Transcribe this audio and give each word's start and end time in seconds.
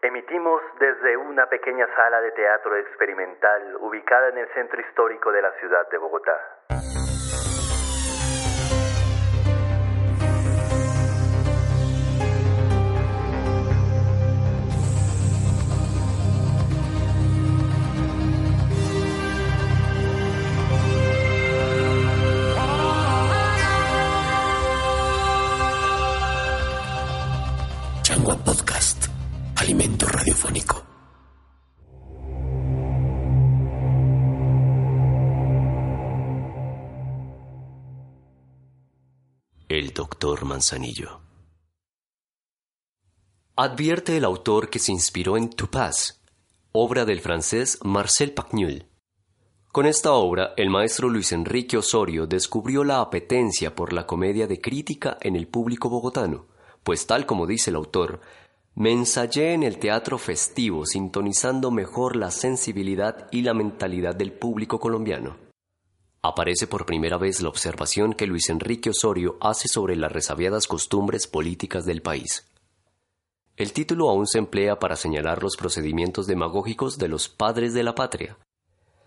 Emitimos 0.00 0.62
desde 0.78 1.16
una 1.16 1.46
pequeña 1.46 1.84
sala 1.96 2.20
de 2.20 2.30
teatro 2.30 2.76
experimental 2.76 3.76
ubicada 3.80 4.28
en 4.28 4.38
el 4.38 4.46
centro 4.54 4.80
histórico 4.80 5.32
de 5.32 5.42
la 5.42 5.50
ciudad 5.58 5.88
de 5.90 5.98
Bogotá. 5.98 6.77
Manzanillo. 40.44 41.20
Advierte 43.56 44.16
el 44.16 44.24
autor 44.24 44.70
que 44.70 44.78
se 44.78 44.92
inspiró 44.92 45.36
en 45.36 45.50
Tupaz, 45.50 46.22
obra 46.72 47.04
del 47.04 47.20
francés 47.20 47.78
Marcel 47.82 48.32
Pagnol. 48.32 48.86
Con 49.72 49.86
esta 49.86 50.12
obra, 50.12 50.54
el 50.56 50.70
maestro 50.70 51.08
Luis 51.08 51.32
Enrique 51.32 51.76
Osorio 51.76 52.26
descubrió 52.26 52.84
la 52.84 53.00
apetencia 53.00 53.74
por 53.74 53.92
la 53.92 54.06
comedia 54.06 54.46
de 54.46 54.60
crítica 54.60 55.18
en 55.20 55.34
el 55.34 55.48
público 55.48 55.88
bogotano, 55.88 56.46
pues 56.84 57.06
tal 57.06 57.26
como 57.26 57.46
dice 57.46 57.70
el 57.70 57.76
autor, 57.76 58.20
me 58.74 58.92
ensayé 58.92 59.54
en 59.54 59.62
el 59.62 59.78
teatro 59.78 60.18
festivo 60.18 60.86
sintonizando 60.86 61.70
mejor 61.70 62.16
la 62.16 62.30
sensibilidad 62.30 63.26
y 63.32 63.42
la 63.42 63.54
mentalidad 63.54 64.14
del 64.14 64.32
público 64.32 64.78
colombiano 64.78 65.47
aparece 66.22 66.66
por 66.66 66.86
primera 66.86 67.18
vez 67.18 67.40
la 67.40 67.48
observación 67.48 68.12
que 68.12 68.26
Luis 68.26 68.48
Enrique 68.48 68.90
Osorio 68.90 69.36
hace 69.40 69.68
sobre 69.68 69.96
las 69.96 70.12
resabiadas 70.12 70.66
costumbres 70.66 71.26
políticas 71.26 71.84
del 71.84 72.02
país. 72.02 72.46
El 73.56 73.72
título 73.72 74.08
aún 74.08 74.26
se 74.26 74.38
emplea 74.38 74.78
para 74.78 74.96
señalar 74.96 75.42
los 75.42 75.56
procedimientos 75.56 76.26
demagógicos 76.26 76.98
de 76.98 77.08
los 77.08 77.28
padres 77.28 77.74
de 77.74 77.82
la 77.82 77.94
patria. 77.94 78.38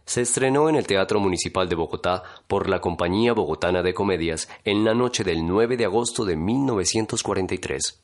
Se 0.06 0.22
estrenó 0.22 0.68
en 0.68 0.76
el 0.76 0.88
Teatro 0.88 1.20
Municipal 1.20 1.70
de 1.70 1.76
Bogotá 1.76 2.24
por 2.48 2.68
la 2.68 2.82
Compañía 2.82 3.34
Bogotana 3.34 3.82
de 3.82 3.94
Comedias 3.94 4.50
en 4.66 4.84
la 4.84 4.94
noche 4.94 5.24
del 5.24 5.48
9 5.48 5.78
de 5.78 5.86
agosto 5.86 6.26
de 6.26 6.36
1943. 6.36 8.04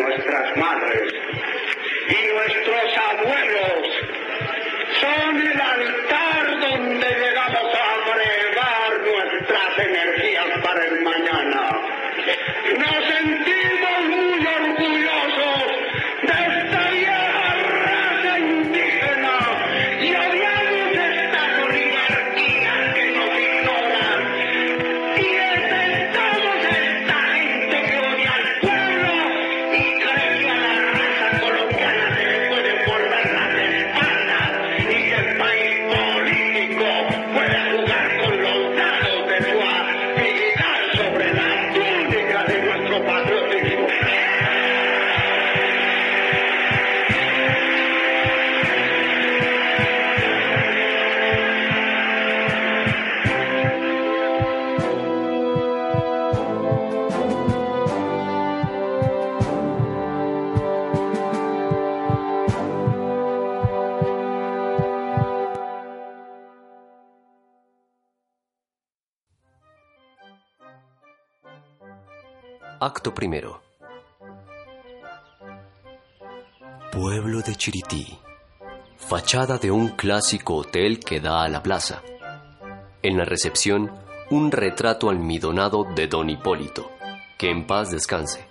Nuestras 0.00 0.56
madres 0.56 1.12
y 2.08 2.34
nuestros 2.34 2.98
abuelos 3.10 3.88
son 5.00 5.40
el 5.40 5.60
altar 5.60 6.60
donde 6.60 7.06
llegamos 7.06 7.74
a 7.74 7.94
agregar 7.94 9.00
nuestras 9.04 9.78
energías 9.78 10.58
para 10.62 10.84
el 10.86 11.02
mañana. 11.02 11.70
Nos 12.78 13.06
sentimos 13.08 14.00
muy 14.08 14.46
orgullosos 14.46 15.29
Acto 72.92 73.14
primero. 73.14 73.62
Pueblo 76.90 77.40
de 77.40 77.54
Chirití. 77.54 78.18
Fachada 78.96 79.58
de 79.58 79.70
un 79.70 79.90
clásico 79.90 80.56
hotel 80.56 80.98
que 80.98 81.20
da 81.20 81.44
a 81.44 81.48
la 81.48 81.62
plaza. 81.62 82.02
En 83.04 83.16
la 83.16 83.24
recepción, 83.24 83.92
un 84.30 84.50
retrato 84.50 85.08
almidonado 85.08 85.84
de 85.94 86.08
don 86.08 86.30
Hipólito, 86.30 86.90
que 87.38 87.48
en 87.48 87.64
paz 87.64 87.92
descanse, 87.92 88.44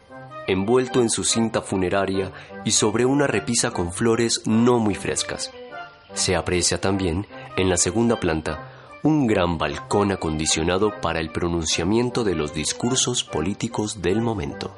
envuelto 0.48 1.02
en 1.02 1.10
su 1.10 1.26
cinta 1.26 1.62
funeraria 1.62 2.32
y 2.64 2.72
sobre 2.72 3.04
una 3.04 3.28
repisa 3.28 3.72
con 3.72 3.92
flores 3.92 4.44
no 4.46 4.80
muy 4.80 4.96
frescas. 4.96 5.52
Se 6.14 6.38
aprecia 6.38 6.80
también, 6.80 7.28
en 7.58 7.68
la 7.68 7.76
segunda 7.76 8.22
planta, 8.22 8.69
un 9.04 9.28
gran 9.28 9.58
balcón 9.58 10.12
acondicionado 10.12 11.00
para 11.00 11.20
el 11.20 11.32
pronunciamiento 11.32 12.24
de 12.24 12.36
los 12.36 12.54
discursos 12.54 13.24
políticos 13.24 14.02
del 14.02 14.22
momento. 14.22 14.76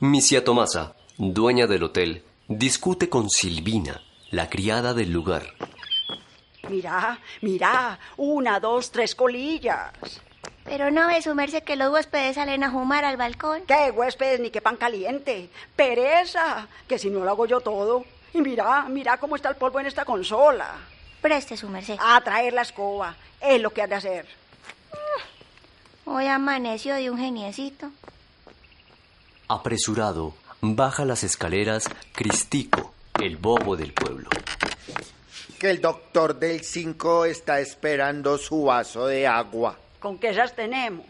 Misia 0.00 0.42
Tomasa, 0.42 0.94
dueña 1.18 1.66
del 1.66 1.82
hotel, 1.82 2.24
discute 2.48 3.08
con 3.08 3.28
Silvina, 3.28 4.00
la 4.30 4.48
criada 4.48 4.94
del 4.94 5.10
lugar. 5.10 5.54
Mira, 6.68 7.18
mira, 7.42 7.98
una, 8.16 8.60
dos, 8.60 8.90
tres 8.90 9.14
colillas. 9.14 9.92
Pero 10.64 10.90
no 10.90 11.06
ve 11.08 11.20
su 11.20 11.34
merced 11.34 11.62
que 11.62 11.76
los 11.76 11.92
huéspedes 11.92 12.36
salen 12.36 12.64
a 12.64 12.70
fumar 12.70 13.04
al 13.04 13.18
balcón. 13.18 13.62
¿Qué 13.66 13.90
huéspedes 13.90 14.40
ni 14.40 14.50
qué 14.50 14.62
pan 14.62 14.76
caliente? 14.76 15.50
Pereza, 15.76 16.68
que 16.88 16.98
si 16.98 17.10
no 17.10 17.20
lo 17.20 17.30
hago 17.30 17.44
yo 17.44 17.60
todo. 17.60 18.04
Y 18.34 18.42
mira, 18.42 18.86
mira 18.88 19.16
cómo 19.16 19.36
está 19.36 19.48
el 19.48 19.56
polvo 19.56 19.78
en 19.78 19.86
esta 19.86 20.04
consola. 20.04 20.74
Preste 21.22 21.56
su 21.56 21.68
merced. 21.68 21.96
A 22.00 22.20
traer 22.20 22.52
la 22.52 22.62
escoba, 22.62 23.14
es 23.40 23.60
lo 23.62 23.70
que 23.70 23.80
ha 23.80 23.86
de 23.86 23.94
hacer. 23.94 24.26
Hoy 26.04 26.26
amaneció 26.26 26.96
de 26.96 27.10
un 27.10 27.18
geniecito. 27.18 27.90
Apresurado, 29.48 30.34
baja 30.60 31.04
las 31.04 31.22
escaleras 31.22 31.88
Cristico, 32.12 32.92
el 33.22 33.36
bobo 33.36 33.76
del 33.76 33.92
pueblo. 33.92 34.28
Que 35.58 35.70
el 35.70 35.80
doctor 35.80 36.36
del 36.36 36.62
5 36.62 37.26
está 37.26 37.60
esperando 37.60 38.36
su 38.36 38.64
vaso 38.64 39.06
de 39.06 39.28
agua. 39.28 39.78
¿Con 40.00 40.18
qué 40.18 40.30
esas 40.30 40.54
tenemos? 40.56 41.06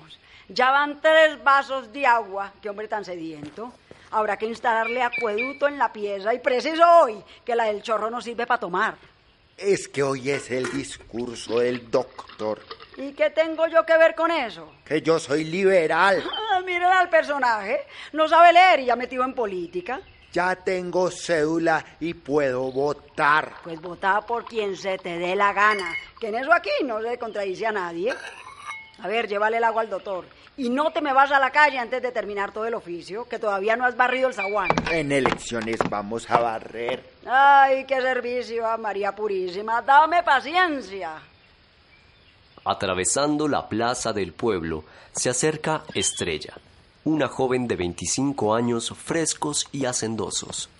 Ya 0.49 0.71
van 0.71 1.01
tres 1.01 1.43
vasos 1.43 1.91
de 1.93 2.07
agua. 2.07 2.53
Qué 2.61 2.69
hombre 2.69 2.87
tan 2.87 3.05
sediento. 3.05 3.73
Habrá 4.15 4.37
que 4.37 4.47
instalarle 4.47 5.03
acueducto 5.03 5.67
en 5.67 5.77
la 5.77 5.93
pieza 5.93 6.33
y 6.33 6.39
preciso 6.39 6.85
hoy 7.01 7.21
que 7.45 7.57
la 7.57 7.65
del 7.65 7.83
chorro 7.83 8.11
no 8.11 8.21
sirve 8.21 8.47
para 8.47 8.61
tomar. 8.61 8.95
Es 9.59 9.89
que 9.89 10.05
hoy 10.05 10.31
es 10.31 10.53
el 10.53 10.71
discurso 10.71 11.59
del 11.59 11.91
doctor. 11.91 12.61
¿Y 12.97 13.13
qué 13.13 13.31
tengo 13.31 13.67
yo 13.67 13.85
que 13.85 13.99
ver 13.99 14.15
con 14.15 14.31
eso? 14.31 14.73
Que 14.85 15.03
yo 15.03 15.19
soy 15.19 15.43
liberal. 15.43 16.23
Ah, 16.55 16.61
miren 16.61 16.85
al 16.85 17.09
personaje. 17.09 17.85
No 18.13 18.29
sabe 18.29 18.53
leer 18.53 18.79
y 18.79 18.85
ya 18.85 18.95
metido 18.95 19.25
en 19.25 19.35
política. 19.35 20.01
Ya 20.33 20.55
tengo 20.55 21.11
cédula 21.11 21.85
y 21.99 22.15
puedo 22.15 22.71
votar. 22.71 23.55
Pues 23.65 23.81
vota 23.81 24.21
por 24.21 24.45
quien 24.45 24.77
se 24.77 24.97
te 24.99 25.19
dé 25.19 25.35
la 25.35 25.53
gana. 25.53 25.93
Que 26.21 26.29
en 26.29 26.37
eso 26.37 26.53
aquí 26.53 26.71
no 26.85 27.03
se 27.03 27.19
contradice 27.19 27.67
a 27.67 27.73
nadie. 27.73 28.15
A 29.01 29.09
ver, 29.09 29.27
llévale 29.27 29.57
el 29.57 29.65
agua 29.65 29.83
al 29.83 29.91
doctor. 29.91 30.25
Y 30.57 30.71
no 30.71 30.93
te 30.93 31.01
me 31.01 31.13
vas 31.13 31.33
a 31.33 31.41
la 31.41 31.51
calle 31.51 31.79
antes 31.79 32.01
de 32.01 32.13
terminar 32.13 32.53
todo 32.53 32.65
el 32.65 32.75
oficio, 32.75 33.25
que 33.29 33.41
todavía 33.41 33.75
no 33.75 33.85
has 33.85 33.97
barrido 33.97 34.29
el 34.29 34.35
zaguán. 34.35 34.71
En 34.91 35.11
elecciones 35.11 35.79
vamos 35.91 36.31
a 36.31 36.39
barrer. 36.39 37.05
Ay, 37.27 37.85
qué 37.87 38.01
servicio 38.01 38.67
a 38.67 38.77
María 38.77 39.13
Purísima. 39.13 39.83
Dame 39.83 40.23
paciencia. 40.23 41.21
Atravesando 42.65 43.49
la 43.49 43.69
plaza 43.69 44.13
del 44.13 44.33
pueblo, 44.33 44.85
se 45.13 45.29
acerca 45.29 45.83
Estrella, 45.93 46.55
una 47.05 47.29
joven 47.29 47.67
de 47.67 47.77
25 47.77 48.55
años 48.55 48.95
frescos 48.97 49.67
y 49.73 49.87
hacendosos. 49.87 50.71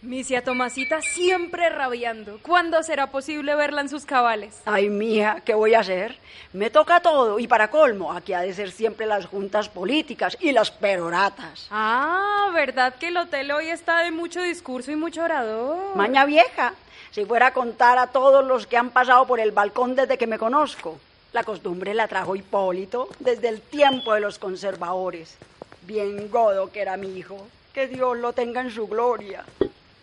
Misia 0.00 0.44
Tomasita 0.44 1.02
siempre 1.02 1.68
rabiando. 1.70 2.38
¿Cuándo 2.42 2.80
será 2.84 3.08
posible 3.08 3.56
verla 3.56 3.80
en 3.80 3.88
sus 3.88 4.06
cabales? 4.06 4.62
Ay, 4.64 4.88
mía, 4.88 5.42
¿qué 5.44 5.54
voy 5.54 5.74
a 5.74 5.80
hacer? 5.80 6.16
Me 6.52 6.70
toca 6.70 7.00
todo 7.00 7.40
y 7.40 7.48
para 7.48 7.68
colmo, 7.68 8.12
aquí 8.12 8.32
ha 8.32 8.42
de 8.42 8.54
ser 8.54 8.70
siempre 8.70 9.06
las 9.06 9.26
juntas 9.26 9.68
políticas 9.68 10.36
y 10.40 10.52
las 10.52 10.70
peroratas. 10.70 11.66
Ah, 11.72 12.48
¿verdad 12.54 12.94
que 12.94 13.08
el 13.08 13.16
hotel 13.16 13.50
hoy 13.50 13.70
está 13.70 13.98
de 14.04 14.12
mucho 14.12 14.40
discurso 14.40 14.92
y 14.92 14.96
mucho 14.96 15.24
orador? 15.24 15.96
Maña 15.96 16.24
vieja, 16.26 16.74
si 17.10 17.24
fuera 17.24 17.48
a 17.48 17.52
contar 17.52 17.98
a 17.98 18.06
todos 18.06 18.46
los 18.46 18.68
que 18.68 18.76
han 18.76 18.90
pasado 18.90 19.26
por 19.26 19.40
el 19.40 19.50
balcón 19.50 19.96
desde 19.96 20.16
que 20.16 20.28
me 20.28 20.38
conozco. 20.38 21.00
La 21.32 21.42
costumbre 21.42 21.92
la 21.92 22.06
trajo 22.06 22.36
Hipólito 22.36 23.08
desde 23.18 23.48
el 23.48 23.60
tiempo 23.60 24.14
de 24.14 24.20
los 24.20 24.38
conservadores. 24.38 25.36
Bien 25.82 26.30
godo 26.30 26.70
que 26.70 26.82
era 26.82 26.96
mi 26.96 27.18
hijo. 27.18 27.48
Que 27.74 27.88
Dios 27.88 28.16
lo 28.16 28.32
tenga 28.32 28.60
en 28.60 28.70
su 28.70 28.86
gloria. 28.86 29.44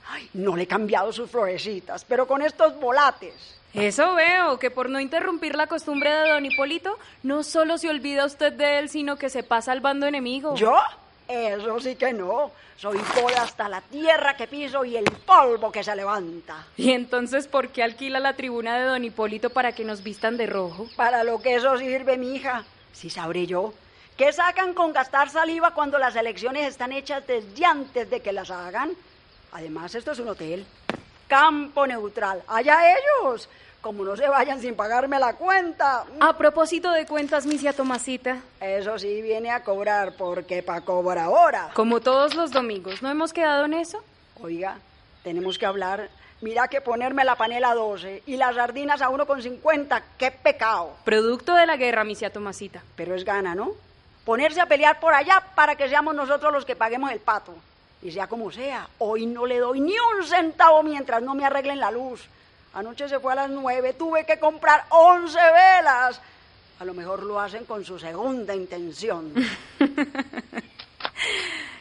Ay, 0.07 0.29
no 0.33 0.55
le 0.55 0.63
he 0.63 0.67
cambiado 0.67 1.11
sus 1.11 1.29
florecitas, 1.29 2.05
pero 2.05 2.27
con 2.27 2.41
estos 2.41 2.79
volates. 2.79 3.33
Eso 3.73 4.15
veo, 4.15 4.57
que 4.57 4.71
por 4.71 4.89
no 4.89 4.99
interrumpir 4.99 5.55
la 5.55 5.67
costumbre 5.67 6.09
de 6.09 6.29
don 6.29 6.45
Hipólito, 6.45 6.97
no 7.23 7.43
solo 7.43 7.77
se 7.77 7.89
olvida 7.89 8.25
usted 8.25 8.53
de 8.53 8.79
él, 8.79 8.89
sino 8.89 9.17
que 9.17 9.29
se 9.29 9.43
pasa 9.43 9.73
al 9.73 9.81
bando 9.81 10.05
enemigo. 10.05 10.55
¿Yo? 10.55 10.77
Eso 11.27 11.79
sí 11.79 11.95
que 11.95 12.13
no. 12.13 12.51
Soy 12.77 12.97
toda 13.13 13.41
hasta 13.41 13.67
la 13.67 13.81
tierra 13.81 14.35
que 14.35 14.47
piso 14.47 14.85
y 14.85 14.95
el 14.95 15.05
polvo 15.25 15.71
que 15.71 15.83
se 15.83 15.95
levanta. 15.95 16.67
¿Y 16.77 16.91
entonces 16.91 17.47
por 17.47 17.69
qué 17.69 17.83
alquila 17.83 18.19
la 18.19 18.33
tribuna 18.33 18.77
de 18.77 18.85
don 18.85 19.03
Hipólito 19.03 19.49
para 19.49 19.73
que 19.73 19.83
nos 19.83 20.03
vistan 20.03 20.37
de 20.37 20.45
rojo? 20.45 20.87
Para 20.95 21.23
lo 21.23 21.41
que 21.41 21.55
eso 21.55 21.77
sirve, 21.77 22.17
mi 22.17 22.35
hija. 22.35 22.63
Si 22.93 23.09
sabré 23.09 23.45
yo. 23.45 23.73
¿Qué 24.17 24.31
sacan 24.31 24.73
con 24.73 24.93
gastar 24.93 25.29
saliva 25.29 25.73
cuando 25.73 25.97
las 25.97 26.15
elecciones 26.15 26.67
están 26.67 26.93
hechas 26.93 27.25
desde 27.27 27.65
antes 27.65 28.09
de 28.09 28.21
que 28.21 28.31
las 28.31 28.51
hagan? 28.51 28.91
Además, 29.55 29.95
esto 29.95 30.11
es 30.11 30.19
un 30.19 30.27
hotel. 30.27 30.65
Campo 31.29 31.87
neutral. 31.87 32.43
Allá 32.45 32.77
ellos. 32.91 33.47
Como 33.79 34.03
no 34.03 34.17
se 34.17 34.27
vayan 34.27 34.59
sin 34.59 34.75
pagarme 34.75 35.17
la 35.17 35.35
cuenta. 35.35 36.03
A 36.19 36.37
propósito 36.37 36.91
de 36.91 37.05
cuentas, 37.05 37.45
misia 37.45 37.71
Tomasita. 37.71 38.39
Eso 38.59 38.99
sí 38.99 39.21
viene 39.21 39.51
a 39.51 39.63
cobrar, 39.63 40.17
porque 40.17 40.61
pa' 40.61 40.81
cobrar 40.81 41.19
ahora. 41.19 41.69
Como 41.73 42.01
todos 42.01 42.35
los 42.35 42.51
domingos, 42.51 43.01
¿no 43.01 43.09
hemos 43.09 43.31
quedado 43.31 43.63
en 43.63 43.75
eso? 43.75 44.03
Oiga, 44.41 44.77
tenemos 45.23 45.57
que 45.57 45.65
hablar. 45.65 46.09
Mira 46.41 46.67
que 46.67 46.81
ponerme 46.81 47.23
la 47.23 47.37
panela 47.37 47.69
a 47.69 47.75
12 47.75 48.23
y 48.25 48.35
las 48.35 48.55
sardinas 48.55 49.01
a 49.01 49.09
1,50, 49.09 50.01
qué 50.17 50.31
pecado. 50.31 50.97
Producto 51.05 51.53
de 51.53 51.65
la 51.65 51.77
guerra, 51.77 52.03
misia 52.03 52.29
Tomasita. 52.29 52.83
Pero 52.97 53.15
es 53.15 53.23
gana, 53.23 53.55
¿no? 53.55 53.71
Ponerse 54.25 54.59
a 54.59 54.65
pelear 54.65 54.99
por 54.99 55.13
allá 55.13 55.41
para 55.55 55.75
que 55.75 55.87
seamos 55.87 56.13
nosotros 56.13 56.51
los 56.51 56.65
que 56.65 56.75
paguemos 56.75 57.09
el 57.13 57.21
pato. 57.21 57.53
Y 58.05 58.11
sea 58.11 58.27
como 58.27 58.51
sea, 58.51 58.87
hoy 58.99 59.25
no 59.25 59.47
le 59.47 59.57
doy 59.57 59.79
ni 59.79 59.93
un 59.93 60.23
centavo 60.23 60.83
mientras 60.83 61.23
no 61.23 61.33
me 61.33 61.43
arreglen 61.43 61.79
la 61.79 61.89
luz. 61.89 62.21
Anoche 62.75 63.09
se 63.09 63.19
fue 63.19 63.33
a 63.33 63.35
las 63.35 63.49
nueve, 63.49 63.93
tuve 63.93 64.27
que 64.27 64.37
comprar 64.37 64.85
once 64.89 65.39
velas. 65.39 66.21
A 66.79 66.85
lo 66.85 66.93
mejor 66.93 67.23
lo 67.23 67.39
hacen 67.39 67.65
con 67.65 67.83
su 67.83 67.97
segunda 67.97 68.53
intención. 68.53 69.33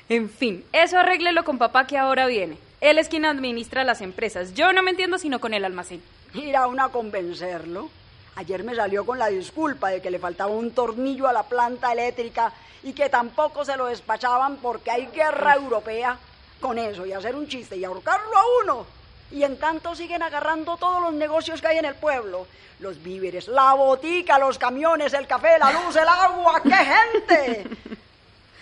en 0.08 0.30
fin, 0.30 0.64
eso 0.72 0.98
arréglelo 0.98 1.44
con 1.44 1.58
papá 1.58 1.86
que 1.86 1.98
ahora 1.98 2.26
viene. 2.26 2.56
Él 2.80 2.96
es 2.96 3.10
quien 3.10 3.26
administra 3.26 3.84
las 3.84 4.00
empresas. 4.00 4.54
Yo 4.54 4.72
no 4.72 4.82
me 4.82 4.92
entiendo 4.92 5.18
sino 5.18 5.40
con 5.40 5.52
el 5.52 5.66
almacén. 5.66 6.02
Ir 6.32 6.56
a 6.56 6.68
una 6.68 6.84
a 6.84 6.88
convencerlo. 6.88 7.90
Ayer 8.36 8.64
me 8.64 8.74
salió 8.74 9.04
con 9.04 9.18
la 9.18 9.26
disculpa 9.26 9.90
de 9.90 10.00
que 10.00 10.10
le 10.10 10.18
faltaba 10.18 10.52
un 10.52 10.70
tornillo 10.70 11.28
a 11.28 11.34
la 11.34 11.42
planta 11.42 11.92
eléctrica 11.92 12.50
y 12.84 12.92
que 12.92 13.08
tampoco 13.08 13.64
se 13.64 13.76
lo 13.76 13.86
despachaban 13.86 14.58
porque 14.58 14.90
hay 14.90 15.06
guerra 15.06 15.54
europea. 15.54 16.16
Con 16.60 16.78
eso 16.78 17.04
y 17.04 17.12
hacer 17.12 17.34
un 17.34 17.48
chiste 17.48 17.76
y 17.76 17.84
ahorcarlo 17.84 18.38
a 18.38 18.42
uno. 18.62 18.86
Y 19.30 19.42
en 19.42 19.58
tanto 19.58 19.94
siguen 19.94 20.22
agarrando 20.22 20.76
todos 20.76 21.02
los 21.02 21.12
negocios 21.12 21.60
que 21.60 21.66
hay 21.66 21.78
en 21.78 21.84
el 21.84 21.94
pueblo. 21.94 22.46
Los 22.78 23.02
víveres, 23.02 23.48
la 23.48 23.74
botica, 23.74 24.38
los 24.38 24.58
camiones, 24.58 25.12
el 25.12 25.26
café, 25.26 25.58
la 25.58 25.72
luz, 25.72 25.96
el 25.96 26.08
agua. 26.08 26.62
¡Qué 26.62 26.70
gente! 26.70 27.66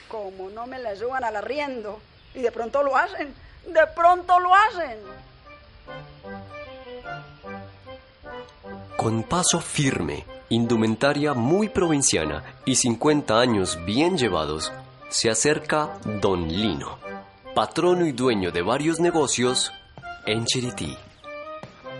Como 0.09 0.51
no 0.51 0.67
me 0.67 0.79
le 0.79 0.97
suban 0.97 1.23
al 1.23 1.37
arriendo. 1.37 2.01
Y 2.35 2.41
de 2.41 2.51
pronto 2.51 2.83
lo 2.83 2.97
hacen. 2.97 3.35
De 3.67 3.87
pronto 3.89 4.41
lo 4.41 4.55
hacen. 4.55 4.99
Con 8.97 9.23
paso 9.25 9.61
firme, 9.61 10.25
indumentaria 10.53 11.33
muy 11.33 11.71
provinciana 11.71 12.45
y 12.67 12.75
50 12.75 13.41
años 13.41 13.79
bien 13.87 14.19
llevados, 14.19 14.71
se 15.09 15.31
acerca 15.31 15.99
Don 16.21 16.47
Lino, 16.47 16.99
patrono 17.55 18.07
y 18.07 18.13
dueño 18.13 18.51
de 18.51 18.61
varios 18.61 19.01
negocios 19.01 19.73
en 20.27 20.45
Chirití. 20.45 20.95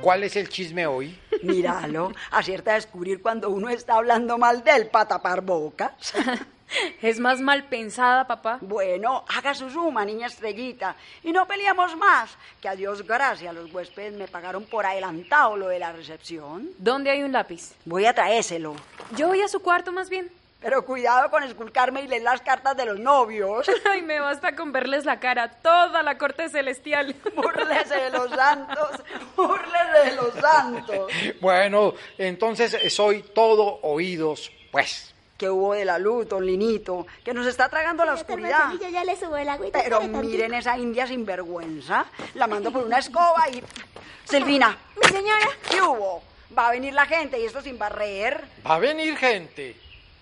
¿Cuál 0.03 0.25
es 0.25 0.37
el 0.37 0.51
chisme 0.51 0.87
hoy? 0.87 1.19
Míralo, 1.43 2.13
acierta 2.31 2.73
a 2.73 2.75
descubrir 2.75 3.23
cuando 3.23 3.49
uno 3.49 3.71
está 3.71 3.95
hablando 3.95 4.37
mal 4.37 4.63
del 4.63 4.89
para 4.89 5.09
tapar 5.09 5.41
bocas. 5.41 6.13
Es 7.03 7.19
más 7.19 7.41
mal 7.41 7.65
pensada, 7.65 8.27
papá. 8.27 8.59
Bueno, 8.61 9.25
haga 9.29 9.55
su 9.55 9.71
suma, 9.71 10.05
niña 10.05 10.27
estrellita, 10.27 10.97
y 11.23 11.33
no 11.33 11.47
peleamos 11.47 11.97
más, 11.97 12.37
que 12.61 12.69
a 12.69 12.77
Dios 12.77 13.07
gracias 13.07 13.55
los 13.55 13.73
huéspedes 13.73 14.15
me 14.15 14.29
pagaron 14.29 14.65
por 14.65 14.87
adelantado 14.87 15.57
lo 15.57 15.69
de 15.69 15.79
la 15.79 15.93
recepción. 15.93 16.71
¿Dónde 16.79 17.11
hay 17.11 17.23
un 17.23 17.33
lápiz? 17.33 17.75
Voy 17.85 18.07
a 18.07 18.15
traérselo. 18.15 18.75
Yo 19.17 19.29
voy 19.29 19.43
a 19.43 19.49
su 19.49 19.61
cuarto 19.61 19.93
más 19.93 20.09
bien. 20.09 20.31
Pero 20.63 20.85
cuidado 20.85 21.29
con 21.29 21.43
esculcarme 21.43 22.03
y 22.03 22.07
leer 22.07 22.23
las 22.23 22.41
cartas 22.41 22.77
de 22.77 22.87
los 22.87 22.99
novios. 22.99 23.69
Ay, 23.91 24.01
me 24.03 24.21
basta 24.21 24.55
con 24.55 24.71
verles 24.71 25.05
la 25.05 25.19
cara, 25.19 25.51
toda 25.51 26.05
la 26.05 26.17
corte 26.17 26.49
celestial. 26.49 27.17
Búrlese 27.35 27.97
de 27.97 28.11
los 28.11 28.31
santos, 28.31 29.03
búrlese 29.37 30.11
de 30.11 30.17
los 30.17 30.33
santos. 30.35 31.13
Bueno, 31.41 31.95
entonces 32.17 32.95
soy 32.95 33.23
todo 33.23 33.81
oídos, 33.83 34.53
pues. 34.71 35.12
Que 35.43 35.51
hubo 35.51 35.75
de 35.75 35.85
la 35.85 35.99
luz, 35.99 36.29
don 36.29 36.47
Linito, 36.47 37.05
que 37.25 37.35
nos 37.35 37.49
está 37.49 37.69
tragando 37.69 38.05
la 38.05 38.15
oscuridad. 38.15 38.75
Yo 38.81 38.89
ya 38.89 39.03
le 39.03 39.17
subo 39.17 39.37
el 39.37 39.49
agüita. 39.49 39.81
Pero 39.83 40.01
miren 40.03 40.55
esa 40.55 40.79
india 40.79 41.05
sinvergüenza. 41.05 42.07
La 42.35 42.47
mando 42.47 42.71
por 42.71 42.85
una 42.85 42.99
escoba 42.99 43.49
y... 43.53 43.61
Silvina, 44.25 44.79
Mi 45.03 45.09
señora. 45.09 45.49
¿qué 45.69 45.83
hubo? 45.83 46.23
Va 46.57 46.69
a 46.69 46.71
venir 46.71 46.95
la 46.95 47.07
gente 47.07 47.41
y 47.41 47.45
esto 47.45 47.61
sin 47.61 47.77
barrer. 47.77 48.45
Va 48.65 48.77
a 48.77 48.79
venir 48.79 49.17
gente. 49.17 49.75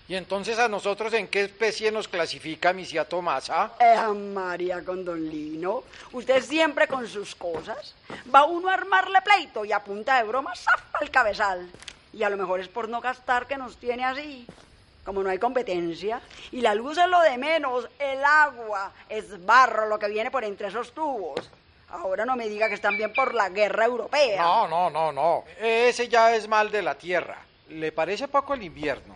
¿Y 0.07 0.15
entonces 0.15 0.57
a 0.57 0.67
nosotros 0.67 1.13
en 1.13 1.27
qué 1.27 1.43
especie 1.43 1.91
nos 1.91 2.07
clasifica 2.07 2.73
misia 2.73 3.07
Tomasa? 3.07 3.73
Eh, 3.79 3.95
María 4.07 4.83
con 4.83 5.05
don 5.05 5.23
Lino. 5.29 5.83
Usted 6.13 6.43
siempre 6.43 6.87
con 6.87 7.07
sus 7.07 7.35
cosas. 7.35 7.93
Va 8.33 8.45
uno 8.45 8.69
a 8.69 8.73
armarle 8.73 9.21
pleito 9.21 9.65
y 9.65 9.71
a 9.71 9.83
punta 9.83 10.17
de 10.17 10.23
broma 10.23 10.55
zafa 10.55 10.97
el 10.99 11.11
cabezal. 11.11 11.69
Y 12.11 12.23
a 12.23 12.29
lo 12.31 12.37
mejor 12.37 12.59
es 12.59 12.69
por 12.69 12.89
no 12.89 13.01
gastar 13.01 13.45
que 13.45 13.57
nos 13.57 13.77
tiene 13.77 14.03
así. 14.03 14.47
Como 15.03 15.23
no 15.23 15.29
hay 15.29 15.39
competencia. 15.39 16.21
Y 16.51 16.61
la 16.61 16.75
luz 16.75 16.97
es 16.97 17.07
lo 17.07 17.21
de 17.21 17.37
menos. 17.37 17.87
El 17.97 18.23
agua 18.23 18.91
es 19.09 19.43
barro 19.45 19.87
lo 19.87 19.97
que 19.97 20.07
viene 20.07 20.31
por 20.31 20.43
entre 20.43 20.67
esos 20.67 20.93
tubos. 20.93 21.49
Ahora 21.89 22.25
no 22.25 22.35
me 22.35 22.47
diga 22.47 22.69
que 22.69 22.75
están 22.75 22.97
bien 22.97 23.11
por 23.13 23.33
la 23.33 23.49
guerra 23.49 23.85
europea. 23.85 24.41
No, 24.41 24.67
no, 24.67 24.89
no, 24.89 25.11
no. 25.11 25.43
Ese 25.59 26.07
ya 26.07 26.33
es 26.35 26.47
mal 26.47 26.71
de 26.71 26.81
la 26.81 26.95
tierra. 26.95 27.37
¿Le 27.69 27.91
parece 27.91 28.27
poco 28.27 28.53
el 28.53 28.63
invierno? 28.63 29.15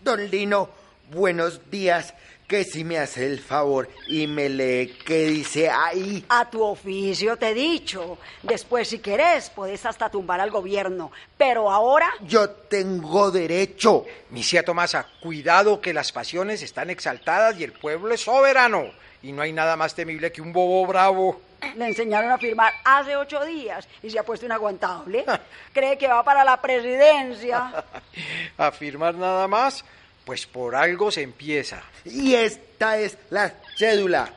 Don 0.00 0.30
Lino, 0.30 0.68
buenos 1.10 1.70
días. 1.70 2.14
Que 2.50 2.64
si 2.64 2.82
me 2.82 2.98
hace 2.98 3.26
el 3.26 3.38
favor 3.38 3.88
y 4.08 4.26
me 4.26 4.48
lee 4.48 4.98
qué 5.06 5.26
dice 5.26 5.70
ahí. 5.70 6.24
A 6.30 6.50
tu 6.50 6.64
oficio 6.64 7.36
te 7.36 7.50
he 7.50 7.54
dicho. 7.54 8.18
Después, 8.42 8.88
si 8.88 8.98
querés, 8.98 9.48
podés 9.50 9.86
hasta 9.86 10.10
tumbar 10.10 10.40
al 10.40 10.50
gobierno. 10.50 11.12
Pero 11.38 11.70
ahora, 11.70 12.10
Yo 12.22 12.50
tengo 12.50 13.30
derecho. 13.30 14.04
Misia 14.30 14.64
Tomasa, 14.64 15.06
cuidado 15.22 15.80
que 15.80 15.92
las 15.92 16.10
pasiones 16.10 16.60
están 16.62 16.90
exaltadas 16.90 17.56
y 17.56 17.62
el 17.62 17.70
pueblo 17.70 18.12
es 18.14 18.22
soberano. 18.22 18.86
Y 19.22 19.30
no 19.30 19.42
hay 19.42 19.52
nada 19.52 19.76
más 19.76 19.94
temible 19.94 20.32
que 20.32 20.42
un 20.42 20.52
bobo 20.52 20.84
bravo. 20.88 21.40
le 21.76 21.86
enseñaron 21.86 22.32
a 22.32 22.38
firmar 22.38 22.72
hace 22.82 23.16
ocho 23.16 23.44
días 23.44 23.86
y 24.02 24.10
se 24.10 24.18
ha 24.18 24.24
puesto 24.24 24.46
inaguantable. 24.46 25.24
Cree 25.72 25.96
que 25.96 26.08
va 26.08 26.24
para 26.24 26.42
la 26.42 26.60
presidencia. 26.60 27.84
Afirmar 28.58 29.14
nada 29.14 29.46
más, 29.46 29.84
pues 30.30 30.46
por 30.46 30.76
algo 30.76 31.10
se 31.10 31.22
empieza. 31.22 31.82
Y 32.04 32.36
esta 32.36 32.96
es 32.98 33.18
la 33.30 33.52
cédula. 33.76 34.32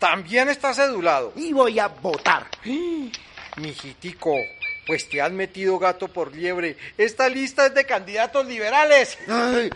También 0.00 0.48
está 0.48 0.74
cedulado. 0.74 1.32
Y 1.36 1.52
voy 1.52 1.78
a 1.78 1.86
votar. 1.86 2.48
Mijitico, 3.58 4.34
pues 4.84 5.08
te 5.08 5.22
han 5.22 5.36
metido 5.36 5.78
gato 5.78 6.08
por 6.08 6.34
liebre. 6.34 6.76
Esta 6.98 7.28
lista 7.28 7.66
es 7.66 7.74
de 7.74 7.86
candidatos 7.86 8.44
liberales. 8.44 9.16
Ay, 9.28 9.70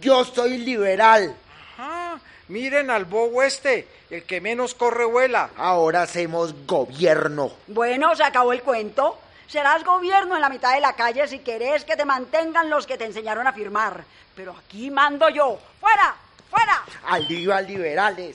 yo 0.00 0.24
soy 0.24 0.58
liberal. 0.58 1.36
Ah, 1.78 2.18
miren 2.48 2.90
al 2.90 3.04
bobo 3.04 3.40
este, 3.40 3.86
el 4.10 4.24
que 4.24 4.40
menos 4.40 4.74
corre 4.74 5.04
vuela. 5.04 5.50
Ahora 5.56 6.02
hacemos 6.02 6.66
gobierno. 6.66 7.52
Bueno, 7.68 8.16
se 8.16 8.24
acabó 8.24 8.52
el 8.52 8.62
cuento. 8.62 9.16
Serás 9.46 9.84
gobierno 9.84 10.34
en 10.34 10.40
la 10.40 10.48
mitad 10.48 10.74
de 10.74 10.80
la 10.80 10.94
calle 10.94 11.28
si 11.28 11.40
querés 11.40 11.84
que 11.84 11.96
te 11.96 12.04
mantengan 12.04 12.70
los 12.70 12.86
que 12.86 12.98
te 12.98 13.04
enseñaron 13.04 13.46
a 13.46 13.52
firmar. 13.52 14.04
Pero 14.34 14.54
aquí 14.56 14.90
mando 14.90 15.28
yo. 15.28 15.58
¡Fuera! 15.80 16.16
¡Fuera! 16.50 16.84
Arriba 17.06 17.60
liberales. 17.60 18.34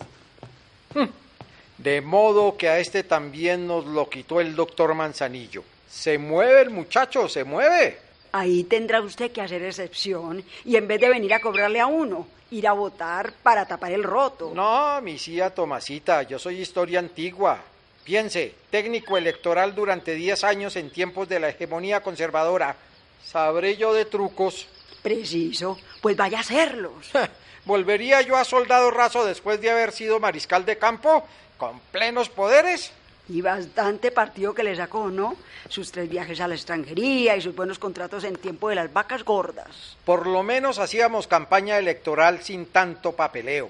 De 1.78 2.01
modo 2.01 2.58
que 2.58 2.68
a 2.70 2.80
este 2.80 3.04
también 3.04 3.66
nos 3.66 3.86
lo 3.86 4.10
quitó 4.10 4.42
el 4.42 4.56
doctor 4.56 4.94
Manzanillo. 4.94 5.63
Se 5.89 6.18
mueve 6.18 6.62
el 6.62 6.70
muchacho, 6.70 7.28
se 7.30 7.44
mueve. 7.44 8.00
Ahí 8.32 8.63
tendrá 8.66 9.01
usted 9.01 9.32
que 9.32 9.42
hacer 9.42 9.63
excepción 9.63 10.44
y 10.66 10.75
en 10.75 10.88
vez 10.88 11.01
de 11.01 11.10
venir 11.10 11.34
a 11.34 11.39
cobrarle 11.39 11.80
a 11.80 11.88
uno, 11.88 12.28
ir 12.51 12.68
a 12.68 12.74
votar 12.74 13.34
para 13.42 13.66
tapar 13.66 13.92
el 13.92 14.04
roto. 14.04 14.51
No, 14.54 15.01
mi 15.01 15.16
tía 15.16 15.50
Tomasita, 15.54 16.24
yo 16.24 16.38
soy 16.38 16.62
historia 16.62 17.00
antigua. 17.00 17.60
Piense, 18.10 18.56
técnico 18.72 19.18
electoral 19.18 19.75
durante 19.75 20.16
10 20.16 20.44
años 20.44 20.75
en 20.78 20.89
tiempos 20.89 21.30
de 21.30 21.39
la 21.39 21.50
hegemonía 21.50 22.01
conservadora. 22.01 22.75
Sabré 23.24 23.78
yo 23.78 23.94
de 23.94 24.06
trucos. 24.06 24.66
Preciso, 25.04 25.78
pues 26.01 26.18
vaya 26.18 26.39
a 26.39 26.42
hacerlos. 26.42 27.12
¿Volvería 27.66 28.24
yo 28.24 28.36
a 28.36 28.46
soldado 28.46 28.89
raso 28.89 29.24
después 29.24 29.62
de 29.62 29.70
haber 29.70 29.92
sido 29.92 30.20
mariscal 30.20 30.66
de 30.66 30.80
campo? 30.80 31.24
¿Con 31.60 31.80
plenos 31.92 32.30
poderes? 32.30 32.92
Y 33.28 33.42
bastante 33.42 34.10
partido 34.10 34.56
que 34.56 34.63
le 34.63 34.75
sacó, 34.75 35.12
¿no? 35.12 35.36
Sus 35.68 35.92
tres 35.92 36.10
viajes 36.10 36.42
a 36.42 36.48
la 36.48 36.56
extranjería 36.56 37.36
y 37.36 37.42
sus 37.42 37.56
buenos 37.56 37.78
contratos 37.78 38.24
en 38.24 38.38
tiempo 38.38 38.70
de 38.70 38.75
las 38.75 38.92
vacas 38.92 39.24
gordas. 39.24 39.98
Por 40.04 40.25
lo 40.25 40.42
menos 40.42 40.80
hacíamos 40.80 41.28
campaña 41.28 41.78
electoral 41.78 42.42
sin 42.42 42.66
tanto 42.66 43.12
papeleo. 43.12 43.70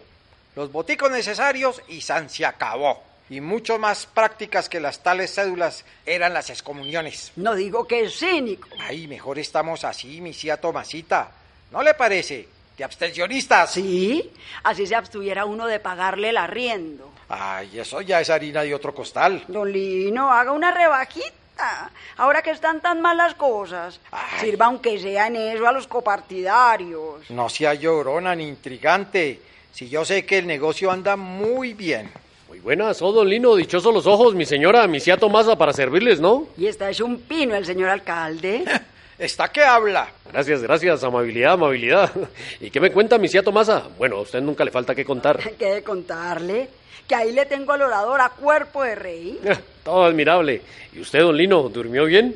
Los 0.55 0.72
boticos 0.72 1.12
necesarios 1.12 1.81
y 1.89 2.00
San 2.00 2.29
se 2.29 2.46
acabó. 2.46 3.09
Y 3.29 3.41
mucho 3.41 3.77
más 3.77 4.05
prácticas 4.07 4.67
que 4.69 4.79
las 4.79 5.03
tales 5.03 5.36
cédulas 5.36 5.86
eran 6.05 6.33
las 6.33 6.50
excomuniones. 6.50 7.31
No 7.36 7.53
digo 7.55 7.88
que 7.88 8.01
es 8.05 8.17
cínico. 8.17 8.67
Ay, 8.79 9.07
mejor 9.07 9.38
estamos 9.38 9.83
así, 9.83 10.19
mi 10.21 10.31
tía 10.33 10.57
Tomasita. 10.57 11.29
¿No 11.71 11.83
le 11.83 11.93
parece? 11.93 12.48
De 12.75 12.83
abstencionistas. 12.83 13.71
Sí, 13.74 14.31
así 14.63 14.88
se 14.88 14.95
abstuviera 14.95 15.45
uno 15.45 15.67
de 15.67 15.79
pagarle 15.79 16.29
el 16.29 16.38
arriendo. 16.38 17.12
Ay, 17.27 17.77
eso 17.79 18.01
ya 18.01 18.21
es 18.21 18.29
harina 18.31 18.63
de 18.63 18.74
otro 18.74 18.95
costal. 18.95 19.43
Don 19.48 19.71
Lino, 19.71 20.31
haga 20.33 20.51
una 20.51 20.71
rebajita. 20.71 21.91
Ahora 22.17 22.41
que 22.41 22.51
están 22.51 22.79
tan 22.81 23.01
mal 23.01 23.17
las 23.17 23.36
cosas, 23.36 24.00
Ay. 24.12 24.39
sirva 24.39 24.67
aunque 24.67 24.98
sea 24.98 25.27
en 25.27 25.36
eso 25.36 25.67
a 25.67 25.71
los 25.74 25.88
copartidarios. 25.88 27.29
No 27.29 27.50
sea 27.50 27.74
llorona 27.74 28.33
ni 28.36 28.48
intrigante. 28.48 29.41
Si 29.71 29.89
yo 29.89 30.03
sé 30.05 30.25
que 30.25 30.39
el 30.39 30.48
negocio 30.48 30.89
anda 30.89 31.15
muy 31.15 31.74
bien. 31.74 32.09
Muy 32.50 32.60
buenas, 32.62 33.00
oh, 33.03 33.12
don 33.12 33.29
Lino, 33.29 33.56
dichosos 33.56 33.94
los 33.94 34.08
ojos, 34.08 34.34
mi 34.34 34.44
señora, 34.44 34.88
mi 34.88 35.00
tía 35.00 35.18
Tomasa, 35.18 35.56
para 35.56 35.72
servirles, 35.72 36.20
¿no? 36.20 36.48
Y 36.58 36.65
está 36.65 36.89
es 36.89 37.00
un 37.00 37.20
pino 37.20 37.53
el 37.56 37.63
señor 37.63 37.89
alcalde. 37.89 38.65
¿Está 39.20 39.50
que 39.50 39.62
habla? 39.62 40.08
Gracias, 40.32 40.63
gracias, 40.63 41.03
amabilidad, 41.03 41.53
amabilidad. 41.53 42.12
¿Y 42.60 42.72
qué 42.72 42.79
me 42.79 42.91
cuenta 42.91 43.20
mi 43.20 43.29
tía 43.29 43.44
Tomasa? 43.44 43.84
Bueno, 44.00 44.15
a 44.15 44.22
usted 44.22 44.41
nunca 44.41 44.65
le 44.65 44.72
falta 44.72 44.96
que 44.96 45.06
contar. 45.06 45.38
¿Qué 45.60 45.75
de 45.75 45.84
contarle? 45.84 46.70
Que 47.08 47.13
ahí 47.13 47.34
le 47.34 47.46
tengo 47.46 47.74
al 47.74 47.84
orador 47.84 48.20
a 48.20 48.29
cuerpo 48.29 48.82
de 48.82 48.96
rey. 48.96 49.39
Todo 49.84 50.06
admirable. 50.06 50.63
¿Y 50.94 51.01
usted, 51.01 51.20
don 51.20 51.38
Lino, 51.38 51.70
durmió 51.70 52.06
bien? 52.06 52.36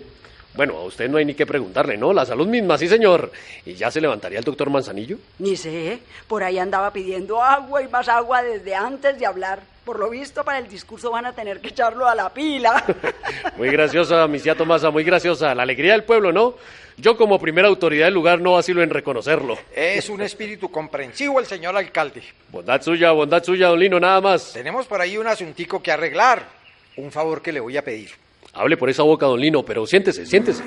Bueno, 0.56 0.78
a 0.78 0.84
usted 0.84 1.10
no 1.10 1.18
hay 1.18 1.26
ni 1.26 1.34
que 1.34 1.46
preguntarle, 1.48 1.98
¿no? 1.98 2.14
La 2.14 2.26
salud 2.26 2.48
misma, 2.48 2.78
sí, 2.78 2.88
señor. 2.88 3.32
¿Y 3.66 3.74
ya 3.74 3.90
se 3.90 4.00
levantaría 4.00 4.38
el 4.38 4.46
doctor 4.46 4.70
Manzanillo? 4.70 5.18
Ni 5.40 5.58
sé, 5.58 6.00
por 6.28 6.44
ahí 6.44 6.60
andaba 6.60 6.94
pidiendo 6.94 7.42
agua 7.42 7.82
y 7.82 7.88
más 7.88 8.08
agua 8.08 8.44
desde 8.44 8.76
antes 8.76 9.18
de 9.18 9.26
hablar. 9.26 9.62
Por 9.84 10.00
lo 10.00 10.10
visto, 10.10 10.44
para 10.46 10.60
el 10.60 10.68
discurso 10.70 11.12
van 11.12 11.26
a 11.26 11.34
tener 11.34 11.60
que 11.60 11.70
echarlo 11.70 12.08
a 12.08 12.16
la 12.16 12.32
pila. 12.34 12.86
Muy 13.58 13.70
graciosa, 13.70 14.28
mi 14.28 14.40
tía 14.40 14.56
Tomasa, 14.56 14.92
muy 14.92 15.04
graciosa. 15.04 15.54
La 15.54 15.64
alegría 15.64 15.92
del 15.92 16.06
pueblo, 16.06 16.32
¿no? 16.32 16.56
Yo 16.96 17.18
como 17.18 17.40
primera 17.40 17.68
autoridad 17.68 18.06
del 18.06 18.14
lugar 18.14 18.40
no 18.40 18.54
vacilo 18.54 18.82
en 18.84 18.92
reconocerlo. 18.92 19.58
Es 19.76 20.08
un 20.10 20.22
espíritu 20.22 20.70
comprensivo 20.70 21.40
el 21.40 21.48
señor 21.48 21.76
alcalde. 21.76 22.24
Bondad 22.50 22.82
suya, 22.82 23.12
bondad 23.12 23.44
suya, 23.44 23.68
don 23.68 23.80
Lino, 23.80 24.00
nada 24.00 24.22
más. 24.22 24.54
Tenemos 24.54 24.86
por 24.86 25.02
ahí 25.02 25.18
un 25.18 25.28
asuntico 25.28 25.82
que 25.82 25.92
arreglar. 25.92 26.44
Un 26.96 27.12
favor 27.12 27.42
que 27.42 27.52
le 27.52 27.60
voy 27.60 27.76
a 27.76 27.84
pedir. 27.84 28.12
Hable 28.54 28.78
por 28.78 28.90
esa 28.90 29.04
boca, 29.04 29.26
don 29.26 29.40
Lino, 29.40 29.64
pero 29.64 29.86
siéntese, 29.86 30.26
siéntese. 30.26 30.64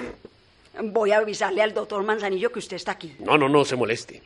Voy 0.82 1.12
a 1.12 1.18
avisarle 1.18 1.62
al 1.62 1.72
doctor 1.72 2.02
Manzanillo 2.02 2.50
que 2.52 2.58
usted 2.58 2.76
está 2.76 2.92
aquí. 2.92 3.14
No, 3.20 3.38
no, 3.38 3.48
no 3.48 3.64
se 3.64 3.76
moleste. 3.76 4.22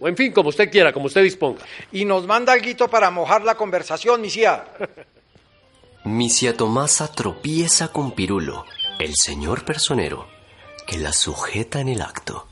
O 0.00 0.08
en 0.08 0.16
fin, 0.16 0.32
como 0.32 0.48
usted 0.48 0.70
quiera, 0.70 0.92
como 0.92 1.06
usted 1.06 1.22
disponga. 1.22 1.62
Y 1.92 2.04
nos 2.04 2.26
manda 2.26 2.52
algo 2.52 2.88
para 2.88 3.10
mojar 3.10 3.44
la 3.44 3.54
conversación, 3.54 4.20
mi 4.20 4.28
tía. 4.28 4.64
Misia 6.04 6.56
Tomasa 6.56 7.12
tropieza 7.12 7.92
con 7.92 8.12
Pirulo, 8.12 8.64
el 8.98 9.12
señor 9.14 9.64
personero, 9.64 10.26
que 10.84 10.98
la 10.98 11.12
sujeta 11.12 11.78
en 11.78 11.90
el 11.90 12.02
acto. 12.02 12.48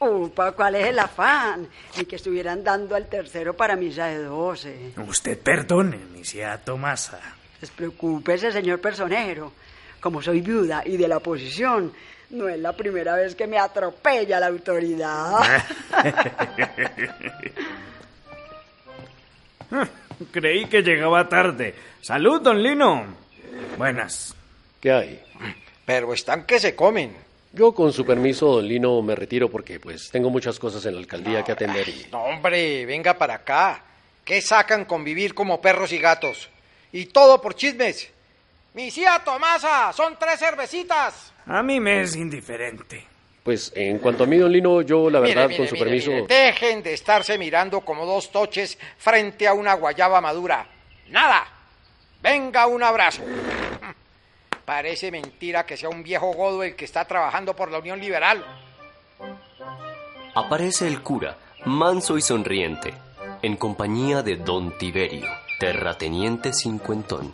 Upa, 0.00 0.52
¿cuál 0.52 0.76
es 0.76 0.86
el 0.86 0.98
afán? 0.98 1.68
Ni 1.98 2.06
que 2.06 2.16
estuvieran 2.16 2.64
dando 2.64 2.94
al 2.94 3.06
tercero 3.08 3.54
para 3.54 3.76
misa 3.76 4.06
de 4.06 4.22
doce. 4.22 4.92
Usted 4.96 5.38
perdone, 5.38 5.98
misia 6.14 6.56
Tomasa. 6.64 7.20
Despreocúpese, 7.60 8.52
señor 8.52 8.80
personero. 8.80 9.52
Como 10.00 10.22
soy 10.22 10.40
viuda 10.40 10.82
y 10.84 10.96
de 10.96 11.08
la 11.08 11.16
oposición, 11.18 11.92
no 12.30 12.48
es 12.48 12.58
la 12.58 12.72
primera 12.72 13.14
vez 13.16 13.34
que 13.34 13.46
me 13.46 13.58
atropella 13.58 14.38
la 14.38 14.46
autoridad. 14.46 15.38
Creí 20.30 20.66
que 20.66 20.82
llegaba 20.82 21.28
tarde. 21.28 21.74
Salud, 22.00 22.40
don 22.40 22.62
Lino. 22.62 23.04
Buenas. 23.76 24.34
¿Qué 24.80 24.92
hay? 24.92 25.20
Pero 25.84 26.12
están 26.12 26.44
que 26.44 26.58
se 26.60 26.74
comen. 26.74 27.16
Yo, 27.52 27.72
con 27.72 27.92
su 27.92 28.04
permiso, 28.04 28.46
don 28.56 28.68
Lino, 28.68 29.00
me 29.02 29.14
retiro 29.14 29.50
porque 29.50 29.80
pues 29.80 30.10
tengo 30.10 30.28
muchas 30.30 30.58
cosas 30.58 30.84
en 30.86 30.94
la 30.94 31.00
alcaldía 31.00 31.42
que 31.42 31.52
atender 31.52 31.88
y... 31.88 32.06
No, 32.12 32.24
hombre, 32.24 32.84
venga 32.84 33.14
para 33.16 33.34
acá. 33.34 33.84
¿Qué 34.24 34.42
sacan 34.42 34.84
con 34.84 35.02
vivir 35.02 35.34
como 35.34 35.60
perros 35.60 35.92
y 35.92 35.98
gatos? 35.98 36.50
Y 36.92 37.06
todo 37.06 37.40
por 37.40 37.54
chismes. 37.54 38.10
Mi 38.74 38.90
tía 38.90 39.20
Tomasa, 39.24 39.92
son 39.92 40.16
tres 40.18 40.38
cervecitas. 40.38 41.32
A 41.46 41.62
mí 41.62 41.80
me 41.80 42.02
es 42.02 42.14
indiferente. 42.16 43.06
Pues 43.42 43.72
en 43.74 43.98
cuanto 43.98 44.24
a 44.24 44.26
mí, 44.26 44.36
don 44.36 44.52
Lino, 44.52 44.82
yo 44.82 45.08
la 45.08 45.20
verdad, 45.20 45.48
mire, 45.48 45.56
con 45.56 45.66
su 45.66 45.74
mire, 45.74 45.84
permiso... 45.86 46.10
mire, 46.10 46.26
dejen 46.26 46.82
de 46.82 46.92
estarse 46.92 47.38
mirando 47.38 47.80
como 47.80 48.04
dos 48.04 48.30
toches 48.30 48.78
frente 48.98 49.48
a 49.48 49.54
una 49.54 49.72
guayaba 49.74 50.20
madura. 50.20 50.66
Nada. 51.08 51.46
Venga, 52.20 52.66
un 52.66 52.82
abrazo. 52.82 53.22
Parece 54.64 55.10
mentira 55.10 55.64
que 55.64 55.78
sea 55.78 55.88
un 55.88 56.02
viejo 56.02 56.30
godo 56.34 56.62
el 56.62 56.76
que 56.76 56.84
está 56.84 57.06
trabajando 57.06 57.56
por 57.56 57.70
la 57.70 57.78
Unión 57.78 57.98
Liberal. 57.98 58.44
Aparece 60.34 60.86
el 60.86 61.02
cura, 61.02 61.38
manso 61.64 62.18
y 62.18 62.20
sonriente, 62.20 62.92
en 63.40 63.56
compañía 63.56 64.22
de 64.22 64.36
don 64.36 64.76
Tiberio, 64.76 65.26
terrateniente 65.58 66.52
cincuentón. 66.52 67.32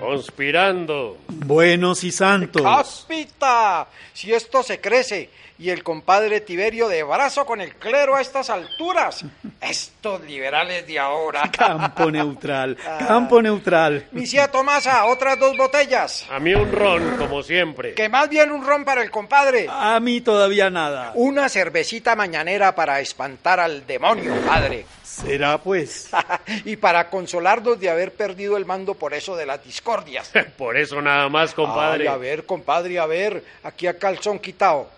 Conspirando. 0.00 1.18
Buenos 1.28 2.04
y 2.04 2.12
santos. 2.12 2.62
¡Cáspita! 2.62 3.86
Si 4.12 4.32
esto 4.32 4.62
se 4.62 4.80
crece 4.80 5.30
y 5.58 5.70
el 5.70 5.82
compadre 5.82 6.40
Tiberio 6.40 6.88
de 6.88 7.02
brazo 7.02 7.46
con 7.46 7.60
el 7.60 7.74
clero 7.76 8.16
a 8.16 8.20
estas 8.20 8.50
alturas. 8.50 9.24
Estos 9.60 10.22
liberales 10.22 10.86
de 10.86 10.98
ahora. 10.98 11.50
Campo 11.56 12.10
neutral, 12.10 12.76
campo 13.06 13.40
neutral. 13.40 14.06
Mi 14.12 14.24
tía 14.24 14.50
Tomasa, 14.50 15.06
otras 15.06 15.38
dos 15.38 15.56
botellas. 15.56 16.26
A 16.30 16.38
mí 16.38 16.54
un 16.54 16.70
ron, 16.72 17.16
como 17.16 17.42
siempre. 17.42 17.94
Que 17.94 18.08
más 18.08 18.28
bien 18.28 18.50
un 18.50 18.64
ron 18.66 18.84
para 18.84 19.02
el 19.02 19.10
compadre. 19.10 19.66
A 19.70 19.98
mí 20.00 20.20
todavía 20.20 20.70
nada. 20.70 21.12
Una 21.14 21.48
cervecita 21.48 22.16
mañanera 22.16 22.74
para 22.74 23.00
espantar 23.00 23.60
al 23.60 23.86
demonio, 23.86 24.34
padre. 24.46 24.84
Será 25.14 25.58
pues. 25.58 26.10
y 26.64 26.76
para 26.76 27.08
consolarnos 27.08 27.78
de 27.78 27.88
haber 27.88 28.12
perdido 28.12 28.56
el 28.56 28.66
mando 28.66 28.94
por 28.94 29.14
eso 29.14 29.36
de 29.36 29.46
las 29.46 29.64
discordias. 29.64 30.32
Por 30.58 30.76
eso 30.76 31.00
nada 31.00 31.28
más, 31.28 31.54
compadre. 31.54 32.08
Ay, 32.08 32.14
a 32.14 32.16
ver, 32.16 32.46
compadre, 32.46 32.98
a 32.98 33.06
ver, 33.06 33.42
aquí 33.62 33.86
a 33.86 33.98
calzón 33.98 34.38
quitado. 34.38 34.88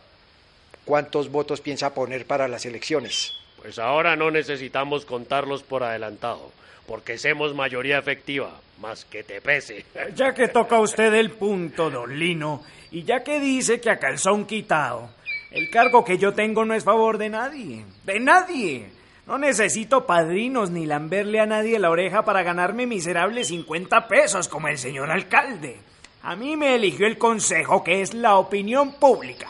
¿Cuántos 0.84 1.30
votos 1.30 1.60
piensa 1.60 1.92
poner 1.92 2.26
para 2.26 2.48
las 2.48 2.64
elecciones? 2.64 3.34
Pues 3.60 3.78
ahora 3.78 4.16
no 4.16 4.30
necesitamos 4.30 5.04
contarlos 5.04 5.62
por 5.62 5.82
adelantado, 5.82 6.52
porque 6.86 7.18
somos 7.18 7.54
mayoría 7.54 7.98
efectiva, 7.98 8.52
más 8.80 9.04
que 9.04 9.22
te 9.24 9.40
pese. 9.40 9.84
Ya 10.14 10.32
que 10.32 10.48
toca 10.48 10.78
usted 10.80 11.12
el 11.14 11.32
punto, 11.32 11.90
don 11.90 12.16
Lino, 12.18 12.62
y 12.90 13.02
ya 13.02 13.22
que 13.24 13.40
dice 13.40 13.80
que 13.80 13.90
a 13.90 13.98
calzón 13.98 14.46
quitado, 14.46 15.10
el 15.50 15.68
cargo 15.70 16.04
que 16.04 16.18
yo 16.18 16.32
tengo 16.32 16.64
no 16.64 16.74
es 16.74 16.84
favor 16.84 17.18
de 17.18 17.28
nadie. 17.28 17.84
¡De 18.04 18.20
nadie! 18.20 18.95
No 19.26 19.38
necesito 19.38 20.06
padrinos 20.06 20.70
ni 20.70 20.86
lamberle 20.86 21.40
a 21.40 21.46
nadie 21.46 21.80
la 21.80 21.90
oreja 21.90 22.24
para 22.24 22.44
ganarme 22.44 22.86
miserables 22.86 23.48
50 23.48 24.06
pesos 24.06 24.46
como 24.46 24.68
el 24.68 24.78
señor 24.78 25.10
alcalde. 25.10 25.78
A 26.22 26.36
mí 26.36 26.56
me 26.56 26.76
eligió 26.76 27.08
el 27.08 27.18
consejo 27.18 27.82
que 27.82 28.02
es 28.02 28.14
la 28.14 28.36
opinión 28.36 28.92
pública. 28.92 29.48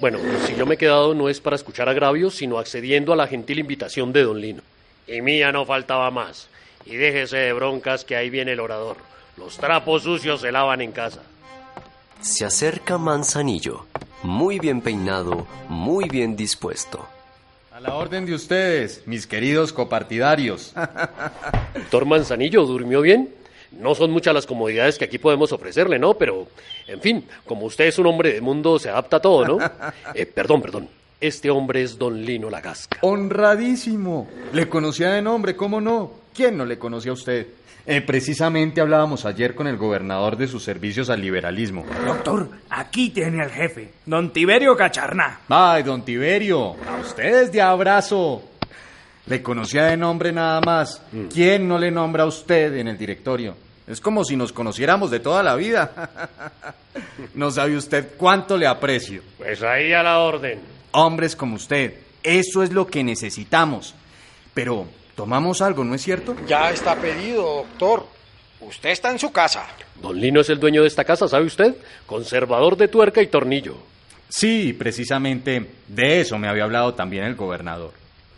Bueno, 0.00 0.18
si 0.44 0.56
yo 0.56 0.66
me 0.66 0.74
he 0.74 0.78
quedado 0.78 1.14
no 1.14 1.28
es 1.28 1.40
para 1.40 1.54
escuchar 1.54 1.88
agravios, 1.88 2.34
sino 2.34 2.58
accediendo 2.58 3.12
a 3.12 3.16
la 3.16 3.28
gentil 3.28 3.60
invitación 3.60 4.12
de 4.12 4.24
don 4.24 4.40
Lino. 4.40 4.62
Y 5.06 5.20
mía 5.20 5.52
no 5.52 5.64
faltaba 5.64 6.10
más. 6.10 6.48
Y 6.84 6.96
déjese 6.96 7.36
de 7.36 7.52
broncas 7.52 8.04
que 8.04 8.16
ahí 8.16 8.28
viene 8.28 8.52
el 8.52 8.60
orador. 8.60 8.96
Los 9.36 9.56
trapos 9.56 10.02
sucios 10.02 10.40
se 10.40 10.50
lavan 10.50 10.80
en 10.80 10.90
casa. 10.90 11.22
Se 12.20 12.44
acerca 12.44 12.98
Manzanillo, 12.98 13.86
muy 14.24 14.58
bien 14.58 14.80
peinado, 14.80 15.46
muy 15.68 16.08
bien 16.08 16.34
dispuesto. 16.34 17.08
La 17.82 17.96
orden 17.96 18.24
de 18.26 18.34
ustedes, 18.34 19.02
mis 19.06 19.26
queridos 19.26 19.72
copartidarios. 19.72 20.72
Doctor 21.74 22.04
Manzanillo, 22.04 22.64
¿durmió 22.64 23.00
bien? 23.00 23.34
No 23.72 23.96
son 23.96 24.12
muchas 24.12 24.32
las 24.32 24.46
comodidades 24.46 24.98
que 24.98 25.04
aquí 25.06 25.18
podemos 25.18 25.50
ofrecerle, 25.50 25.98
¿no? 25.98 26.14
Pero, 26.14 26.46
en 26.86 27.00
fin, 27.00 27.26
como 27.44 27.66
usted 27.66 27.86
es 27.86 27.98
un 27.98 28.06
hombre 28.06 28.34
de 28.34 28.40
mundo, 28.40 28.78
se 28.78 28.88
adapta 28.88 29.16
a 29.16 29.20
todo, 29.20 29.44
¿no? 29.44 29.58
Eh, 30.14 30.26
perdón, 30.26 30.62
perdón. 30.62 30.88
Este 31.20 31.50
hombre 31.50 31.82
es 31.82 31.98
don 31.98 32.24
Lino 32.24 32.50
Lagasca. 32.50 32.98
Honradísimo. 33.00 34.28
Le 34.52 34.68
conocía 34.68 35.10
de 35.10 35.22
nombre, 35.22 35.56
¿cómo 35.56 35.80
no? 35.80 36.12
¿Quién 36.32 36.56
no 36.56 36.64
le 36.64 36.78
conocía 36.78 37.10
a 37.10 37.14
usted? 37.14 37.48
Eh, 37.84 38.00
precisamente 38.00 38.80
hablábamos 38.80 39.24
ayer 39.24 39.54
con 39.54 39.66
el 39.66 39.76
gobernador 39.76 40.36
de 40.36 40.46
sus 40.46 40.62
servicios 40.62 41.10
al 41.10 41.20
liberalismo. 41.20 41.84
Doctor, 42.06 42.48
aquí 42.70 43.10
tiene 43.10 43.42
al 43.42 43.50
jefe, 43.50 43.90
don 44.06 44.32
Tiberio 44.32 44.76
Cacharná. 44.76 45.40
Ay, 45.48 45.82
don 45.82 46.04
Tiberio, 46.04 46.76
a 46.86 47.00
ustedes 47.00 47.50
de 47.50 47.60
abrazo. 47.60 48.44
Le 49.26 49.42
conocía 49.42 49.84
de 49.84 49.96
nombre 49.96 50.32
nada 50.32 50.60
más. 50.60 51.02
¿Quién 51.32 51.66
no 51.66 51.78
le 51.78 51.90
nombra 51.90 52.24
a 52.24 52.26
usted 52.26 52.74
en 52.76 52.88
el 52.88 52.98
directorio? 52.98 53.56
Es 53.86 54.00
como 54.00 54.24
si 54.24 54.36
nos 54.36 54.52
conociéramos 54.52 55.10
de 55.10 55.20
toda 55.20 55.42
la 55.42 55.56
vida. 55.56 56.10
no 57.34 57.50
sabe 57.50 57.76
usted 57.76 58.10
cuánto 58.16 58.56
le 58.56 58.66
aprecio. 58.66 59.22
Pues 59.38 59.62
ahí 59.62 59.92
a 59.92 60.02
la 60.02 60.18
orden. 60.20 60.60
Hombres 60.92 61.34
como 61.34 61.56
usted, 61.56 61.94
eso 62.22 62.62
es 62.62 62.72
lo 62.72 62.86
que 62.86 63.02
necesitamos. 63.02 63.94
Pero, 64.54 64.86
¿tomamos 65.14 65.62
algo, 65.62 65.84
no 65.84 65.94
es 65.94 66.02
cierto? 66.02 66.36
Ya 66.46 66.70
está 66.70 66.96
pedido, 66.96 67.42
doctor. 67.42 68.06
Usted 68.60 68.90
está 68.90 69.10
en 69.10 69.18
su 69.18 69.32
casa. 69.32 69.66
Don 70.00 70.20
Lino 70.20 70.40
es 70.40 70.48
el 70.48 70.60
dueño 70.60 70.82
de 70.82 70.88
esta 70.88 71.04
casa, 71.04 71.26
¿sabe 71.28 71.46
usted? 71.46 71.74
Conservador 72.06 72.76
de 72.76 72.88
tuerca 72.88 73.20
y 73.20 73.26
tornillo. 73.26 73.76
Sí, 74.28 74.72
precisamente 74.72 75.68
de 75.88 76.20
eso 76.20 76.38
me 76.38 76.48
había 76.48 76.64
hablado 76.64 76.94
también 76.94 77.24
el 77.24 77.34
gobernador. 77.34 77.92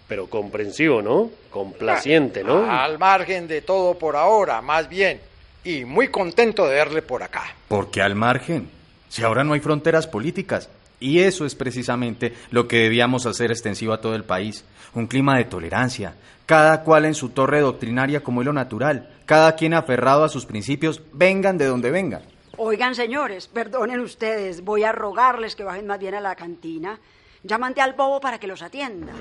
Pero 0.08 0.26
comprensivo, 0.28 1.00
¿no? 1.00 1.30
Complaciente, 1.50 2.42
¿no? 2.42 2.70
Al 2.70 2.98
margen 2.98 3.46
de 3.46 3.62
todo 3.62 3.96
por 3.98 4.16
ahora, 4.16 4.60
más 4.60 4.88
bien. 4.88 5.20
Y 5.62 5.84
muy 5.84 6.08
contento 6.08 6.66
de 6.66 6.74
verle 6.74 7.02
por 7.02 7.22
acá. 7.22 7.54
¿Por 7.68 7.90
qué 7.90 8.02
al 8.02 8.14
margen? 8.14 8.68
Si 9.08 9.22
ahora 9.22 9.44
no 9.44 9.54
hay 9.54 9.60
fronteras 9.60 10.06
políticas. 10.06 10.68
Y 11.00 11.20
eso 11.20 11.44
es 11.44 11.54
precisamente 11.54 12.32
lo 12.50 12.66
que 12.68 12.78
debíamos 12.78 13.26
hacer 13.26 13.50
extensivo 13.50 13.92
a 13.92 14.00
todo 14.00 14.14
el 14.14 14.24
país. 14.24 14.64
Un 14.94 15.06
clima 15.06 15.36
de 15.36 15.44
tolerancia. 15.44 16.14
Cada 16.46 16.82
cual 16.82 17.04
en 17.04 17.14
su 17.14 17.30
torre 17.30 17.60
doctrinaria 17.60 18.22
como 18.22 18.42
lo 18.42 18.52
natural. 18.52 19.10
Cada 19.26 19.54
quien 19.56 19.74
aferrado 19.74 20.24
a 20.24 20.28
sus 20.28 20.46
principios, 20.46 21.02
vengan 21.12 21.58
de 21.58 21.66
donde 21.66 21.90
vengan. 21.90 22.22
Oigan, 22.56 22.94
señores, 22.94 23.48
perdonen 23.48 24.00
ustedes, 24.00 24.62
voy 24.62 24.84
a 24.84 24.92
rogarles 24.92 25.56
que 25.56 25.64
bajen 25.64 25.86
más 25.88 25.98
bien 25.98 26.14
a 26.14 26.20
la 26.20 26.36
cantina. 26.36 27.00
Llámate 27.44 27.80
al 27.82 27.92
bobo 27.92 28.20
para 28.20 28.38
que 28.38 28.46
los 28.46 28.62
atienda. 28.62 29.12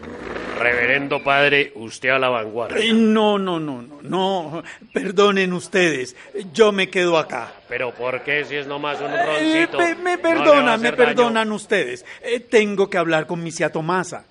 Reverendo 0.57 1.21
padre, 1.23 1.73
usted 1.75 2.09
a 2.09 2.19
la 2.19 2.29
vanguardia. 2.29 2.77
Eh, 2.77 2.93
No, 2.93 3.37
no, 3.37 3.59
no, 3.59 3.81
no, 3.81 3.99
no. 4.01 4.63
Perdonen 4.93 5.51
ustedes. 5.51 6.15
Yo 6.53 6.71
me 6.71 6.89
quedo 6.89 7.17
acá. 7.17 7.51
Pero 7.67 7.91
¿por 7.93 8.21
qué 8.23 8.45
si 8.45 8.55
es 8.55 8.65
nomás 8.65 9.01
un 9.01 9.11
Eh, 9.11 9.65
roncito? 9.67 9.77
me 10.01 10.13
a 10.13 10.17
perdonan, 10.17 10.79
me 10.81 10.91
daño? 10.91 10.97
perdonan 10.97 11.51
ustedes. 11.51 12.05
Eh, 12.21 12.39
tengo 12.39 12.89
que 12.89 12.97
hablar 12.97 13.27
con 13.27 13.43
misia 13.43 13.71
Tomasa. 13.71 14.23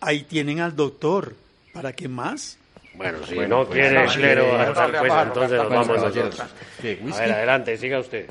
Ahí 0.00 0.22
tienen 0.24 0.60
al 0.60 0.74
doctor. 0.74 1.34
¿Para 1.72 1.92
qué 1.92 2.08
más? 2.08 2.58
Bueno, 2.94 3.18
si 3.26 3.34
Bueno, 3.34 3.58
no 3.58 3.66
pues, 3.66 3.78
quiere 3.78 4.08
sí, 4.08 4.18
pues 4.98 5.12
sí, 5.12 5.18
entonces 5.22 5.58
nos 5.58 5.68
vamos 5.68 5.88
nosotros. 5.88 6.42
¿Qué, 6.80 6.98
A 7.12 7.16
ver, 7.20 7.32
adelante, 7.32 7.76
siga 7.76 7.98
usted. 8.00 8.26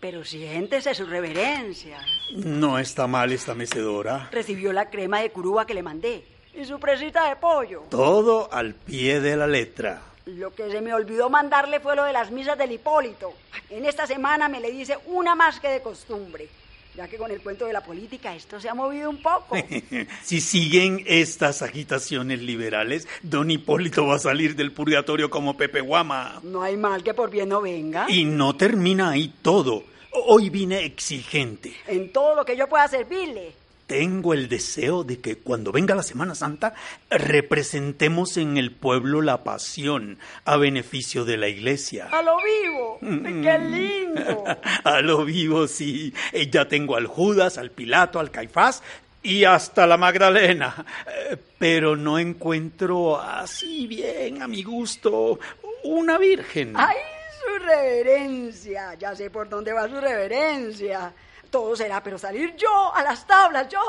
Pero 0.00 0.24
siéntese 0.24 0.94
su 0.94 1.04
reverencia. 1.04 1.98
No 2.34 2.78
está 2.78 3.06
mal 3.06 3.32
esta 3.32 3.54
mecedora. 3.54 4.30
Recibió 4.32 4.72
la 4.72 4.88
crema 4.88 5.20
de 5.20 5.30
curúa 5.30 5.66
que 5.66 5.74
le 5.74 5.82
mandé 5.82 6.24
y 6.54 6.64
su 6.64 6.80
presita 6.80 7.28
de 7.28 7.36
pollo. 7.36 7.82
Todo 7.90 8.52
al 8.52 8.74
pie 8.74 9.20
de 9.20 9.36
la 9.36 9.46
letra. 9.46 10.02
Lo 10.26 10.54
que 10.54 10.70
se 10.70 10.80
me 10.80 10.94
olvidó 10.94 11.28
mandarle 11.28 11.80
fue 11.80 11.96
lo 11.96 12.04
de 12.04 12.12
las 12.12 12.30
misas 12.30 12.56
del 12.56 12.72
Hipólito. 12.72 13.32
En 13.68 13.84
esta 13.84 14.06
semana 14.06 14.48
me 14.48 14.60
le 14.60 14.70
dice 14.70 14.96
una 15.06 15.34
más 15.34 15.60
que 15.60 15.68
de 15.68 15.80
costumbre, 15.82 16.48
ya 16.94 17.08
que 17.08 17.16
con 17.16 17.30
el 17.30 17.40
cuento 17.40 17.66
de 17.66 17.72
la 17.72 17.82
política 17.82 18.34
esto 18.34 18.60
se 18.60 18.68
ha 18.68 18.74
movido 18.74 19.10
un 19.10 19.22
poco. 19.22 19.56
Si 20.22 20.40
siguen 20.40 21.02
estas 21.06 21.62
agitaciones 21.62 22.40
liberales, 22.40 23.08
don 23.22 23.50
Hipólito 23.50 24.06
va 24.06 24.16
a 24.16 24.18
salir 24.18 24.54
del 24.56 24.72
purgatorio 24.72 25.30
como 25.30 25.56
Pepe 25.56 25.80
Guama. 25.80 26.40
No 26.42 26.62
hay 26.62 26.76
mal 26.76 27.02
que 27.02 27.14
por 27.14 27.30
bien 27.30 27.48
no 27.48 27.60
venga. 27.60 28.06
Y 28.08 28.24
no 28.24 28.56
termina 28.56 29.10
ahí 29.10 29.34
todo. 29.42 29.84
Hoy 30.12 30.50
vine 30.50 30.84
exigente. 30.84 31.74
En 31.86 32.12
todo 32.12 32.34
lo 32.34 32.44
que 32.44 32.56
yo 32.56 32.68
pueda 32.68 32.88
servirle. 32.88 33.52
Tengo 33.86 34.34
el 34.34 34.48
deseo 34.48 35.02
de 35.02 35.18
que 35.20 35.36
cuando 35.38 35.72
venga 35.72 35.96
la 35.96 36.04
Semana 36.04 36.36
Santa 36.36 36.74
representemos 37.10 38.36
en 38.36 38.56
el 38.56 38.70
pueblo 38.70 39.20
la 39.20 39.42
pasión 39.42 40.18
a 40.44 40.56
beneficio 40.56 41.24
de 41.24 41.36
la 41.36 41.48
iglesia. 41.48 42.08
A 42.12 42.22
lo 42.22 42.36
vivo. 42.36 42.98
¡Qué 43.00 43.58
lindo! 43.58 44.44
A 44.84 45.00
lo 45.00 45.24
vivo, 45.24 45.66
sí. 45.66 46.14
Eh, 46.32 46.48
Ya 46.50 46.68
tengo 46.68 46.94
al 46.96 47.06
Judas, 47.08 47.58
al 47.58 47.70
Pilato, 47.72 48.20
al 48.20 48.30
Caifás 48.30 48.82
y 49.24 49.42
hasta 49.44 49.88
la 49.88 49.96
Magdalena. 49.96 50.86
Eh, 51.30 51.36
Pero 51.58 51.96
no 51.96 52.18
encuentro 52.20 53.20
así 53.20 53.88
bien 53.88 54.40
a 54.40 54.46
mi 54.46 54.62
gusto 54.62 55.40
una 55.82 56.16
virgen. 56.18 56.74
¡Ay, 56.76 56.96
su 57.40 57.64
reverencia! 57.64 58.94
Ya 58.94 59.14
sé 59.14 59.30
por 59.30 59.48
dónde 59.48 59.72
va 59.72 59.88
su 59.88 60.00
reverencia. 60.00 61.12
Todo 61.50 61.74
será, 61.74 62.00
pero 62.02 62.16
salir 62.16 62.54
yo 62.56 62.94
a 62.94 63.02
las 63.02 63.26
tablas, 63.26 63.68
yo, 63.68 63.80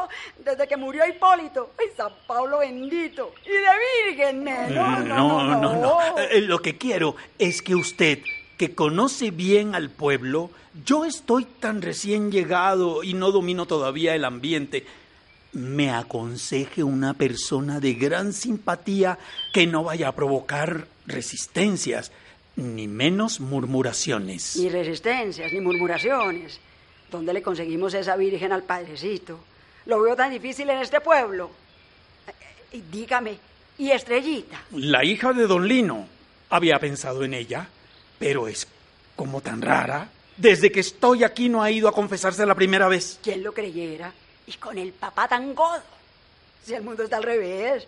desde 0.43 0.67
que 0.67 0.77
murió 0.77 1.05
Hipólito. 1.07 1.73
¡Ay, 1.79 1.87
San 1.95 2.11
Pablo 2.25 2.59
bendito! 2.59 3.33
Y 3.45 3.49
de 3.49 4.15
virgen, 4.15 4.47
eh, 4.47 4.67
no, 4.69 4.99
no, 4.99 5.03
no, 5.03 5.55
no. 5.55 5.75
no, 5.75 5.75
no. 5.75 6.17
Eh, 6.17 6.41
Lo 6.41 6.59
que 6.59 6.77
quiero 6.77 7.15
es 7.37 7.61
que 7.61 7.75
usted, 7.75 8.19
que 8.57 8.73
conoce 8.73 9.29
bien 9.29 9.75
al 9.75 9.91
pueblo, 9.91 10.49
yo 10.85 11.05
estoy 11.05 11.45
tan 11.45 11.81
recién 11.81 12.31
llegado 12.31 13.03
y 13.03 13.13
no 13.13 13.31
domino 13.31 13.67
todavía 13.67 14.15
el 14.15 14.25
ambiente, 14.25 14.85
me 15.53 15.91
aconseje 15.91 16.83
una 16.83 17.13
persona 17.13 17.79
de 17.79 17.93
gran 17.93 18.33
simpatía 18.33 19.19
que 19.53 19.67
no 19.67 19.83
vaya 19.83 20.07
a 20.07 20.15
provocar 20.15 20.87
resistencias, 21.05 22.11
ni 22.61 22.87
menos 22.87 23.39
murmuraciones. 23.39 24.55
Ni 24.57 24.69
resistencias, 24.69 25.51
ni 25.51 25.59
murmuraciones. 25.59 26.59
¿Dónde 27.09 27.33
le 27.33 27.41
conseguimos 27.41 27.93
esa 27.93 28.15
virgen 28.15 28.51
al 28.53 28.63
padrecito? 28.63 29.39
Lo 29.85 30.01
veo 30.01 30.15
tan 30.15 30.31
difícil 30.31 30.69
en 30.69 30.79
este 30.79 31.01
pueblo. 31.01 31.51
Eh, 32.27 32.77
eh, 32.77 32.81
Dígame, 32.91 33.37
¿y 33.77 33.91
Estrellita? 33.91 34.61
La 34.71 35.03
hija 35.03 35.33
de 35.33 35.47
don 35.47 35.67
Lino 35.67 36.07
había 36.49 36.79
pensado 36.79 37.23
en 37.23 37.33
ella, 37.33 37.67
pero 38.17 38.47
es 38.47 38.67
como 39.15 39.41
tan 39.41 39.61
rara. 39.61 40.09
Desde 40.37 40.71
que 40.71 40.79
estoy 40.79 41.23
aquí 41.23 41.49
no 41.49 41.61
ha 41.61 41.71
ido 41.71 41.87
a 41.87 41.91
confesarse 41.91 42.45
la 42.45 42.55
primera 42.55 42.87
vez. 42.87 43.19
¿Quién 43.21 43.43
lo 43.43 43.53
creyera? 43.53 44.13
Y 44.47 44.53
con 44.53 44.77
el 44.77 44.93
papá 44.93 45.27
tan 45.27 45.53
godo. 45.53 45.81
Si 46.65 46.73
el 46.73 46.83
mundo 46.83 47.03
está 47.03 47.17
al 47.17 47.23
revés. 47.23 47.87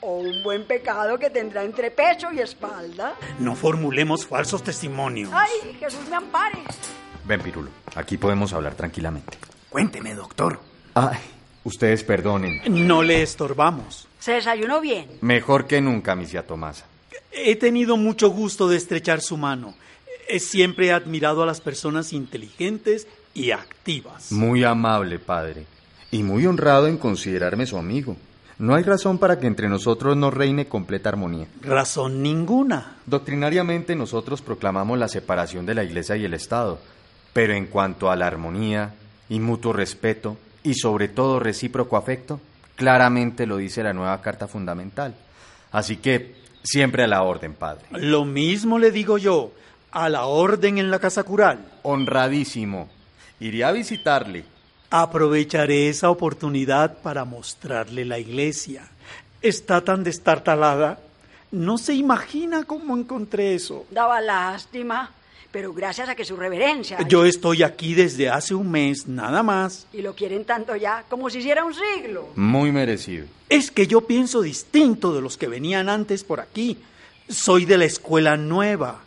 O 0.00 0.18
un 0.18 0.42
buen 0.42 0.66
pecado 0.66 1.18
que 1.18 1.30
tendrá 1.30 1.64
entre 1.64 1.90
pecho 1.90 2.32
y 2.32 2.40
espalda. 2.40 3.14
No 3.38 3.56
formulemos 3.56 4.26
falsos 4.26 4.62
testimonios. 4.62 5.30
¡Ay, 5.32 5.74
Jesús 5.78 6.08
me 6.08 6.16
ampare! 6.16 6.58
Ven, 7.24 7.40
Pirulo, 7.40 7.70
aquí 7.94 8.16
podemos 8.16 8.52
hablar 8.52 8.74
tranquilamente. 8.74 9.36
Cuénteme, 9.68 10.14
doctor. 10.14 10.60
Ay, 10.94 11.18
ustedes 11.64 12.04
perdonen. 12.04 12.62
No 12.86 13.02
le 13.02 13.22
estorbamos. 13.22 14.06
¿Se 14.20 14.32
desayunó 14.32 14.80
bien? 14.80 15.08
Mejor 15.20 15.66
que 15.66 15.80
nunca, 15.80 16.14
misia 16.14 16.46
Tomasa. 16.46 16.86
He 17.32 17.56
tenido 17.56 17.96
mucho 17.96 18.30
gusto 18.30 18.68
de 18.68 18.76
estrechar 18.76 19.20
su 19.20 19.36
mano. 19.36 19.74
He 20.28 20.40
siempre 20.40 20.92
admirado 20.92 21.42
a 21.42 21.46
las 21.46 21.60
personas 21.60 22.12
inteligentes 22.12 23.06
y 23.34 23.50
activas. 23.50 24.32
Muy 24.32 24.64
amable, 24.64 25.18
padre. 25.18 25.66
Y 26.10 26.22
muy 26.22 26.46
honrado 26.46 26.86
en 26.88 26.96
considerarme 26.96 27.66
su 27.66 27.76
amigo. 27.76 28.16
No 28.58 28.74
hay 28.74 28.84
razón 28.84 29.18
para 29.18 29.38
que 29.38 29.46
entre 29.46 29.68
nosotros 29.68 30.16
no 30.16 30.30
reine 30.30 30.66
completa 30.66 31.10
armonía. 31.10 31.46
Razón 31.60 32.22
ninguna. 32.22 32.96
Doctrinariamente 33.04 33.94
nosotros 33.94 34.40
proclamamos 34.40 34.98
la 34.98 35.08
separación 35.08 35.66
de 35.66 35.74
la 35.74 35.84
Iglesia 35.84 36.16
y 36.16 36.24
el 36.24 36.32
Estado, 36.32 36.78
pero 37.34 37.52
en 37.52 37.66
cuanto 37.66 38.10
a 38.10 38.16
la 38.16 38.26
armonía 38.26 38.94
y 39.28 39.40
mutuo 39.40 39.74
respeto 39.74 40.38
y 40.62 40.74
sobre 40.74 41.08
todo 41.08 41.38
recíproco 41.38 41.98
afecto, 41.98 42.40
claramente 42.76 43.46
lo 43.46 43.58
dice 43.58 43.82
la 43.82 43.92
nueva 43.92 44.22
Carta 44.22 44.48
Fundamental. 44.48 45.14
Así 45.70 45.98
que 45.98 46.34
siempre 46.62 47.04
a 47.04 47.08
la 47.08 47.22
orden, 47.22 47.52
padre. 47.52 47.84
Lo 47.90 48.24
mismo 48.24 48.78
le 48.78 48.90
digo 48.90 49.18
yo. 49.18 49.52
A 49.92 50.08
la 50.08 50.24
orden 50.26 50.78
en 50.78 50.90
la 50.90 50.98
casa 50.98 51.22
cural. 51.22 51.72
Honradísimo. 51.82 52.88
Iré 53.38 53.64
a 53.64 53.72
visitarle. 53.72 54.44
Aprovecharé 54.98 55.90
esa 55.90 56.08
oportunidad 56.08 57.02
para 57.02 57.26
mostrarle 57.26 58.06
la 58.06 58.18
iglesia. 58.18 58.88
Está 59.42 59.82
tan 59.82 60.02
destartalada. 60.02 60.98
No 61.52 61.76
se 61.76 61.92
imagina 61.92 62.64
cómo 62.64 62.96
encontré 62.96 63.54
eso. 63.54 63.84
Daba 63.90 64.22
lástima. 64.22 65.10
Pero 65.52 65.74
gracias 65.74 66.08
a 66.08 66.14
que 66.14 66.24
su 66.24 66.34
reverencia. 66.34 66.98
Yo 67.06 67.26
estoy 67.26 67.62
aquí 67.62 67.92
desde 67.92 68.30
hace 68.30 68.54
un 68.54 68.70
mes, 68.70 69.06
nada 69.06 69.42
más. 69.42 69.86
Y 69.92 70.00
lo 70.00 70.14
quieren 70.14 70.46
tanto 70.46 70.74
ya, 70.76 71.04
como 71.10 71.28
si 71.28 71.38
hiciera 71.38 71.62
un 71.62 71.74
siglo. 71.74 72.30
Muy 72.34 72.72
merecido. 72.72 73.26
Es 73.50 73.70
que 73.70 73.86
yo 73.86 74.00
pienso 74.00 74.40
distinto 74.40 75.14
de 75.14 75.20
los 75.20 75.36
que 75.36 75.46
venían 75.46 75.90
antes 75.90 76.24
por 76.24 76.40
aquí. 76.40 76.78
Soy 77.28 77.66
de 77.66 77.76
la 77.76 77.84
escuela 77.84 78.38
nueva. 78.38 79.00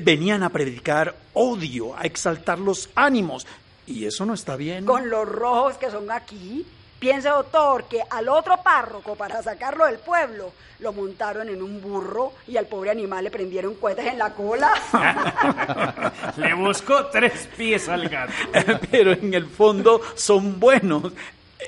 Venían 0.00 0.42
a 0.42 0.50
predicar 0.50 1.16
odio, 1.32 1.96
a 1.96 2.02
exaltar 2.02 2.58
los 2.58 2.90
ánimos. 2.94 3.46
Y 3.86 4.06
eso 4.06 4.24
no 4.26 4.34
está 4.34 4.56
bien. 4.56 4.84
Con 4.84 5.08
los 5.10 5.28
rojos 5.28 5.76
que 5.76 5.90
son 5.90 6.10
aquí. 6.10 6.66
Piense, 6.98 7.28
doctor, 7.28 7.84
que 7.84 8.00
al 8.08 8.28
otro 8.30 8.56
párroco, 8.62 9.14
para 9.14 9.42
sacarlo 9.42 9.84
del 9.84 9.98
pueblo, 9.98 10.52
lo 10.78 10.92
montaron 10.94 11.48
en 11.50 11.62
un 11.62 11.80
burro 11.82 12.32
y 12.48 12.56
al 12.56 12.66
pobre 12.66 12.90
animal 12.90 13.24
le 13.24 13.30
prendieron 13.30 13.74
cohetes 13.74 14.06
en 14.06 14.18
la 14.18 14.32
cola. 14.32 14.72
Le 16.36 16.54
buscó 16.54 17.06
tres 17.06 17.48
pies 17.56 17.88
al 17.88 18.08
gato. 18.08 18.32
Pero 18.90 19.12
en 19.12 19.34
el 19.34 19.46
fondo 19.46 20.00
son 20.14 20.58
buenos. 20.58 21.12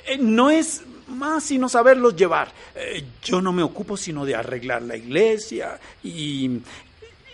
Eh, 0.06 0.16
No 0.18 0.48
es 0.50 0.82
más 1.08 1.44
sino 1.44 1.68
saberlos 1.68 2.16
llevar. 2.16 2.48
Eh, 2.74 3.04
Yo 3.22 3.40
no 3.42 3.52
me 3.52 3.62
ocupo 3.62 3.96
sino 3.96 4.24
de 4.24 4.34
arreglar 4.34 4.82
la 4.82 4.96
iglesia 4.96 5.78
y... 6.02 6.60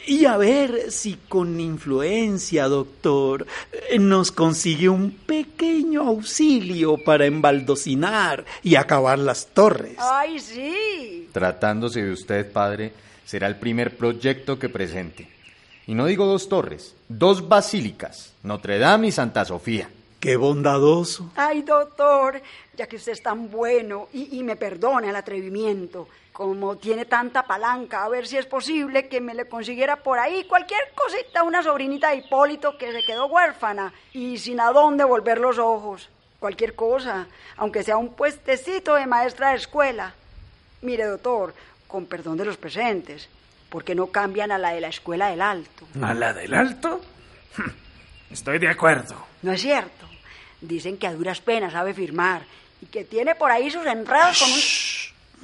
Y 0.06 0.24
a 0.24 0.36
ver 0.36 0.90
si 0.90 1.16
con 1.28 1.60
influencia, 1.60 2.66
doctor, 2.66 3.46
eh, 3.90 3.98
nos 3.98 4.32
consigue 4.32 4.88
un 4.88 5.12
pequeño 5.12 6.02
auxilio 6.02 6.96
para 7.04 7.26
embaldocinar 7.26 8.44
y 8.62 8.74
acabar 8.74 9.18
las 9.18 9.46
torres. 9.48 9.96
¡Ay, 9.98 10.40
sí! 10.40 11.28
Tratándose 11.32 12.02
de 12.02 12.12
usted, 12.12 12.50
padre, 12.50 12.92
será 13.24 13.46
el 13.46 13.56
primer 13.56 13.96
proyecto 13.96 14.58
que 14.58 14.68
presente. 14.68 15.28
Y 15.86 15.94
no 15.94 16.06
digo 16.06 16.26
dos 16.26 16.48
torres, 16.48 16.94
dos 17.08 17.48
basílicas, 17.48 18.32
Notre 18.42 18.78
Dame 18.78 19.08
y 19.08 19.12
Santa 19.12 19.44
Sofía. 19.44 19.88
¡Qué 20.22 20.36
bondadoso! 20.36 21.32
Ay, 21.34 21.62
doctor, 21.62 22.40
ya 22.76 22.86
que 22.86 22.94
usted 22.94 23.10
es 23.10 23.24
tan 23.24 23.50
bueno 23.50 24.06
y, 24.12 24.38
y 24.38 24.44
me 24.44 24.54
perdona 24.54 25.10
el 25.10 25.16
atrevimiento, 25.16 26.06
como 26.32 26.76
tiene 26.76 27.06
tanta 27.06 27.42
palanca, 27.42 28.04
a 28.04 28.08
ver 28.08 28.28
si 28.28 28.36
es 28.36 28.46
posible 28.46 29.08
que 29.08 29.20
me 29.20 29.34
le 29.34 29.48
consiguiera 29.48 29.96
por 29.96 30.20
ahí 30.20 30.44
cualquier 30.44 30.92
cosita, 30.94 31.42
una 31.42 31.64
sobrinita 31.64 32.10
de 32.10 32.18
Hipólito 32.18 32.78
que 32.78 32.92
se 32.92 33.02
quedó 33.02 33.26
huérfana 33.26 33.92
y 34.12 34.38
sin 34.38 34.60
a 34.60 34.70
dónde 34.70 35.02
volver 35.02 35.38
los 35.38 35.58
ojos. 35.58 36.08
Cualquier 36.38 36.76
cosa, 36.76 37.26
aunque 37.56 37.82
sea 37.82 37.96
un 37.96 38.14
puestecito 38.14 38.94
de 38.94 39.08
maestra 39.08 39.50
de 39.50 39.56
escuela. 39.56 40.14
Mire, 40.82 41.04
doctor, 41.06 41.52
con 41.88 42.06
perdón 42.06 42.36
de 42.36 42.44
los 42.44 42.58
presentes, 42.58 43.28
¿por 43.68 43.82
qué 43.82 43.96
no 43.96 44.06
cambian 44.06 44.52
a 44.52 44.58
la 44.58 44.70
de 44.70 44.82
la 44.82 44.88
escuela 44.88 45.30
del 45.30 45.42
Alto? 45.42 45.84
¿A 46.00 46.14
la 46.14 46.32
del 46.32 46.54
alto? 46.54 47.00
Estoy 48.30 48.60
de 48.60 48.68
acuerdo. 48.68 49.16
No 49.42 49.50
es 49.50 49.60
cierto. 49.60 50.11
Dicen 50.62 50.96
que 50.96 51.06
a 51.06 51.12
duras 51.12 51.40
penas 51.40 51.72
sabe 51.72 51.92
firmar 51.92 52.42
y 52.80 52.86
que 52.86 53.04
tiene 53.04 53.34
por 53.34 53.50
ahí 53.50 53.70
sus 53.70 53.84
enredos 53.86 54.38
con 54.40 54.50
un... 54.50 54.58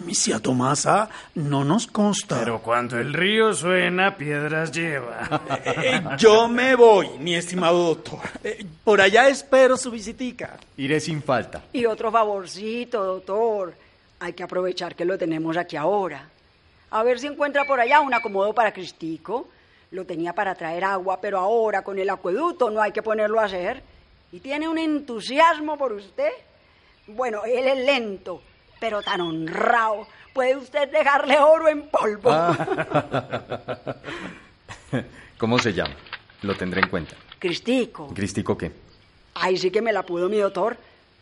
Misia 0.06 0.38
Tomasa, 0.38 1.08
no 1.34 1.64
nos 1.64 1.88
consta. 1.88 2.38
Pero 2.38 2.60
cuando 2.62 2.96
el 2.98 3.12
río 3.12 3.52
suena, 3.52 4.16
piedras 4.16 4.70
lleva. 4.70 5.28
Eh, 5.66 6.00
Yo 6.16 6.46
me 6.48 6.76
voy, 6.76 7.08
mi 7.18 7.34
estimado 7.34 7.82
doctor. 7.88 8.20
Eh, 8.44 8.64
Por 8.84 9.00
allá 9.00 9.28
espero 9.28 9.76
su 9.76 9.90
visitica. 9.90 10.56
Iré 10.76 11.00
sin 11.00 11.20
falta. 11.20 11.62
Y 11.72 11.84
otro 11.84 12.12
favorcito, 12.12 13.02
doctor. 13.04 13.74
Hay 14.20 14.32
que 14.34 14.44
aprovechar 14.44 14.94
que 14.94 15.04
lo 15.04 15.18
tenemos 15.18 15.56
aquí 15.56 15.76
ahora. 15.76 16.28
A 16.90 17.02
ver 17.02 17.18
si 17.18 17.26
encuentra 17.26 17.64
por 17.64 17.80
allá 17.80 18.00
un 18.00 18.14
acomodo 18.14 18.54
para 18.54 18.72
Cristico. 18.72 19.48
Lo 19.90 20.04
tenía 20.04 20.32
para 20.32 20.54
traer 20.54 20.84
agua, 20.84 21.20
pero 21.20 21.38
ahora 21.38 21.82
con 21.82 21.98
el 21.98 22.08
acueducto 22.10 22.70
no 22.70 22.80
hay 22.80 22.92
que 22.92 23.02
ponerlo 23.02 23.40
a 23.40 23.44
hacer. 23.46 23.82
Y 24.30 24.40
tiene 24.40 24.68
un 24.68 24.78
entusiasmo 24.78 25.78
por 25.78 25.92
usted. 25.92 26.30
Bueno, 27.06 27.44
él 27.44 27.66
es 27.66 27.78
lento, 27.84 28.42
pero 28.78 29.02
tan 29.02 29.20
honrado. 29.22 30.06
Puede 30.34 30.56
usted 30.56 30.90
dejarle 30.90 31.38
oro 31.38 31.68
en 31.68 31.88
polvo. 31.88 32.30
¿Cómo 35.38 35.58
se 35.58 35.72
llama? 35.72 35.94
Lo 36.42 36.54
tendré 36.54 36.82
en 36.82 36.88
cuenta. 36.88 37.16
Cristico. 37.38 38.08
¿Cristico 38.14 38.56
qué? 38.56 38.70
Ahí 39.34 39.56
sí 39.56 39.70
que 39.70 39.80
me 39.80 39.92
la 39.92 40.02
pudo 40.02 40.28
mi 40.28 40.38
doctor. 40.38 40.76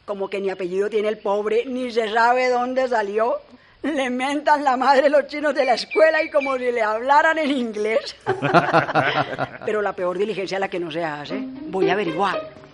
Como 0.05 0.29
que 0.29 0.41
ni 0.41 0.51
apellido 0.51 0.91
tiene 0.91 1.09
el 1.09 1.19
pobre, 1.19 1.65
ni 1.67 1.91
se 1.91 2.13
sabe 2.13 2.49
dónde 2.49 2.89
salió. 2.89 3.37
Le 3.83 4.11
mentan 4.11 4.65
la 4.65 4.77
madre 4.77 5.09
los 5.09 5.27
chinos 5.29 5.55
de 5.55 5.65
la 5.65 5.75
escuela 5.75 6.23
y 6.23 6.31
como 6.31 6.57
si 6.57 6.73
le 6.73 6.83
hablaran 6.83 7.39
en 7.39 7.51
inglés. 7.51 8.17
Pero 9.65 9.81
la 9.81 9.93
peor 9.93 10.19
diligencia 10.19 10.57
es 10.57 10.61
la 10.61 10.69
que 10.69 10.81
no 10.81 10.91
se 10.91 11.05
hace. 11.05 11.39
Voy 11.41 11.89
a 11.89 11.93
averiguar. 11.93 12.66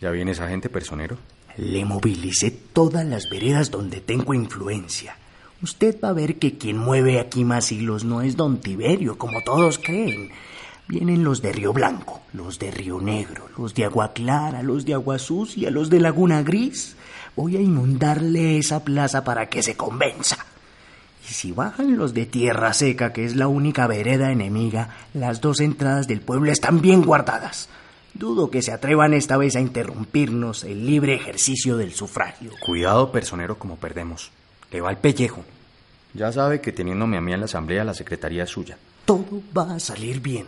¿Ya 0.00 0.10
viene 0.10 0.30
esa 0.30 0.48
gente, 0.48 0.68
personero? 0.68 1.16
Le 1.56 1.84
movilicé 1.84 2.50
todas 2.50 3.04
las 3.04 3.28
veredas 3.28 3.70
donde 3.70 4.00
tengo 4.00 4.32
influencia. 4.32 5.16
Usted 5.60 5.96
va 6.00 6.10
a 6.10 6.12
ver 6.12 6.36
que 6.36 6.56
quien 6.56 6.78
mueve 6.78 7.18
aquí 7.18 7.44
más 7.44 7.72
hilos 7.72 8.04
no 8.04 8.22
es 8.22 8.36
don 8.36 8.60
Tiberio, 8.60 9.18
como 9.18 9.42
todos 9.42 9.78
creen. 9.78 10.30
Vienen 10.86 11.24
los 11.24 11.42
de 11.42 11.52
Río 11.52 11.72
Blanco, 11.72 12.22
los 12.32 12.60
de 12.60 12.70
Río 12.70 13.00
Negro, 13.00 13.48
los 13.58 13.74
de 13.74 13.84
Agua 13.84 14.12
Clara, 14.12 14.62
los 14.62 14.84
de 14.84 14.94
Agua 14.94 15.18
Sucia, 15.18 15.70
los 15.70 15.90
de 15.90 15.98
Laguna 15.98 16.42
Gris. 16.42 16.94
Voy 17.34 17.56
a 17.56 17.60
inundarle 17.60 18.58
esa 18.58 18.84
plaza 18.84 19.24
para 19.24 19.48
que 19.48 19.64
se 19.64 19.76
convenza. 19.76 20.46
Y 21.28 21.32
si 21.32 21.50
bajan 21.50 21.98
los 21.98 22.14
de 22.14 22.24
Tierra 22.24 22.72
Seca, 22.72 23.12
que 23.12 23.24
es 23.24 23.34
la 23.34 23.48
única 23.48 23.88
vereda 23.88 24.30
enemiga, 24.30 24.90
las 25.12 25.40
dos 25.40 25.60
entradas 25.60 26.06
del 26.06 26.20
pueblo 26.20 26.52
están 26.52 26.80
bien 26.80 27.02
guardadas. 27.02 27.68
Dudo 28.14 28.50
que 28.50 28.62
se 28.62 28.72
atrevan 28.72 29.14
esta 29.14 29.36
vez 29.36 29.54
a 29.56 29.60
interrumpirnos 29.60 30.64
el 30.64 30.86
libre 30.86 31.14
ejercicio 31.14 31.76
del 31.76 31.92
sufragio. 31.92 32.50
Cuidado, 32.64 33.12
personero, 33.12 33.58
como 33.58 33.76
perdemos. 33.76 34.30
Le 34.70 34.80
va 34.80 34.90
el 34.90 34.96
pellejo. 34.98 35.44
Ya 36.14 36.32
sabe 36.32 36.60
que 36.60 36.72
teniéndome 36.72 37.16
a 37.16 37.20
mí 37.20 37.32
en 37.32 37.40
la 37.40 37.46
asamblea, 37.46 37.84
la 37.84 37.94
secretaría 37.94 38.44
es 38.44 38.50
suya. 38.50 38.78
Todo 39.04 39.42
va 39.56 39.74
a 39.74 39.80
salir 39.80 40.20
bien. 40.20 40.46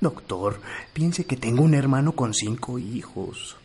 Doctor, 0.00 0.60
piense 0.92 1.24
que 1.24 1.36
tengo 1.36 1.62
un 1.62 1.74
hermano 1.74 2.12
con 2.12 2.34
cinco 2.34 2.78
hijos. 2.78 3.56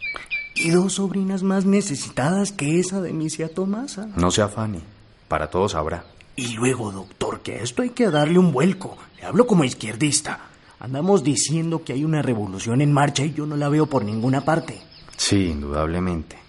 Y 0.56 0.70
dos 0.70 0.94
sobrinas 0.94 1.44
más 1.44 1.66
necesitadas 1.66 2.52
que 2.52 2.80
esa 2.80 3.02
de 3.02 3.14
misia 3.14 3.54
Tomasa. 3.54 4.08
No 4.16 4.32
se 4.32 4.42
afane. 4.42 4.82
Para 5.28 5.50
todos 5.50 5.76
habrá. 5.76 6.06
Y 6.36 6.54
luego, 6.54 6.92
doctor, 6.92 7.42
que 7.42 7.56
a 7.56 7.64
esto 7.64 7.82
hay 7.82 7.90
que 7.90 8.10
darle 8.10 8.38
un 8.38 8.52
vuelco. 8.52 8.98
Le 9.18 9.26
hablo 9.26 9.48
como 9.48 9.64
izquierdista. 9.64 10.51
Andamos 10.82 11.24
diciendo 11.24 11.84
que 11.84 11.94
hay 11.94 12.04
una 12.04 12.24
revolución 12.24 12.82
en 12.82 12.92
marcha 12.92 13.24
y 13.24 13.34
yo 13.34 13.46
no 13.46 13.56
la 13.56 13.70
veo 13.70 13.86
por 13.86 14.04
ninguna 14.04 14.42
parte. 14.42 14.82
Sí, 15.16 15.46
indudablemente. 15.46 16.40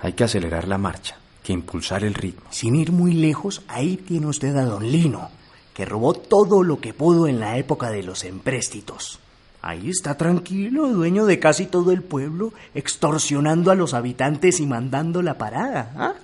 Hay 0.00 0.14
que 0.14 0.24
acelerar 0.24 0.66
la 0.66 0.76
marcha, 0.76 1.16
que 1.44 1.52
impulsar 1.52 2.02
el 2.02 2.14
ritmo. 2.14 2.46
Sin 2.50 2.74
ir 2.74 2.90
muy 2.90 3.12
lejos, 3.12 3.62
ahí 3.68 3.96
tiene 3.96 4.26
usted 4.26 4.56
a 4.56 4.64
don 4.64 4.90
Lino, 4.90 5.30
que 5.72 5.84
robó 5.84 6.14
todo 6.14 6.64
lo 6.64 6.80
que 6.80 6.92
pudo 6.92 7.28
en 7.28 7.38
la 7.38 7.58
época 7.58 7.90
de 7.90 8.02
los 8.02 8.24
empréstitos. 8.24 9.20
Ahí 9.62 9.88
está 9.88 10.16
tranquilo, 10.16 10.88
dueño 10.88 11.24
de 11.24 11.38
casi 11.38 11.66
todo 11.66 11.92
el 11.92 12.02
pueblo, 12.02 12.52
extorsionando 12.74 13.70
a 13.70 13.76
los 13.76 13.94
habitantes 13.94 14.58
y 14.58 14.66
mandando 14.66 15.22
la 15.22 15.38
parada. 15.38 15.92
¿ah? 15.96 16.14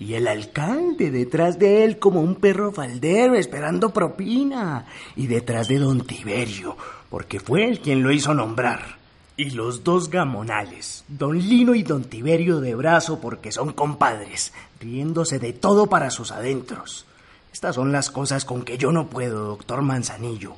Y 0.00 0.14
el 0.14 0.26
alcalde 0.28 1.10
detrás 1.10 1.58
de 1.58 1.84
él 1.84 1.98
como 1.98 2.22
un 2.22 2.36
perro 2.36 2.72
faldero 2.72 3.34
esperando 3.34 3.90
propina. 3.90 4.86
Y 5.14 5.26
detrás 5.26 5.68
de 5.68 5.78
don 5.78 6.00
Tiberio, 6.06 6.74
porque 7.10 7.38
fue 7.38 7.68
él 7.68 7.80
quien 7.80 8.02
lo 8.02 8.10
hizo 8.10 8.32
nombrar. 8.32 8.98
Y 9.36 9.50
los 9.50 9.84
dos 9.84 10.08
gamonales, 10.08 11.04
don 11.06 11.38
Lino 11.38 11.74
y 11.74 11.82
don 11.82 12.04
Tiberio 12.04 12.60
de 12.60 12.74
brazo 12.74 13.20
porque 13.20 13.52
son 13.52 13.74
compadres, 13.74 14.54
riéndose 14.80 15.38
de 15.38 15.52
todo 15.52 15.86
para 15.86 16.10
sus 16.10 16.32
adentros. 16.32 17.04
Estas 17.52 17.74
son 17.74 17.92
las 17.92 18.10
cosas 18.10 18.46
con 18.46 18.62
que 18.62 18.78
yo 18.78 18.92
no 18.92 19.08
puedo, 19.08 19.48
doctor 19.48 19.82
Manzanillo. 19.82 20.54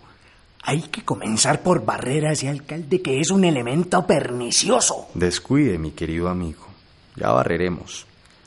Hay 0.63 0.83
que 0.83 1.05
comenzar 1.05 1.63
por 1.63 1.85
barrer 1.85 2.27
a 2.27 2.33
ese 2.33 2.49
alcalde 2.49 3.03
que 3.03 3.19
es 3.19 3.31
un 3.33 3.45
elemento 3.45 4.07
pernicioso. 4.07 5.09
Descuide, 5.15 5.79
mi 5.79 5.91
querido 5.91 6.29
amigo. 6.29 6.69
Ya 7.17 7.33
barreremos. 7.33 8.07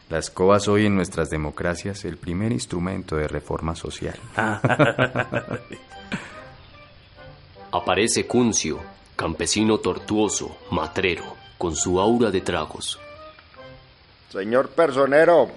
La 0.09 0.19
escoba 0.19 0.57
es 0.57 0.67
hoy 0.67 0.85
en 0.85 0.95
nuestras 0.95 1.31
democracias 1.31 2.05
el 2.05 2.17
primer 2.17 2.51
instrumento 2.51 3.15
de 3.15 3.27
reforma 3.27 3.75
social. 3.75 4.19
Aparece 7.71 8.27
Cuncio, 8.27 8.79
campesino 9.15 9.79
tortuoso, 9.79 10.57
matrero, 10.69 11.23
con 11.57 11.75
su 11.75 11.99
aura 11.99 12.29
de 12.29 12.41
tragos. 12.41 12.99
Señor 14.29 14.69
personero, 14.69 15.49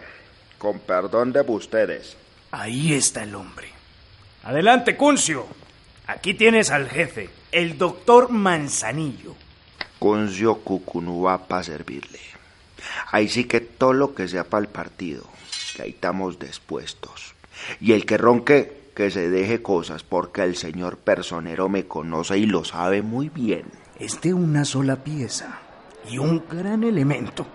con 0.56 0.78
perdón 0.78 1.32
de 1.32 1.42
ustedes. 1.42 2.16
Ahí 2.50 2.94
está 2.94 3.24
el 3.24 3.34
hombre. 3.34 3.68
Adelante, 4.44 4.96
Cuncio. 4.96 5.46
Aquí 6.06 6.32
tienes 6.32 6.70
al 6.70 6.88
jefe, 6.88 7.28
el 7.52 7.76
doctor 7.76 8.30
Manzanillo. 8.30 9.34
Cuncio 9.98 10.54
Cucunúa 10.60 11.46
para 11.46 11.64
servirle. 11.64 12.37
Ahí 13.10 13.28
sí 13.28 13.44
que 13.44 13.60
todo 13.60 13.92
lo 13.92 14.14
que 14.14 14.28
sea 14.28 14.44
para 14.44 14.62
el 14.62 14.68
partido, 14.68 15.24
que 15.74 15.82
ahí 15.82 15.90
estamos 15.90 16.38
dispuestos. 16.38 17.34
Y 17.80 17.92
el 17.92 18.06
que 18.06 18.18
ronque, 18.18 18.90
que 18.94 19.10
se 19.10 19.28
deje 19.28 19.62
cosas, 19.62 20.02
porque 20.02 20.42
el 20.42 20.56
señor 20.56 20.96
personero 20.98 21.68
me 21.68 21.84
conoce 21.84 22.38
y 22.38 22.46
lo 22.46 22.64
sabe 22.64 23.02
muy 23.02 23.28
bien. 23.28 23.64
Es 23.98 24.20
de 24.20 24.34
una 24.34 24.64
sola 24.64 24.96
pieza 24.96 25.60
y 26.08 26.18
un 26.18 26.44
gran 26.48 26.84
elemento. 26.84 27.46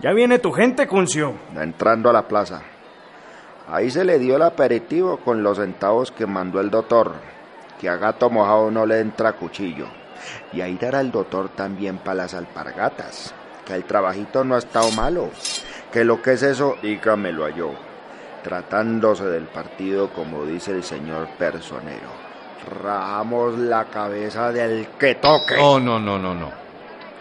Ya 0.00 0.12
viene 0.12 0.38
tu 0.38 0.52
gente, 0.52 0.86
Cuncio. 0.86 1.34
Entrando 1.54 2.10
a 2.10 2.12
la 2.12 2.28
plaza. 2.28 2.62
Ahí 3.68 3.90
se 3.90 4.04
le 4.04 4.18
dio 4.18 4.36
el 4.36 4.42
aperitivo 4.42 5.16
con 5.18 5.42
los 5.42 5.58
centavos 5.58 6.12
que 6.12 6.26
mandó 6.26 6.60
el 6.60 6.70
doctor, 6.70 7.14
que 7.80 7.88
a 7.88 7.96
gato 7.96 8.30
mojado 8.30 8.70
no 8.70 8.86
le 8.86 9.00
entra 9.00 9.32
cuchillo. 9.32 9.86
Y 10.52 10.60
ahí 10.60 10.76
dará 10.80 11.00
el 11.00 11.10
doctor 11.10 11.48
también 11.48 11.98
para 11.98 12.14
las 12.14 12.34
alpargatas, 12.34 13.34
que 13.66 13.74
el 13.74 13.84
trabajito 13.84 14.44
no 14.44 14.54
ha 14.54 14.58
estado 14.58 14.90
malo, 14.92 15.30
que 15.92 16.04
lo 16.04 16.22
que 16.22 16.32
es 16.32 16.42
eso, 16.42 16.76
dígamelo 16.82 17.44
a 17.44 17.50
yo, 17.50 17.72
tratándose 18.42 19.24
del 19.24 19.44
partido 19.44 20.10
como 20.10 20.46
dice 20.46 20.70
el 20.70 20.84
señor 20.84 21.28
personero. 21.36 22.08
Rajamos 22.82 23.58
la 23.58 23.84
cabeza 23.86 24.52
del 24.52 24.86
que 24.98 25.16
toque. 25.16 25.56
No, 25.56 25.78
no, 25.78 25.98
no, 25.98 26.18
no, 26.18 26.34
no. 26.34 26.50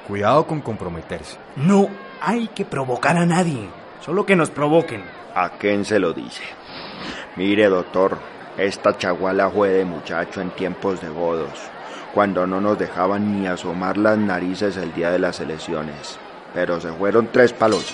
Cuidado 0.07 0.45
con 0.45 0.61
comprometerse. 0.61 1.37
No 1.55 1.89
hay 2.21 2.47
que 2.49 2.63
provocar 2.63 3.17
a 3.17 3.25
nadie, 3.25 3.67
solo 4.01 4.25
que 4.25 4.35
nos 4.35 4.51
provoquen. 4.51 5.03
¿A 5.33 5.49
quién 5.49 5.83
se 5.83 5.99
lo 5.99 6.13
dice? 6.13 6.43
Mire, 7.35 7.65
doctor, 7.65 8.17
esta 8.57 8.97
chaguala 8.97 9.49
fue 9.49 9.69
de 9.69 9.85
muchacho 9.85 10.41
en 10.41 10.51
tiempos 10.51 11.01
de 11.01 11.09
godos, 11.09 11.59
cuando 12.13 12.47
no 12.47 12.61
nos 12.61 12.79
dejaban 12.79 13.41
ni 13.41 13.47
asomar 13.47 13.97
las 13.97 14.17
narices 14.17 14.77
el 14.77 14.93
día 14.93 15.11
de 15.11 15.19
las 15.19 15.39
elecciones. 15.39 16.19
Pero 16.55 16.79
se 16.79 16.91
fueron 16.93 17.27
tres 17.31 17.53
palos. 17.53 17.93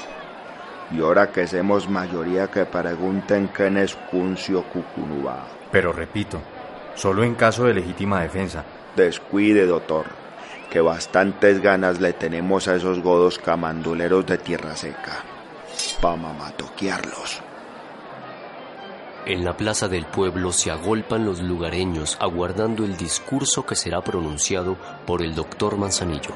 Y 0.92 1.02
ahora 1.02 1.32
que 1.32 1.48
somos 1.48 1.90
mayoría 1.90 2.48
que 2.48 2.66
pregunten 2.66 3.48
quién 3.48 3.78
es 3.78 3.96
Cuncio 3.96 4.64
Cucunubá. 4.64 5.48
Pero 5.72 5.92
repito, 5.92 6.40
solo 6.96 7.24
en 7.24 7.36
caso 7.36 7.66
de 7.66 7.74
legítima 7.74 8.22
defensa. 8.22 8.64
Descuide, 8.96 9.66
doctor, 9.66 10.06
que 10.70 10.80
bastantes 10.80 11.62
ganas 11.62 12.00
le 12.00 12.14
tenemos 12.14 12.68
a 12.68 12.76
esos 12.76 13.02
godos 13.02 13.40
camanduleros 13.40 14.26
de 14.26 14.38
tierra 14.38 14.76
seca. 14.76 15.24
Pa' 16.00 16.16
mamatoquearlos. 16.16 17.42
En 19.26 19.46
la 19.46 19.56
plaza 19.56 19.88
del 19.88 20.06
pueblo 20.06 20.52
se 20.52 20.72
agolpan 20.72 21.26
los 21.26 21.42
lugareños 21.42 22.18
aguardando 22.20 22.84
el 22.84 22.98
discurso 22.98 23.66
que 23.66 23.76
será 23.76 24.02
pronunciado 24.02 24.78
por 25.06 25.22
el 25.22 25.36
doctor 25.36 25.78
Manzanillo. 25.78 26.34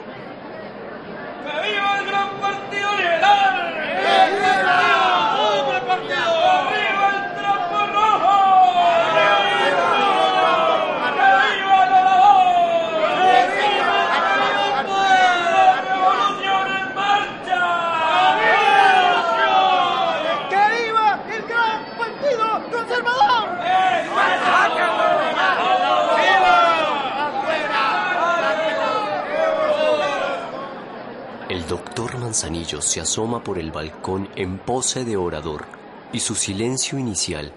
Manzanillo 32.35 32.81
se 32.81 32.99
asoma 32.99 33.41
por 33.41 33.57
el 33.57 33.71
balcón 33.71 34.29
en 34.35 34.57
pose 34.57 35.05
de 35.05 35.15
orador 35.15 35.65
y 36.11 36.19
su 36.19 36.35
silencio 36.35 36.99
inicial 36.99 37.53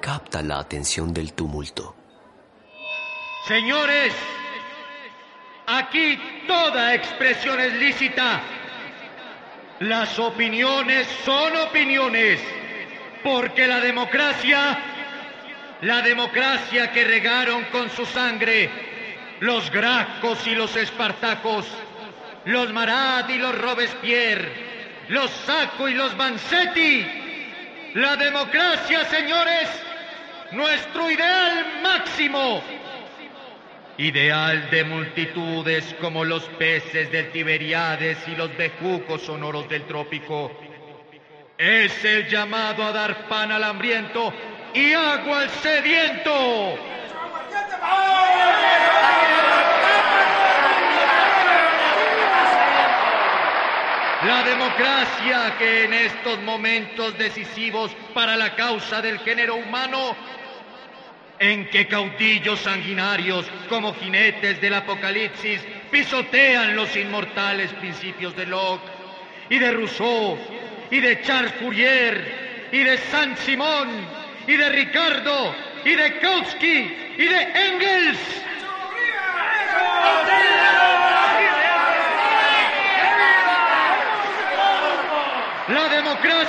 capta 0.00 0.40
la 0.40 0.58
atención 0.58 1.12
del 1.12 1.34
tumulto. 1.34 1.94
Señores, 3.46 4.14
aquí 5.66 6.18
toda 6.48 6.94
expresión 6.94 7.60
es 7.60 7.74
lícita. 7.74 8.40
Las 9.80 10.18
opiniones 10.18 11.06
son 11.26 11.54
opiniones, 11.68 12.40
porque 13.22 13.66
la 13.66 13.80
democracia, 13.80 14.78
la 15.82 16.00
democracia 16.00 16.90
que 16.90 17.04
regaron 17.04 17.64
con 17.64 17.90
su 17.90 18.06
sangre 18.06 18.70
los 19.40 19.70
gracos 19.70 20.46
y 20.46 20.54
los 20.54 20.74
espartacos, 20.74 21.66
los 22.44 22.72
Marat 22.72 23.30
y 23.30 23.38
los 23.38 23.56
Robespierre, 23.56 24.52
los 25.08 25.30
Sacco 25.30 25.88
y 25.88 25.94
los 25.94 26.16
Vanzetti, 26.16 27.06
la 27.94 28.16
democracia, 28.16 29.04
señores, 29.04 29.68
nuestro 30.52 31.10
ideal 31.10 31.80
máximo, 31.82 32.62
ideal 33.98 34.70
de 34.70 34.84
multitudes 34.84 35.94
como 36.00 36.24
los 36.24 36.44
peces 36.58 37.10
del 37.12 37.30
Tiberiades 37.30 38.18
y 38.26 38.34
los 38.34 38.56
bejucos 38.56 39.22
sonoros 39.22 39.68
del 39.68 39.84
trópico. 39.84 40.50
Es 41.58 42.04
el 42.04 42.28
llamado 42.28 42.82
a 42.82 42.92
dar 42.92 43.28
pan 43.28 43.52
al 43.52 43.62
hambriento 43.62 44.32
y 44.74 44.92
agua 44.94 45.42
al 45.42 45.50
sediento. 45.50 46.78
La 54.24 54.44
democracia 54.44 55.56
que 55.58 55.84
en 55.84 55.94
estos 55.94 56.40
momentos 56.42 57.18
decisivos 57.18 57.90
para 58.14 58.36
la 58.36 58.54
causa 58.54 59.02
del 59.02 59.18
género 59.18 59.56
humano 59.56 60.14
en 61.40 61.68
que 61.68 61.88
caudillos 61.88 62.60
sanguinarios 62.60 63.44
como 63.68 63.92
jinetes 63.94 64.60
del 64.60 64.74
apocalipsis 64.74 65.60
pisotean 65.90 66.76
los 66.76 66.96
inmortales 66.96 67.72
principios 67.72 68.36
de 68.36 68.46
Locke 68.46 68.88
y 69.50 69.58
de 69.58 69.72
Rousseau 69.72 70.38
y 70.88 71.00
de 71.00 71.20
Charles 71.22 71.52
Fourier 71.54 72.68
y 72.70 72.78
de 72.78 72.98
Saint-Simon 72.98 73.88
y 74.46 74.56
de 74.56 74.68
Ricardo 74.68 75.52
y 75.84 75.96
de 75.96 76.18
Kautsky 76.20 77.14
y 77.18 77.24
de 77.24 77.42
Engels. 77.42 78.42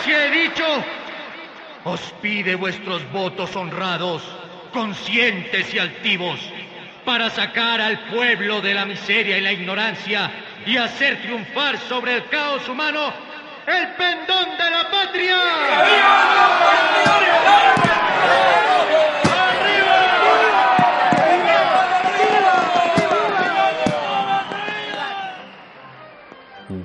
Democracia, 0.04 0.26
he 0.26 0.32
dicho, 0.32 0.84
os 1.86 2.02
pide 2.22 2.56
vuestros 2.56 3.10
votos 3.12 3.56
honrados 3.56 4.24
conscientes 4.72 5.74
y 5.74 5.80
altivos, 5.80 6.40
para 7.06 7.30
sacar 7.30 7.82
al 7.82 8.00
pueblo 8.06 8.62
de 8.62 8.74
la 8.74 8.86
miseria 8.86 9.38
y 9.38 9.42
la 9.42 9.52
ignorancia 9.52 10.32
y 10.66 10.78
hacer 10.78 11.22
triunfar 11.22 11.78
sobre 11.78 12.16
el 12.16 12.26
caos 12.30 12.68
humano 12.68 13.14
el 13.68 13.88
pendón 13.96 14.58
de 14.58 14.70
la 14.70 14.90
patria. 14.90 15.38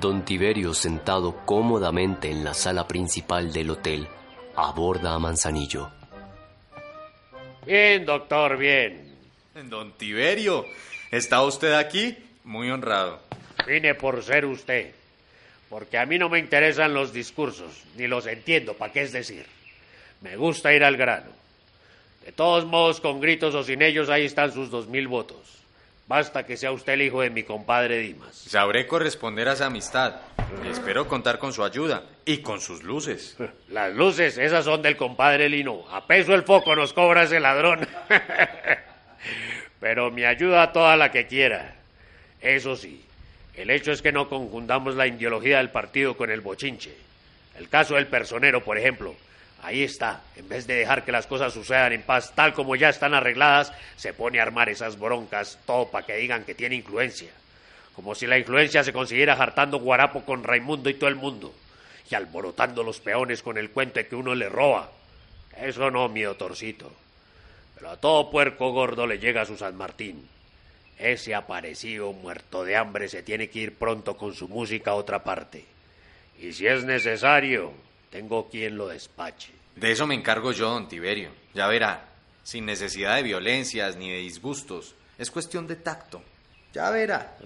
Don 0.09 0.25
Tiberio, 0.25 0.73
sentado 0.73 1.45
cómodamente 1.45 2.31
en 2.31 2.43
la 2.43 2.55
sala 2.55 2.87
principal 2.87 3.53
del 3.53 3.69
hotel, 3.69 4.07
aborda 4.55 5.13
a 5.13 5.19
Manzanillo. 5.19 5.91
Bien, 7.63 8.07
doctor, 8.07 8.57
bien. 8.57 9.15
Don 9.65 9.91
Tiberio, 9.91 10.65
¿está 11.11 11.43
usted 11.43 11.73
aquí? 11.73 12.17
Muy 12.43 12.71
honrado. 12.71 13.21
Vine 13.67 13.93
por 13.93 14.23
ser 14.23 14.47
usted. 14.47 14.95
Porque 15.69 15.99
a 15.99 16.07
mí 16.07 16.17
no 16.17 16.27
me 16.27 16.39
interesan 16.39 16.91
los 16.91 17.13
discursos, 17.13 17.83
ni 17.95 18.07
los 18.07 18.25
entiendo, 18.25 18.73
¿para 18.73 18.91
qué 18.91 19.03
es 19.03 19.11
decir? 19.11 19.45
Me 20.21 20.37
gusta 20.37 20.73
ir 20.73 20.83
al 20.83 20.97
grano. 20.97 21.29
De 22.25 22.31
todos 22.31 22.65
modos, 22.65 22.99
con 22.99 23.21
gritos 23.21 23.53
o 23.53 23.63
sin 23.63 23.83
ellos, 23.83 24.09
ahí 24.09 24.25
están 24.25 24.51
sus 24.51 24.71
dos 24.71 24.87
mil 24.87 25.07
votos. 25.07 25.59
Basta 26.09 26.43
que 26.43 26.57
sea 26.57 26.71
usted 26.71 26.93
el 26.93 27.03
hijo 27.03 27.21
de 27.21 27.29
mi 27.29 27.43
compadre 27.43 27.99
Dimas. 27.99 28.35
Sabré 28.35 28.87
corresponder 28.87 29.47
a 29.47 29.53
esa 29.53 29.67
amistad. 29.67 30.15
Y 30.65 30.69
espero 30.69 31.07
contar 31.07 31.37
con 31.37 31.53
su 31.53 31.63
ayuda 31.63 32.01
y 32.25 32.39
con 32.39 32.59
sus 32.59 32.81
luces. 32.81 33.37
Las 33.67 33.93
luces, 33.93 34.39
esas 34.39 34.65
son 34.65 34.81
del 34.81 34.97
compadre 34.97 35.47
Lino. 35.49 35.85
A 35.91 36.07
peso 36.07 36.33
el 36.33 36.41
foco 36.41 36.75
nos 36.75 36.93
cobra 36.93 37.25
ese 37.25 37.39
ladrón. 37.39 37.87
Pero 39.79 40.09
me 40.09 40.25
ayuda 40.25 40.73
toda 40.73 40.97
la 40.97 41.11
que 41.11 41.27
quiera. 41.27 41.75
Eso 42.41 42.75
sí, 42.75 43.05
el 43.53 43.69
hecho 43.69 43.91
es 43.91 44.01
que 44.01 44.11
no 44.11 44.29
confundamos 44.29 44.95
la 44.95 45.05
ideología 45.05 45.57
del 45.57 45.69
partido 45.69 46.17
con 46.17 46.31
el 46.31 46.41
bochinche. 46.41 46.91
El 47.55 47.69
caso 47.69 47.93
del 47.93 48.07
personero, 48.07 48.63
por 48.63 48.79
ejemplo. 48.79 49.15
Ahí 49.61 49.83
está. 49.83 50.21
En 50.35 50.47
vez 50.47 50.67
de 50.67 50.75
dejar 50.75 51.03
que 51.03 51.11
las 51.11 51.27
cosas 51.27 51.53
sucedan 51.53 51.91
en 51.91 52.01
paz 52.01 52.33
tal 52.33 52.53
como 52.53 52.75
ya 52.75 52.89
están 52.89 53.13
arregladas, 53.13 53.73
se 53.97 54.13
pone 54.13 54.39
a 54.39 54.43
armar 54.43 54.69
esas 54.69 54.97
broncas, 54.97 55.59
todo 55.65 55.89
para 55.89 56.05
que 56.05 56.15
digan 56.15 56.45
que 56.45 56.55
tiene 56.55 56.75
influencia. 56.75 57.31
Como 57.95 58.15
si 58.15 58.27
la 58.27 58.37
influencia 58.37 58.83
se 58.83 58.93
consiguiera 58.93 59.33
hartando 59.33 59.79
guarapo 59.79 60.23
con 60.23 60.43
Raimundo 60.43 60.89
y 60.89 60.93
todo 60.93 61.09
el 61.09 61.15
mundo. 61.15 61.53
Y 62.09 62.15
alborotando 62.15 62.83
los 62.83 62.99
peones 63.01 63.43
con 63.43 63.57
el 63.57 63.71
cuento 63.71 63.99
de 63.99 64.07
que 64.07 64.15
uno 64.15 64.33
le 64.33 64.47
roba. 64.47 64.89
Eso 65.57 65.91
no, 65.91 66.07
mi 66.07 66.21
doctorcito. 66.21 66.91
Pero 67.75 67.91
a 67.91 67.97
todo 67.97 68.31
puerco 68.31 68.71
gordo 68.71 69.05
le 69.05 69.19
llega 69.19 69.45
su 69.45 69.57
San 69.57 69.75
Martín. 69.75 70.27
Ese 70.97 71.35
aparecido 71.35 72.11
muerto 72.13 72.63
de 72.63 72.75
hambre 72.75 73.07
se 73.09 73.23
tiene 73.23 73.49
que 73.49 73.59
ir 73.59 73.75
pronto 73.75 74.17
con 74.17 74.33
su 74.33 74.47
música 74.47 74.91
a 74.91 74.95
otra 74.95 75.23
parte. 75.23 75.65
Y 76.41 76.53
si 76.53 76.67
es 76.67 76.83
necesario, 76.83 77.73
tengo 78.09 78.49
quien 78.49 78.77
lo 78.77 78.87
despache. 78.87 79.53
De 79.75 79.91
eso 79.91 80.05
me 80.07 80.15
encargo 80.15 80.51
yo, 80.51 80.69
don 80.69 80.87
Tiberio. 80.87 81.29
Ya 81.53 81.67
verá, 81.67 82.05
sin 82.43 82.65
necesidad 82.65 83.15
de 83.15 83.23
violencias 83.23 83.95
ni 83.95 84.09
de 84.09 84.17
disgustos. 84.17 84.95
Es 85.17 85.31
cuestión 85.31 85.67
de 85.67 85.75
tacto. 85.75 86.21
Ya 86.73 86.89
verá. 86.91 87.37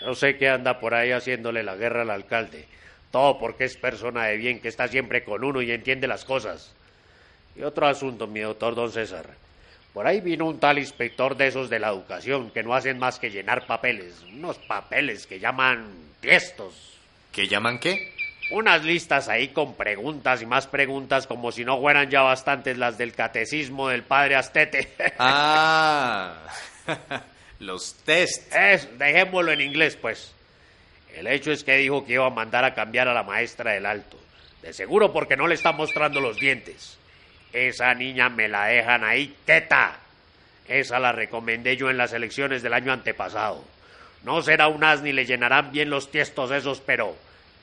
Yo 0.00 0.14
sé 0.14 0.36
que 0.36 0.48
anda 0.48 0.78
por 0.78 0.94
ahí 0.94 1.12
haciéndole 1.12 1.62
la 1.62 1.76
guerra 1.76 2.02
al 2.02 2.10
alcalde. 2.10 2.66
Todo 3.10 3.38
porque 3.38 3.64
es 3.64 3.76
persona 3.76 4.26
de 4.26 4.36
bien 4.36 4.60
que 4.60 4.68
está 4.68 4.88
siempre 4.88 5.24
con 5.24 5.42
uno 5.42 5.62
y 5.62 5.70
entiende 5.72 6.06
las 6.06 6.24
cosas. 6.24 6.74
Y 7.56 7.62
otro 7.62 7.86
asunto, 7.86 8.26
mi 8.26 8.40
doctor 8.40 8.74
don 8.74 8.92
César. 8.92 9.26
Por 9.92 10.06
ahí 10.06 10.20
vino 10.20 10.46
un 10.46 10.60
tal 10.60 10.78
inspector 10.78 11.36
de 11.36 11.48
esos 11.48 11.70
de 11.70 11.78
la 11.78 11.88
educación 11.88 12.50
que 12.50 12.62
no 12.62 12.74
hacen 12.74 12.98
más 12.98 13.18
que 13.18 13.30
llenar 13.30 13.66
papeles. 13.66 14.22
Unos 14.32 14.58
papeles 14.58 15.26
que 15.26 15.40
llaman 15.40 15.86
tiestos. 16.20 16.98
¿Qué 17.32 17.48
llaman 17.48 17.78
qué? 17.78 18.12
Unas 18.50 18.82
listas 18.82 19.28
ahí 19.28 19.48
con 19.48 19.74
preguntas 19.74 20.40
y 20.40 20.46
más 20.46 20.66
preguntas 20.66 21.26
como 21.26 21.52
si 21.52 21.64
no 21.64 21.78
fueran 21.78 22.08
ya 22.08 22.22
bastantes 22.22 22.78
las 22.78 22.96
del 22.96 23.12
catecismo 23.12 23.88
del 23.88 24.02
padre 24.02 24.36
Astete. 24.36 24.88
Ah, 25.18 26.34
los 27.58 27.94
test. 28.04 28.54
Es, 28.54 28.98
dejémoslo 28.98 29.52
en 29.52 29.60
inglés, 29.60 29.96
pues. 29.96 30.32
El 31.14 31.26
hecho 31.26 31.52
es 31.52 31.64
que 31.64 31.76
dijo 31.76 32.06
que 32.06 32.14
iba 32.14 32.26
a 32.26 32.30
mandar 32.30 32.64
a 32.64 32.74
cambiar 32.74 33.08
a 33.08 33.14
la 33.14 33.22
maestra 33.22 33.72
del 33.72 33.84
alto. 33.84 34.18
De 34.62 34.72
seguro 34.72 35.12
porque 35.12 35.36
no 35.36 35.46
le 35.46 35.54
está 35.54 35.72
mostrando 35.72 36.20
los 36.20 36.38
dientes. 36.38 36.96
Esa 37.52 37.92
niña 37.94 38.28
me 38.28 38.48
la 38.48 38.66
dejan 38.66 39.04
ahí 39.04 39.34
teta. 39.44 39.98
Esa 40.68 40.98
la 40.98 41.12
recomendé 41.12 41.76
yo 41.76 41.90
en 41.90 41.98
las 41.98 42.12
elecciones 42.12 42.62
del 42.62 42.74
año 42.74 42.92
antepasado. 42.92 43.64
No 44.24 44.42
será 44.42 44.68
un 44.68 44.84
as 44.84 45.02
ni 45.02 45.12
le 45.12 45.26
llenarán 45.26 45.72
bien 45.72 45.90
los 45.90 46.10
tiestos 46.10 46.50
esos, 46.50 46.80
pero 46.80 47.16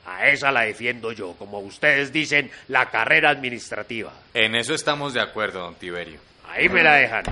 a 0.06 0.28
esa 0.28 0.52
la 0.52 0.62
defiendo 0.62 1.12
yo, 1.12 1.34
como 1.34 1.58
ustedes 1.58 2.12
dicen, 2.12 2.50
la 2.68 2.88
carrera 2.90 3.30
administrativa. 3.30 4.12
En 4.32 4.54
eso 4.54 4.72
estamos 4.72 5.12
de 5.12 5.20
acuerdo, 5.20 5.60
don 5.60 5.74
Tiberio. 5.74 6.20
Ahí 6.48 6.68
me 6.68 6.82
la 6.82 6.94
dejan. 6.94 7.24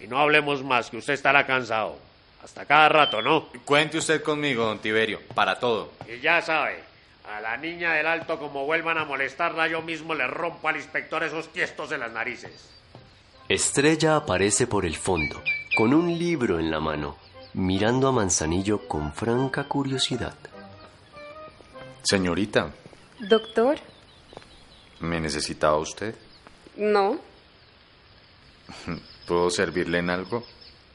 Y 0.00 0.06
no 0.06 0.18
hablemos 0.18 0.64
más, 0.64 0.90
que 0.90 0.96
usted 0.96 1.12
estará 1.12 1.46
cansado. 1.46 1.98
Hasta 2.42 2.64
cada 2.64 2.88
rato, 2.88 3.20
¿no? 3.20 3.48
Cuente 3.64 3.98
usted 3.98 4.22
conmigo, 4.22 4.64
don 4.64 4.78
Tiberio, 4.78 5.20
para 5.34 5.58
todo. 5.58 5.92
Y 6.08 6.20
ya 6.20 6.40
sabe, 6.40 6.78
a 7.28 7.40
la 7.40 7.56
niña 7.56 7.92
del 7.92 8.06
alto, 8.06 8.38
como 8.38 8.64
vuelvan 8.64 8.98
a 8.98 9.04
molestarla, 9.04 9.68
yo 9.68 9.82
mismo 9.82 10.14
le 10.14 10.26
rompo 10.26 10.68
al 10.68 10.76
inspector 10.76 11.22
esos 11.24 11.52
tiestos 11.52 11.92
en 11.92 12.00
las 12.00 12.12
narices. 12.12 12.72
Estrella 13.48 14.16
aparece 14.16 14.66
por 14.66 14.86
el 14.86 14.96
fondo, 14.96 15.42
con 15.76 15.92
un 15.92 16.18
libro 16.18 16.58
en 16.58 16.70
la 16.70 16.80
mano, 16.80 17.16
mirando 17.52 18.08
a 18.08 18.12
Manzanillo 18.12 18.88
con 18.88 19.12
franca 19.12 19.64
curiosidad. 19.64 20.34
Señorita, 22.08 22.70
Doctor, 23.18 23.78
¿me 25.00 25.18
necesitaba 25.20 25.76
usted? 25.78 26.14
no. 26.76 27.18
¿Puedo 29.26 29.50
servirle 29.50 29.98
en 29.98 30.10
algo? 30.10 30.44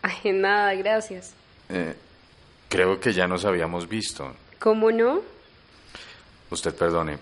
Ay, 0.02 0.32
nada, 0.32 0.74
gracias. 0.76 1.34
Eh, 1.68 1.94
creo 2.70 2.98
que 3.02 3.12
ya 3.12 3.28
nos 3.28 3.44
habíamos 3.44 3.90
visto. 3.90 4.34
¿Cómo 4.58 4.90
no? 4.90 5.22
Usted 6.50 6.74
perdone, 6.74 7.18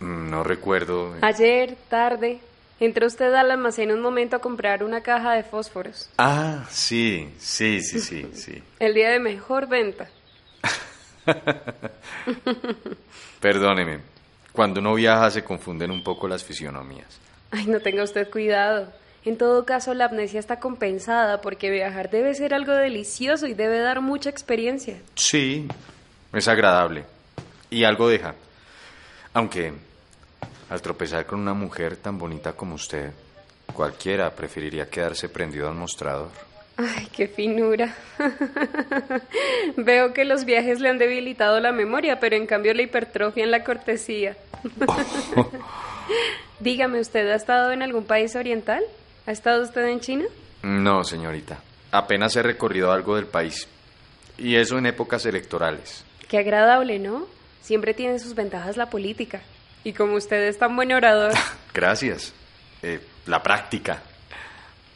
no 0.00 0.42
recuerdo. 0.42 1.14
Ayer, 1.20 1.76
tarde, 1.90 2.40
entró 2.80 3.06
usted 3.06 3.34
al 3.34 3.50
almacén 3.50 3.92
un 3.92 4.00
momento 4.00 4.36
a 4.36 4.40
comprar 4.40 4.82
una 4.82 5.02
caja 5.02 5.34
de 5.34 5.42
fósforos. 5.42 6.08
Ah, 6.16 6.64
sí, 6.70 7.30
sí, 7.38 7.82
sí, 7.82 8.00
sí, 8.00 8.30
sí. 8.32 8.62
El 8.78 8.94
día 8.94 9.10
de 9.10 9.18
mejor 9.18 9.68
venta. 9.68 10.08
Perdóneme, 13.40 14.00
cuando 14.52 14.80
uno 14.80 14.94
viaja 14.94 15.30
se 15.30 15.44
confunden 15.44 15.90
un 15.90 16.02
poco 16.02 16.28
las 16.28 16.44
fisionomías. 16.44 17.18
Ay, 17.50 17.66
no 17.66 17.80
tenga 17.80 18.02
usted 18.02 18.30
cuidado. 18.30 18.92
En 19.24 19.36
todo 19.36 19.64
caso, 19.64 19.94
la 19.94 20.06
amnesia 20.06 20.40
está 20.40 20.58
compensada 20.58 21.40
porque 21.40 21.70
viajar 21.70 22.10
debe 22.10 22.34
ser 22.34 22.54
algo 22.54 22.72
delicioso 22.72 23.46
y 23.46 23.54
debe 23.54 23.80
dar 23.80 24.00
mucha 24.00 24.30
experiencia. 24.30 24.98
Sí, 25.14 25.68
es 26.32 26.48
agradable. 26.48 27.04
Y 27.70 27.84
algo 27.84 28.08
deja. 28.08 28.34
Aunque, 29.34 29.72
al 30.70 30.82
tropezar 30.82 31.26
con 31.26 31.40
una 31.40 31.54
mujer 31.54 31.96
tan 31.96 32.18
bonita 32.18 32.52
como 32.52 32.74
usted, 32.74 33.12
cualquiera 33.72 34.30
preferiría 34.30 34.88
quedarse 34.88 35.28
prendido 35.28 35.68
al 35.68 35.74
mostrador. 35.74 36.30
Ay, 36.80 37.08
qué 37.12 37.26
finura. 37.26 37.92
Veo 39.76 40.14
que 40.14 40.24
los 40.24 40.44
viajes 40.44 40.78
le 40.78 40.88
han 40.88 40.98
debilitado 40.98 41.58
la 41.58 41.72
memoria, 41.72 42.20
pero 42.20 42.36
en 42.36 42.46
cambio 42.46 42.72
la 42.72 42.82
hipertrofia 42.82 43.42
en 43.42 43.50
la 43.50 43.64
cortesía. 43.64 44.36
Dígame, 46.60 47.00
¿usted 47.00 47.28
ha 47.30 47.34
estado 47.34 47.72
en 47.72 47.82
algún 47.82 48.04
país 48.04 48.36
oriental? 48.36 48.84
¿Ha 49.26 49.32
estado 49.32 49.64
usted 49.64 49.86
en 49.86 49.98
China? 49.98 50.24
No, 50.62 51.02
señorita. 51.02 51.58
Apenas 51.90 52.36
he 52.36 52.42
recorrido 52.42 52.92
algo 52.92 53.16
del 53.16 53.26
país. 53.26 53.66
Y 54.38 54.54
eso 54.54 54.78
en 54.78 54.86
épocas 54.86 55.26
electorales. 55.26 56.04
Qué 56.28 56.38
agradable, 56.38 57.00
¿no? 57.00 57.26
Siempre 57.60 57.92
tiene 57.92 58.20
sus 58.20 58.36
ventajas 58.36 58.76
la 58.76 58.88
política. 58.88 59.40
Y 59.82 59.94
como 59.94 60.14
usted 60.14 60.46
es 60.46 60.58
tan 60.58 60.76
buen 60.76 60.92
orador, 60.92 61.32
Gracias. 61.74 62.32
Eh, 62.82 63.00
la 63.26 63.42
práctica. 63.42 64.00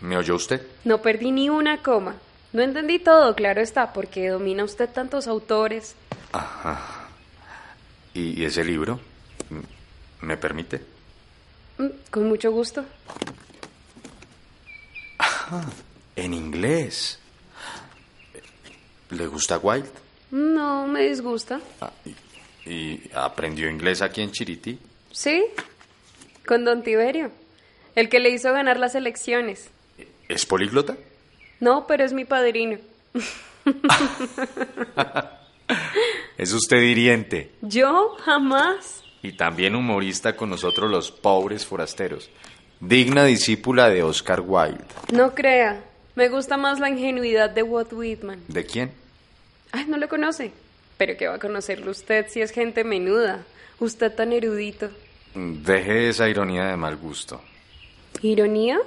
¿Me 0.03 0.17
oyó 0.17 0.35
usted? 0.35 0.61
no 0.85 1.01
perdí 1.01 1.31
ni 1.31 1.49
una 1.49 1.79
coma. 1.83 2.17
No 2.53 2.61
entendí 2.63 2.99
todo, 2.99 3.35
claro 3.35 3.63
está, 3.63 3.93
porque 3.95 4.29
domina 4.29 4.63
usted 4.65 4.89
tantos 4.91 5.27
autores. 5.27 5.95
Ajá. 6.33 7.09
¿Y, 8.13 8.45
ese 8.45 8.63
libro? 8.65 9.01
¿Me 10.21 10.37
permite? 10.37 10.83
Mm, 11.79 11.87
Con 12.11 12.29
mucho 12.29 12.53
gusto. 12.53 12.85
Ah, 15.19 15.65
en 16.17 16.35
inglés. 16.35 17.19
¿Le 19.11 19.27
gusta 19.27 19.59
Wilde? 19.59 19.89
No, 20.31 20.87
me 20.87 21.03
disgusta. 21.09 21.61
Ah, 21.81 21.91
y, 22.05 22.71
y 22.71 23.11
aprendió 23.15 23.71
inglés 23.71 24.03
aquí 24.03 24.21
en 24.21 24.31
Chiriti? 24.33 24.79
Sí, 25.11 25.45
con 26.47 26.65
don 26.65 26.83
Tiberio, 26.83 27.31
el 27.95 28.09
que 28.09 28.21
le 28.21 28.31
hizo 28.31 28.53
ganar 28.53 28.79
las 28.79 28.95
elecciones. 28.95 29.71
¿Es 30.33 30.47
políglota? 30.47 30.97
No, 31.61 31.87
pero 31.87 32.05
es 32.05 32.15
mi 32.15 32.25
padrino. 32.25 32.79
Es 36.39 36.53
usted 36.53 36.79
hiriente. 36.79 37.53
Yo 37.61 38.17
jamás. 38.25 39.05
Y 39.23 39.33
también 39.33 39.77
humorista 39.77 40.35
con 40.35 40.51
nosotros 40.51 40.91
los 40.91 41.13
pobres 41.13 41.65
forasteros. 41.65 42.31
Digna 42.81 43.25
discípula 43.25 43.89
de 43.91 44.03
Oscar 44.03 44.43
Wilde. 44.45 44.85
No 45.13 45.35
crea. 45.35 45.85
Me 46.17 46.29
gusta 46.29 46.57
más 46.57 46.81
la 46.81 46.89
ingenuidad 46.89 47.51
de 47.51 47.63
Walt 47.63 47.93
Whitman. 47.93 48.41
¿De 48.49 48.67
quién? 48.67 48.91
Ay, 49.71 49.85
no 49.87 49.99
lo 49.99 50.09
conoce. 50.09 50.53
Pero 50.97 51.17
que 51.17 51.29
va 51.29 51.35
a 51.35 51.39
conocerlo 51.39 51.91
usted 51.91 52.27
si 52.29 52.41
es 52.41 52.51
gente 52.51 52.83
menuda. 52.85 53.45
Usted 53.79 54.13
tan 54.13 54.33
erudito. 54.33 54.91
Deje 55.35 56.09
esa 56.09 56.29
ironía 56.29 56.65
de 56.65 56.77
mal 56.77 56.97
gusto. 56.97 57.41
¿Ironía? 58.23 58.79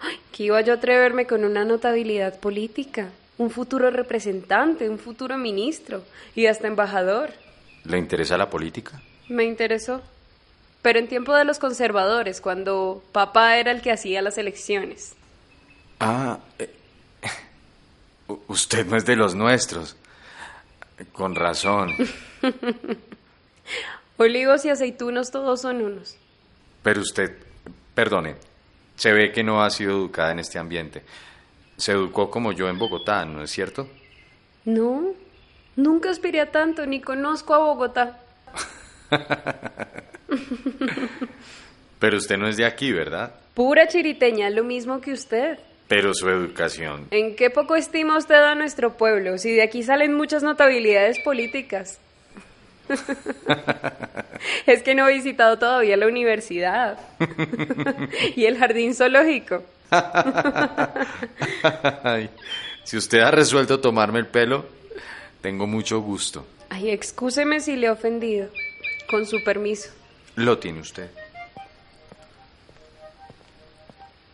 Ay, 0.00 0.18
que 0.32 0.44
iba 0.44 0.60
yo 0.60 0.72
a 0.72 0.76
atreverme 0.76 1.26
con 1.26 1.44
una 1.44 1.64
notabilidad 1.64 2.38
política. 2.38 3.10
Un 3.38 3.50
futuro 3.50 3.90
representante, 3.90 4.88
un 4.88 4.98
futuro 4.98 5.36
ministro 5.36 6.02
y 6.34 6.46
hasta 6.46 6.68
embajador. 6.68 7.30
¿Le 7.84 7.98
interesa 7.98 8.38
la 8.38 8.48
política? 8.48 9.00
Me 9.28 9.44
interesó. 9.44 10.02
Pero 10.82 10.98
en 10.98 11.08
tiempo 11.08 11.34
de 11.34 11.44
los 11.44 11.58
conservadores, 11.58 12.40
cuando 12.40 13.02
papá 13.12 13.56
era 13.56 13.70
el 13.70 13.80
que 13.80 13.90
hacía 13.90 14.20
las 14.22 14.36
elecciones. 14.38 15.14
Ah, 15.98 16.38
eh, 16.58 16.70
usted 18.48 18.86
no 18.86 18.96
es 18.96 19.06
de 19.06 19.16
los 19.16 19.34
nuestros. 19.34 19.96
Con 21.12 21.34
razón. 21.34 21.94
Olivos 24.16 24.64
y 24.64 24.68
aceitunos 24.68 25.30
todos 25.30 25.62
son 25.62 25.82
unos. 25.82 26.16
Pero 26.82 27.00
usted, 27.00 27.36
perdone, 27.94 28.36
se 28.96 29.12
ve 29.12 29.32
que 29.32 29.42
no 29.42 29.62
ha 29.62 29.70
sido 29.70 29.92
educada 29.92 30.32
en 30.32 30.38
este 30.38 30.58
ambiente. 30.58 31.02
Se 31.76 31.92
educó 31.92 32.30
como 32.30 32.52
yo 32.52 32.68
en 32.68 32.78
Bogotá, 32.78 33.24
¿no 33.24 33.42
es 33.42 33.50
cierto? 33.50 33.88
No, 34.64 35.12
nunca 35.76 36.10
aspiré 36.10 36.40
a 36.40 36.50
tanto, 36.50 36.86
ni 36.86 37.00
conozco 37.00 37.54
a 37.54 37.58
Bogotá. 37.58 38.20
Pero 41.98 42.16
usted 42.16 42.36
no 42.36 42.48
es 42.48 42.56
de 42.56 42.66
aquí, 42.66 42.92
¿verdad? 42.92 43.34
Pura 43.54 43.88
chiriteña, 43.88 44.50
lo 44.50 44.64
mismo 44.64 45.00
que 45.00 45.12
usted. 45.12 45.58
Pero 45.88 46.14
su 46.14 46.28
educación. 46.28 47.08
¿En 47.10 47.36
qué 47.36 47.50
poco 47.50 47.76
estima 47.76 48.16
usted 48.16 48.36
a 48.36 48.54
nuestro 48.54 48.96
pueblo? 48.96 49.38
Si 49.38 49.52
de 49.52 49.62
aquí 49.62 49.82
salen 49.82 50.14
muchas 50.14 50.42
notabilidades 50.42 51.18
políticas. 51.20 52.00
es 54.66 54.82
que 54.82 54.94
no 54.94 55.08
he 55.08 55.14
visitado 55.14 55.58
todavía 55.58 55.96
la 55.96 56.06
universidad. 56.06 56.98
y 58.36 58.44
el 58.44 58.58
jardín 58.58 58.94
zoológico. 58.94 59.62
Ay, 62.02 62.30
si 62.84 62.96
usted 62.96 63.20
ha 63.20 63.30
resuelto 63.30 63.80
tomarme 63.80 64.18
el 64.18 64.26
pelo, 64.26 64.66
tengo 65.40 65.66
mucho 65.66 66.00
gusto. 66.00 66.46
Ay, 66.70 66.90
excúseme 66.90 67.60
si 67.60 67.76
le 67.76 67.86
he 67.86 67.90
ofendido. 67.90 68.48
Con 69.10 69.26
su 69.26 69.42
permiso. 69.44 69.90
Lo 70.36 70.58
tiene 70.58 70.80
usted. 70.80 71.10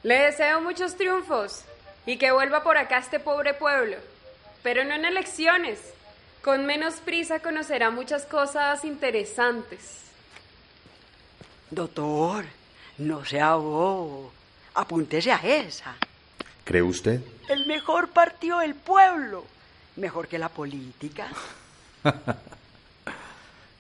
Le 0.03 0.14
deseo 0.14 0.61
muchos 0.62 0.96
triunfos 0.96 1.64
y 2.07 2.16
que 2.16 2.30
vuelva 2.30 2.62
por 2.62 2.78
acá 2.78 2.98
este 2.98 3.20
pobre 3.20 3.53
pueblo, 3.53 3.96
pero 4.62 4.84
no 4.84 4.94
en 4.94 5.05
elecciones. 5.05 5.78
Con 6.43 6.64
menos 6.64 6.95
prisa 6.95 7.41
conocerá 7.41 7.91
muchas 7.91 8.24
cosas 8.24 8.84
interesantes. 8.84 10.01
Doctor, 11.70 12.47
no 12.99 13.24
sea 13.24 13.57
bobo. 13.57 14.32
Apúntese 14.74 15.32
a 15.32 15.36
esa. 15.36 15.95
¿Cree 16.64 16.82
usted? 16.82 17.20
El 17.49 17.66
mejor 17.66 18.09
partido 18.09 18.61
del 18.61 18.74
pueblo. 18.74 19.45
Mejor 19.97 20.28
que 20.28 20.38
la 20.38 20.49
política. 20.49 21.28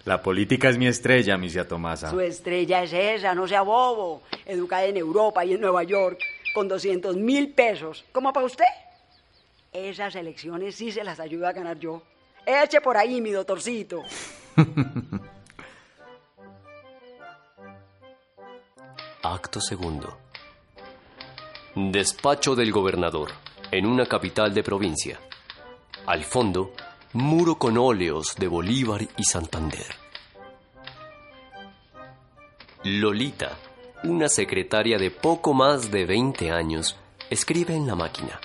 La 0.06 0.22
política 0.22 0.70
es 0.70 0.78
mi 0.78 0.86
estrella, 0.86 1.36
misia 1.36 1.68
Tomasa. 1.68 2.10
Su 2.10 2.20
estrella 2.20 2.82
es 2.82 2.92
esa, 2.92 3.34
no 3.34 3.46
sea 3.46 3.60
bobo. 3.60 4.22
Educada 4.46 4.86
en 4.86 4.96
Europa 4.96 5.44
y 5.44 5.52
en 5.52 5.60
Nueva 5.60 5.82
York, 5.82 6.18
con 6.54 6.68
200 6.68 7.16
mil 7.16 7.52
pesos. 7.52 8.04
¿Cómo 8.10 8.32
para 8.32 8.46
usted? 8.46 8.64
Esas 9.72 10.14
elecciones 10.14 10.74
sí 10.74 10.90
se 10.90 11.04
las 11.04 11.20
ayuda 11.20 11.50
a 11.50 11.52
ganar 11.52 11.78
yo. 11.78 12.02
Eche 12.46 12.80
por 12.80 12.96
ahí, 12.96 13.20
mi 13.20 13.30
doctorcito. 13.30 14.02
Acto 19.22 19.60
segundo. 19.60 20.16
Despacho 21.74 22.56
del 22.56 22.72
gobernador, 22.72 23.30
en 23.70 23.86
una 23.86 24.06
capital 24.06 24.54
de 24.54 24.62
provincia. 24.62 25.20
Al 26.06 26.24
fondo, 26.24 26.72
muro 27.12 27.56
con 27.56 27.76
óleos 27.78 28.34
de 28.36 28.48
Bolívar 28.48 29.06
y 29.16 29.24
Santander. 29.24 29.94
Lolita, 32.82 33.58
una 34.04 34.28
secretaria 34.28 34.98
de 34.98 35.10
poco 35.10 35.52
más 35.52 35.90
de 35.90 36.06
20 36.06 36.50
años, 36.50 36.96
escribe 37.28 37.76
en 37.76 37.86
la 37.86 37.94
máquina. 37.94 38.40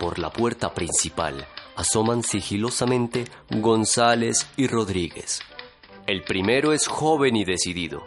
Por 0.00 0.18
la 0.18 0.30
puerta 0.30 0.74
principal 0.74 1.46
asoman 1.76 2.22
sigilosamente 2.22 3.24
González 3.50 4.48
y 4.56 4.66
Rodríguez. 4.66 5.40
El 6.06 6.22
primero 6.22 6.72
es 6.72 6.86
joven 6.86 7.36
y 7.36 7.44
decidido. 7.44 8.04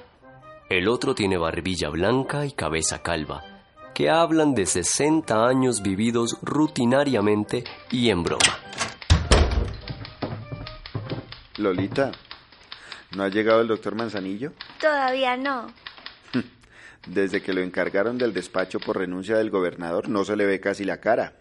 El 0.69 0.87
otro 0.87 1.15
tiene 1.15 1.37
barbilla 1.37 1.89
blanca 1.89 2.45
y 2.45 2.51
cabeza 2.51 3.01
calva, 3.01 3.43
que 3.93 4.09
hablan 4.09 4.53
de 4.53 4.65
60 4.65 5.47
años 5.47 5.81
vividos 5.81 6.37
rutinariamente 6.41 7.63
y 7.89 8.09
en 8.09 8.23
broma. 8.23 8.59
Lolita, 11.57 12.11
¿no 13.15 13.23
ha 13.23 13.29
llegado 13.29 13.61
el 13.61 13.67
doctor 13.67 13.95
Manzanillo? 13.95 14.53
Todavía 14.79 15.35
no. 15.37 15.67
Desde 17.07 17.41
que 17.41 17.53
lo 17.53 17.61
encargaron 17.61 18.17
del 18.17 18.33
despacho 18.33 18.79
por 18.79 18.97
renuncia 18.97 19.37
del 19.37 19.49
gobernador, 19.49 20.07
no 20.09 20.23
se 20.23 20.35
le 20.35 20.45
ve 20.45 20.59
casi 20.59 20.83
la 20.83 20.99
cara. 20.99 21.33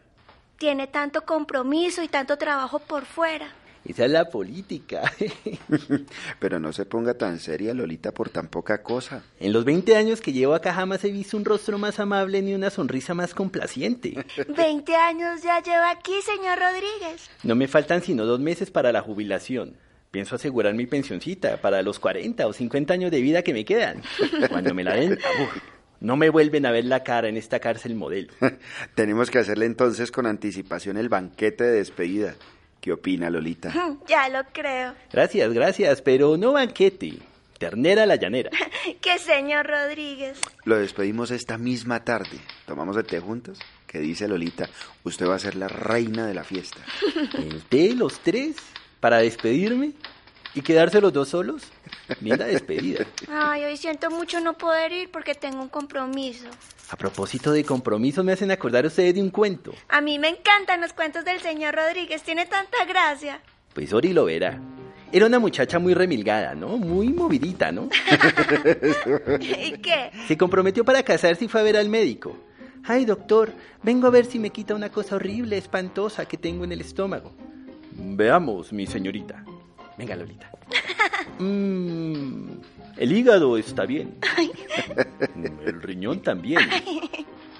Tiene 0.58 0.86
tanto 0.86 1.22
compromiso 1.22 2.02
y 2.02 2.08
tanto 2.08 2.38
trabajo 2.38 2.78
por 2.78 3.04
fuera. 3.04 3.52
Esa 3.84 4.06
es 4.06 4.10
la 4.10 4.28
política. 4.30 5.12
Pero 6.38 6.58
no 6.58 6.72
se 6.72 6.86
ponga 6.86 7.14
tan 7.14 7.38
seria, 7.38 7.74
Lolita, 7.74 8.12
por 8.12 8.30
tan 8.30 8.48
poca 8.48 8.82
cosa. 8.82 9.22
En 9.38 9.52
los 9.52 9.64
20 9.64 9.96
años 9.96 10.20
que 10.20 10.32
llevo 10.32 10.54
acá 10.54 10.72
jamás 10.72 11.04
he 11.04 11.10
visto 11.10 11.36
un 11.36 11.44
rostro 11.44 11.78
más 11.78 12.00
amable 12.00 12.42
ni 12.42 12.54
una 12.54 12.70
sonrisa 12.70 13.14
más 13.14 13.34
complaciente. 13.34 14.24
20 14.56 14.96
años 14.96 15.42
ya 15.42 15.62
lleva 15.62 15.90
aquí, 15.90 16.14
señor 16.22 16.58
Rodríguez. 16.58 17.30
No 17.42 17.54
me 17.54 17.68
faltan 17.68 18.02
sino 18.02 18.24
dos 18.24 18.40
meses 18.40 18.70
para 18.70 18.92
la 18.92 19.02
jubilación. 19.02 19.76
Pienso 20.10 20.36
asegurar 20.36 20.72
mi 20.74 20.86
pensioncita 20.86 21.58
para 21.58 21.82
los 21.82 21.98
40 21.98 22.46
o 22.46 22.52
50 22.52 22.94
años 22.94 23.10
de 23.10 23.20
vida 23.20 23.42
que 23.42 23.52
me 23.52 23.64
quedan. 23.64 24.02
Cuando 24.48 24.72
me 24.72 24.82
la 24.82 24.94
den, 24.94 25.12
uf, 25.12 25.62
no 26.00 26.16
me 26.16 26.30
vuelven 26.30 26.66
a 26.66 26.70
ver 26.70 26.84
la 26.84 27.02
cara 27.02 27.28
en 27.28 27.36
esta 27.36 27.60
cárcel 27.60 27.94
modelo. 27.94 28.32
Tenemos 28.94 29.30
que 29.30 29.38
hacerle 29.38 29.66
entonces 29.66 30.10
con 30.10 30.26
anticipación 30.26 30.96
el 30.96 31.08
banquete 31.08 31.64
de 31.64 31.72
despedida. 31.72 32.34
¿Qué 32.80 32.92
opina, 32.92 33.30
Lolita? 33.30 33.72
Ya 34.06 34.28
lo 34.28 34.44
creo. 34.52 34.94
Gracias, 35.12 35.52
gracias, 35.52 36.02
pero 36.02 36.36
no 36.36 36.52
banquete. 36.52 37.18
Ternera 37.58 38.02
a 38.02 38.06
la 38.06 38.16
llanera. 38.16 38.50
Que 39.00 39.18
señor 39.18 39.66
Rodríguez. 39.66 40.38
Lo 40.64 40.76
despedimos 40.76 41.30
esta 41.30 41.58
misma 41.58 42.04
tarde. 42.04 42.38
¿Tomamos 42.66 42.96
el 42.96 43.04
té 43.04 43.18
juntos? 43.18 43.58
¿Qué 43.86 43.98
dice 43.98 44.28
Lolita? 44.28 44.68
Usted 45.04 45.26
va 45.26 45.36
a 45.36 45.38
ser 45.38 45.56
la 45.56 45.68
reina 45.68 46.26
de 46.26 46.34
la 46.34 46.44
fiesta. 46.44 46.78
¿El 47.38 47.62
té, 47.64 47.94
los 47.94 48.20
tres? 48.20 48.56
¿Para 49.00 49.18
despedirme? 49.18 49.92
¿Y 50.56 50.62
quedarse 50.62 51.02
los 51.02 51.12
dos 51.12 51.28
solos? 51.28 51.64
Linda 52.22 52.46
despedida. 52.46 53.04
Ay, 53.30 53.64
hoy 53.64 53.76
siento 53.76 54.10
mucho 54.10 54.40
no 54.40 54.54
poder 54.54 54.90
ir 54.90 55.10
porque 55.10 55.34
tengo 55.34 55.60
un 55.60 55.68
compromiso. 55.68 56.46
A 56.88 56.96
propósito 56.96 57.52
de 57.52 57.62
compromisos, 57.62 58.24
me 58.24 58.32
hacen 58.32 58.50
acordar 58.50 58.86
ustedes 58.86 59.14
de 59.14 59.20
un 59.20 59.28
cuento. 59.28 59.74
A 59.90 60.00
mí 60.00 60.18
me 60.18 60.30
encantan 60.30 60.80
los 60.80 60.94
cuentos 60.94 61.26
del 61.26 61.40
señor 61.40 61.74
Rodríguez, 61.74 62.22
tiene 62.22 62.46
tanta 62.46 62.86
gracia. 62.88 63.42
Pues 63.74 63.92
Ori 63.92 64.14
lo 64.14 64.24
verá. 64.24 64.58
Era 65.12 65.26
una 65.26 65.38
muchacha 65.38 65.78
muy 65.78 65.92
remilgada, 65.92 66.54
¿no? 66.54 66.78
Muy 66.78 67.10
movidita, 67.10 67.70
¿no? 67.70 67.90
¿Y 69.40 69.72
qué? 69.72 70.10
Se 70.26 70.38
comprometió 70.38 70.86
para 70.86 71.02
casarse 71.02 71.44
y 71.44 71.48
fue 71.48 71.60
a 71.60 71.64
ver 71.64 71.76
al 71.76 71.90
médico. 71.90 72.34
Ay, 72.82 73.04
doctor, 73.04 73.52
vengo 73.82 74.06
a 74.06 74.10
ver 74.10 74.24
si 74.24 74.38
me 74.38 74.48
quita 74.48 74.74
una 74.74 74.88
cosa 74.88 75.16
horrible, 75.16 75.58
espantosa 75.58 76.24
que 76.24 76.38
tengo 76.38 76.64
en 76.64 76.72
el 76.72 76.80
estómago. 76.80 77.34
Veamos, 77.92 78.72
mi 78.72 78.86
señorita. 78.86 79.44
Venga, 79.98 80.16
Lolita. 80.16 80.50
Mm, 81.38 82.60
el 82.96 83.12
hígado 83.12 83.58
está 83.58 83.84
bien. 83.84 84.16
El 85.66 85.82
riñón 85.82 86.20
también. 86.20 86.60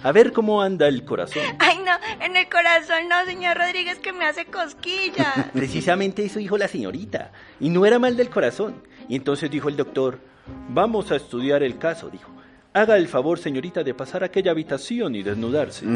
A 0.02 0.12
ver 0.12 0.32
cómo 0.32 0.62
anda 0.62 0.88
el 0.88 1.04
corazón. 1.04 1.42
Ay, 1.58 1.78
no, 1.84 2.24
en 2.24 2.36
el 2.36 2.48
corazón 2.48 3.08
no, 3.08 3.24
señor 3.26 3.58
Rodríguez, 3.58 3.98
que 3.98 4.12
me 4.12 4.24
hace 4.24 4.46
cosquilla. 4.46 5.50
Precisamente 5.52 6.24
eso 6.24 6.38
dijo 6.38 6.56
la 6.56 6.68
señorita. 6.68 7.32
Y 7.60 7.70
no 7.70 7.84
era 7.84 7.98
mal 7.98 8.16
del 8.16 8.30
corazón. 8.30 8.82
Y 9.08 9.16
entonces 9.16 9.50
dijo 9.50 9.68
el 9.68 9.76
doctor, 9.76 10.20
vamos 10.68 11.10
a 11.10 11.16
estudiar 11.16 11.62
el 11.62 11.76
caso, 11.76 12.08
dijo. 12.08 12.30
Haga 12.72 12.96
el 12.96 13.08
favor, 13.08 13.38
señorita, 13.38 13.82
de 13.82 13.94
pasar 13.94 14.22
a 14.22 14.26
aquella 14.26 14.52
habitación 14.52 15.14
y 15.14 15.22
desnudarse. 15.22 15.86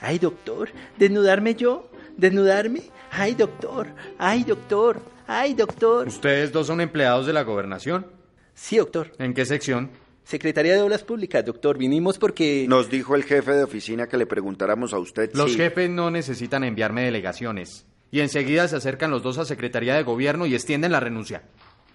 Ay, 0.00 0.18
doctor, 0.18 0.70
¿desnudarme 0.96 1.54
yo? 1.54 1.90
¿Desnudarme? 2.16 2.82
Ay, 3.10 3.34
doctor, 3.34 3.88
ay, 4.18 4.44
doctor, 4.44 5.02
ay, 5.40 5.54
doctor. 5.54 6.06
¿Ustedes 6.06 6.52
dos 6.52 6.66
son 6.66 6.80
empleados 6.80 7.26
de 7.26 7.32
la 7.32 7.42
gobernación? 7.42 8.06
Sí, 8.54 8.76
doctor. 8.76 9.12
¿En 9.18 9.34
qué 9.34 9.44
sección? 9.44 9.90
Secretaría 10.24 10.74
de 10.74 10.82
Obras 10.82 11.02
Públicas, 11.02 11.44
doctor. 11.44 11.76
Vinimos 11.78 12.18
porque... 12.18 12.66
Nos 12.68 12.88
dijo 12.90 13.14
el 13.16 13.24
jefe 13.24 13.52
de 13.52 13.64
oficina 13.64 14.06
que 14.06 14.16
le 14.16 14.26
preguntáramos 14.26 14.92
a 14.92 14.98
usted 14.98 15.30
Los 15.34 15.52
si... 15.52 15.56
jefes 15.56 15.90
no 15.90 16.10
necesitan 16.10 16.64
enviarme 16.64 17.04
delegaciones. 17.04 17.86
Y 18.10 18.20
enseguida 18.20 18.68
se 18.68 18.76
acercan 18.76 19.10
los 19.10 19.22
dos 19.22 19.38
a 19.38 19.44
Secretaría 19.44 19.94
de 19.94 20.02
Gobierno 20.02 20.46
y 20.46 20.54
extienden 20.54 20.92
la 20.92 21.00
renuncia. 21.00 21.42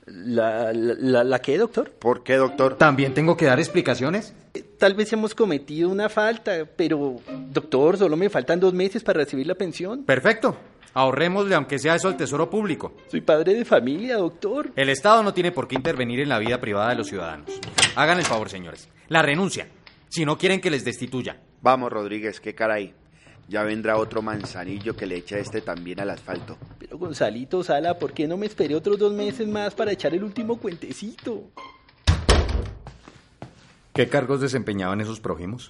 ¿La, 0.07 0.71
la, 0.73 0.95
la, 0.97 1.23
la 1.23 1.39
qué, 1.39 1.57
doctor? 1.57 1.91
¿Por 1.91 2.23
qué, 2.23 2.35
doctor? 2.35 2.77
¿También 2.77 3.13
tengo 3.13 3.35
que 3.37 3.45
dar 3.45 3.59
explicaciones? 3.59 4.33
Tal 4.77 4.93
vez 4.93 5.11
hemos 5.13 5.35
cometido 5.35 5.89
una 5.89 6.07
falta, 6.09 6.65
pero, 6.75 7.17
doctor, 7.51 7.97
solo 7.97 8.15
me 8.15 8.29
faltan 8.29 8.59
dos 8.59 8.73
meses 8.73 9.03
para 9.03 9.19
recibir 9.19 9.45
la 9.47 9.55
pensión. 9.55 10.03
Perfecto. 10.03 10.57
Ahorrémosle 10.97 11.53
aunque 11.53 11.77
sea 11.77 11.93
eso 11.93 12.07
al 12.07 12.17
Tesoro 12.17 12.49
Público. 12.49 12.95
Soy 13.11 13.21
padre 13.21 13.53
de 13.53 13.65
familia, 13.65 14.17
doctor. 14.17 14.71
El 14.75 14.89
Estado 14.89 15.21
no 15.21 15.31
tiene 15.31 15.51
por 15.51 15.67
qué 15.67 15.75
intervenir 15.75 16.21
en 16.21 16.29
la 16.29 16.39
vida 16.39 16.59
privada 16.59 16.89
de 16.89 16.95
los 16.95 17.05
ciudadanos. 17.05 17.51
Hagan 17.95 18.17
el 18.17 18.25
favor, 18.25 18.49
señores. 18.49 18.89
La 19.07 19.21
renuncia. 19.21 19.67
Si 20.09 20.25
no 20.25 20.39
quieren 20.39 20.59
que 20.59 20.71
les 20.71 20.83
destituya. 20.83 21.39
Vamos, 21.61 21.91
Rodríguez, 21.91 22.39
qué 22.39 22.55
caray. 22.55 22.95
Ya 23.47 23.61
vendrá 23.61 23.97
otro 23.97 24.23
manzanillo 24.23 24.95
que 24.95 25.05
le 25.05 25.17
echa 25.17 25.37
este 25.37 25.61
también 25.61 25.99
al 25.99 26.09
asfalto. 26.09 26.57
Pero 26.79 26.97
Gonzalito 26.97 27.63
Sala, 27.63 27.99
¿por 27.99 28.11
qué 28.11 28.27
no 28.27 28.35
me 28.35 28.47
esperé 28.47 28.73
otros 28.73 28.97
dos 28.97 29.13
meses 29.13 29.47
más 29.47 29.75
para 29.75 29.91
echar 29.91 30.15
el 30.15 30.23
último 30.23 30.57
cuentecito? 30.57 31.43
¿Qué 33.93 34.09
cargos 34.09 34.41
desempeñaban 34.41 34.99
esos 34.99 35.19
prójimos? 35.19 35.69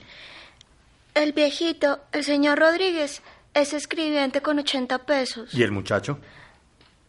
El 1.18 1.34
viejito, 1.34 2.00
el 2.12 2.24
señor 2.24 2.60
Rodríguez, 2.60 3.24
es 3.58 3.74
escribiente 3.74 4.42
con 4.42 4.60
80 4.60 5.06
pesos. 5.06 5.54
¿Y 5.54 5.64
el 5.64 5.72
muchacho? 5.72 6.20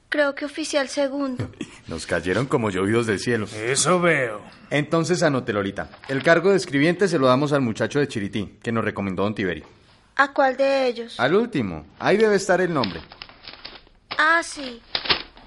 Creo 0.08 0.34
que 0.34 0.46
oficial 0.46 0.88
segundo. 0.88 1.50
Nos 1.86 2.06
cayeron 2.06 2.46
como 2.46 2.70
llovidos 2.70 3.06
del 3.06 3.18
cielo. 3.18 3.46
Eso 3.54 4.00
veo. 4.00 4.40
Entonces 4.70 5.22
anote, 5.22 5.52
Lolita. 5.52 5.90
El 6.08 6.22
cargo 6.22 6.50
de 6.50 6.56
escribiente 6.56 7.08
se 7.08 7.18
lo 7.18 7.26
damos 7.26 7.52
al 7.52 7.60
muchacho 7.60 7.98
de 7.98 8.08
Chirití, 8.08 8.58
que 8.62 8.72
nos 8.72 8.84
recomendó 8.84 9.22
don 9.22 9.34
Tiberio. 9.34 9.66
¿A 10.16 10.32
cuál 10.32 10.56
de 10.56 10.86
ellos? 10.86 11.20
Al 11.20 11.34
último. 11.34 11.86
Ahí 11.98 12.16
debe 12.16 12.36
estar 12.36 12.60
el 12.60 12.72
nombre. 12.72 13.00
Ah, 14.18 14.40
sí. 14.42 14.80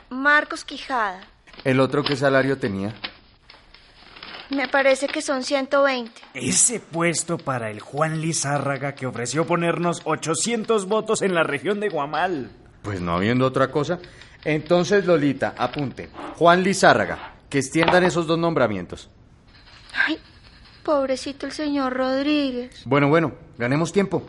Marcos 0.09 0.63
Quijada. 0.63 1.21
¿El 1.63 1.79
otro 1.79 2.03
qué 2.03 2.15
salario 2.15 2.57
tenía? 2.57 2.93
Me 4.51 4.67
parece 4.67 5.07
que 5.07 5.21
son 5.21 5.43
120. 5.43 6.11
Ese 6.33 6.79
puesto 6.79 7.37
para 7.37 7.71
el 7.71 7.79
Juan 7.79 8.19
Lizárraga 8.21 8.95
que 8.95 9.07
ofreció 9.07 9.47
ponernos 9.47 10.01
800 10.03 10.87
votos 10.87 11.21
en 11.21 11.33
la 11.33 11.43
región 11.43 11.79
de 11.79 11.89
Guamal. 11.89 12.51
Pues 12.81 12.99
no 12.99 13.15
habiendo 13.15 13.45
otra 13.45 13.71
cosa. 13.71 13.99
Entonces, 14.43 15.05
Lolita, 15.05 15.55
apunte. 15.57 16.09
Juan 16.35 16.63
Lizárraga, 16.63 17.35
que 17.49 17.59
extiendan 17.59 18.03
esos 18.03 18.27
dos 18.27 18.37
nombramientos. 18.37 19.09
Ay, 19.93 20.19
Pobrecito 20.83 21.45
el 21.45 21.51
señor 21.51 21.93
Rodríguez. 21.93 22.81
Bueno, 22.85 23.07
bueno, 23.07 23.33
ganemos 23.57 23.93
tiempo. 23.93 24.23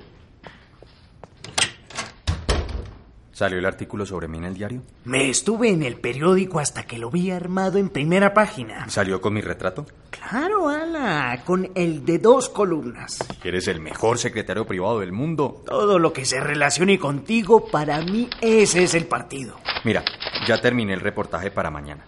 ¿Salió 3.33 3.59
el 3.59 3.65
artículo 3.65 4.05
sobre 4.05 4.29
mí 4.29 4.37
en 4.39 4.45
el 4.45 4.55
diario? 4.55 4.83
Me 5.05 5.31
estuve 5.31 5.71
en 5.71 5.83
el 5.83 5.97
periódico 5.97 6.59
hasta 6.61 6.83
que 6.83 6.99
lo 6.99 7.11
vi 7.11 7.31
armado 7.31 7.79
en 7.79 7.89
primera 7.89 8.35
página. 8.35 8.89
¿Salió 8.91 9.23
con 9.23 9.33
mi 9.33 9.41
retrato? 9.41 9.87
Claro, 10.11 10.69
Ala, 10.69 11.43
con 11.45 11.71
el 11.75 12.05
de 12.05 12.19
dos 12.19 12.51
columnas. 12.51 13.19
Eres 13.43 13.69
el 13.69 13.81
mejor 13.81 14.19
secretario 14.19 14.67
privado 14.67 15.01
del 15.01 15.13
mundo. 15.13 15.63
Todo 15.65 15.99
lo 15.99 16.13
que 16.13 16.27
se 16.27 16.41
relacione 16.41 16.99
contigo, 16.99 17.67
para 17.69 18.03
mí 18.03 18.29
ese 18.43 18.83
es 18.83 18.95
el 18.95 19.07
partido. 19.07 19.57
Mira, 19.85 20.05
ya 20.47 20.61
terminé 20.61 20.93
el 20.93 21.01
reportaje 21.01 21.51
para 21.51 21.71
mañana. 21.71 22.05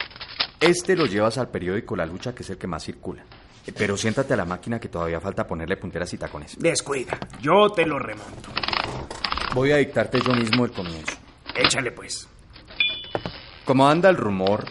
Este 0.61 0.95
lo 0.95 1.07
llevas 1.07 1.39
al 1.39 1.49
periódico 1.49 1.97
La 1.97 2.05
Lucha, 2.05 2.35
que 2.35 2.43
es 2.43 2.51
el 2.51 2.59
que 2.59 2.67
más 2.67 2.85
circula. 2.85 3.25
Pero 3.79 3.97
siéntate 3.97 4.35
a 4.35 4.37
la 4.37 4.45
máquina 4.45 4.79
que 4.79 4.91
todavía 4.91 5.21
falta 5.21 5.47
ponerle 5.47 5.79
punteras 5.79 6.13
y 6.13 6.19
tacones. 6.19 6.59
Descuida, 6.59 7.19
yo 7.41 7.71
te 7.71 7.87
lo 7.87 7.99
remonto. 7.99 8.51
Voy 9.55 9.71
a 9.71 9.77
dictarte 9.77 10.21
yo 10.21 10.33
mismo 10.33 10.65
el 10.65 10.73
comienzo. 10.73 11.13
Échale 11.55 11.93
pues. 11.93 12.29
Como 13.65 13.89
anda 13.89 14.11
el 14.11 14.17
rumor, 14.17 14.65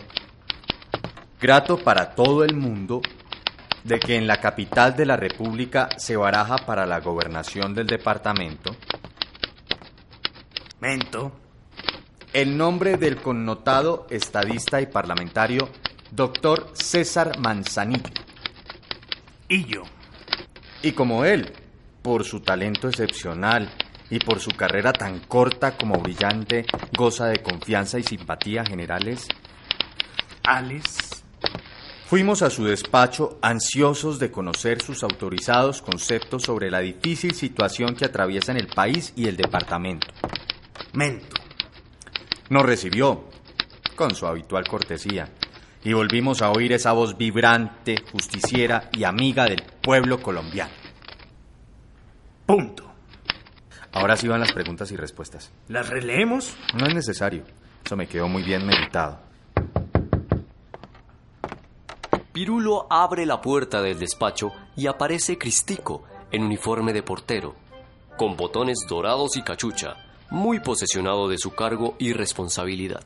grato 1.39 1.77
para 1.77 2.13
todo 2.13 2.43
el 2.43 2.53
mundo, 2.57 3.01
de 3.85 3.97
que 3.97 4.17
en 4.17 4.27
la 4.27 4.41
capital 4.41 4.93
de 4.93 5.05
la 5.05 5.15
República 5.15 5.87
se 5.95 6.17
baraja 6.17 6.57
para 6.57 6.85
la 6.85 6.99
gobernación 6.99 7.73
del 7.73 7.87
departamento. 7.87 8.75
Mento. 10.81 11.31
El 12.33 12.57
nombre 12.57 12.97
del 12.97 13.21
connotado 13.21 14.05
estadista 14.09 14.81
y 14.81 14.87
parlamentario, 14.87 15.69
doctor 16.11 16.71
César 16.73 17.39
Manzanillo. 17.39 18.11
Y 19.47 19.63
yo. 19.63 19.83
Y 20.81 20.91
como 20.91 21.23
él, 21.23 21.53
por 22.01 22.25
su 22.25 22.41
talento 22.41 22.89
excepcional 22.89 23.71
y 24.13 24.19
por 24.19 24.39
su 24.39 24.51
carrera 24.51 24.93
tan 24.93 25.21
corta 25.21 25.75
como 25.75 25.99
brillante, 25.99 26.67
goza 26.95 27.25
de 27.25 27.41
confianza 27.41 27.97
y 27.97 28.03
simpatía 28.03 28.63
generales. 28.63 29.27
Alex. 30.43 31.23
Fuimos 32.05 32.43
a 32.43 32.51
su 32.51 32.63
despacho 32.63 33.39
ansiosos 33.41 34.19
de 34.19 34.29
conocer 34.29 34.83
sus 34.83 35.01
autorizados 35.01 35.81
conceptos 35.81 36.43
sobre 36.43 36.69
la 36.69 36.81
difícil 36.81 37.33
situación 37.33 37.95
que 37.95 38.05
atraviesan 38.05 38.57
el 38.57 38.67
país 38.67 39.13
y 39.15 39.27
el 39.27 39.35
departamento. 39.35 40.05
Mento. 40.93 41.35
Nos 42.51 42.67
recibió 42.67 43.23
con 43.95 44.13
su 44.13 44.27
habitual 44.27 44.67
cortesía 44.67 45.27
y 45.83 45.93
volvimos 45.93 46.43
a 46.43 46.51
oír 46.51 46.73
esa 46.73 46.91
voz 46.91 47.17
vibrante, 47.17 47.95
justiciera 48.11 48.91
y 48.93 49.05
amiga 49.05 49.45
del 49.45 49.63
pueblo 49.81 50.21
colombiano. 50.21 50.73
Punto. 52.45 52.82
Ahora 53.93 54.17
sí 54.17 54.27
van 54.27 54.39
las 54.39 54.51
preguntas 54.51 54.91
y 54.91 54.95
respuestas. 54.95 55.51
¿Las 55.67 55.89
releemos? 55.89 56.55
No 56.73 56.87
es 56.87 56.95
necesario. 56.95 57.43
Eso 57.85 57.95
me 57.95 58.07
quedó 58.07 58.27
muy 58.27 58.41
bien 58.41 58.65
meditado. 58.65 59.19
Pirulo 62.31 62.87
abre 62.89 63.27
la 63.27 63.39
puerta 63.39 63.83
del 63.83 63.99
despacho 63.99 64.51
y 64.75 64.87
aparece 64.87 65.37
Cristico 65.37 66.03
en 66.31 66.43
uniforme 66.43 66.91
de 66.91 67.03
portero, 67.03 67.55
con 68.17 68.35
botones 68.35 68.79
dorados 68.89 69.37
y 69.37 69.43
cachucha, 69.43 69.95
muy 70.31 70.59
posesionado 70.59 71.29
de 71.29 71.37
su 71.37 71.51
cargo 71.51 71.95
y 71.99 72.13
responsabilidad. 72.13 73.03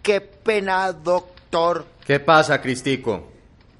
Qué 0.00 0.20
pena, 0.20 0.92
doctor. 0.92 1.84
¿Qué 2.06 2.20
pasa, 2.20 2.62
Cristico? 2.62 3.32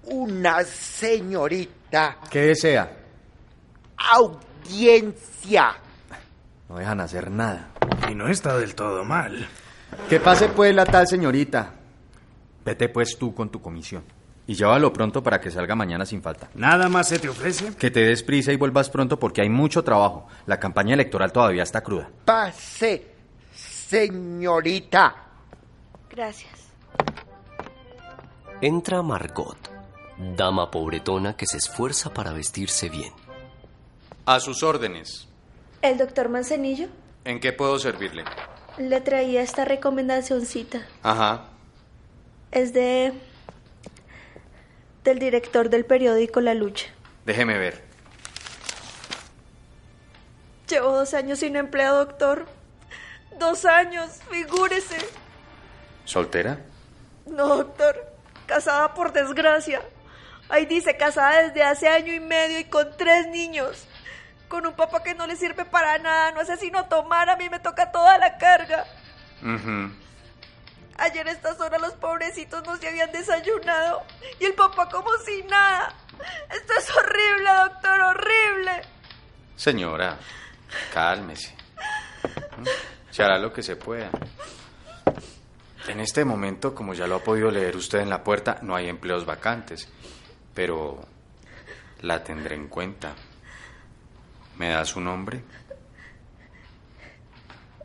Una 0.03 0.65
señorita. 0.65 2.19
¿Qué 2.29 2.41
desea? 2.41 2.91
Audiencia. 4.65 5.75
No 6.69 6.77
dejan 6.77 7.01
hacer 7.01 7.31
nada. 7.31 7.69
Y 8.11 8.15
no 8.15 8.29
está 8.29 8.57
del 8.57 8.75
todo 8.75 9.05
mal. 9.05 9.47
Que 10.09 10.21
pase 10.21 10.49
pues 10.49 10.75
la 10.75 10.87
tal 10.87 11.07
señorita. 11.07 11.73
Vete 12.65 12.89
pues 12.89 13.19
tú 13.19 13.35
con 13.35 13.51
tu 13.51 13.61
comisión. 13.61 14.03
Y 14.47 14.55
llévalo 14.55 14.93
pronto 14.93 15.23
para 15.23 15.41
que 15.41 15.51
salga 15.51 15.75
mañana 15.75 16.05
sin 16.05 16.23
falta. 16.23 16.49
¿Nada 16.55 16.89
más 16.89 17.09
se 17.09 17.19
te 17.19 17.29
ofrece? 17.29 17.75
Que 17.77 17.91
te 17.91 18.01
des 18.01 18.23
prisa 18.23 18.53
y 18.53 18.57
vuelvas 18.57 18.91
pronto 18.91 19.19
porque 19.19 19.43
hay 19.43 19.49
mucho 19.49 19.85
trabajo. 19.85 20.29
La 20.47 20.59
campaña 20.59 20.95
electoral 20.95 21.33
todavía 21.33 21.63
está 21.63 21.83
cruda. 21.83 22.09
Pase, 22.25 23.07
señorita. 23.55 25.15
Gracias. 26.11 26.53
Entra 28.61 29.03
Margot, 29.03 29.59
dama 30.37 30.71
pobretona 30.71 31.37
que 31.37 31.47
se 31.47 31.59
esfuerza 31.59 32.13
para 32.13 32.33
vestirse 32.33 32.89
bien. 32.89 33.13
A 34.27 34.41
sus 34.41 34.63
órdenes. 34.63 35.29
¿El 35.83 35.99
doctor 35.99 36.31
Manzanillo? 36.31 36.89
¿En 37.25 37.41
qué 37.41 37.53
puedo 37.53 37.79
servirle? 37.79 38.25
Le 38.79 39.01
traía 39.01 39.43
esta 39.43 39.65
recomendacióncita. 39.65 40.87
Ajá. 41.03 41.49
Es 42.51 42.73
de... 42.73 43.13
del 45.05 45.19
director 45.19 45.69
del 45.69 45.85
periódico 45.85 46.41
La 46.41 46.55
Lucha. 46.55 46.87
Déjeme 47.27 47.59
ver. 47.59 47.83
Llevo 50.69 50.93
dos 50.97 51.13
años 51.13 51.41
sin 51.41 51.57
empleo, 51.57 51.95
doctor. 51.97 52.47
Dos 53.39 53.67
años, 53.67 54.21
figúrese. 54.31 54.97
¿Soltera? 56.07 56.61
No, 57.27 57.57
doctor. 57.59 58.11
Casada 58.47 58.95
por 58.95 59.13
desgracia. 59.13 59.83
Ahí 60.49 60.65
dice, 60.67 60.97
casada 60.97 61.43
desde 61.43 61.63
hace 61.63 61.89
año 61.89 62.13
y 62.13 62.21
medio 62.21 62.59
y 62.59 62.65
con 62.65 62.97
tres 62.97 63.29
niños. 63.29 63.87
Con 64.55 64.69
un 64.69 64.75
papá 64.75 65.03
que 65.03 65.17
no 65.17 65.27
le 65.27 65.35
sirve 65.35 65.65
para 65.65 65.99
nada, 65.99 66.31
no 66.31 66.39
hace 66.39 66.57
sino 66.57 66.85
tomar, 66.85 67.29
a 67.29 67.35
mí 67.35 67.49
me 67.49 67.59
toca 67.59 67.91
toda 67.91 68.17
la 68.19 68.39
carga. 68.39 68.85
Ayer 70.97 71.27
a 71.27 71.33
estas 71.33 71.59
horas 71.59 71.81
los 71.81 71.95
pobrecitos 71.95 72.65
no 72.65 72.77
se 72.77 72.87
habían 72.87 73.11
desayunado 73.11 74.05
y 74.39 74.45
el 74.45 74.55
papá 74.55 74.89
como 74.89 75.11
si 75.27 75.43
nada. 75.43 75.93
Esto 76.49 76.73
es 76.79 76.89
horrible, 76.97 77.51
doctor, 77.65 78.01
horrible. 78.01 78.83
Señora, 79.57 80.19
cálmese. 80.93 81.53
Se 83.11 83.25
hará 83.25 83.41
lo 83.41 83.53
que 83.53 83.65
se 83.65 83.75
pueda. 83.75 84.09
En 85.89 85.99
este 85.99 86.25
momento, 86.25 86.77
como 86.77 86.95
ya 86.95 87.09
lo 87.09 87.17
ha 87.17 87.25
podido 87.25 87.51
leer 87.51 87.75
usted 87.75 87.99
en 87.99 88.09
la 88.09 88.23
puerta, 88.23 88.61
no 88.63 88.77
hay 88.77 88.89
empleos 88.89 89.27
vacantes. 89.27 89.89
Pero 90.55 91.05
la 92.03 92.23
tendré 92.23 92.55
en 92.55 92.69
cuenta. 92.69 93.17
¿Me 94.59 94.69
da 94.69 94.85
su 94.85 95.01
nombre? 95.01 95.43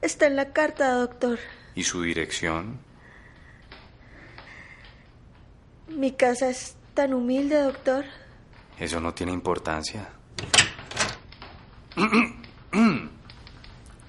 Está 0.01 0.28
en 0.28 0.36
la 0.36 0.53
carta, 0.53 0.91
doctor. 0.93 1.39
¿Y 1.76 1.84
su 1.84 2.01
dirección? 2.01 2.80
Mi 5.88 6.11
casa 6.11 6.49
es 6.49 6.76
tan 6.93 7.13
humilde, 7.13 7.61
doctor. 7.61 8.05
Eso 8.80 8.99
no 9.01 9.13
tiene 9.13 9.32
importancia. 9.34 10.09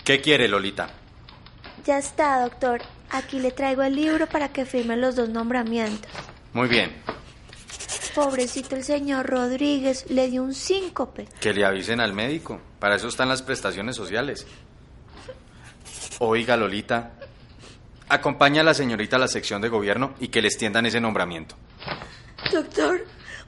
¿Qué 0.05 0.21
quiere, 0.21 0.47
Lolita? 0.49 0.89
Ya 1.85 1.99
está, 1.99 2.43
doctor. 2.43 2.83
Aquí 3.11 3.41
le 3.41 3.51
traigo 3.51 3.83
el 3.83 3.97
libro 3.97 4.29
para 4.29 4.51
que 4.51 4.65
firme 4.65 4.97
los 4.97 5.17
dos 5.17 5.29
nombramientos. 5.29 6.11
Muy 6.53 6.69
bien. 6.69 6.93
Pobrecito 8.15 8.77
el 8.77 8.85
señor 8.85 9.27
Rodríguez, 9.27 10.07
le 10.11 10.29
dio 10.29 10.43
un 10.43 10.55
síncope. 10.55 11.29
Que 11.41 11.53
le 11.53 11.65
avisen 11.65 12.01
al 12.01 12.13
médico. 12.13 12.61
Para 12.79 12.97
eso 12.97 13.09
están 13.09 13.29
las 13.29 13.43
prestaciones 13.43 13.97
sociales. 13.97 14.47
Oiga, 16.19 16.57
Lolita, 16.57 17.13
acompaña 18.09 18.61
a 18.61 18.65
la 18.65 18.75
señorita 18.75 19.17
a 19.17 19.21
la 19.21 19.29
sección 19.29 19.63
de 19.63 19.69
gobierno 19.69 20.15
y 20.21 20.29
que 20.29 20.43
le 20.43 20.49
extiendan 20.49 20.87
ese 20.87 21.01
nombramiento. 21.01 21.55
Doctor, 22.53 23.07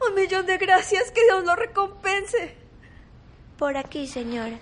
un 0.08 0.14
millón 0.14 0.46
de 0.46 0.56
gracias, 0.58 1.10
que 1.10 1.22
Dios 1.24 1.44
lo 1.44 1.56
recompense. 1.56 2.56
Por 3.58 3.76
aquí, 3.76 4.06
señora. 4.06 4.58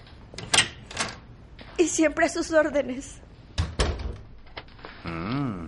Y 1.76 1.88
siempre 1.88 2.26
a 2.26 2.28
sus 2.28 2.52
órdenes. 2.52 3.16
Mm. 5.04 5.59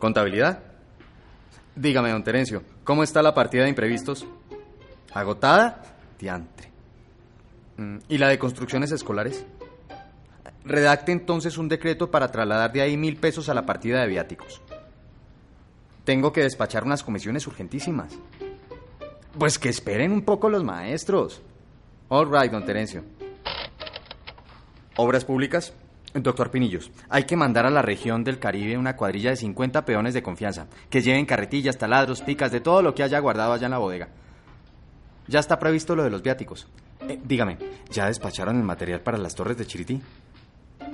¿Contabilidad? 0.00 0.60
Dígame, 1.76 2.10
don 2.10 2.24
Terencio, 2.24 2.62
¿cómo 2.84 3.02
está 3.02 3.22
la 3.22 3.34
partida 3.34 3.64
de 3.64 3.68
imprevistos? 3.68 4.26
¿Agotada? 5.12 5.82
Diantre. 6.18 6.70
Mm, 7.76 7.98
¿Y 8.08 8.16
la 8.16 8.28
de 8.28 8.38
construcciones 8.38 8.92
escolares? 8.92 9.44
Redacte 10.64 11.12
entonces 11.12 11.58
un 11.58 11.68
decreto 11.68 12.10
para 12.10 12.30
trasladar 12.30 12.72
de 12.72 12.80
ahí 12.80 12.96
mil 12.96 13.18
pesos 13.18 13.50
a 13.50 13.54
la 13.54 13.66
partida 13.66 14.00
de 14.00 14.06
viáticos. 14.08 14.62
Tengo 16.04 16.32
que 16.32 16.44
despachar 16.44 16.82
unas 16.82 17.02
comisiones 17.02 17.46
urgentísimas. 17.46 18.18
Pues 19.38 19.58
que 19.58 19.68
esperen 19.68 20.12
un 20.12 20.22
poco 20.22 20.48
los 20.48 20.64
maestros. 20.64 21.42
All 22.08 22.26
right, 22.32 22.50
don 22.50 22.64
Terencio. 22.64 23.04
Obras 24.96 25.26
públicas, 25.26 25.74
Doctor 26.12 26.50
Pinillos, 26.50 26.90
hay 27.08 27.24
que 27.24 27.36
mandar 27.36 27.66
a 27.66 27.70
la 27.70 27.82
región 27.82 28.24
del 28.24 28.40
Caribe 28.40 28.76
una 28.76 28.96
cuadrilla 28.96 29.30
de 29.30 29.36
50 29.36 29.84
peones 29.84 30.12
de 30.12 30.22
confianza, 30.22 30.66
que 30.88 31.02
lleven 31.02 31.24
carretillas, 31.24 31.78
taladros, 31.78 32.20
picas, 32.22 32.50
de 32.50 32.60
todo 32.60 32.82
lo 32.82 32.94
que 32.94 33.04
haya 33.04 33.20
guardado 33.20 33.52
allá 33.52 33.66
en 33.66 33.70
la 33.70 33.78
bodega. 33.78 34.08
Ya 35.28 35.38
está 35.38 35.58
previsto 35.60 35.94
lo 35.94 36.02
de 36.02 36.10
los 36.10 36.22
viáticos. 36.22 36.66
Eh, 37.08 37.20
dígame, 37.22 37.58
¿ya 37.90 38.06
despacharon 38.06 38.56
el 38.56 38.64
material 38.64 39.00
para 39.00 39.18
las 39.18 39.36
torres 39.36 39.56
de 39.56 39.66
Chirití? 39.66 40.02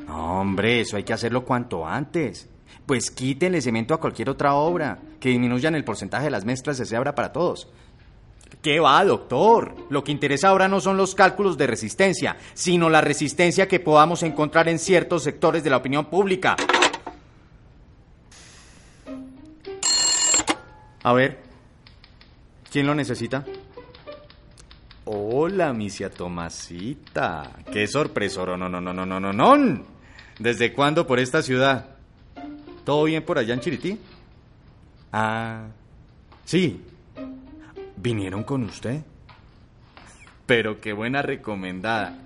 No, 0.07 0.41
hombre, 0.41 0.81
eso 0.81 0.99
hay 0.99 1.05
que 1.05 1.15
hacerlo 1.15 1.47
cuanto 1.47 1.87
antes. 1.87 2.51
Pues 2.85 3.11
quítenle 3.11 3.63
cemento 3.63 3.95
a 3.95 4.01
cualquier 4.01 4.29
otra 4.29 4.55
obra, 4.55 4.99
que 5.19 5.31
disminuyan 5.31 5.75
el 5.75 5.85
porcentaje 5.85 6.25
de 6.25 6.31
las 6.31 6.45
mezclas 6.45 6.79
y 6.79 6.85
se 6.85 6.97
abra 6.97 7.15
para 7.15 7.33
todos. 7.33 7.69
¿Qué 8.63 8.81
va, 8.81 9.05
doctor? 9.05 9.75
Lo 9.91 10.03
que 10.03 10.13
interesa 10.13 10.49
ahora 10.49 10.67
no 10.67 10.81
son 10.81 10.97
los 10.97 11.15
cálculos 11.15 11.57
de 11.57 11.67
resistencia, 11.67 12.37
sino 12.55 12.91
la 12.91 13.01
resistencia 13.01 13.69
que 13.69 13.79
podamos 13.79 14.23
encontrar 14.23 14.69
en 14.69 14.79
ciertos 14.79 15.23
sectores 15.23 15.63
de 15.63 15.71
la 15.71 15.77
opinión 15.77 16.07
pública. 16.07 16.57
A 21.03 21.13
ver, 21.13 21.39
¿quién 22.73 22.87
lo 22.87 22.95
necesita? 22.95 23.45
Hola, 25.05 25.73
misia 25.73 26.11
Tomasita. 26.11 27.53
Qué 27.73 27.87
sorpresor, 27.87 28.59
no, 28.59 28.69
no, 28.69 28.81
no, 28.81 28.93
no, 28.93 29.07
no, 29.07 29.21
no, 29.21 29.33
no. 29.33 29.85
¿Desde 30.41 30.73
cuándo 30.73 31.07
por 31.07 31.21
esta 31.21 31.43
ciudad? 31.43 31.87
¿Todo 32.85 33.05
bien 33.05 33.25
por 33.25 33.39
allá 33.39 33.55
en 33.55 33.61
Chirití? 33.61 34.01
Ah, 35.13 35.67
sí. 36.45 36.83
¿Vinieron 37.97 38.45
con 38.45 38.63
usted? 38.65 39.03
Pero 40.47 40.81
qué 40.81 40.93
buena 40.93 41.23
recomendada. 41.23 42.19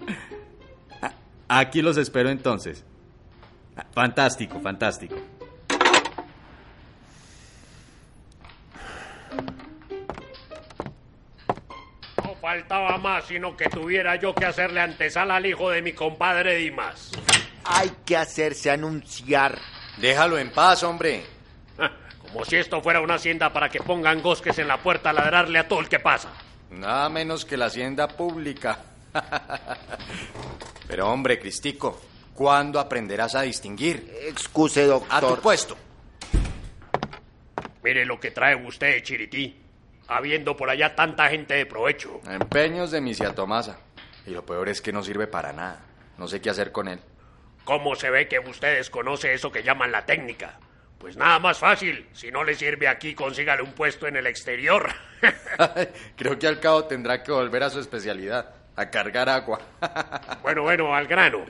Aquí 1.49 1.81
los 1.83 1.97
espero 1.97 2.29
entonces. 2.29 2.85
Fantástico, 3.93 4.61
fantástico. 4.61 5.17
No 12.17 12.35
faltaba 12.41 12.99
más, 12.99 13.25
sino 13.27 13.57
que 13.57 13.69
tuviera 13.69 14.17
yo 14.17 14.35
que 14.35 14.45
hacerle 14.45 14.81
antesala 14.81 15.37
al 15.37 15.47
hijo 15.47 15.71
de 15.71 15.83
mi 15.83 15.93
compadre 15.93 16.57
Dimas. 16.57 17.13
Hay 17.65 17.91
que 18.05 18.17
hacerse 18.17 18.71
anunciar. 18.71 19.59
Déjalo 19.99 20.39
en 20.39 20.51
paz, 20.51 20.83
hombre. 20.83 21.40
Como 22.33 22.45
si 22.45 22.57
esto 22.57 22.81
fuera 22.81 23.01
una 23.01 23.15
hacienda 23.15 23.53
para 23.53 23.69
que 23.69 23.81
pongan 23.81 24.23
gosques 24.23 24.59
en 24.59 24.69
la 24.69 24.79
puerta 24.79 25.11
a 25.11 25.13
ladrarle 25.13 25.59
a 25.59 25.67
todo 25.67 25.81
el 25.81 25.89
que 25.89 25.99
pasa. 25.99 26.31
Nada 26.71 27.09
menos 27.09 27.45
que 27.45 27.57
la 27.57 27.67
hacienda 27.67 28.07
pública. 28.07 28.79
Pero 30.87 31.11
hombre, 31.11 31.41
Cristico, 31.41 32.01
¿cuándo 32.35 32.79
aprenderás 32.79 33.35
a 33.35 33.43
distinguir? 33.43 34.17
Excuse, 34.29 34.85
doctor. 34.85 35.09
A 35.11 35.21
tu 35.21 35.43
puesto. 35.43 35.77
Mire 37.83 38.05
lo 38.05 38.21
que 38.21 38.31
trae 38.31 38.55
usted 38.55 39.03
Chirití, 39.03 39.57
habiendo 40.07 40.57
por 40.57 40.71
allá 40.71 40.95
tanta 40.95 41.29
gente 41.29 41.55
de 41.55 41.67
provecho. 41.67 42.21
Empeños 42.29 42.93
de 42.93 43.01
misia 43.01 43.35
Tomasa. 43.35 43.79
Y 44.27 44.31
lo 44.31 44.47
peor 44.47 44.69
es 44.69 44.81
que 44.81 44.93
no 44.93 45.03
sirve 45.03 45.27
para 45.27 45.53
nada. 45.53 45.81
No 46.19 46.29
sé 46.29 46.41
qué 46.41 46.51
hacer 46.51 46.71
con 46.71 46.87
él. 46.87 47.01
¿Cómo 47.65 47.97
se 47.97 48.11
ve 48.11 48.29
que 48.29 48.39
usted 48.39 48.77
desconoce 48.77 49.33
eso 49.33 49.51
que 49.51 49.63
llaman 49.63 49.91
la 49.91 50.05
técnica? 50.05 50.59
Pues 51.01 51.17
nada 51.17 51.39
más 51.39 51.59
fácil. 51.59 52.07
Si 52.13 52.31
no 52.31 52.45
le 52.45 52.55
sirve 52.55 52.87
aquí, 52.87 53.15
consígale 53.15 53.63
un 53.63 53.73
puesto 53.73 54.07
en 54.07 54.17
el 54.17 54.27
exterior. 54.27 54.87
Creo 56.17 56.39
que 56.39 56.47
al 56.47 56.61
cabo 56.61 56.85
tendrá 56.85 57.23
que 57.23 57.33
volver 57.33 57.63
a 57.63 57.71
su 57.71 57.81
especialidad, 57.81 58.55
a 58.77 58.91
cargar 58.91 59.31
agua. 59.31 59.61
bueno, 60.43 60.63
bueno, 60.63 60.95
al 60.95 61.07
grano. 61.07 61.47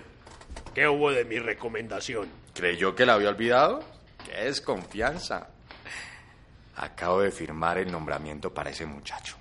¿Qué 0.73 0.87
hubo 0.87 1.11
de 1.11 1.25
mi 1.25 1.41
recomendación? 1.41 2.29
¿Creyó 2.55 2.95
que 2.95 3.05
la 3.05 3.15
había 3.15 3.29
olvidado? 3.29 3.83
¡Qué 4.25 4.45
desconfianza! 4.45 5.49
Acabo 6.77 7.21
de 7.21 7.33
firmar 7.33 7.77
el 7.79 7.91
nombramiento 7.91 8.55
para 8.55 8.71
ese 8.71 8.87
muchacho. 8.87 9.37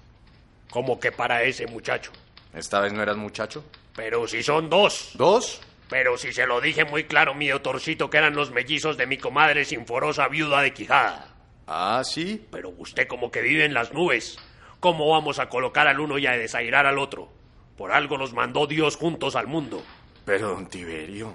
¿Cómo 0.71 0.99
que 0.99 1.11
para 1.11 1.43
ese 1.43 1.67
muchacho? 1.67 2.11
¿Esta 2.51 2.79
vez 2.79 2.91
no 2.93 3.03
eras 3.03 3.15
muchacho? 3.15 3.63
Pero 3.95 4.27
si 4.27 4.41
son 4.41 4.71
dos. 4.71 5.11
¿Dos? 5.13 5.61
Pero 5.89 6.17
si 6.17 6.31
se 6.31 6.45
lo 6.45 6.61
dije 6.61 6.85
muy 6.85 7.05
claro, 7.05 7.33
mi 7.33 7.47
doctorcito, 7.49 8.09
que 8.09 8.17
eran 8.17 8.35
los 8.35 8.51
mellizos 8.51 8.95
de 8.95 9.07
mi 9.07 9.17
comadre 9.17 9.65
sinforosa 9.65 10.27
viuda 10.27 10.61
de 10.61 10.71
Quijada. 10.71 11.35
Ah, 11.65 12.03
sí. 12.05 12.45
Pero 12.51 12.69
usted 12.77 13.07
como 13.07 13.31
que 13.31 13.41
vive 13.41 13.65
en 13.65 13.73
las 13.73 13.91
nubes. 13.91 14.37
¿Cómo 14.79 15.09
vamos 15.09 15.39
a 15.39 15.49
colocar 15.49 15.87
al 15.87 15.99
uno 15.99 16.19
y 16.19 16.27
a 16.27 16.31
desairar 16.31 16.85
al 16.85 16.99
otro? 16.99 17.29
Por 17.75 17.91
algo 17.91 18.17
nos 18.17 18.33
mandó 18.33 18.67
Dios 18.67 18.97
juntos 18.97 19.35
al 19.35 19.47
mundo. 19.47 19.83
Pero, 20.25 20.49
don 20.49 20.67
Tiberio, 20.67 21.33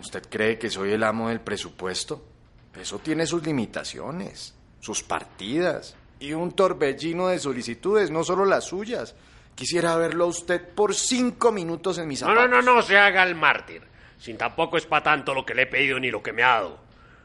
¿usted 0.00 0.22
cree 0.30 0.58
que 0.58 0.70
soy 0.70 0.92
el 0.92 1.04
amo 1.04 1.28
del 1.28 1.40
presupuesto? 1.40 2.24
Eso 2.80 3.00
tiene 3.00 3.26
sus 3.26 3.44
limitaciones, 3.44 4.54
sus 4.80 5.02
partidas 5.02 5.96
y 6.18 6.32
un 6.32 6.52
torbellino 6.52 7.28
de 7.28 7.38
solicitudes, 7.38 8.10
no 8.10 8.24
solo 8.24 8.44
las 8.46 8.64
suyas. 8.64 9.14
Quisiera 9.54 9.96
verlo 9.96 10.24
a 10.24 10.28
usted 10.28 10.74
por 10.74 10.94
cinco 10.94 11.52
minutos 11.52 11.98
en 11.98 12.08
mis 12.08 12.20
zapatos. 12.20 12.42
No, 12.42 12.48
no, 12.48 12.62
no, 12.62 12.76
no 12.76 12.82
se 12.82 12.96
haga 12.96 13.24
el 13.24 13.34
mártir. 13.34 13.89
Sin 14.20 14.36
tampoco 14.36 14.76
es 14.76 14.84
para 14.84 15.02
tanto 15.02 15.32
lo 15.32 15.46
que 15.46 15.54
le 15.54 15.62
he 15.62 15.66
pedido 15.66 15.98
ni 15.98 16.10
lo 16.10 16.22
que 16.22 16.34
me 16.34 16.42
ha 16.42 16.48
dado. 16.48 16.78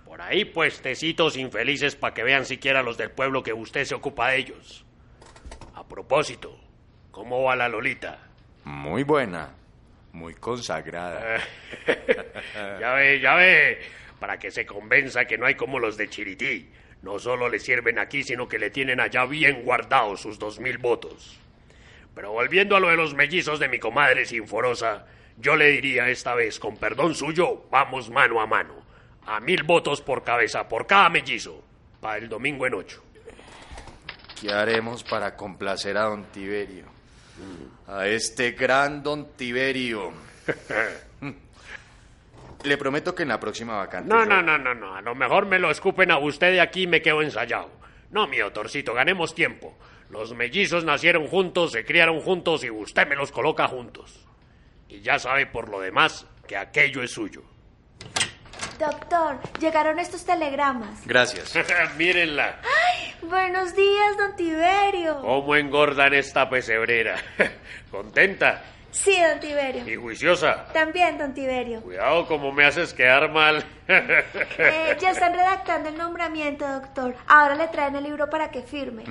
Por 0.06 0.22
ahí 0.22 0.46
puestecitos 0.46 1.36
infelices 1.36 1.98
para 1.98 2.14
que 2.14 2.24
vean 2.24 2.46
siquiera 2.46 2.82
los 2.82 2.98
del 2.98 3.12
pueblo 3.12 3.44
que 3.44 3.52
usted 3.52 3.84
se 3.84 3.96
ocupa 3.96 4.30
de 4.30 4.38
ellos. 4.38 4.86
A 5.74 5.86
propósito, 5.86 6.58
¿cómo 7.12 7.44
va 7.44 7.58
la 7.58 7.68
Lolita? 7.68 8.18
Muy 8.64 9.04
buena, 9.04 9.50
muy 10.14 10.36
consagrada. 10.36 11.42
ya 12.80 12.94
ve, 12.94 13.20
ya 13.20 13.36
ve, 13.36 13.82
para 14.18 14.40
que 14.40 14.50
se 14.50 14.66
convenza 14.66 15.26
que 15.26 15.38
no 15.38 15.48
hay 15.48 15.56
como 15.56 15.80
los 15.80 15.98
de 15.98 16.08
Chirití. 16.08 16.70
No 17.02 17.20
solo 17.20 17.50
le 17.50 17.60
sirven 17.60 18.00
aquí, 18.00 18.24
sino 18.24 18.48
que 18.48 18.58
le 18.58 18.70
tienen 18.70 19.02
allá 19.02 19.26
bien 19.26 19.64
guardados 19.64 20.22
sus 20.22 20.40
dos 20.40 20.62
mil 20.62 20.78
votos. 20.78 21.38
Pero 22.16 22.32
volviendo 22.32 22.78
a 22.78 22.80
lo 22.80 22.88
de 22.88 22.96
los 22.96 23.14
mellizos 23.14 23.60
de 23.60 23.68
mi 23.68 23.80
comadre 23.80 24.26
Sinforosa, 24.26 25.06
yo 25.38 25.56
le 25.56 25.68
diría 25.72 26.10
esta 26.10 26.34
vez, 26.36 26.60
con 26.60 26.78
perdón 26.78 27.16
suyo, 27.16 27.64
vamos 27.72 28.10
mano 28.10 28.40
a 28.42 28.48
mano. 28.48 28.74
A 29.28 29.40
mil 29.40 29.64
votos 29.64 30.02
por 30.02 30.24
cabeza, 30.24 30.68
por 30.68 30.86
cada 30.86 31.10
mellizo, 31.10 31.64
para 32.00 32.18
el 32.18 32.30
domingo 32.30 32.66
en 32.68 32.76
ocho. 32.76 33.04
¿Qué 34.40 34.52
haremos 34.52 35.04
para 35.04 35.36
complacer 35.36 35.98
a 35.98 36.04
don 36.04 36.26
Tiberio? 36.26 36.86
A 37.88 38.08
este 38.08 38.52
gran 38.52 39.02
don 39.02 39.30
Tiberio. 39.36 40.12
Le 42.64 42.78
prometo 42.78 43.14
que 43.14 43.24
en 43.24 43.30
la 43.30 43.40
próxima 43.40 43.78
vacante. 43.78 44.10
No, 44.10 44.24
yo- 44.24 44.26
no, 44.30 44.42
no, 44.42 44.58
no, 44.58 44.74
no. 44.74 44.96
A 44.96 45.02
lo 45.02 45.14
mejor 45.16 45.46
me 45.46 45.60
lo 45.60 45.70
escupen 45.70 46.10
a 46.12 46.18
usted 46.18 46.52
de 46.52 46.62
aquí 46.62 46.84
y 46.84 46.88
me 46.88 47.02
quedo 47.02 47.22
ensayado. 47.22 47.70
No, 48.12 48.28
mi 48.28 48.38
doctorcito, 48.38 48.94
ganemos 48.94 49.36
tiempo. 49.36 49.78
Los 50.10 50.34
mellizos 50.34 50.84
nacieron 50.84 51.28
juntos, 51.28 51.72
se 51.74 51.86
criaron 51.86 52.20
juntos 52.22 52.64
y 52.64 52.70
usted 52.72 53.08
me 53.08 53.16
los 53.16 53.32
coloca 53.32 53.68
juntos. 53.68 54.26
Y 54.90 55.02
ya 55.02 55.20
sabe 55.20 55.46
por 55.46 55.70
lo 55.70 55.80
demás 55.80 56.26
que 56.48 56.58
aquello 56.58 57.02
es 57.02 57.12
suyo. 57.12 57.44
Doctor, 58.80 59.40
llegaron 59.60 60.00
estos 60.00 60.26
telegramas. 60.26 61.06
Gracias. 61.06 61.54
Mírenla. 61.98 62.60
Buenos 63.22 63.76
días, 63.76 64.18
don 64.18 64.36
Tiberio. 64.36 65.22
¿Cómo 65.22 65.56
engordan 65.56 66.14
esta 66.14 66.50
pesebrera? 66.50 67.16
¿Contenta? 67.92 68.64
Sí, 68.92 69.18
don 69.22 69.40
Tiberio. 69.40 69.88
¿Y 69.88 69.96
juiciosa? 69.96 70.68
También, 70.74 71.18
don 71.18 71.34
Tiberio. 71.34 71.82
Cuidado 71.82 72.26
como 72.28 72.52
me 72.52 72.66
haces 72.66 72.94
quedar 72.94 73.32
mal. 73.32 73.64
Eh, 73.88 74.98
ya 75.00 75.12
están 75.12 75.34
redactando 75.34 75.90
el 75.90 75.98
nombramiento, 75.98 76.68
doctor. 76.68 77.16
Ahora 77.28 77.56
le 77.56 77.68
traen 77.68 77.96
el 77.96 78.04
libro 78.04 78.30
para 78.30 78.50
que 78.50 78.62
firme. 78.62 79.04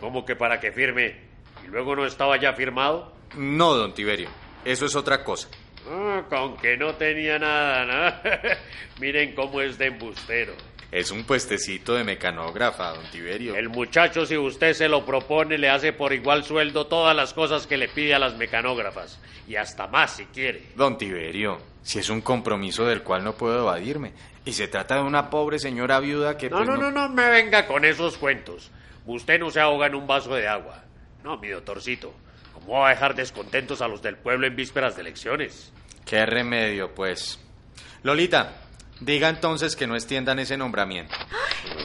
¿Cómo 0.00 0.24
que 0.24 0.36
para 0.36 0.60
que 0.60 0.72
firme? 0.72 1.16
¿Y 1.64 1.68
luego 1.68 1.96
no 1.96 2.04
estaba 2.04 2.36
ya 2.38 2.52
firmado? 2.52 3.12
No, 3.36 3.74
don 3.74 3.94
Tiberio. 3.94 4.28
Eso 4.64 4.86
es 4.86 4.96
otra 4.96 5.22
cosa. 5.22 5.48
Ah, 5.90 6.22
con 6.28 6.56
que 6.56 6.76
no 6.76 6.94
tenía 6.94 7.38
nada, 7.38 7.84
¿no? 7.84 8.30
Miren 9.00 9.34
cómo 9.34 9.60
es 9.60 9.76
de 9.76 9.86
embustero. 9.86 10.54
Es 10.90 11.10
un 11.10 11.24
puestecito 11.24 11.94
de 11.94 12.04
mecanógrafa, 12.04 12.90
don 12.90 13.10
Tiberio. 13.10 13.56
El 13.56 13.68
muchacho, 13.68 14.24
si 14.24 14.36
usted 14.36 14.74
se 14.74 14.88
lo 14.88 15.04
propone, 15.04 15.58
le 15.58 15.68
hace 15.68 15.92
por 15.92 16.12
igual 16.12 16.44
sueldo 16.44 16.86
todas 16.86 17.16
las 17.16 17.34
cosas 17.34 17.66
que 17.66 17.76
le 17.76 17.88
pide 17.88 18.14
a 18.14 18.18
las 18.18 18.36
mecanógrafas. 18.36 19.18
Y 19.48 19.56
hasta 19.56 19.88
más 19.88 20.16
si 20.16 20.24
quiere. 20.26 20.62
Don 20.76 20.96
Tiberio, 20.96 21.58
si 21.82 21.98
es 21.98 22.08
un 22.08 22.20
compromiso 22.20 22.86
del 22.86 23.02
cual 23.02 23.24
no 23.24 23.34
puedo 23.34 23.58
evadirme. 23.58 24.12
Y 24.44 24.52
se 24.52 24.68
trata 24.68 24.94
de 24.96 25.02
una 25.02 25.30
pobre 25.30 25.58
señora 25.58 26.00
viuda 26.00 26.38
que... 26.38 26.48
No, 26.48 26.58
pues, 26.58 26.68
no, 26.68 26.76
no, 26.76 26.90
no 26.90 27.08
me 27.08 27.28
venga 27.28 27.66
con 27.66 27.84
esos 27.84 28.16
cuentos. 28.16 28.70
Usted 29.04 29.40
no 29.40 29.50
se 29.50 29.60
ahoga 29.60 29.88
en 29.88 29.96
un 29.96 30.06
vaso 30.06 30.34
de 30.34 30.46
agua. 30.46 30.84
No, 31.24 31.38
mi 31.38 31.48
doctorcito. 31.48 32.14
¿Cómo 32.64 32.80
va 32.80 32.88
a 32.88 32.90
dejar 32.90 33.14
descontentos 33.14 33.80
a 33.82 33.88
los 33.88 34.02
del 34.02 34.16
pueblo 34.16 34.46
en 34.46 34.56
vísperas 34.56 34.96
de 34.96 35.02
elecciones? 35.02 35.72
Qué 36.04 36.24
remedio, 36.26 36.94
pues. 36.94 37.38
Lolita, 38.02 38.52
diga 39.00 39.28
entonces 39.28 39.76
que 39.76 39.86
no 39.86 39.94
extiendan 39.94 40.38
ese 40.38 40.56
nombramiento. 40.56 41.14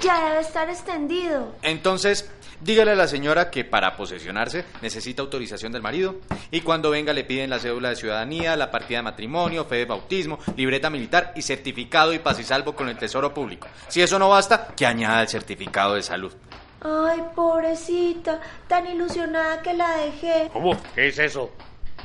Ya 0.01 0.29
debe 0.29 0.41
estar 0.41 0.69
extendido. 0.69 1.55
Entonces, 1.61 2.29
Dígale 2.61 2.91
a 2.91 2.95
la 2.95 3.07
señora 3.07 3.49
que 3.49 3.63
para 3.63 3.95
posesionarse 3.95 4.65
necesita 4.81 5.21
autorización 5.21 5.71
del 5.71 5.81
marido 5.81 6.15
y 6.51 6.59
cuando 6.59 6.89
venga 6.89 7.13
le 7.13 7.23
piden 7.23 7.49
la 7.49 7.59
cédula 7.59 7.89
de 7.89 7.95
ciudadanía, 7.95 8.57
la 8.57 8.69
partida 8.69 8.97
de 8.97 9.03
matrimonio, 9.03 9.63
fe 9.63 9.77
de 9.77 9.85
bautismo, 9.85 10.39
libreta 10.57 10.89
militar 10.89 11.31
y 11.37 11.41
certificado 11.41 12.13
y 12.13 12.19
paz 12.19 12.37
y 12.39 12.43
salvo 12.43 12.75
con 12.75 12.89
el 12.89 12.97
Tesoro 12.97 13.33
Público. 13.33 13.69
Si 13.87 14.01
eso 14.01 14.19
no 14.19 14.27
basta, 14.27 14.67
que 14.75 14.85
añada 14.85 15.21
el 15.21 15.29
certificado 15.29 15.95
de 15.95 16.01
salud. 16.01 16.33
Ay, 16.81 17.21
pobrecita, 17.35 18.39
tan 18.67 18.87
ilusionada 18.87 19.61
que 19.61 19.73
la 19.73 19.97
dejé. 19.97 20.49
¿Cómo? 20.53 20.77
¿Qué 20.95 21.09
es 21.09 21.19
eso? 21.19 21.51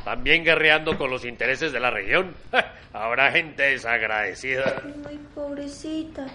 ¿También 0.04 0.44
guerreando 0.44 0.98
con 0.98 1.10
los 1.10 1.24
intereses 1.24 1.72
de 1.72 1.80
la 1.80 1.90
región? 1.90 2.34
Habrá 2.92 3.30
gente 3.32 3.62
desagradecida. 3.62 4.82
Ay, 5.08 5.18
pobrecita. 5.34 6.26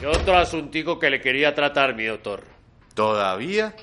¿Qué 0.00 0.06
otro 0.06 0.36
asuntico 0.36 0.98
que 0.98 1.10
le 1.10 1.20
quería 1.20 1.54
tratar, 1.54 1.94
mi 1.94 2.04
doctor? 2.04 2.42
¿Todavía? 2.94 3.74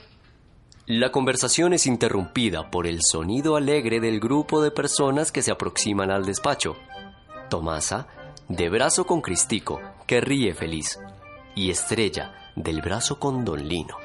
La 0.87 1.11
conversación 1.11 1.73
es 1.73 1.85
interrumpida 1.85 2.69
por 2.71 2.87
el 2.87 2.99
sonido 3.01 3.55
alegre 3.55 3.99
del 3.99 4.19
grupo 4.19 4.61
de 4.61 4.71
personas 4.71 5.31
que 5.31 5.41
se 5.41 5.51
aproximan 5.51 6.11
al 6.11 6.25
despacho. 6.25 6.75
Tomasa, 7.49 8.07
de 8.49 8.69
brazo 8.69 9.05
con 9.05 9.21
Cristico, 9.21 9.79
que 10.07 10.21
ríe 10.21 10.53
feliz, 10.53 10.99
y 11.55 11.69
Estrella, 11.69 12.33
del 12.63 12.81
brazo 12.81 13.19
con 13.19 13.43
Don 13.43 13.67
Lino. 13.67 13.97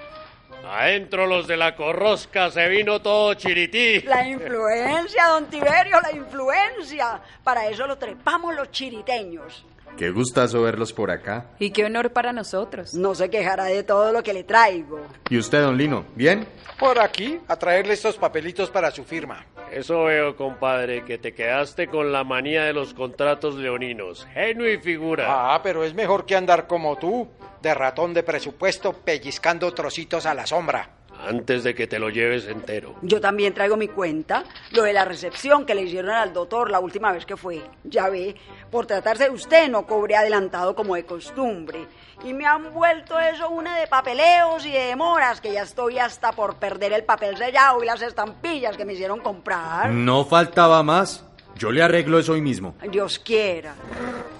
Adentro 0.68 1.26
los 1.26 1.46
de 1.46 1.56
la 1.56 1.76
corrosca 1.76 2.50
se 2.50 2.68
vino 2.68 3.00
todo 3.00 3.34
chirití. 3.34 4.00
La 4.00 4.26
influencia, 4.26 5.26
don 5.28 5.46
Tiberio, 5.46 6.00
la 6.00 6.12
influencia. 6.12 7.20
Para 7.44 7.68
eso 7.68 7.86
lo 7.86 7.96
trepamos 7.96 8.54
los 8.54 8.70
chiriteños. 8.72 9.64
Qué 9.96 10.10
gustazo 10.10 10.62
verlos 10.62 10.92
por 10.92 11.10
acá. 11.10 11.46
Y 11.58 11.70
qué 11.70 11.84
honor 11.84 12.12
para 12.12 12.32
nosotros. 12.32 12.92
No 12.94 13.14
se 13.14 13.30
quejará 13.30 13.64
de 13.64 13.82
todo 13.82 14.12
lo 14.12 14.22
que 14.22 14.34
le 14.34 14.44
traigo. 14.44 15.00
¿Y 15.30 15.38
usted, 15.38 15.62
don 15.62 15.78
Lino? 15.78 16.04
¿Bien? 16.14 16.46
Por 16.78 16.98
aquí, 16.98 17.40
a 17.48 17.56
traerle 17.56 17.94
estos 17.94 18.16
papelitos 18.16 18.68
para 18.68 18.90
su 18.90 19.04
firma. 19.04 19.46
Eso 19.72 20.04
veo, 20.04 20.36
compadre, 20.36 21.04
que 21.04 21.18
te 21.18 21.34
quedaste 21.34 21.88
con 21.88 22.12
la 22.12 22.24
manía 22.24 22.64
de 22.64 22.72
los 22.72 22.94
contratos 22.94 23.56
leoninos. 23.56 24.26
Genio 24.32 24.72
y 24.72 24.78
figura. 24.78 25.26
Ah, 25.28 25.60
pero 25.62 25.84
es 25.84 25.94
mejor 25.94 26.24
que 26.24 26.36
andar 26.36 26.66
como 26.66 26.96
tú, 26.96 27.28
de 27.60 27.74
ratón 27.74 28.14
de 28.14 28.22
presupuesto, 28.22 28.92
pellizcando 28.92 29.72
trocitos 29.74 30.24
a 30.26 30.34
la 30.34 30.46
sombra. 30.46 30.90
Antes 31.18 31.64
de 31.64 31.74
que 31.74 31.86
te 31.86 31.98
lo 31.98 32.10
lleves 32.10 32.46
entero. 32.46 32.94
Yo 33.02 33.20
también 33.20 33.54
traigo 33.54 33.76
mi 33.76 33.88
cuenta, 33.88 34.44
lo 34.72 34.82
de 34.82 34.92
la 34.92 35.04
recepción 35.04 35.64
que 35.64 35.74
le 35.74 35.82
hicieron 35.82 36.10
al 36.10 36.32
doctor 36.32 36.70
la 36.70 36.78
última 36.78 37.10
vez 37.10 37.24
que 37.24 37.36
fue. 37.36 37.62
Ya 37.84 38.08
ve, 38.08 38.36
por 38.70 38.86
tratarse 38.86 39.24
de 39.24 39.30
usted 39.30 39.68
no 39.68 39.86
cobré 39.86 40.16
adelantado 40.16 40.74
como 40.74 40.94
de 40.94 41.04
costumbre. 41.04 41.86
Y 42.24 42.32
me 42.32 42.46
han 42.46 42.72
vuelto 42.72 43.18
eso 43.20 43.48
una 43.50 43.78
de 43.78 43.86
papeleos 43.86 44.64
y 44.64 44.72
de 44.72 44.86
demoras, 44.86 45.40
que 45.40 45.52
ya 45.52 45.62
estoy 45.62 45.98
hasta 45.98 46.32
por 46.32 46.56
perder 46.56 46.92
el 46.92 47.04
papel 47.04 47.36
sellado 47.36 47.82
y 47.82 47.86
las 47.86 48.02
estampillas 48.02 48.76
que 48.76 48.84
me 48.84 48.94
hicieron 48.94 49.20
comprar. 49.20 49.90
No 49.90 50.24
faltaba 50.24 50.82
más. 50.82 51.24
Yo 51.56 51.70
le 51.70 51.82
arreglo 51.82 52.18
eso 52.18 52.32
hoy 52.32 52.42
mismo. 52.42 52.74
Dios 52.90 53.18
quiera. 53.18 53.74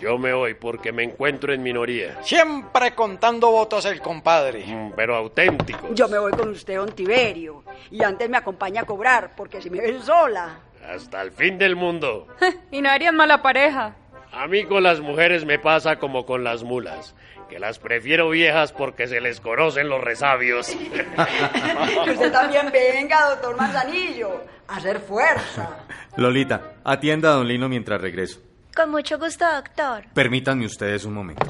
Yo 0.01 0.19
me 0.19 0.35
voy 0.35 0.53
porque 0.55 0.93
me 0.93 1.03
encuentro 1.03 1.53
en 1.53 1.63
minoría. 1.63 2.23
Siempre 2.23 2.95
contando 2.95 3.51
votos 3.51 3.87
el 3.87 4.01
compadre. 4.03 4.67
Mm, 4.67 4.93
Pero 4.95 5.17
auténtico. 5.17 5.89
Yo 5.95 6.09
me 6.09 6.19
voy 6.19 6.33
con 6.33 6.51
usted, 6.51 6.77
don 6.77 6.93
Tiberio. 6.93 7.65
Y 7.91 8.03
antes 8.03 8.29
me 8.29 8.37
acompaña 8.37 8.83
a 8.83 8.85
cobrar, 8.85 9.35
porque 9.35 9.63
si 9.63 9.71
me 9.71 9.81
ven 9.81 10.03
sola. 10.03 10.59
Hasta 10.95 11.23
el 11.23 11.33
fin 11.33 11.57
del 11.57 11.75
mundo. 11.75 12.27
y 12.71 12.83
no 12.83 12.91
harían 12.91 13.17
mala 13.17 13.41
pareja. 13.41 13.97
A 14.33 14.47
mí 14.47 14.65
con 14.65 14.83
las 14.83 15.01
mujeres 15.01 15.47
me 15.47 15.59
pasa 15.59 15.99
como 15.99 16.27
con 16.27 16.45
las 16.45 16.63
mulas, 16.63 17.15
que 17.49 17.59
las 17.59 17.79
prefiero 17.79 18.31
viejas 18.31 18.73
porque 18.73 19.07
se 19.07 19.21
les 19.21 19.41
conocen 19.41 19.89
los 19.89 20.03
resabios. 20.03 20.69
Que 20.69 22.11
usted 22.11 22.33
también 22.33 22.71
venga, 22.73 23.31
doctor 23.31 23.57
Manzanillo, 23.57 24.45
a 24.69 24.77
hacer 24.77 25.01
fuerza. 25.01 25.87
Lolita, 26.17 26.75
atienda 26.85 27.31
a 27.31 27.33
don 27.35 27.49
Lino 27.49 27.69
mientras 27.69 28.01
regreso. 28.01 28.41
Con 28.75 28.91
mucho 28.91 29.19
gusto, 29.19 29.45
doctor. 29.51 30.05
Permítanme 30.13 30.67
ustedes 30.67 31.05
un 31.05 31.15
momento. 31.15 31.47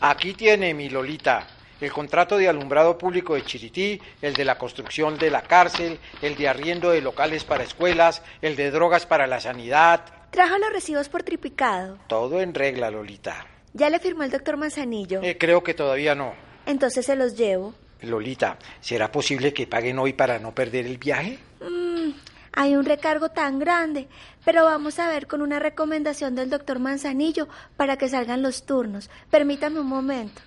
Aquí 0.00 0.34
tiene 0.34 0.74
mi 0.74 0.90
Lolita. 0.90 1.46
El 1.80 1.92
contrato 1.92 2.36
de 2.38 2.48
alumbrado 2.48 2.96
público 2.96 3.34
de 3.34 3.42
Chirití, 3.42 4.00
el 4.22 4.32
de 4.34 4.44
la 4.44 4.56
construcción 4.56 5.18
de 5.18 5.30
la 5.30 5.42
cárcel, 5.42 5.98
el 6.22 6.36
de 6.36 6.48
arriendo 6.48 6.90
de 6.90 7.00
locales 7.00 7.44
para 7.44 7.64
escuelas, 7.64 8.22
el 8.40 8.56
de 8.56 8.70
drogas 8.70 9.06
para 9.06 9.26
la 9.26 9.40
sanidad. 9.40 10.04
Trajo 10.30 10.56
los 10.58 10.72
recibos 10.72 11.08
por 11.08 11.22
triplicado. 11.22 11.98
Todo 12.06 12.40
en 12.40 12.54
regla, 12.54 12.90
Lolita. 12.90 13.46
Ya 13.74 13.90
le 13.90 13.98
firmó 13.98 14.22
el 14.22 14.30
doctor 14.30 14.56
Manzanillo. 14.56 15.20
Eh, 15.22 15.36
creo 15.36 15.64
que 15.64 15.74
todavía 15.74 16.14
no. 16.14 16.32
Entonces 16.64 17.04
se 17.04 17.16
los 17.16 17.36
llevo. 17.36 17.74
Lolita, 18.02 18.56
¿será 18.80 19.10
posible 19.10 19.52
que 19.52 19.66
paguen 19.66 19.98
hoy 19.98 20.12
para 20.12 20.38
no 20.38 20.54
perder 20.54 20.86
el 20.86 20.96
viaje? 20.96 21.40
Mm, 21.60 22.12
hay 22.52 22.76
un 22.76 22.84
recargo 22.84 23.30
tan 23.30 23.58
grande, 23.58 24.06
pero 24.44 24.64
vamos 24.64 25.00
a 25.00 25.08
ver 25.08 25.26
con 25.26 25.42
una 25.42 25.58
recomendación 25.58 26.36
del 26.36 26.50
doctor 26.50 26.78
Manzanillo 26.78 27.48
para 27.76 27.96
que 27.96 28.08
salgan 28.08 28.42
los 28.42 28.64
turnos. 28.64 29.10
Permítame 29.28 29.80
un 29.80 29.88
momento. 29.88 30.40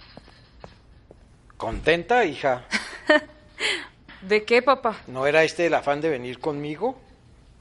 ¿Contenta, 1.57 2.23
hija? 2.23 2.65
¿De 4.21 4.45
qué, 4.45 4.61
papá? 4.61 5.01
¿No 5.07 5.27
era 5.27 5.43
este 5.43 5.65
el 5.65 5.73
afán 5.73 5.99
de 5.99 6.09
venir 6.09 6.39
conmigo? 6.39 6.97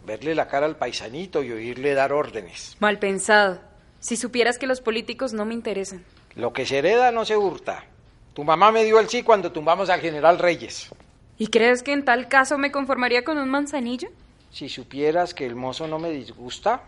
Verle 0.04 0.36
la 0.36 0.46
cara 0.46 0.66
al 0.66 0.76
paisanito 0.76 1.42
y 1.42 1.50
oírle 1.50 1.94
dar 1.94 2.12
órdenes. 2.12 2.76
Mal 2.78 3.00
pensado. 3.00 3.58
Si 4.06 4.16
supieras 4.16 4.56
que 4.56 4.68
los 4.68 4.80
políticos 4.80 5.32
no 5.32 5.44
me 5.44 5.54
interesan. 5.54 6.04
Lo 6.36 6.52
que 6.52 6.64
se 6.64 6.78
hereda 6.78 7.10
no 7.10 7.24
se 7.24 7.36
hurta. 7.36 7.86
Tu 8.34 8.44
mamá 8.44 8.70
me 8.70 8.84
dio 8.84 9.00
el 9.00 9.08
sí 9.08 9.24
cuando 9.24 9.50
tumbamos 9.50 9.90
al 9.90 10.00
general 10.00 10.38
Reyes. 10.38 10.90
¿Y 11.38 11.48
crees 11.48 11.82
que 11.82 11.92
en 11.92 12.04
tal 12.04 12.28
caso 12.28 12.56
me 12.56 12.70
conformaría 12.70 13.24
con 13.24 13.36
un 13.36 13.48
manzanillo? 13.48 14.08
Si 14.52 14.68
supieras 14.68 15.34
que 15.34 15.44
el 15.44 15.56
mozo 15.56 15.88
no 15.88 15.98
me 15.98 16.10
disgusta, 16.10 16.82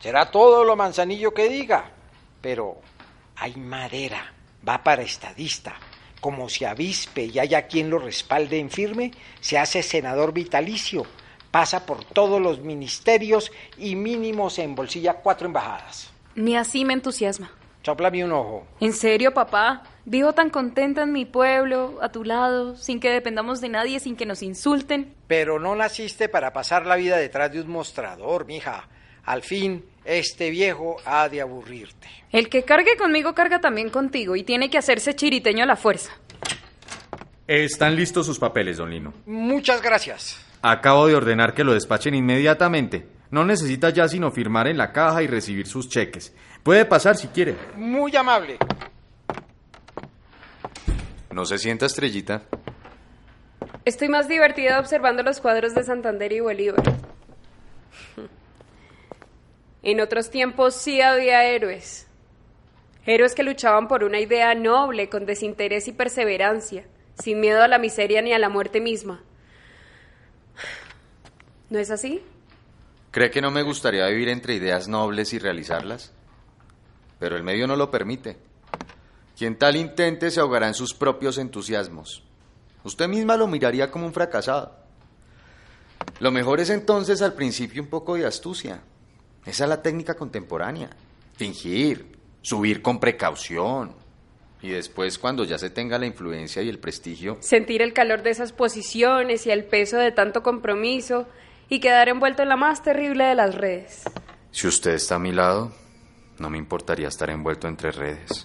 será 0.00 0.32
todo 0.32 0.64
lo 0.64 0.74
manzanillo 0.74 1.32
que 1.32 1.48
diga. 1.48 1.92
Pero 2.40 2.78
hay 3.36 3.54
madera, 3.54 4.34
va 4.68 4.82
para 4.82 5.02
estadista. 5.02 5.76
Como 6.20 6.48
se 6.48 6.66
avispe 6.66 7.26
y 7.26 7.38
haya 7.38 7.68
quien 7.68 7.88
lo 7.88 8.00
respalde 8.00 8.58
en 8.58 8.68
firme, 8.68 9.12
se 9.40 9.58
hace 9.58 9.80
senador 9.84 10.32
vitalicio, 10.32 11.06
pasa 11.52 11.86
por 11.86 12.04
todos 12.04 12.42
los 12.42 12.58
ministerios 12.62 13.52
y 13.78 13.94
mínimo 13.94 14.50
se 14.50 14.64
embolsilla 14.64 15.14
cuatro 15.14 15.46
embajadas. 15.46 16.13
Ni 16.34 16.56
así 16.56 16.84
me 16.84 16.94
entusiasma. 16.94 17.50
Soplame 17.82 18.24
un 18.24 18.32
ojo. 18.32 18.66
¿En 18.80 18.92
serio, 18.94 19.34
papá? 19.34 19.82
Vivo 20.06 20.32
tan 20.32 20.48
contenta 20.48 21.02
en 21.02 21.12
mi 21.12 21.26
pueblo, 21.26 21.98
a 22.00 22.10
tu 22.10 22.24
lado, 22.24 22.76
sin 22.76 22.98
que 22.98 23.10
dependamos 23.10 23.60
de 23.60 23.68
nadie, 23.68 24.00
sin 24.00 24.16
que 24.16 24.24
nos 24.24 24.42
insulten. 24.42 25.14
Pero 25.26 25.58
no 25.58 25.76
naciste 25.76 26.28
para 26.30 26.52
pasar 26.52 26.86
la 26.86 26.96
vida 26.96 27.18
detrás 27.18 27.52
de 27.52 27.60
un 27.60 27.68
mostrador, 27.68 28.46
mija. 28.46 28.88
Al 29.24 29.42
fin, 29.42 29.84
este 30.04 30.50
viejo 30.50 30.96
ha 31.04 31.28
de 31.28 31.42
aburrirte. 31.42 32.08
El 32.32 32.48
que 32.48 32.62
cargue 32.62 32.96
conmigo 32.96 33.34
carga 33.34 33.60
también 33.60 33.90
contigo 33.90 34.34
y 34.34 34.42
tiene 34.44 34.70
que 34.70 34.78
hacerse 34.78 35.14
chiriteño 35.14 35.64
a 35.64 35.66
la 35.66 35.76
fuerza. 35.76 36.12
Están 37.46 37.96
listos 37.96 38.24
sus 38.24 38.38
papeles, 38.38 38.78
don 38.78 38.90
Lino. 38.90 39.12
Muchas 39.26 39.82
gracias. 39.82 40.42
Acabo 40.62 41.06
de 41.06 41.14
ordenar 41.14 41.52
que 41.52 41.64
lo 41.64 41.74
despachen 41.74 42.14
inmediatamente. 42.14 43.06
No 43.34 43.44
necesita 43.44 43.90
ya 43.90 44.06
sino 44.06 44.30
firmar 44.30 44.68
en 44.68 44.78
la 44.78 44.92
caja 44.92 45.20
y 45.20 45.26
recibir 45.26 45.66
sus 45.66 45.88
cheques. 45.88 46.32
Puede 46.62 46.84
pasar 46.84 47.16
si 47.16 47.26
quiere. 47.26 47.56
Muy 47.74 48.14
amable. 48.14 48.58
No 51.32 51.44
se 51.44 51.58
sienta 51.58 51.86
estrellita. 51.86 52.42
Estoy 53.84 54.08
más 54.08 54.28
divertida 54.28 54.78
observando 54.78 55.24
los 55.24 55.40
cuadros 55.40 55.74
de 55.74 55.82
Santander 55.82 56.30
y 56.32 56.38
Bolívar. 56.38 56.80
En 59.82 60.00
otros 60.00 60.30
tiempos 60.30 60.76
sí 60.76 61.00
había 61.00 61.44
héroes. 61.44 62.06
Héroes 63.04 63.34
que 63.34 63.42
luchaban 63.42 63.88
por 63.88 64.04
una 64.04 64.20
idea 64.20 64.54
noble, 64.54 65.08
con 65.08 65.26
desinterés 65.26 65.88
y 65.88 65.92
perseverancia, 65.92 66.84
sin 67.20 67.40
miedo 67.40 67.64
a 67.64 67.66
la 67.66 67.78
miseria 67.78 68.22
ni 68.22 68.32
a 68.32 68.38
la 68.38 68.48
muerte 68.48 68.80
misma. 68.80 69.24
¿No 71.68 71.80
es 71.80 71.90
así? 71.90 72.22
¿Cree 73.14 73.30
que 73.30 73.40
no 73.40 73.52
me 73.52 73.62
gustaría 73.62 74.08
vivir 74.08 74.28
entre 74.28 74.56
ideas 74.56 74.88
nobles 74.88 75.32
y 75.34 75.38
realizarlas? 75.38 76.12
Pero 77.20 77.36
el 77.36 77.44
medio 77.44 77.68
no 77.68 77.76
lo 77.76 77.88
permite. 77.88 78.36
Quien 79.38 79.56
tal 79.56 79.76
intente 79.76 80.32
se 80.32 80.40
ahogará 80.40 80.66
en 80.66 80.74
sus 80.74 80.94
propios 80.94 81.38
entusiasmos. 81.38 82.24
Usted 82.82 83.06
misma 83.06 83.36
lo 83.36 83.46
miraría 83.46 83.88
como 83.92 84.04
un 84.04 84.12
fracasado. 84.12 84.74
Lo 86.18 86.32
mejor 86.32 86.58
es 86.58 86.70
entonces 86.70 87.22
al 87.22 87.34
principio 87.34 87.80
un 87.84 87.88
poco 87.88 88.16
de 88.16 88.26
astucia. 88.26 88.80
Esa 89.46 89.62
es 89.62 89.70
la 89.70 89.80
técnica 89.80 90.14
contemporánea. 90.16 90.90
Fingir, 91.36 92.18
subir 92.42 92.82
con 92.82 92.98
precaución. 92.98 93.94
Y 94.60 94.70
después, 94.70 95.20
cuando 95.20 95.44
ya 95.44 95.56
se 95.56 95.70
tenga 95.70 96.00
la 96.00 96.06
influencia 96.06 96.62
y 96.62 96.68
el 96.68 96.80
prestigio, 96.80 97.36
Sentir 97.38 97.80
el 97.80 97.92
calor 97.92 98.24
de 98.24 98.30
esas 98.30 98.52
posiciones 98.52 99.46
y 99.46 99.52
el 99.52 99.62
peso 99.62 99.98
de 99.98 100.10
tanto 100.10 100.42
compromiso 100.42 101.28
y 101.68 101.80
quedar 101.80 102.08
envuelto 102.08 102.42
en 102.42 102.48
la 102.48 102.56
más 102.56 102.82
terrible 102.82 103.24
de 103.24 103.34
las 103.34 103.54
redes. 103.54 104.04
si 104.50 104.66
usted 104.66 104.92
está 104.92 105.16
a 105.16 105.18
mi 105.18 105.32
lado, 105.32 105.72
no 106.38 106.50
me 106.50 106.58
importaría 106.58 107.08
estar 107.08 107.30
envuelto 107.30 107.68
entre 107.68 107.90
redes. 107.90 108.44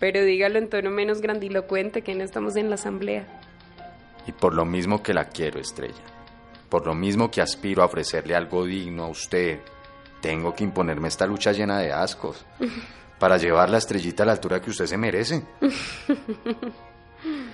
Pero 0.00 0.22
dígalo 0.24 0.58
en 0.58 0.68
tono 0.68 0.90
menos 0.90 1.20
grandilocuente 1.20 2.02
que 2.02 2.14
no 2.14 2.24
estamos 2.24 2.56
en 2.56 2.68
la 2.68 2.74
asamblea. 2.74 3.24
Y 4.26 4.32
por 4.32 4.54
lo 4.54 4.64
mismo 4.64 5.02
que 5.02 5.14
la 5.14 5.28
quiero, 5.28 5.60
Estrella, 5.60 6.02
por 6.68 6.86
lo 6.86 6.94
mismo 6.94 7.30
que 7.30 7.40
aspiro 7.40 7.82
a 7.82 7.86
ofrecerle 7.86 8.34
algo 8.34 8.64
digno 8.64 9.04
a 9.04 9.08
usted, 9.08 9.60
tengo 10.20 10.54
que 10.54 10.64
imponerme 10.64 11.08
esta 11.08 11.26
lucha 11.26 11.52
llena 11.52 11.78
de 11.78 11.92
ascos 11.92 12.44
para 13.18 13.36
llevar 13.36 13.70
la 13.70 13.78
estrellita 13.78 14.22
a 14.22 14.26
la 14.26 14.32
altura 14.32 14.60
que 14.60 14.70
usted 14.70 14.86
se 14.86 14.98
merece. 14.98 15.42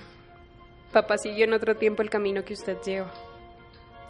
Papá 0.91 1.17
siguió 1.17 1.45
en 1.45 1.53
otro 1.53 1.75
tiempo 1.75 2.01
el 2.01 2.09
camino 2.09 2.43
que 2.43 2.53
usted 2.53 2.77
lleva. 2.85 3.11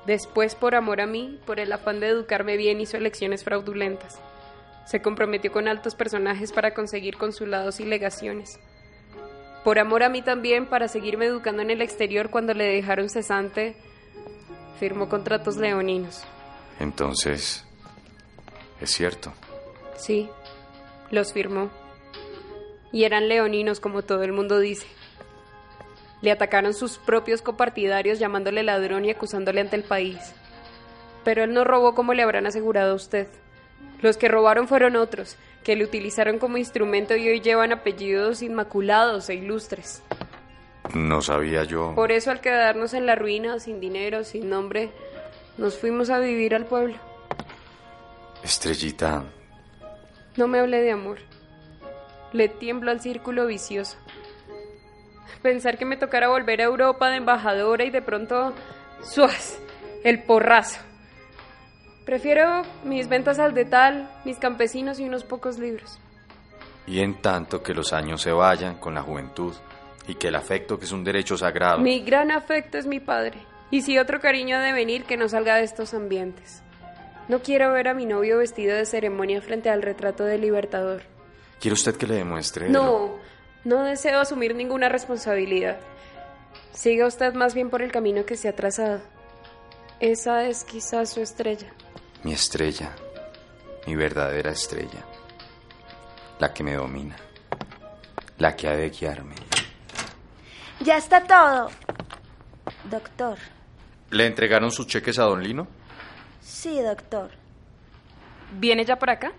Después, 0.05 0.55
por 0.55 0.73
amor 0.73 0.99
a 0.99 1.05
mí, 1.05 1.39
por 1.45 1.59
el 1.59 1.71
afán 1.71 1.99
de 1.99 2.07
educarme 2.07 2.57
bien, 2.57 2.81
hizo 2.81 2.97
elecciones 2.97 3.43
fraudulentas. 3.43 4.19
Se 4.85 5.01
comprometió 5.01 5.51
con 5.51 5.67
altos 5.67 5.93
personajes 5.93 6.51
para 6.51 6.73
conseguir 6.73 7.17
consulados 7.17 7.79
y 7.79 7.85
legaciones. 7.85 8.59
Por 9.63 9.77
amor 9.77 10.01
a 10.01 10.09
mí 10.09 10.23
también, 10.23 10.65
para 10.65 10.87
seguirme 10.87 11.25
educando 11.25 11.61
en 11.61 11.69
el 11.69 11.83
exterior 11.83 12.31
cuando 12.31 12.55
le 12.55 12.65
dejaron 12.65 13.09
cesante, 13.09 13.75
firmó 14.79 15.07
contratos 15.07 15.57
leoninos. 15.57 16.23
Entonces, 16.79 17.63
es 18.81 18.89
cierto. 18.89 19.31
Sí, 19.97 20.27
los 21.11 21.31
firmó. 21.31 21.69
Y 22.91 23.03
eran 23.03 23.27
leoninos, 23.27 23.79
como 23.79 24.01
todo 24.01 24.23
el 24.23 24.33
mundo 24.33 24.57
dice. 24.57 24.87
Le 26.21 26.31
atacaron 26.31 26.73
sus 26.73 26.97
propios 26.97 27.41
copartidarios 27.41 28.19
llamándole 28.19 28.63
ladrón 28.63 29.05
y 29.05 29.11
acusándole 29.11 29.61
ante 29.61 29.75
el 29.75 29.83
país. 29.83 30.33
Pero 31.23 31.43
él 31.43 31.53
no 31.53 31.63
robó 31.63 31.95
como 31.95 32.13
le 32.13 32.23
habrán 32.23 32.45
asegurado 32.45 32.93
a 32.93 32.95
usted. 32.95 33.27
Los 34.01 34.17
que 34.17 34.27
robaron 34.27 34.67
fueron 34.67 34.95
otros, 34.95 35.37
que 35.63 35.75
le 35.75 35.83
utilizaron 35.83 36.39
como 36.39 36.57
instrumento 36.57 37.15
y 37.15 37.27
hoy 37.27 37.41
llevan 37.41 37.71
apellidos 37.71 38.41
inmaculados 38.41 39.29
e 39.29 39.35
ilustres. 39.35 40.03
No 40.93 41.21
sabía 41.21 41.63
yo. 41.63 41.93
Por 41.95 42.11
eso 42.11 42.31
al 42.31 42.41
quedarnos 42.41 42.93
en 42.93 43.05
la 43.05 43.15
ruina, 43.15 43.59
sin 43.59 43.79
dinero, 43.79 44.23
sin 44.23 44.49
nombre, 44.49 44.91
nos 45.57 45.77
fuimos 45.77 46.09
a 46.09 46.19
vivir 46.19 46.55
al 46.55 46.65
pueblo. 46.65 46.95
Estrellita, 48.43 49.23
No 50.35 50.47
me 50.47 50.59
hable 50.59 50.81
de 50.81 50.91
amor. 50.91 51.19
Le 52.33 52.49
tiemblo 52.49 52.91
al 52.91 53.01
círculo 53.01 53.45
vicioso. 53.45 53.97
Pensar 55.41 55.77
que 55.77 55.85
me 55.85 55.97
tocara 55.97 56.27
volver 56.29 56.61
a 56.61 56.65
Europa 56.65 57.09
de 57.09 57.17
embajadora 57.17 57.83
y 57.83 57.89
de 57.89 58.01
pronto... 58.01 58.53
¡Suas! 59.01 59.59
El 60.03 60.23
porrazo. 60.23 60.79
Prefiero 62.05 62.63
mis 62.83 63.07
ventas 63.07 63.39
al 63.39 63.53
detal, 63.53 64.09
mis 64.25 64.37
campesinos 64.37 64.99
y 64.99 65.05
unos 65.05 65.23
pocos 65.23 65.59
libros. 65.59 65.99
y 66.87 66.99
en 66.99 67.21
tanto 67.21 67.61
que 67.61 67.73
los 67.73 67.93
años 67.93 68.21
se 68.21 68.31
vayan 68.31 68.75
con 68.77 68.95
la 68.95 69.03
juventud 69.03 69.53
y 70.07 70.15
que 70.15 70.29
el 70.29 70.35
afecto, 70.35 70.79
que 70.79 70.85
es 70.85 70.91
un 70.91 71.03
derecho 71.03 71.37
sagrado, 71.37 71.77
Mi 71.79 72.01
gran 72.01 72.31
afecto 72.31 72.77
es 72.79 72.87
mi 72.87 72.99
padre. 72.99 73.37
Y 73.69 73.81
si 73.83 73.97
otro 73.99 74.19
cariño 74.19 74.57
ha 74.57 74.61
de 74.61 74.73
venir, 74.73 75.03
que 75.05 75.15
no 75.15 75.29
salga 75.29 75.55
de 75.55 75.63
estos 75.63 75.93
ambientes. 75.93 76.61
No 77.29 77.39
quiero 77.39 77.71
ver 77.71 77.87
a 77.87 77.93
mi 77.93 78.05
novio 78.05 78.39
vestido 78.39 78.75
de 78.75 78.85
ceremonia 78.85 79.41
frente 79.41 79.69
al 79.69 79.81
retrato 79.83 80.25
del 80.25 80.41
Libertador. 80.41 81.03
¿quiere 81.61 81.73
usted 81.73 81.95
que 81.95 82.07
le 82.07 82.15
demuestre? 82.15 82.67
lo- 82.69 83.19
No, 83.63 83.83
deseo 83.83 84.19
asumir 84.19 84.55
ninguna 84.55 84.89
responsabilidad. 84.89 85.77
Siga 86.73 87.05
usted 87.05 87.33
más 87.33 87.53
bien 87.53 87.69
por 87.69 87.81
el 87.81 87.91
camino 87.91 88.25
que 88.25 88.37
se 88.37 88.47
ha 88.47 88.55
trazado. 88.55 89.01
Esa 89.99 90.45
es 90.45 90.63
quizás 90.63 91.11
su 91.11 91.21
estrella. 91.21 91.67
Mi 92.23 92.33
estrella, 92.33 92.91
mi 93.85 93.95
verdadera 93.95 94.51
estrella, 94.51 95.05
la 96.39 96.53
que 96.53 96.63
me 96.63 96.73
domina, 96.73 97.15
la 98.39 98.55
que 98.55 98.67
ha 98.67 98.75
de 98.75 98.89
guiarme. 98.89 99.35
Ya 100.79 100.97
está 100.97 101.21
todo. 101.21 101.69
Doctor. 102.89 103.37
¿Le 104.09 104.25
entregaron 104.25 104.71
sus 104.71 104.87
cheques 104.87 105.19
a 105.19 105.23
don 105.23 105.43
Lino? 105.43 105.67
Sí, 106.41 106.81
doctor. 106.81 107.29
¿Viene 108.59 108.83
ya 108.83 108.97
por 108.97 109.09
acá? 109.11 109.31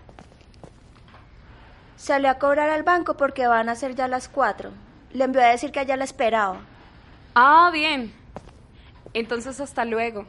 Salió 2.03 2.29
a 2.29 2.33
cobrar 2.37 2.69
al 2.69 2.83
banco 2.83 3.15
porque 3.15 3.47
van 3.47 3.69
a 3.69 3.75
ser 3.75 3.95
ya 3.95 4.09
las 4.09 4.27
cuatro. 4.27 4.71
Le 5.13 5.23
envió 5.23 5.41
a 5.41 5.45
decir 5.45 5.71
que 5.71 5.79
allá 5.79 5.95
la 5.95 6.03
esperaba. 6.03 6.59
Ah, 7.33 7.69
bien. 7.71 8.13
Entonces 9.13 9.61
hasta 9.61 9.85
luego. 9.85 10.25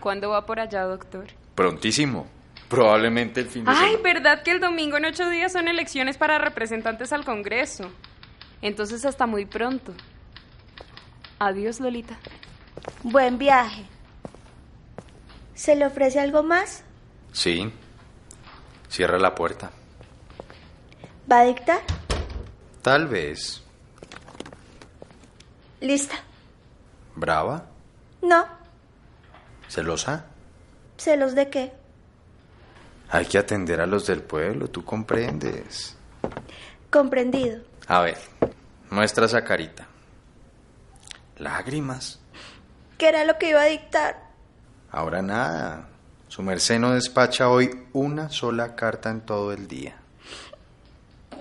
¿Cuándo 0.00 0.30
va 0.30 0.46
por 0.46 0.58
allá, 0.58 0.84
doctor? 0.84 1.26
Prontísimo. 1.54 2.26
Probablemente 2.70 3.40
el 3.40 3.48
fin 3.48 3.62
de 3.66 3.72
Ay, 3.72 3.76
semana. 3.96 3.98
¿verdad 4.02 4.42
que 4.42 4.52
el 4.52 4.60
domingo 4.60 4.96
en 4.96 5.04
ocho 5.04 5.28
días 5.28 5.52
son 5.52 5.68
elecciones 5.68 6.16
para 6.16 6.38
representantes 6.38 7.12
al 7.12 7.26
Congreso? 7.26 7.92
Entonces 8.62 9.04
hasta 9.04 9.26
muy 9.26 9.44
pronto. 9.44 9.92
Adiós, 11.40 11.78
Lolita. 11.78 12.16
Buen 13.02 13.36
viaje. 13.36 13.84
¿Se 15.54 15.76
le 15.76 15.84
ofrece 15.84 16.20
algo 16.20 16.42
más? 16.42 16.84
Sí. 17.32 17.70
Cierra 18.88 19.18
la 19.18 19.34
puerta. 19.34 19.72
¿Va 21.30 21.40
a 21.40 21.44
dictar? 21.44 21.80
Tal 22.82 23.06
vez. 23.06 23.62
Lista. 25.80 26.16
¿Brava? 27.14 27.66
No. 28.22 28.46
¿Celosa? 29.68 30.24
¿Celos 30.96 31.34
de 31.34 31.50
qué? 31.50 31.72
Hay 33.10 33.26
que 33.26 33.38
atender 33.38 33.80
a 33.80 33.86
los 33.86 34.06
del 34.06 34.22
pueblo, 34.22 34.68
tú 34.68 34.84
comprendes. 34.84 35.96
Comprendido. 36.90 37.62
A 37.86 38.00
ver, 38.00 38.18
muestra 38.90 39.26
esa 39.26 39.44
carita. 39.44 39.86
Lágrimas. 41.36 42.20
¿Qué 42.96 43.08
era 43.08 43.24
lo 43.24 43.38
que 43.38 43.50
iba 43.50 43.60
a 43.62 43.66
dictar? 43.66 44.28
Ahora 44.90 45.22
nada. 45.22 45.88
Su 46.28 46.42
merced 46.42 46.78
no 46.78 46.92
despacha 46.92 47.48
hoy 47.48 47.86
una 47.92 48.28
sola 48.30 48.74
carta 48.74 49.10
en 49.10 49.20
todo 49.20 49.52
el 49.52 49.68
día. 49.68 49.96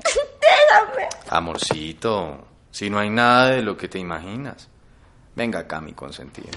Déjame. 0.04 1.08
Amorcito, 1.30 2.48
si 2.72 2.89
no 2.89 3.00
hay 3.00 3.10
nada 3.10 3.52
de 3.52 3.62
lo 3.62 3.76
que 3.78 3.88
te 3.88 4.00
imaginas. 4.00 4.70
Venga 5.36 5.60
acá, 5.60 5.82
mi 5.82 5.93
consentida. 5.93 6.50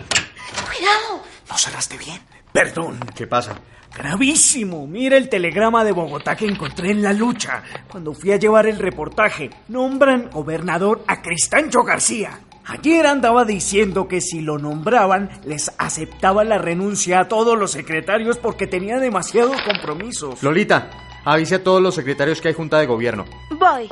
Cuidado. 0.66 1.22
No 1.48 1.58
cerraste 1.58 1.98
bien. 1.98 2.20
Perdón. 2.52 2.98
¿Qué 3.14 3.26
pasa? 3.26 3.54
Gravísimo. 3.94 4.86
Mira 4.86 5.16
el 5.16 5.28
telegrama 5.28 5.84
de 5.84 5.92
Bogotá 5.92 6.36
que 6.36 6.46
encontré 6.46 6.90
en 6.90 7.02
la 7.02 7.12
lucha. 7.12 7.62
Cuando 7.90 8.14
fui 8.14 8.32
a 8.32 8.36
llevar 8.36 8.66
el 8.66 8.78
reportaje, 8.78 9.50
nombran 9.68 10.30
gobernador 10.30 11.04
a 11.06 11.20
Cristancho 11.20 11.82
García. 11.82 12.40
Ayer 12.66 13.06
andaba 13.06 13.44
diciendo 13.44 14.06
que 14.06 14.20
si 14.20 14.40
lo 14.40 14.56
nombraban, 14.58 15.30
les 15.44 15.72
aceptaba 15.76 16.44
la 16.44 16.58
renuncia 16.58 17.20
a 17.20 17.28
todos 17.28 17.58
los 17.58 17.72
secretarios 17.72 18.38
porque 18.38 18.66
tenía 18.68 18.98
demasiados 18.98 19.60
compromisos. 19.62 20.42
Lolita, 20.42 20.88
avise 21.24 21.56
a 21.56 21.64
todos 21.64 21.82
los 21.82 21.94
secretarios 21.94 22.40
que 22.40 22.48
hay 22.48 22.54
junta 22.54 22.78
de 22.78 22.86
gobierno. 22.86 23.24
Voy. 23.50 23.88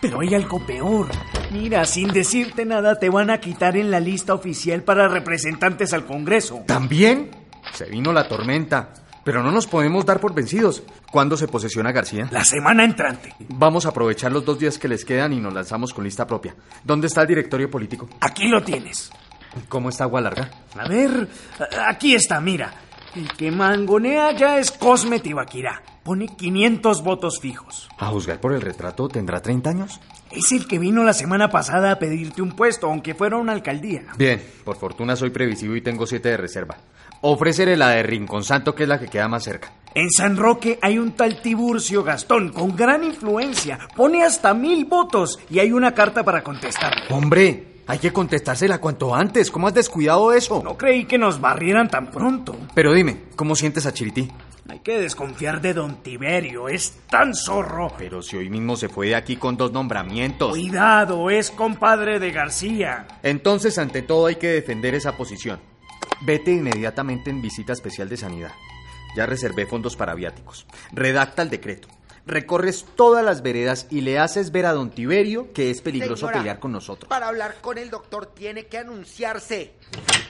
Pero 0.00 0.20
hay 0.20 0.34
algo 0.34 0.64
peor. 0.64 1.08
Mira, 1.50 1.84
sin 1.84 2.08
decirte 2.08 2.64
nada, 2.64 2.98
te 2.98 3.10
van 3.10 3.30
a 3.30 3.38
quitar 3.38 3.76
en 3.76 3.90
la 3.90 4.00
lista 4.00 4.34
oficial 4.34 4.82
para 4.82 5.08
representantes 5.08 5.92
al 5.92 6.06
Congreso. 6.06 6.62
¿También? 6.66 7.30
Se 7.74 7.84
vino 7.84 8.12
la 8.12 8.26
tormenta. 8.26 8.94
Pero 9.22 9.42
no 9.42 9.50
nos 9.50 9.66
podemos 9.66 10.06
dar 10.06 10.18
por 10.18 10.34
vencidos. 10.34 10.82
¿Cuándo 11.12 11.36
se 11.36 11.46
posesiona 11.46 11.92
García? 11.92 12.28
La 12.30 12.44
semana 12.44 12.84
entrante. 12.84 13.34
Vamos 13.50 13.84
a 13.84 13.90
aprovechar 13.90 14.32
los 14.32 14.44
dos 14.44 14.58
días 14.58 14.78
que 14.78 14.88
les 14.88 15.04
quedan 15.04 15.34
y 15.34 15.40
nos 15.40 15.52
lanzamos 15.52 15.92
con 15.92 16.04
lista 16.04 16.26
propia. 16.26 16.54
¿Dónde 16.82 17.06
está 17.06 17.22
el 17.22 17.28
directorio 17.28 17.70
político? 17.70 18.08
Aquí 18.20 18.48
lo 18.48 18.62
tienes. 18.62 19.10
¿Cómo 19.68 19.88
está 19.90 20.04
Agua 20.04 20.20
Larga? 20.20 20.50
A 20.78 20.88
ver, 20.88 21.28
aquí 21.86 22.14
está, 22.14 22.40
mira. 22.40 22.72
El 23.14 23.28
que 23.32 23.50
mangonea 23.50 24.30
ya 24.36 24.58
es 24.58 24.70
Cosme 24.70 25.18
Tibaquirá. 25.18 25.82
Pone 26.04 26.28
500 26.28 27.02
votos 27.02 27.40
fijos. 27.40 27.88
A 27.98 28.06
juzgar 28.06 28.40
por 28.40 28.52
el 28.52 28.60
retrato, 28.60 29.08
¿tendrá 29.08 29.42
30 29.42 29.68
años? 29.68 30.00
Es 30.30 30.52
el 30.52 30.68
que 30.68 30.78
vino 30.78 31.02
la 31.02 31.12
semana 31.12 31.50
pasada 31.50 31.90
a 31.90 31.98
pedirte 31.98 32.40
un 32.40 32.52
puesto, 32.52 32.86
aunque 32.86 33.14
fuera 33.14 33.36
una 33.36 33.52
alcaldía. 33.52 34.04
Bien, 34.16 34.40
por 34.64 34.76
fortuna 34.76 35.16
soy 35.16 35.30
previsivo 35.30 35.74
y 35.74 35.82
tengo 35.82 36.06
siete 36.06 36.28
de 36.28 36.36
reserva. 36.36 36.76
Ofreceré 37.22 37.76
la 37.76 37.90
de 37.90 38.04
Rincón 38.04 38.44
Santo, 38.44 38.76
que 38.76 38.84
es 38.84 38.88
la 38.88 39.00
que 39.00 39.08
queda 39.08 39.26
más 39.26 39.42
cerca. 39.42 39.72
En 39.92 40.08
San 40.08 40.36
Roque 40.36 40.78
hay 40.80 40.98
un 40.98 41.12
tal 41.12 41.42
Tiburcio 41.42 42.04
Gastón 42.04 42.50
con 42.50 42.76
gran 42.76 43.02
influencia. 43.02 43.80
Pone 43.96 44.22
hasta 44.22 44.54
mil 44.54 44.84
votos 44.84 45.40
y 45.50 45.58
hay 45.58 45.72
una 45.72 45.92
carta 45.94 46.22
para 46.22 46.44
contestar. 46.44 46.92
Hombre, 47.10 47.69
hay 47.90 47.98
que 47.98 48.12
contestársela 48.12 48.78
cuanto 48.78 49.12
antes. 49.12 49.50
¿Cómo 49.50 49.66
has 49.66 49.74
descuidado 49.74 50.32
eso? 50.32 50.62
No 50.62 50.76
creí 50.76 51.06
que 51.06 51.18
nos 51.18 51.40
barrieran 51.40 51.88
tan 51.88 52.08
pronto. 52.12 52.56
Pero 52.72 52.92
dime, 52.92 53.22
¿cómo 53.34 53.56
sientes 53.56 53.84
a 53.84 53.92
Chirití? 53.92 54.30
Hay 54.68 54.78
que 54.78 55.00
desconfiar 55.00 55.60
de 55.60 55.74
don 55.74 55.96
Tiberio, 55.96 56.68
es 56.68 57.00
tan 57.10 57.34
zorro. 57.34 57.92
Pero 57.98 58.22
si 58.22 58.36
hoy 58.36 58.48
mismo 58.48 58.76
se 58.76 58.88
fue 58.88 59.08
de 59.08 59.16
aquí 59.16 59.34
con 59.34 59.56
dos 59.56 59.72
nombramientos. 59.72 60.50
Cuidado, 60.50 61.30
es 61.30 61.50
compadre 61.50 62.20
de 62.20 62.30
García. 62.30 63.08
Entonces, 63.24 63.76
ante 63.76 64.02
todo, 64.02 64.26
hay 64.26 64.36
que 64.36 64.50
defender 64.50 64.94
esa 64.94 65.16
posición. 65.16 65.58
Vete 66.20 66.52
inmediatamente 66.52 67.30
en 67.30 67.42
visita 67.42 67.72
especial 67.72 68.08
de 68.08 68.18
sanidad. 68.18 68.52
Ya 69.16 69.26
reservé 69.26 69.66
fondos 69.66 69.96
para 69.96 70.14
viáticos. 70.14 70.64
Redacta 70.92 71.42
el 71.42 71.50
decreto. 71.50 71.88
Recorres 72.26 72.84
todas 72.96 73.24
las 73.24 73.42
veredas 73.42 73.86
y 73.90 74.02
le 74.02 74.18
haces 74.18 74.52
ver 74.52 74.66
a 74.66 74.72
don 74.72 74.90
Tiberio 74.90 75.52
que 75.52 75.70
es 75.70 75.80
peligroso 75.80 76.26
Señora, 76.26 76.38
pelear 76.38 76.58
con 76.60 76.72
nosotros. 76.72 77.08
Para 77.08 77.28
hablar 77.28 77.56
con 77.60 77.78
el 77.78 77.90
doctor 77.90 78.26
tiene 78.26 78.66
que 78.66 78.78
anunciarse. 78.78 79.74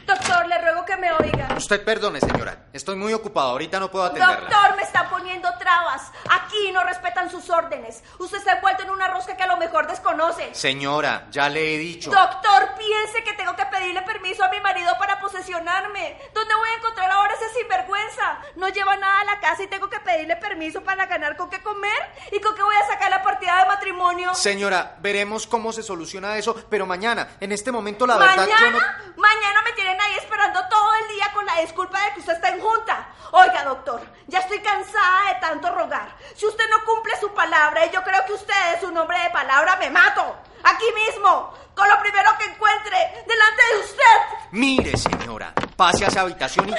Doctor, 0.07 0.47
le 0.49 0.59
ruego 0.61 0.85
que 0.85 0.97
me 0.97 1.13
oiga. 1.13 1.49
Usted 1.57 1.85
perdone, 1.85 2.21
señora. 2.21 2.67
Estoy 2.73 2.97
muy 2.97 3.13
ocupado. 3.13 3.51
Ahorita 3.51 3.79
no 3.79 3.91
puedo 3.91 4.07
atenderla. 4.07 4.41
Doctor, 4.41 4.77
me 4.77 4.83
están 4.83 5.09
poniendo 5.09 5.49
trabas. 5.59 6.11
Aquí 6.29 6.73
no 6.73 6.83
respetan 6.85 7.31
sus 7.31 7.49
órdenes. 7.51 8.03
Usted 8.19 8.39
está 8.39 8.55
envuelto 8.55 8.83
en 8.83 8.91
una 8.91 9.09
rosca 9.09 9.37
que 9.37 9.43
a 9.43 9.47
lo 9.47 9.57
mejor 9.57 9.87
desconoce. 9.87 10.55
Señora, 10.55 11.29
ya 11.31 11.49
le 11.49 11.75
he 11.75 11.79
dicho. 11.79 12.11
Doctor, 12.11 12.75
piense 12.77 13.23
que 13.25 13.35
tengo 13.35 13.55
que 13.55 13.67
pedirle 13.67 14.03
permiso 14.03 14.43
a 14.45 14.51
mi 14.51 14.61
marido 14.61 14.91
para 14.99 15.10
posesionarme. 15.41 16.21
¿Dónde 16.35 16.55
voy 16.55 16.69
a 16.69 16.75
encontrar 16.77 17.11
ahora 17.11 17.35
ese 17.35 17.59
sinvergüenza? 17.59 18.39
No 18.57 18.69
lleva 18.69 18.97
nada 18.97 19.21
a 19.21 19.25
la 19.25 19.41
casa 19.41 19.63
y 19.63 19.67
tengo 19.67 19.89
que 19.89 19.99
pedirle 20.01 20.37
permiso 20.37 20.83
para 20.83 21.07
ganar 21.07 21.37
con 21.37 21.49
qué 21.51 21.63
comer 21.63 21.99
y 22.31 22.41
con 22.41 22.55
qué 22.55 22.63
voy 22.63 22.77
a 22.77 22.87
sacar 22.87 23.11
la 23.11 23.23
partida 23.23 23.59
de 23.63 23.67
matrimonio. 23.67 24.35
Señora, 24.35 24.97
veremos 25.01 25.47
cómo 25.47 25.73
se 25.73 25.83
soluciona 25.83 26.37
eso, 26.37 26.55
pero 26.69 26.87
mañana, 26.87 27.37
en 27.41 27.53
este 27.53 27.73
momento, 27.73 28.07
la 28.07 28.19
verdad, 28.19 28.37
¿Mañana? 28.37 28.61
yo 28.61 28.71
no. 28.71 28.79
Mañana 29.17 29.63
me 29.63 29.73
tienen 29.73 30.01
ahí 30.01 30.15
esperando 30.15 30.61
todo 30.69 30.95
el 31.03 31.09
día 31.15 31.31
con 31.33 31.47
la 31.47 31.61
disculpa 31.61 32.01
de 32.05 32.15
que 32.15 32.21
usted 32.21 32.35
está 32.35 32.49
en 32.51 32.61
junta. 32.61 33.09
Oiga, 33.33 33.65
doctor, 33.65 34.01
ya 34.27 34.41
estoy 34.41 34.61
cansada 34.61 35.33
de 35.33 35.41
tanto 35.41 35.71
rogar. 35.75 36.17
Si 36.35 36.47
usted 36.47 36.65
no 36.71 36.85
cumple 36.85 37.15
su 37.21 37.33
palabra 37.33 37.87
y 37.87 37.91
yo 37.91 38.03
creo 38.03 38.25
que 38.27 38.33
usted 38.35 38.75
es 38.77 38.83
un 38.83 38.97
hombre 38.97 39.19
de 39.21 39.31
palabra, 39.31 39.77
me 39.77 39.89
mato. 39.91 40.37
Aquí 40.63 40.87
mismo, 41.07 41.55
con 41.81 41.89
lo 41.89 41.99
primero 42.03 42.29
que 42.39 42.45
encuentre, 42.45 43.25
delante 43.27 43.63
de 43.73 43.81
usted. 43.81 44.49
Mire, 44.53 44.97
señora, 44.99 45.55
pase 45.77 46.05
a 46.05 46.09
esa 46.09 46.21
habitación 46.21 46.69
y 46.69 46.75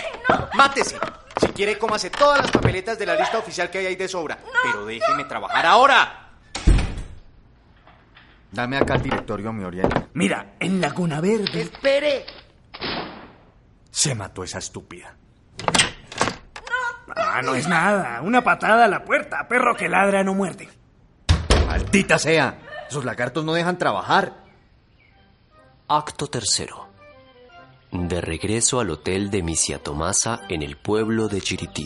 mátese. 0.56 0.99
Si 1.39 1.47
quiere, 1.47 1.80
cómase 1.80 2.12
todas 2.12 2.39
las 2.39 2.52
papeletas 2.52 2.99
de 2.99 3.08
la 3.08 3.16
lista 3.16 3.39
oficial 3.39 3.72
que 3.72 3.80
hay 3.80 3.88
ahí 3.88 3.95
de 3.95 4.08
sobra. 4.08 4.38
Pero 4.62 4.86
déjeme 4.86 5.24
trabajar 5.24 5.66
ahora. 5.66 6.30
Dame 8.52 8.78
acá 8.78 8.95
el 8.95 9.02
directorio, 9.02 9.52
mi 9.52 9.64
Oriente. 9.64 10.08
Mira, 10.14 10.54
en 10.60 10.80
Laguna 10.80 11.20
Verde 11.20 11.62
Espere. 11.62 12.26
se 13.89 14.14
mató 14.14 14.43
esa 14.43 14.60
estúpida. 14.60 15.16
Ah, 17.16 17.41
no 17.41 17.56
es 17.56 17.68
nada. 17.68 18.22
Una 18.22 18.43
patada 18.43 18.86
a 18.86 18.88
la 18.88 19.04
puerta. 19.04 19.47
Perro 19.47 19.76
que 19.76 19.89
ladra 19.89 20.24
no 20.24 20.36
muerde. 20.36 20.70
Maldita 21.66 22.20
sea. 22.20 22.60
Esos 22.88 23.04
lagartos 23.04 23.43
no 23.43 23.54
dejan 23.54 23.78
trabajar. 23.80 24.41
Acto 25.94 26.28
tercero. 26.28 26.88
De 27.92 28.22
regreso 28.22 28.80
al 28.80 28.92
hotel 28.92 29.30
de 29.30 29.44
Misia 29.44 29.78
Tomasa 29.78 30.39
en 30.48 30.62
el 30.62 30.78
pueblo 30.78 31.28
de 31.28 31.42
Chirití. 31.42 31.86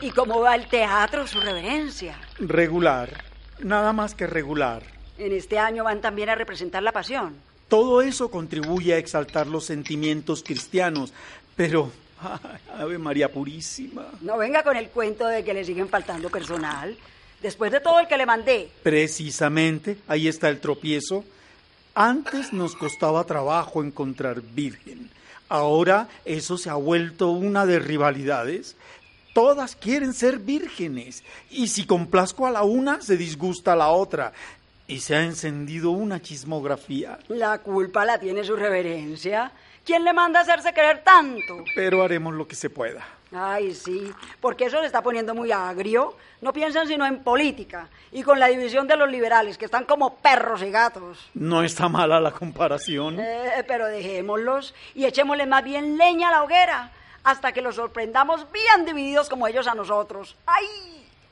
¿Y 0.00 0.10
cómo 0.10 0.40
va 0.40 0.56
el 0.56 0.66
teatro, 0.66 1.24
su 1.28 1.38
reverencia? 1.38 2.18
Regular. 2.40 3.22
Nada 3.60 3.92
más 3.92 4.16
que 4.16 4.26
regular. 4.26 4.82
En 5.16 5.30
este 5.30 5.60
año 5.60 5.84
van 5.84 6.00
también 6.00 6.28
a 6.28 6.34
representar 6.34 6.82
la 6.82 6.90
pasión. 6.90 7.36
Todo 7.68 8.02
eso 8.02 8.32
contribuye 8.32 8.94
a 8.94 8.98
exaltar 8.98 9.46
los 9.46 9.64
sentimientos 9.64 10.42
cristianos, 10.42 11.12
pero... 11.54 11.92
ay, 12.20 12.58
Ave 12.80 12.98
María 12.98 13.30
Purísima. 13.30 14.08
No 14.22 14.36
venga 14.38 14.64
con 14.64 14.76
el 14.76 14.88
cuento 14.88 15.24
de 15.28 15.44
que 15.44 15.54
le 15.54 15.64
siguen 15.64 15.88
faltando 15.88 16.30
personal. 16.30 16.98
Después 17.40 17.70
de 17.70 17.78
todo 17.78 18.00
el 18.00 18.08
que 18.08 18.18
le 18.18 18.26
mandé. 18.26 18.72
Precisamente, 18.82 19.98
ahí 20.08 20.26
está 20.26 20.48
el 20.48 20.58
tropiezo. 20.58 21.24
Antes 22.00 22.52
nos 22.52 22.76
costaba 22.76 23.24
trabajo 23.24 23.82
encontrar 23.82 24.40
virgen. 24.40 25.10
Ahora 25.48 26.06
eso 26.24 26.56
se 26.56 26.70
ha 26.70 26.74
vuelto 26.74 27.30
una 27.30 27.66
de 27.66 27.80
rivalidades. 27.80 28.76
Todas 29.34 29.74
quieren 29.74 30.14
ser 30.14 30.38
vírgenes. 30.38 31.24
Y 31.50 31.66
si 31.66 31.86
complazco 31.86 32.46
a 32.46 32.52
la 32.52 32.62
una, 32.62 33.00
se 33.00 33.16
disgusta 33.16 33.72
a 33.72 33.76
la 33.76 33.88
otra. 33.88 34.32
Y 34.86 35.00
se 35.00 35.16
ha 35.16 35.24
encendido 35.24 35.90
una 35.90 36.22
chismografía. 36.22 37.18
La 37.26 37.58
culpa 37.58 38.04
la 38.04 38.20
tiene 38.20 38.44
su 38.44 38.54
reverencia. 38.54 39.50
¿Quién 39.84 40.04
le 40.04 40.12
manda 40.12 40.38
a 40.38 40.42
hacerse 40.42 40.72
querer 40.72 41.02
tanto? 41.02 41.64
Pero 41.74 42.04
haremos 42.04 42.32
lo 42.32 42.46
que 42.46 42.54
se 42.54 42.70
pueda. 42.70 43.04
Ay, 43.32 43.74
sí, 43.74 44.10
porque 44.40 44.66
eso 44.66 44.80
le 44.80 44.86
está 44.86 45.02
poniendo 45.02 45.34
muy 45.34 45.52
agrio. 45.52 46.16
No 46.40 46.52
piensan 46.52 46.86
sino 46.88 47.04
en 47.04 47.22
política 47.22 47.88
y 48.10 48.22
con 48.22 48.40
la 48.40 48.46
división 48.46 48.86
de 48.86 48.96
los 48.96 49.10
liberales, 49.10 49.58
que 49.58 49.66
están 49.66 49.84
como 49.84 50.16
perros 50.16 50.62
y 50.62 50.70
gatos. 50.70 51.28
No 51.34 51.62
está 51.62 51.88
mala 51.88 52.20
la 52.20 52.30
comparación. 52.30 53.18
Eh, 53.20 53.64
pero 53.66 53.86
dejémoslos 53.86 54.74
y 54.94 55.04
echémosle 55.04 55.46
más 55.46 55.64
bien 55.64 55.98
leña 55.98 56.28
a 56.28 56.32
la 56.32 56.42
hoguera 56.44 56.92
hasta 57.24 57.52
que 57.52 57.60
los 57.60 57.74
sorprendamos 57.74 58.46
bien 58.52 58.86
divididos 58.86 59.28
como 59.28 59.46
ellos 59.46 59.66
a 59.66 59.74
nosotros. 59.74 60.36
¡Ay! 60.46 60.66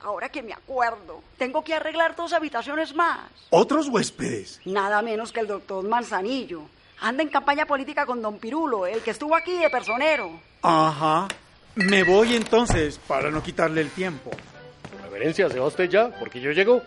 Ahora 0.03 0.29
que 0.29 0.43
me 0.43 0.53
acuerdo, 0.53 1.23
tengo 1.39 1.65
que 1.65 1.75
arreglar 1.75 2.15
dos 2.15 2.33
habitaciones 2.33 2.95
más. 2.95 3.21
¿Otros 3.51 3.89
huéspedes? 3.89 4.61
Nada 4.65 5.03
menos 5.03 5.33
que 5.33 5.41
el 5.41 5.47
doctor 5.47 5.83
Manzanillo. 5.83 6.63
Anda 7.01 7.23
en 7.23 7.29
campaña 7.29 7.67
política 7.67 8.07
con 8.07 8.23
don 8.23 8.39
Pirulo, 8.39 8.87
el 8.87 9.01
que 9.01 9.11
estuvo 9.11 9.35
aquí 9.35 9.59
de 9.59 9.69
personero. 9.71 10.31
Ajá. 10.63 11.29
Me 11.77 12.05
voy 12.05 12.35
entonces 12.35 12.99
para 13.07 13.31
no 13.31 13.43
quitarle 13.43 13.83
el 13.83 13.91
tiempo. 13.91 14.31
Reverencia, 15.03 15.51
¿se 15.51 15.59
va 15.59 15.67
usted 15.67 15.91
ya? 15.91 16.09
Porque 16.19 16.41
yo 16.41 16.51
llego. 16.51 16.83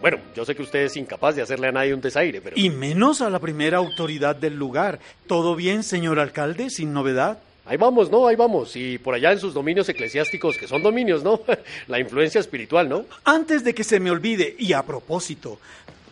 Bueno, 0.00 0.18
yo 0.36 0.44
sé 0.44 0.54
que 0.54 0.60
usted 0.60 0.80
es 0.80 0.98
incapaz 0.98 1.34
de 1.34 1.40
hacerle 1.40 1.68
a 1.68 1.72
nadie 1.72 1.94
un 1.94 2.02
desaire, 2.02 2.42
pero... 2.42 2.54
Y 2.58 2.68
menos 2.68 3.22
a 3.22 3.30
la 3.30 3.38
primera 3.38 3.78
autoridad 3.78 4.36
del 4.36 4.54
lugar. 4.54 5.00
¿Todo 5.26 5.56
bien, 5.56 5.82
señor 5.82 6.18
alcalde, 6.18 6.68
sin 6.68 6.92
novedad? 6.92 7.38
Ahí 7.64 7.78
vamos, 7.78 8.10
¿no? 8.10 8.28
Ahí 8.28 8.36
vamos. 8.36 8.76
Y 8.76 8.98
por 8.98 9.14
allá 9.14 9.32
en 9.32 9.38
sus 9.38 9.54
dominios 9.54 9.88
eclesiásticos, 9.88 10.58
que 10.58 10.68
son 10.68 10.82
dominios, 10.82 11.24
¿no? 11.24 11.40
La 11.88 11.98
influencia 11.98 12.38
espiritual, 12.38 12.86
¿no? 12.86 13.06
Antes 13.24 13.64
de 13.64 13.74
que 13.74 13.82
se 13.82 13.98
me 13.98 14.10
olvide, 14.10 14.54
y 14.58 14.74
a 14.74 14.82
propósito, 14.82 15.58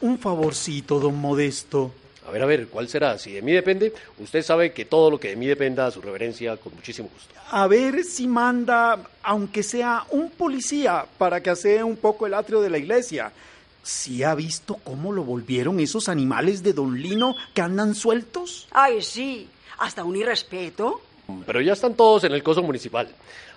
un 0.01 0.19
favorcito, 0.19 1.01
don 1.01 1.19
Modesto. 1.19 1.93
A 2.27 2.31
ver, 2.31 2.43
a 2.43 2.47
ver, 2.47 2.69
¿cuál 2.69 2.89
será? 2.89 3.19
Si 3.19 3.33
de 3.33 3.43
mí 3.43 3.53
depende, 3.53 3.93
usted 4.19 4.43
sabe 4.43 4.73
que 4.73 4.85
todo 4.85 5.11
lo 5.11 5.19
que 5.19 5.29
de 5.29 5.37
mí 5.37 5.47
dependa, 5.47 5.91
su 5.91 6.01
reverencia, 6.01 6.57
con 6.57 6.75
muchísimo 6.75 7.09
gusto. 7.13 7.35
A 7.51 7.67
ver 7.67 8.05
si 8.05 8.29
manda, 8.29 8.99
aunque 9.23 9.63
sea 9.63 10.05
un 10.11 10.31
policía, 10.31 11.05
para 11.19 11.43
que 11.43 11.51
asee 11.51 11.83
un 11.83 11.97
poco 11.97 12.27
el 12.27 12.35
atrio 12.35 12.61
de 12.61 12.71
la 12.71 12.79
iglesia. 12.79 13.33
¿Sí 13.83 14.23
ha 14.23 14.35
visto 14.37 14.77
cómo 14.85 15.13
lo 15.13 15.25
volvieron 15.25 15.81
esos 15.81 16.09
animales 16.09 16.63
de 16.63 16.73
Don 16.73 17.01
Lino 17.01 17.35
que 17.53 17.61
andan 17.61 17.97
sueltos? 17.97 18.69
Ay, 18.71 19.03
sí, 19.03 19.49
hasta 19.79 20.05
un 20.05 20.15
irrespeto. 20.15 21.01
Pero 21.45 21.61
ya 21.61 21.73
están 21.73 21.95
todos 21.95 22.23
en 22.25 22.33
el 22.33 22.43
coso 22.43 22.63
municipal. 22.63 23.09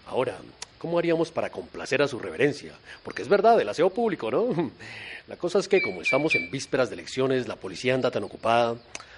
Ahora, 0.07 0.39
¿cómo 0.78 0.99
haríamos 0.99 1.32
para 1.32 1.49
complacer 1.49 2.01
a 2.01 2.07
su 2.07 2.19
reverencia? 2.19 2.73
Porque 3.03 3.21
es 3.21 3.28
verdad, 3.28 3.59
el 3.59 3.69
aseo 3.69 3.89
público, 3.89 4.32
¿no? 4.32 4.71
La 5.28 5.38
cosa 5.38 5.59
es 5.59 5.67
que 5.67 5.82
como 5.82 6.01
estamos 6.01 6.36
en 6.36 6.51
vísperas 6.51 6.89
de 6.89 6.95
elecciones, 6.95 7.47
la 7.47 7.55
policía 7.55 7.95
anda 7.95 8.11
tan 8.11 8.23
ocupada, 8.23 8.76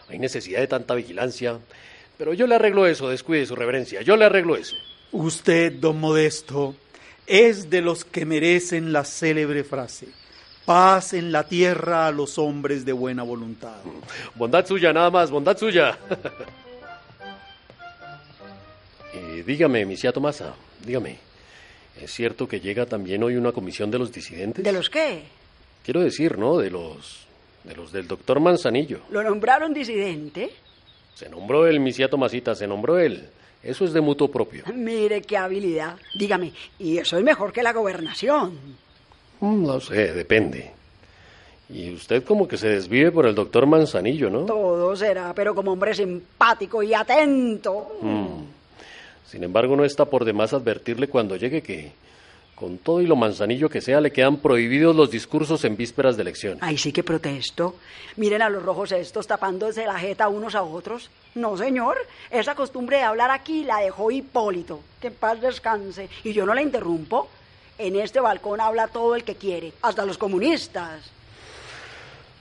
hay 0.07 0.19
necesidad 0.19 0.61
de 0.61 0.67
tanta 0.67 0.95
vigilancia. 0.95 1.59
Pero 2.17 2.33
yo 2.33 2.47
le 2.47 2.55
arreglo 2.55 2.87
eso, 2.87 3.09
descuide 3.09 3.45
su 3.45 3.55
reverencia, 3.55 4.01
yo 4.01 4.15
le 4.15 4.25
arreglo 4.25 4.55
eso. 4.55 4.75
Usted, 5.11 5.73
don 5.73 5.99
Modesto, 5.99 6.75
es 7.25 7.69
de 7.69 7.81
los 7.81 8.05
que 8.05 8.25
merecen 8.25 8.93
la 8.93 9.03
célebre 9.03 9.63
frase. 9.63 10.07
Paz 10.65 11.13
en 11.13 11.31
la 11.31 11.43
tierra 11.43 12.07
a 12.07 12.11
los 12.11 12.37
hombres 12.37 12.85
de 12.85 12.93
buena 12.93 13.23
voluntad. 13.23 13.77
Bondad 14.35 14.65
suya, 14.65 14.91
nada 14.93 15.09
más, 15.09 15.29
bondad 15.29 15.57
suya. 15.57 15.97
Eh, 19.13 19.41
dígame, 19.47 19.83
misia 19.85 20.11
Tomasa, 20.11 20.53
dígame. 20.85 21.26
¿Es 22.01 22.11
cierto 22.11 22.47
que 22.47 22.59
llega 22.59 22.85
también 22.85 23.23
hoy 23.23 23.35
una 23.35 23.51
comisión 23.51 23.89
de 23.91 23.99
los 23.99 24.11
disidentes? 24.11 24.63
¿De 24.63 24.71
los 24.71 24.89
qué? 24.89 25.23
Quiero 25.83 26.01
decir, 26.01 26.37
¿no? 26.37 26.57
De 26.57 26.69
los. 26.69 27.25
de 27.63 27.75
los 27.75 27.91
del 27.91 28.07
doctor 28.07 28.39
Manzanillo. 28.39 28.99
¿Lo 29.09 29.23
nombraron 29.23 29.73
disidente? 29.73 30.51
Se 31.15 31.29
nombró 31.29 31.65
él, 31.65 31.79
misia 31.79 32.09
Tomasita, 32.09 32.53
se 32.55 32.67
nombró 32.67 32.99
él. 32.99 33.27
Eso 33.63 33.85
es 33.85 33.93
de 33.93 34.01
mutuo 34.01 34.29
propio. 34.29 34.63
Mire 34.73 35.21
qué 35.21 35.35
habilidad. 35.37 35.97
Dígame, 36.17 36.53
¿y 36.77 36.97
eso 36.99 37.17
es 37.17 37.23
mejor 37.23 37.51
que 37.51 37.63
la 37.63 37.73
gobernación? 37.73 38.53
Mm, 39.39 39.65
No 39.65 39.79
sé, 39.79 40.13
depende. 40.13 40.71
Y 41.69 41.91
usted 41.93 42.23
como 42.23 42.47
que 42.47 42.57
se 42.57 42.69
desvive 42.69 43.11
por 43.11 43.25
el 43.25 43.35
doctor 43.35 43.65
Manzanillo, 43.65 44.29
¿no? 44.29 44.45
Todo 44.45 44.95
será, 44.95 45.33
pero 45.33 45.53
como 45.55 45.71
hombre 45.73 45.93
simpático 45.93 46.81
y 46.83 46.93
atento. 46.93 47.97
Mm. 48.01 48.27
Sin 49.29 49.43
embargo, 49.43 49.75
no 49.75 49.83
está 49.83 50.05
por 50.05 50.25
demás 50.25 50.53
advertirle 50.53 51.09
cuando 51.09 51.35
llegue 51.35 51.61
que, 51.61 51.91
con 52.55 52.77
todo 52.77 53.01
y 53.01 53.05
lo 53.05 53.15
manzanillo 53.15 53.69
que 53.69 53.81
sea, 53.81 53.99
le 53.99 54.11
quedan 54.11 54.37
prohibidos 54.37 54.95
los 54.95 55.11
discursos 55.11 55.63
en 55.65 55.75
vísperas 55.75 56.15
de 56.15 56.21
elección. 56.21 56.57
Ay, 56.61 56.77
sí 56.77 56.93
que 56.93 57.03
protesto. 57.03 57.75
Miren 58.15 58.41
a 58.41 58.49
los 58.49 58.63
rojos 58.63 58.91
estos 58.93 59.27
tapándose 59.27 59.85
la 59.85 59.99
jeta 59.99 60.29
unos 60.29 60.55
a 60.55 60.63
otros. 60.63 61.11
No, 61.35 61.57
señor. 61.57 61.97
Esa 62.31 62.55
costumbre 62.55 62.97
de 62.97 63.03
hablar 63.03 63.29
aquí 63.31 63.63
la 63.63 63.79
dejó 63.79 64.09
Hipólito. 64.09 64.79
Que 65.01 65.07
en 65.07 65.13
paz 65.13 65.41
descanse. 65.41 66.09
Y 66.23 66.33
yo 66.33 66.45
no 66.45 66.53
la 66.53 66.61
interrumpo. 66.61 67.29
En 67.77 67.95
este 67.95 68.19
balcón 68.19 68.59
habla 68.59 68.87
todo 68.87 69.13
el 69.15 69.23
que 69.23 69.35
quiere, 69.35 69.73
hasta 69.83 70.03
los 70.03 70.17
comunistas. 70.17 71.11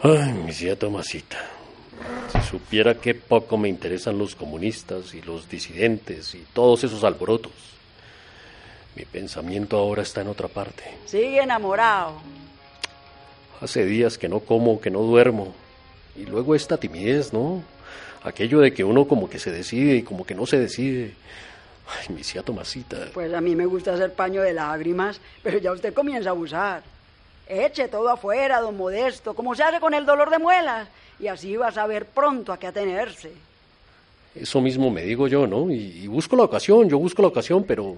Ay, 0.01 0.33
mi 0.33 0.53
tía 0.53 0.79
Tomasita. 0.79 1.56
Si 2.33 2.41
supiera 2.49 2.95
qué 2.95 3.15
poco 3.15 3.57
me 3.57 3.69
interesan 3.69 4.19
los 4.19 4.35
comunistas 4.35 5.15
y 5.15 5.23
los 5.23 5.49
disidentes 5.49 6.35
y 6.35 6.45
todos 6.53 6.85
esos 6.85 7.05
alborotos. 7.05 7.53
Mi 8.95 9.05
pensamiento 9.05 9.77
ahora 9.77 10.03
está 10.03 10.23
en 10.23 10.29
otra 10.29 10.49
parte. 10.49 10.85
Sigue 11.05 11.43
enamorado. 11.43 12.15
Hace 13.61 13.85
días 13.85 14.19
que 14.19 14.29
no 14.29 14.41
como, 14.41 14.81
que 14.81 14.91
no 14.91 15.01
duermo. 15.01 15.55
Y 16.17 16.25
luego 16.25 16.55
esta 16.55 16.79
timidez, 16.79 17.33
¿no? 17.33 17.63
Aquello 18.23 18.61
de 18.61 18.73
que 18.73 18.85
uno 18.85 19.07
como 19.07 19.29
que 19.29 19.39
se 19.39 19.51
decide 19.51 19.97
y 19.97 20.03
como 20.03 20.25
que 20.25 20.35
no 20.35 20.47
se 20.47 20.59
decide. 20.59 21.15
Ay, 21.87 22.15
mi 22.15 22.23
tía 22.23 22.43
Tomasita. 22.43 23.11
Pues 23.15 23.33
a 23.33 23.41
mí 23.41 23.55
me 23.55 23.67
gusta 23.67 23.95
hacer 23.95 24.15
paño 24.15 24.43
de 24.43 24.53
lágrimas, 24.53 25.21
pero 25.43 25.59
ya 25.59 25.73
usted 25.73 25.95
comienza 25.95 26.31
a 26.31 26.33
abusar. 26.33 26.83
Eche 27.49 27.87
todo 27.87 28.09
afuera, 28.09 28.61
don 28.61 28.77
Modesto, 28.77 29.35
como 29.35 29.55
se 29.55 29.63
hace 29.63 29.79
con 29.79 29.95
el 29.95 30.05
dolor 30.05 30.31
de 30.31 30.39
muelas, 30.39 30.89
y 31.19 31.29
así 31.29 31.57
va 31.57 31.69
a 31.69 31.73
saber 31.73 32.07
pronto 32.07 32.53
a 32.53 32.59
qué 32.59 32.67
atenerse. 32.67 33.33
Eso 34.35 34.61
mismo 34.61 34.91
me 34.91 35.03
digo 35.03 35.29
yo, 35.29 35.47
¿no? 35.47 35.71
Y, 35.71 36.03
y 36.03 36.07
busco 36.07 36.37
la 36.37 36.43
ocasión, 36.43 36.89
yo 36.89 36.99
busco 36.99 37.23
la 37.23 37.29
ocasión, 37.29 37.65
pero, 37.65 37.97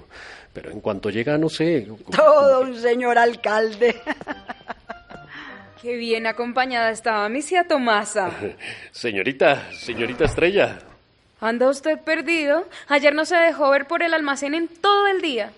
pero 0.52 0.70
en 0.70 0.80
cuanto 0.80 1.10
llega, 1.10 1.36
no 1.36 1.48
sé. 1.48 1.88
Todo 2.14 2.60
un 2.60 2.76
señor 2.76 3.18
alcalde. 3.18 4.00
Qué 5.82 5.96
bien 5.96 6.26
acompañada 6.26 6.90
estaba 6.90 7.28
mi 7.28 7.40
tía 7.40 7.64
Tomasa. 7.66 8.30
Señorita, 8.90 9.70
señorita 9.72 10.24
Estrella. 10.24 10.80
¿Anda 11.40 11.70
usted 11.70 12.00
perdido? 12.00 12.66
Ayer 12.88 13.14
no 13.14 13.24
se 13.24 13.36
dejó 13.36 13.70
ver 13.70 13.86
por 13.86 14.02
el 14.02 14.12
almacén 14.12 14.54
en 14.54 14.66
todo 14.66 15.06
el 15.06 15.20
día. 15.20 15.52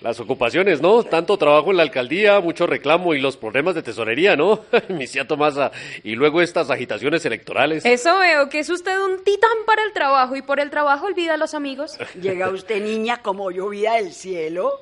Las 0.00 0.18
ocupaciones, 0.18 0.80
¿no? 0.80 1.04
Tanto 1.04 1.36
trabajo 1.36 1.70
en 1.70 1.76
la 1.76 1.84
alcaldía, 1.84 2.40
mucho 2.40 2.66
reclamo 2.66 3.14
y 3.14 3.20
los 3.20 3.36
problemas 3.36 3.74
de 3.74 3.82
tesorería, 3.82 4.34
¿no? 4.34 4.64
Mi 4.88 5.06
tía 5.06 5.26
Tomasa. 5.26 5.70
Y 6.02 6.16
luego 6.16 6.42
estas 6.42 6.70
agitaciones 6.70 7.24
electorales. 7.24 7.84
Eso 7.84 8.18
veo, 8.18 8.48
que 8.48 8.60
es 8.60 8.68
usted 8.68 8.98
un 8.98 9.22
titán 9.22 9.58
para 9.66 9.84
el 9.84 9.92
trabajo 9.92 10.34
y 10.34 10.42
por 10.42 10.58
el 10.58 10.70
trabajo 10.70 11.06
olvida 11.06 11.34
a 11.34 11.36
los 11.36 11.54
amigos. 11.54 11.98
Llega 12.20 12.48
usted, 12.48 12.82
niña, 12.82 13.22
como 13.22 13.50
llovida 13.50 13.94
del 13.94 14.12
cielo. 14.12 14.72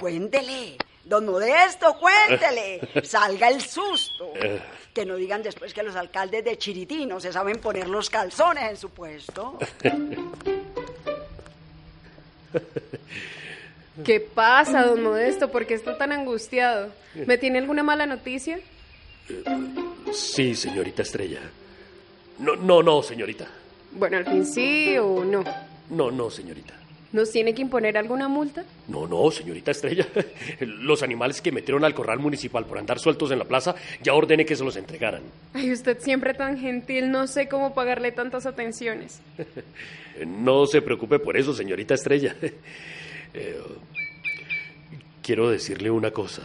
Cuéntele. 0.00 0.76
Don 1.04 1.24
Modesto, 1.24 1.96
cuéntele. 1.96 2.80
Salga 3.04 3.48
el 3.48 3.60
susto. 3.60 4.32
Que 4.92 5.06
no 5.06 5.14
digan 5.14 5.42
después 5.42 5.72
que 5.72 5.84
los 5.84 5.94
alcaldes 5.94 6.44
de 6.44 6.58
Chiritino 6.58 7.20
se 7.20 7.32
saben 7.32 7.60
poner 7.60 7.86
los 7.86 8.10
calzones 8.10 8.70
en 8.70 8.76
su 8.76 8.90
puesto. 8.90 9.56
¿Qué 14.04 14.20
pasa, 14.20 14.84
don 14.84 15.02
Modesto? 15.02 15.50
¿Por 15.50 15.66
qué 15.66 15.74
está 15.74 15.96
tan 15.96 16.12
angustiado? 16.12 16.92
¿Me 17.26 17.38
tiene 17.38 17.58
alguna 17.58 17.82
mala 17.82 18.06
noticia? 18.06 18.58
Sí, 20.12 20.54
señorita 20.54 21.02
Estrella. 21.02 21.40
No, 22.38 22.56
no, 22.56 22.82
no, 22.82 23.02
señorita. 23.02 23.46
Bueno, 23.92 24.18
al 24.18 24.26
fin 24.26 24.44
sí 24.44 24.96
o 24.98 25.24
no. 25.24 25.42
No, 25.90 26.10
no, 26.10 26.30
señorita. 26.30 26.74
¿Nos 27.12 27.30
tiene 27.30 27.54
que 27.54 27.62
imponer 27.62 27.96
alguna 27.96 28.28
multa? 28.28 28.64
No, 28.88 29.06
no, 29.06 29.30
señorita 29.30 29.70
Estrella. 29.70 30.06
Los 30.60 31.02
animales 31.02 31.40
que 31.40 31.50
metieron 31.50 31.84
al 31.84 31.94
corral 31.94 32.18
municipal 32.18 32.66
por 32.66 32.78
andar 32.78 32.98
sueltos 32.98 33.30
en 33.30 33.38
la 33.38 33.46
plaza, 33.46 33.74
ya 34.02 34.12
ordené 34.12 34.44
que 34.44 34.56
se 34.56 34.64
los 34.64 34.76
entregaran. 34.76 35.22
Ay, 35.54 35.72
usted 35.72 35.98
siempre 36.00 36.34
tan 36.34 36.58
gentil, 36.58 37.10
no 37.10 37.26
sé 37.26 37.48
cómo 37.48 37.74
pagarle 37.74 38.12
tantas 38.12 38.46
atenciones. 38.46 39.20
No 40.26 40.64
se 40.64 40.80
preocupe 40.80 41.18
por 41.18 41.36
eso, 41.36 41.52
señorita 41.52 41.92
Estrella. 41.92 42.34
Eh, 43.34 43.60
quiero 45.22 45.50
decirle 45.50 45.90
una 45.90 46.10
cosa. 46.10 46.42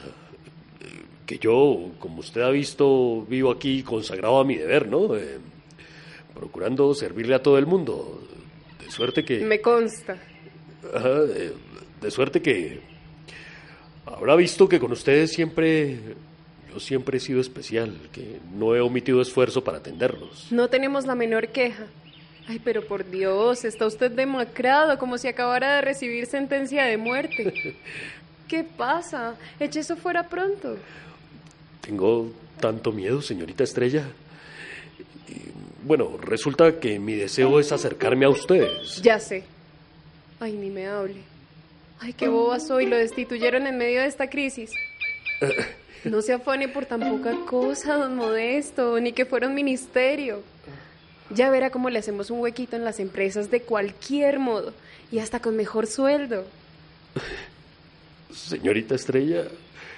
Que 1.25 1.37
yo, 1.37 1.91
como 1.99 2.19
usted 2.19 2.41
ha 2.41 2.49
visto, 2.49 3.25
vivo 3.27 3.51
aquí 3.51 3.83
consagrado 3.83 4.39
a 4.39 4.43
mi 4.43 4.57
deber, 4.57 4.87
¿no? 4.87 5.15
Eh, 5.15 5.37
procurando 6.33 6.93
servirle 6.93 7.35
a 7.35 7.41
todo 7.43 7.57
el 7.57 7.65
mundo. 7.65 8.21
De 8.83 8.91
suerte 8.91 9.23
que... 9.23 9.39
Me 9.39 9.61
consta. 9.61 10.17
Ajá, 10.93 11.21
de, 11.21 11.53
de 12.01 12.11
suerte 12.11 12.41
que 12.41 12.81
habrá 14.05 14.35
visto 14.35 14.67
que 14.67 14.79
con 14.79 14.91
ustedes 14.91 15.31
siempre, 15.31 15.99
yo 16.73 16.79
siempre 16.79 17.17
he 17.17 17.21
sido 17.21 17.39
especial, 17.39 17.95
que 18.11 18.39
no 18.53 18.75
he 18.75 18.81
omitido 18.81 19.21
esfuerzo 19.21 19.63
para 19.63 19.77
atenderlos. 19.77 20.51
No 20.51 20.67
tenemos 20.69 21.05
la 21.05 21.15
menor 21.15 21.49
queja. 21.49 21.87
Ay, 22.47 22.59
pero 22.63 22.85
por 22.85 23.09
Dios, 23.09 23.63
está 23.65 23.85
usted 23.85 24.11
demacrado, 24.11 24.97
como 24.97 25.17
si 25.17 25.27
acabara 25.27 25.75
de 25.75 25.81
recibir 25.81 26.25
sentencia 26.25 26.83
de 26.85 26.97
muerte. 26.97 27.75
¿Qué 28.47 28.63
pasa? 28.63 29.35
Eche 29.59 29.79
eso 29.79 29.95
fuera 29.95 30.27
pronto. 30.27 30.77
Tengo 31.81 32.31
tanto 32.59 32.91
miedo, 32.91 33.21
señorita 33.21 33.63
Estrella. 33.63 34.05
Bueno, 35.83 36.17
resulta 36.17 36.79
que 36.79 36.99
mi 36.99 37.15
deseo 37.15 37.59
es 37.59 37.71
acercarme 37.71 38.25
a 38.25 38.29
ustedes. 38.29 39.01
Ya 39.01 39.19
sé. 39.19 39.43
Ay, 40.39 40.53
ni 40.53 40.69
me 40.69 40.87
hable. 40.87 41.21
Ay, 41.99 42.13
qué 42.13 42.27
boba 42.27 42.59
soy, 42.59 42.87
lo 42.87 42.97
destituyeron 42.97 43.67
en 43.67 43.77
medio 43.77 44.01
de 44.01 44.07
esta 44.07 44.29
crisis. 44.29 44.71
No 46.03 46.23
se 46.23 46.33
afane 46.33 46.67
por 46.67 46.87
tan 46.87 46.99
poca 46.99 47.35
cosa, 47.45 47.95
don 47.95 48.15
Modesto, 48.15 48.99
ni 48.99 49.11
que 49.11 49.25
fuera 49.25 49.47
un 49.47 49.53
ministerio. 49.53 50.41
Ya 51.33 51.49
verá 51.49 51.69
cómo 51.69 51.89
le 51.89 51.99
hacemos 51.99 52.29
un 52.29 52.39
huequito 52.39 52.75
en 52.75 52.83
las 52.83 52.99
empresas 52.99 53.49
de 53.51 53.61
cualquier 53.61 54.39
modo 54.39 54.73
y 55.11 55.19
hasta 55.19 55.39
con 55.39 55.55
mejor 55.55 55.87
sueldo. 55.87 56.45
Señorita 58.33 58.95
Estrella, 58.95 59.43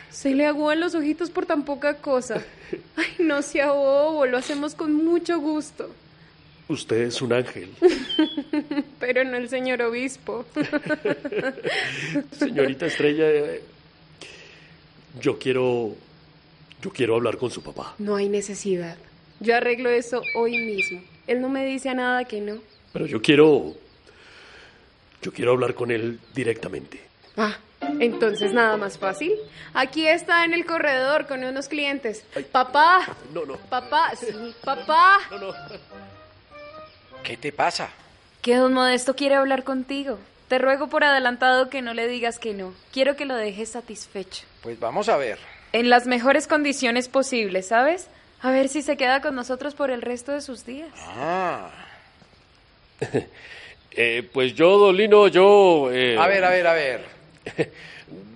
Se 0.09 0.33
le 0.33 0.45
aguan 0.45 0.79
los 0.79 0.95
ojitos 0.95 1.29
por 1.29 1.45
tan 1.45 1.65
poca 1.65 1.95
cosa. 1.97 2.43
Ay, 2.95 3.07
no 3.19 3.41
sea 3.41 3.71
bobo, 3.71 4.25
lo 4.25 4.37
hacemos 4.37 4.75
con 4.75 4.93
mucho 4.93 5.39
gusto. 5.39 5.89
usted 6.67 6.97
es 7.03 7.21
un 7.21 7.33
ángel. 7.33 7.69
Pero 8.99 9.23
no 9.23 9.37
el 9.37 9.49
señor 9.49 9.81
obispo. 9.81 10.45
Señorita 12.37 12.85
Estrella, 12.87 13.25
yo 15.21 15.37
quiero, 15.37 15.95
yo 16.81 16.91
quiero 16.91 17.15
hablar 17.15 17.37
con 17.37 17.51
su 17.51 17.61
papá. 17.61 17.93
No 17.99 18.15
hay 18.15 18.29
necesidad. 18.29 18.97
Yo 19.39 19.55
arreglo 19.55 19.89
eso 19.89 20.21
hoy 20.35 20.57
mismo. 20.57 21.01
Él 21.27 21.41
no 21.41 21.49
me 21.49 21.65
dice 21.65 21.89
a 21.89 21.93
nada 21.93 22.25
que 22.25 22.41
no. 22.41 22.57
Pero 22.91 23.05
yo 23.05 23.21
quiero, 23.21 23.73
yo 25.21 25.31
quiero 25.33 25.51
hablar 25.51 25.73
con 25.73 25.91
él 25.91 26.19
directamente. 26.33 27.01
Ah, 27.37 27.57
entonces 27.99 28.53
nada 28.53 28.77
más 28.77 28.97
fácil. 28.97 29.33
Aquí 29.73 30.07
está 30.07 30.45
en 30.45 30.53
el 30.53 30.65
corredor 30.65 31.27
con 31.27 31.43
unos 31.43 31.67
clientes. 31.67 32.23
Papá. 32.51 33.07
No, 33.33 33.45
no. 33.45 33.57
Papá, 33.57 34.11
sí, 34.15 34.27
papá. 34.63 35.19
No, 35.31 35.39
no. 35.39 35.53
¿Qué 37.23 37.37
te 37.37 37.51
pasa? 37.51 37.89
Que 38.41 38.57
don 38.57 38.73
Modesto 38.73 39.15
quiere 39.15 39.35
hablar 39.35 39.63
contigo. 39.63 40.19
Te 40.49 40.59
ruego 40.59 40.87
por 40.89 41.03
adelantado 41.03 41.69
que 41.69 41.81
no 41.81 41.93
le 41.93 42.07
digas 42.07 42.37
que 42.37 42.53
no. 42.53 42.73
Quiero 42.91 43.15
que 43.15 43.25
lo 43.25 43.35
dejes 43.35 43.69
satisfecho. 43.69 44.45
Pues 44.61 44.79
vamos 44.79 45.09
a 45.09 45.17
ver. 45.17 45.39
En 45.71 45.89
las 45.89 46.05
mejores 46.05 46.47
condiciones 46.47 47.07
posibles, 47.07 47.69
¿sabes? 47.69 48.07
A 48.43 48.51
ver 48.51 48.69
si 48.69 48.81
se 48.83 48.95
queda 48.97 49.21
con 49.21 49.33
nosotros 49.35 49.73
por 49.73 49.89
el 49.89 50.01
resto 50.01 50.31
de 50.33 50.41
sus 50.41 50.65
días. 50.65 50.91
Ah. 51.17 51.69
Eh, 53.95 54.27
pues 54.33 54.55
yo, 54.55 54.79
don 54.79 54.97
Lino, 54.97 55.27
yo... 55.27 55.91
eh, 55.91 56.17
A 56.17 56.25
ver, 56.27 56.43
a 56.43 56.49
ver, 56.49 56.65
a 56.65 56.73
ver. 56.73 57.05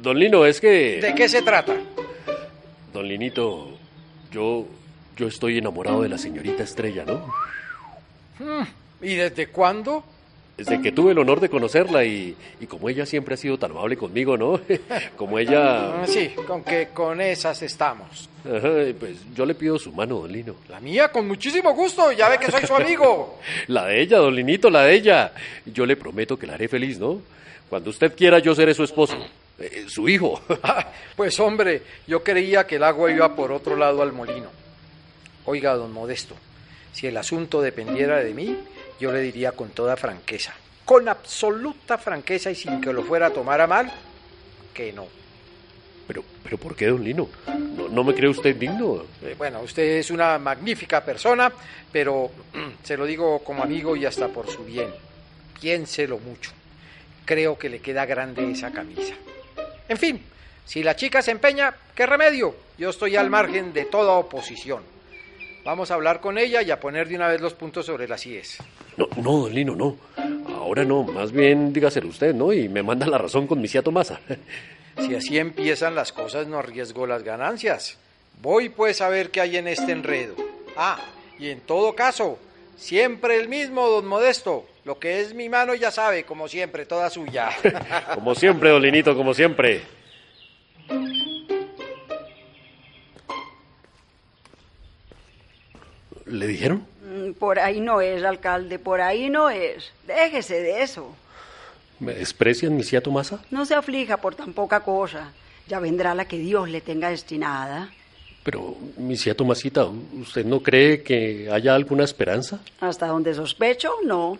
Don 0.03 0.19
Lino, 0.19 0.45
es 0.45 0.61
que... 0.61 0.99
¿De 1.02 1.15
qué 1.15 1.27
se 1.27 1.41
trata? 1.41 1.76
Don 2.94 3.07
Linito, 3.07 3.76
yo, 4.32 4.68
yo 5.15 5.27
estoy 5.27 5.57
enamorado 5.57 6.03
de 6.03 6.10
la 6.10 6.19
señorita 6.19 6.61
Estrella, 6.61 7.06
¿no? 7.07 7.34
Hmm, 8.38 8.65
¿Y 9.02 9.15
desde 9.15 9.48
cuándo? 9.48 10.03
Desde 10.58 10.82
que 10.82 10.92
tuve 10.92 11.12
el 11.12 11.20
honor 11.20 11.40
de 11.40 11.50
conocerla 11.50 12.04
y, 12.04 12.36
y 12.60 12.66
como 12.66 12.90
ella 12.90 13.06
siempre 13.06 13.36
ha 13.36 13.38
sido 13.38 13.60
tan 13.60 13.70
amable 13.70 13.96
conmigo, 13.96 14.36
¿no? 14.36 14.60
Como 15.16 15.38
ella... 15.38 16.02
Ah, 16.02 16.08
Sí, 16.08 16.32
con 16.48 16.64
que 16.64 16.88
con 16.88 17.22
esas 17.22 17.62
estamos. 17.62 18.28
Ajá, 18.44 18.70
pues 19.00 19.18
yo 19.36 19.46
le 19.46 19.54
pido 19.54 19.78
su 19.78 19.92
mano, 19.92 20.16
don 20.22 20.32
Lino. 20.32 20.56
La 20.68 20.80
mía, 20.80 21.10
con 21.12 21.28
muchísimo 21.28 21.76
gusto, 21.76 22.12
ya 22.12 22.28
ve 22.30 22.40
que 22.40 22.50
soy 22.50 22.66
su 22.66 22.74
amigo. 22.74 23.38
La 23.68 23.86
de 23.86 24.02
ella, 24.02 24.18
don 24.18 24.36
Linito, 24.36 24.72
la 24.72 24.82
de 24.82 24.96
ella. 24.96 25.32
Yo 25.66 25.86
le 25.86 25.96
prometo 25.96 26.40
que 26.40 26.48
la 26.48 26.56
haré 26.56 26.68
feliz, 26.68 26.98
¿no? 26.98 27.22
Cuando 27.70 27.92
usted 27.92 28.16
quiera, 28.16 28.40
yo 28.40 28.56
seré 28.56 28.74
su 28.74 28.84
esposo, 28.84 29.16
eh, 29.60 29.86
su 29.88 30.10
hijo. 30.10 30.42
Pues 31.16 31.40
hombre, 31.40 31.84
yo 32.08 32.24
creía 32.24 32.66
que 32.66 32.78
el 32.78 32.84
agua 32.84 33.12
iba 33.12 33.36
por 33.36 33.52
otro 33.52 33.76
lado 33.76 34.02
al 34.02 34.12
molino. 34.12 34.50
Oiga, 35.46 35.76
don 35.76 35.92
Modesto, 35.94 36.36
si 36.94 37.06
el 37.08 37.18
asunto 37.18 37.62
dependiera 37.62 38.24
de 38.24 38.34
mí, 38.34 38.58
yo 38.99 39.11
le 39.11 39.22
diría 39.22 39.52
con 39.52 39.69
toda 39.69 39.95
franqueza, 39.95 40.53
con 40.86 41.07
absoluta 41.10 41.98
franqueza 41.98 42.52
y 42.52 42.56
sin 42.56 42.82
que 42.82 42.94
lo 42.94 43.03
fuera 43.03 43.28
a 43.28 43.30
tomar 43.32 43.61
a 43.61 43.68
mal, 43.68 43.91
que 44.74 44.91
no. 44.94 45.07
Pero, 46.07 46.24
pero 46.44 46.57
¿por 46.57 46.76
qué, 46.76 46.88
don 46.88 47.03
Lino? 47.03 47.28
¿No, 47.76 47.90
no 47.90 48.03
me 48.03 48.14
cree 48.15 48.30
usted 48.30 48.56
digno? 48.56 49.03
Eh, 49.22 49.36
Bueno, 49.38 49.60
usted 49.60 49.98
es 49.98 50.10
una 50.10 50.40
magnífica 50.40 51.03
persona, 51.03 51.52
pero 51.91 52.32
se 52.84 52.95
lo 52.95 53.06
digo 53.06 53.40
como 53.40 53.64
amigo 53.64 53.95
y 53.95 54.06
hasta 54.06 54.30
por 54.30 54.49
su 54.49 54.64
bien. 54.64 54.90
Piénselo 55.60 56.18
mucho. 56.19 56.52
Creo 57.26 57.57
que 57.57 57.68
le 57.69 57.80
queda 57.80 58.06
grande 58.06 58.49
esa 58.49 58.72
camisa. 58.72 59.15
En 59.90 59.98
fin, 59.98 60.22
si 60.65 60.82
la 60.82 60.95
chica 60.95 61.22
se 61.22 61.32
empeña, 61.32 61.76
¿qué 61.94 62.06
remedio? 62.06 62.56
Yo 62.78 62.90
estoy 62.91 63.18
al 63.18 63.30
margen 63.30 63.74
de 63.74 63.86
toda 63.86 64.14
oposición. 64.14 64.84
Vamos 65.68 65.91
a 65.91 65.95
hablar 65.95 66.22
con 66.22 66.38
ella 66.38 66.61
y 66.61 66.72
a 66.72 66.80
poner 66.80 67.10
de 67.10 67.18
una 67.18 67.27
vez 67.27 67.41
los 67.41 67.53
puntos 67.53 67.85
sobre 67.85 68.07
las 68.07 68.26
IES. 68.26 68.60
No, 68.95 69.06
no, 69.18 69.38
don 69.39 69.53
Lino, 69.53 69.76
no. 69.76 69.98
Ahora 70.56 70.85
no, 70.85 71.03
más 71.03 71.34
bien 71.34 71.73
dígaselo 71.73 72.07
usted, 72.07 72.34
¿no? 72.34 72.53
Y 72.53 72.69
me 72.69 72.84
manda 72.84 73.06
la 73.06 73.18
razón 73.18 73.48
con 73.48 73.60
mi 73.60 73.68
tía 73.68 73.81
Tomasa. 73.81 74.22
Si 74.98 75.14
así 75.14 75.38
empiezan 75.38 75.94
las 75.94 76.11
cosas, 76.14 76.48
no 76.48 76.57
arriesgo 76.57 77.06
las 77.06 77.22
ganancias. 77.22 77.99
Voy 78.41 78.69
pues 78.69 79.02
a 79.02 79.10
ver 79.10 79.30
qué 79.30 79.41
hay 79.41 79.57
en 79.57 79.68
este 79.68 79.91
enredo. 79.91 80.35
Ah, 80.76 80.99
y 81.38 81.49
en 81.49 81.60
todo 81.60 81.94
caso, 81.94 82.39
siempre 82.77 83.38
el 83.38 83.48
mismo, 83.48 83.88
don 83.89 84.07
Modesto. 84.07 84.65
Lo 84.85 84.98
que 84.98 85.19
es 85.19 85.35
mi 85.35 85.49
mano 85.49 85.76
ya 85.76 85.91
sabe, 85.91 86.23
como 86.23 86.48
siempre, 86.48 86.85
toda 86.85 87.10
suya. 87.11 87.49
Como 88.15 88.34
siempre, 88.34 88.69
don 88.69 88.81
Linito, 88.81 89.15
como 89.15 89.34
siempre. 89.35 89.84
¿Le 96.30 96.48
dijeron? 96.48 96.86
Mm, 97.02 97.32
Por 97.34 97.60
ahí 97.60 97.80
no 97.80 98.02
es, 98.02 98.24
alcalde, 98.24 98.80
por 98.80 99.02
ahí 99.02 99.30
no 99.30 99.49
es. 99.49 99.91
Déjese 100.06 100.62
de 100.62 100.84
eso. 100.84 101.16
¿Me 101.99 102.14
desprecian 102.14 102.76
mi 102.76 102.84
tía 102.84 103.02
Tomasa? 103.02 103.44
No 103.49 103.66
se 103.66 103.74
aflija 103.76 104.18
por 104.18 104.36
tan 104.36 104.54
poca 104.54 104.82
cosa. 104.82 105.32
Ya 105.68 105.80
vendrá 105.80 106.14
la 106.16 106.26
que 106.26 106.38
Dios 106.38 106.70
le 106.70 106.82
tenga 106.82 107.10
destinada. 107.10 107.90
Pero, 108.44 108.78
mi 108.98 109.18
tía 109.18 109.36
Tomasita, 109.36 109.86
¿usted 109.86 110.45
no 110.45 110.62
cree 110.62 111.04
que 111.04 111.49
haya 111.52 111.76
alguna 111.76 112.04
esperanza? 112.04 112.60
Hasta 112.80 113.08
donde 113.08 113.34
sospecho, 113.34 113.91
no. 114.06 114.38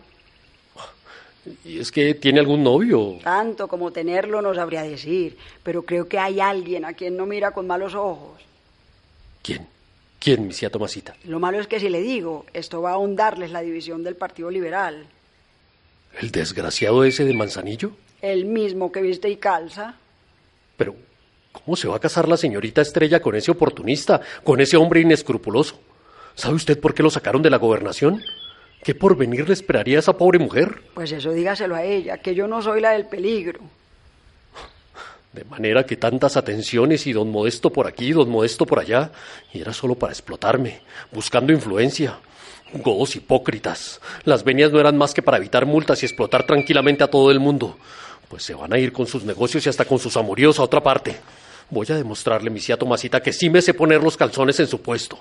¿Y 1.66 1.80
es 1.80 1.92
que 1.92 2.14
tiene 2.14 2.40
algún 2.40 2.64
novio? 2.64 3.20
Tanto 3.24 3.68
como 3.68 3.92
tenerlo 3.92 4.42
no 4.42 4.54
sabría 4.54 4.84
decir, 4.84 5.38
pero 5.64 5.82
creo 5.84 6.08
que 6.08 6.20
hay 6.20 6.40
alguien 6.40 6.86
a 6.86 6.94
quien 6.94 7.18
no 7.18 7.26
mira 7.26 7.52
con 7.52 7.68
malos 7.68 7.96
ojos. 7.96 8.42
¿Quién? 9.42 9.68
¿Quién, 10.20 10.48
mi 10.48 10.54
tía 10.54 10.70
Tomasita? 10.70 11.16
Lo 11.26 11.40
malo 11.40 11.60
es 11.60 11.68
que 11.68 11.80
si 11.80 11.90
le 11.90 12.02
digo, 12.02 12.46
esto 12.54 12.82
va 12.82 12.92
a 12.92 12.94
ahondarles 12.94 13.52
la 13.52 13.62
división 13.62 14.04
del 14.04 14.16
Partido 14.16 14.50
Liberal. 14.50 15.06
¿El 16.20 16.32
desgraciado 16.32 17.04
ese 17.04 17.26
de 17.26 17.34
Manzanillo? 17.34 17.92
El 18.22 18.46
mismo 18.46 18.92
que 18.92 19.02
viste 19.02 19.30
y 19.30 19.38
calza. 19.38 19.96
Pero, 20.76 20.96
¿cómo 21.52 21.76
se 21.76 21.88
va 21.88 21.98
a 21.98 22.00
casar 22.00 22.28
la 22.28 22.38
señorita 22.38 22.82
Estrella 22.82 23.22
con 23.22 23.36
ese 23.36 23.52
oportunista, 23.52 24.22
con 24.44 24.60
ese 24.60 24.78
hombre 24.78 25.02
inescrupuloso? 25.02 25.80
¿Sabe 26.34 26.56
usted 26.56 26.80
por 26.80 26.94
qué 26.94 27.04
lo 27.04 27.10
sacaron 27.10 27.42
de 27.42 27.50
la 27.50 27.58
gobernación? 27.58 28.22
¿Qué 28.84 28.96
porvenir 28.96 29.48
le 29.48 29.54
esperaría 29.54 29.98
a 29.98 30.00
esa 30.00 30.18
pobre 30.18 30.40
mujer? 30.40 30.82
Pues 30.94 31.12
eso 31.12 31.32
dígaselo 31.32 31.76
a 31.76 31.84
ella, 31.84 32.18
que 32.18 32.36
yo 32.36 32.48
no 32.48 32.62
soy 32.62 32.82
la 32.82 32.92
del 32.92 33.08
peligro. 33.08 33.60
De 35.34 35.44
manera 35.44 35.86
que 35.86 35.98
tantas 35.98 36.38
atenciones 36.38 37.06
y 37.06 37.14
don 37.14 37.32
Modesto 37.32 37.72
por 37.72 37.88
aquí, 37.88 38.12
don 38.12 38.30
Modesto 38.30 38.66
por 38.66 38.80
allá, 38.80 39.12
y 39.54 39.62
era 39.62 39.74
solo 39.74 39.96
para 39.96 40.14
explotarme, 40.14 40.82
buscando 41.12 41.54
influencia. 41.54 42.18
Godos 42.74 43.16
hipócritas. 43.16 44.02
Las 44.26 44.44
venias 44.44 44.72
no 44.72 44.80
eran 44.80 44.98
más 44.98 45.14
que 45.14 45.22
para 45.22 45.38
evitar 45.38 45.66
multas 45.66 46.04
y 46.04 46.06
explotar 46.06 46.46
tranquilamente 46.46 47.04
a 47.04 47.10
todo 47.10 47.32
el 47.32 47.40
mundo. 47.40 47.78
Pues 48.28 48.44
se 48.44 48.54
van 48.54 48.74
a 48.74 48.80
ir 48.80 48.92
con 48.92 49.08
sus 49.08 49.24
negocios 49.24 49.66
y 49.66 49.70
hasta 49.70 49.86
con 49.86 50.00
sus 50.00 50.18
amoríos 50.18 50.60
a 50.60 50.64
otra 50.64 50.82
parte. 50.82 51.16
Voy 51.70 51.86
a 51.90 51.96
demostrarle, 51.96 52.50
mi 52.50 52.60
tía 52.60 52.78
Tomasita, 52.78 53.22
que 53.22 53.32
sí 53.32 53.50
me 53.50 53.62
sé 53.62 53.74
poner 53.74 54.02
los 54.02 54.18
calzones 54.18 54.60
en 54.60 54.68
su 54.68 54.82
puesto. 54.82 55.18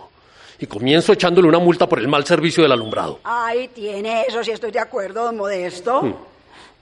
Y 0.59 0.67
comienzo 0.67 1.13
echándole 1.13 1.49
una 1.49 1.59
multa 1.59 1.89
por 1.89 1.99
el 1.99 2.09
mal 2.09 2.25
servicio 2.25 2.63
del 2.63 2.73
alumbrado. 2.73 3.21
Ahí 3.25 3.69
tiene 3.69 4.23
eso, 4.23 4.43
si 4.43 4.53
estoy 4.53 4.71
de 4.71 4.81
acuerdo, 4.81 5.25
don 5.25 5.37
Modesto. 5.37 6.03
Hmm. 6.03 6.15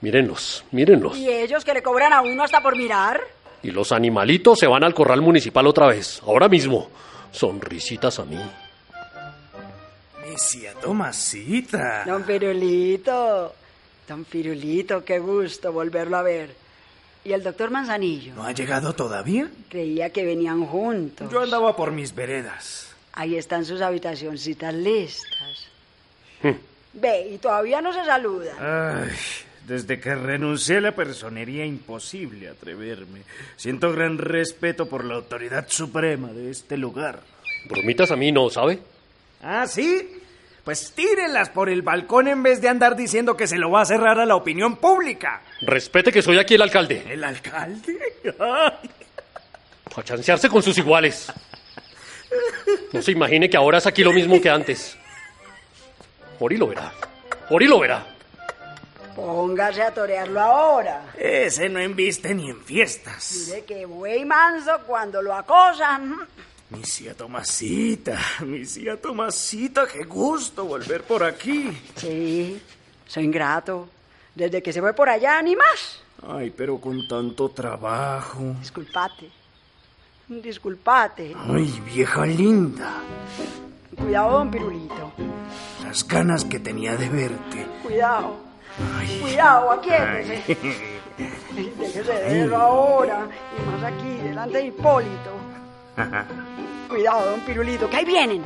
Mírenlos, 0.01 0.63
mírenlos. 0.71 1.17
¿Y 1.17 1.29
ellos 1.29 1.63
que 1.63 1.73
le 1.73 1.81
cobran 1.81 2.13
a 2.13 2.21
uno 2.21 2.43
hasta 2.43 2.61
por 2.61 2.75
mirar? 2.75 3.21
Y 3.63 3.71
los 3.71 3.91
animalitos 3.91 4.59
se 4.59 4.67
van 4.67 4.83
al 4.83 4.93
corral 4.93 5.21
municipal 5.21 5.65
otra 5.67 5.87
vez, 5.87 6.21
ahora 6.25 6.47
mismo. 6.47 6.89
Sonrisitas 7.31 8.19
a 8.19 8.25
mí. 8.25 8.39
Tía 10.55 10.73
Tomasita. 10.73 12.03
Don 12.05 12.23
Pirulito. 12.23 13.53
Don 14.07 14.25
Pirulito, 14.25 15.03
qué 15.03 15.19
gusto 15.19 15.71
volverlo 15.71 16.17
a 16.17 16.21
ver. 16.21 16.55
¿Y 17.23 17.33
el 17.33 17.43
doctor 17.43 17.71
Manzanillo? 17.71 18.35
¿No 18.35 18.43
ha 18.43 18.51
llegado 18.51 18.93
todavía? 18.93 19.49
Creía 19.69 20.11
que 20.11 20.25
venían 20.25 20.65
juntos. 20.65 21.31
Yo 21.31 21.41
andaba 21.41 21.75
por 21.75 21.91
mis 21.91 22.13
veredas. 22.13 22.87
Ahí 23.13 23.35
están 23.35 23.65
sus 23.65 23.81
habitacioncitas 23.81 24.73
listas. 24.73 25.67
Ve, 26.93 27.29
y 27.31 27.37
todavía 27.37 27.81
no 27.81 27.91
se 27.91 28.05
saluda. 28.05 28.53
Ay, 28.59 29.11
desde 29.67 29.99
que 29.99 30.15
renuncié 30.15 30.77
a 30.77 30.81
la 30.81 30.91
personería 30.93 31.65
imposible 31.65 32.49
atreverme. 32.49 33.21
Siento 33.55 33.91
gran 33.91 34.17
respeto 34.17 34.87
por 34.87 35.03
la 35.03 35.15
autoridad 35.15 35.67
suprema 35.69 36.31
de 36.31 36.51
este 36.51 36.77
lugar. 36.77 37.21
Bromitas 37.69 38.11
a 38.11 38.15
mí 38.15 38.31
no, 38.31 38.49
¿sabe? 38.49 38.79
¿Ah, 39.41 39.65
sí? 39.67 40.21
Pues 40.63 40.91
tírenlas 40.93 41.49
por 41.49 41.69
el 41.69 41.81
balcón 41.81 42.27
en 42.27 42.41
vez 42.41 42.61
de 42.61 42.69
andar 42.69 42.95
diciendo 42.95 43.37
que 43.37 43.47
se 43.47 43.57
lo 43.57 43.69
va 43.69 43.81
a 43.81 43.85
cerrar 43.85 44.19
a 44.19 44.25
la 44.25 44.35
opinión 44.35 44.77
pública. 44.77 45.41
Respete 45.61 46.11
que 46.11 46.21
soy 46.21 46.39
aquí 46.39 46.55
el 46.55 46.61
alcalde. 46.61 47.03
¿El 47.07 47.23
alcalde? 47.23 47.99
Ay. 48.39 48.89
A 49.95 50.03
chancearse 50.03 50.49
con 50.49 50.61
sus 50.61 50.77
iguales. 50.77 51.31
No 52.91 53.01
se 53.01 53.13
imagine 53.13 53.49
que 53.49 53.55
ahora 53.55 53.77
es 53.77 53.87
aquí 53.87 54.03
lo 54.03 54.11
mismo 54.11 54.41
que 54.41 54.49
antes. 54.49 54.97
Ori 56.39 56.57
lo 56.57 56.67
verá. 56.67 56.91
Ori 57.49 57.65
lo 57.65 57.79
verá. 57.79 58.14
Póngase 59.15 59.81
a 59.81 59.93
torearlo 59.93 60.41
ahora. 60.41 61.13
Ese 61.17 61.69
no 61.69 61.79
embiste 61.79 62.35
ni 62.35 62.49
en 62.49 62.61
fiestas. 62.61 63.47
Mire 63.47 63.63
que 63.63 63.85
buey 63.85 64.25
manso 64.25 64.79
cuando 64.85 65.21
lo 65.21 65.33
acosan. 65.33 66.27
Mi 66.69 66.81
tía 66.81 67.13
Tomasita, 67.13 68.19
mi 68.41 68.65
tía 68.65 68.99
Tomasita, 68.99 69.87
qué 69.87 70.03
gusto 70.03 70.65
volver 70.65 71.03
por 71.03 71.23
aquí. 71.23 71.71
Sí, 71.95 72.61
soy 73.07 73.23
ingrato. 73.23 73.87
Desde 74.33 74.61
que 74.61 74.73
se 74.73 74.81
fue 74.81 74.93
por 74.93 75.07
allá, 75.07 75.41
ni 75.41 75.55
más. 75.55 76.01
Ay, 76.27 76.49
pero 76.49 76.77
con 76.81 77.07
tanto 77.07 77.49
trabajo. 77.49 78.55
Disculpate. 78.59 79.29
Disculpate. 80.27 81.33
Ay, 81.37 81.81
vieja 81.85 82.25
linda. 82.25 83.01
Cuidado, 83.95 84.39
don 84.39 84.51
Pirulito. 84.51 85.13
Las 85.83 86.05
ganas 86.05 86.43
que 86.43 86.59
tenía 86.59 86.97
de 86.97 87.07
verte. 87.07 87.67
Cuidado. 87.83 88.44
Ay. 88.97 89.19
Cuidado, 89.21 89.71
aquíétese. 89.71 90.57
Déjese 91.77 92.03
de 92.03 92.45
eso 92.45 92.55
ahora. 92.57 93.27
Y 93.57 93.69
más 93.69 93.83
aquí, 93.83 94.17
delante 94.23 94.57
de 94.57 94.65
Hipólito. 94.65 95.31
Cuidado, 96.89 97.31
don 97.31 97.39
Pirulito, 97.41 97.89
que 97.89 97.97
ahí 97.97 98.05
vienen. 98.05 98.43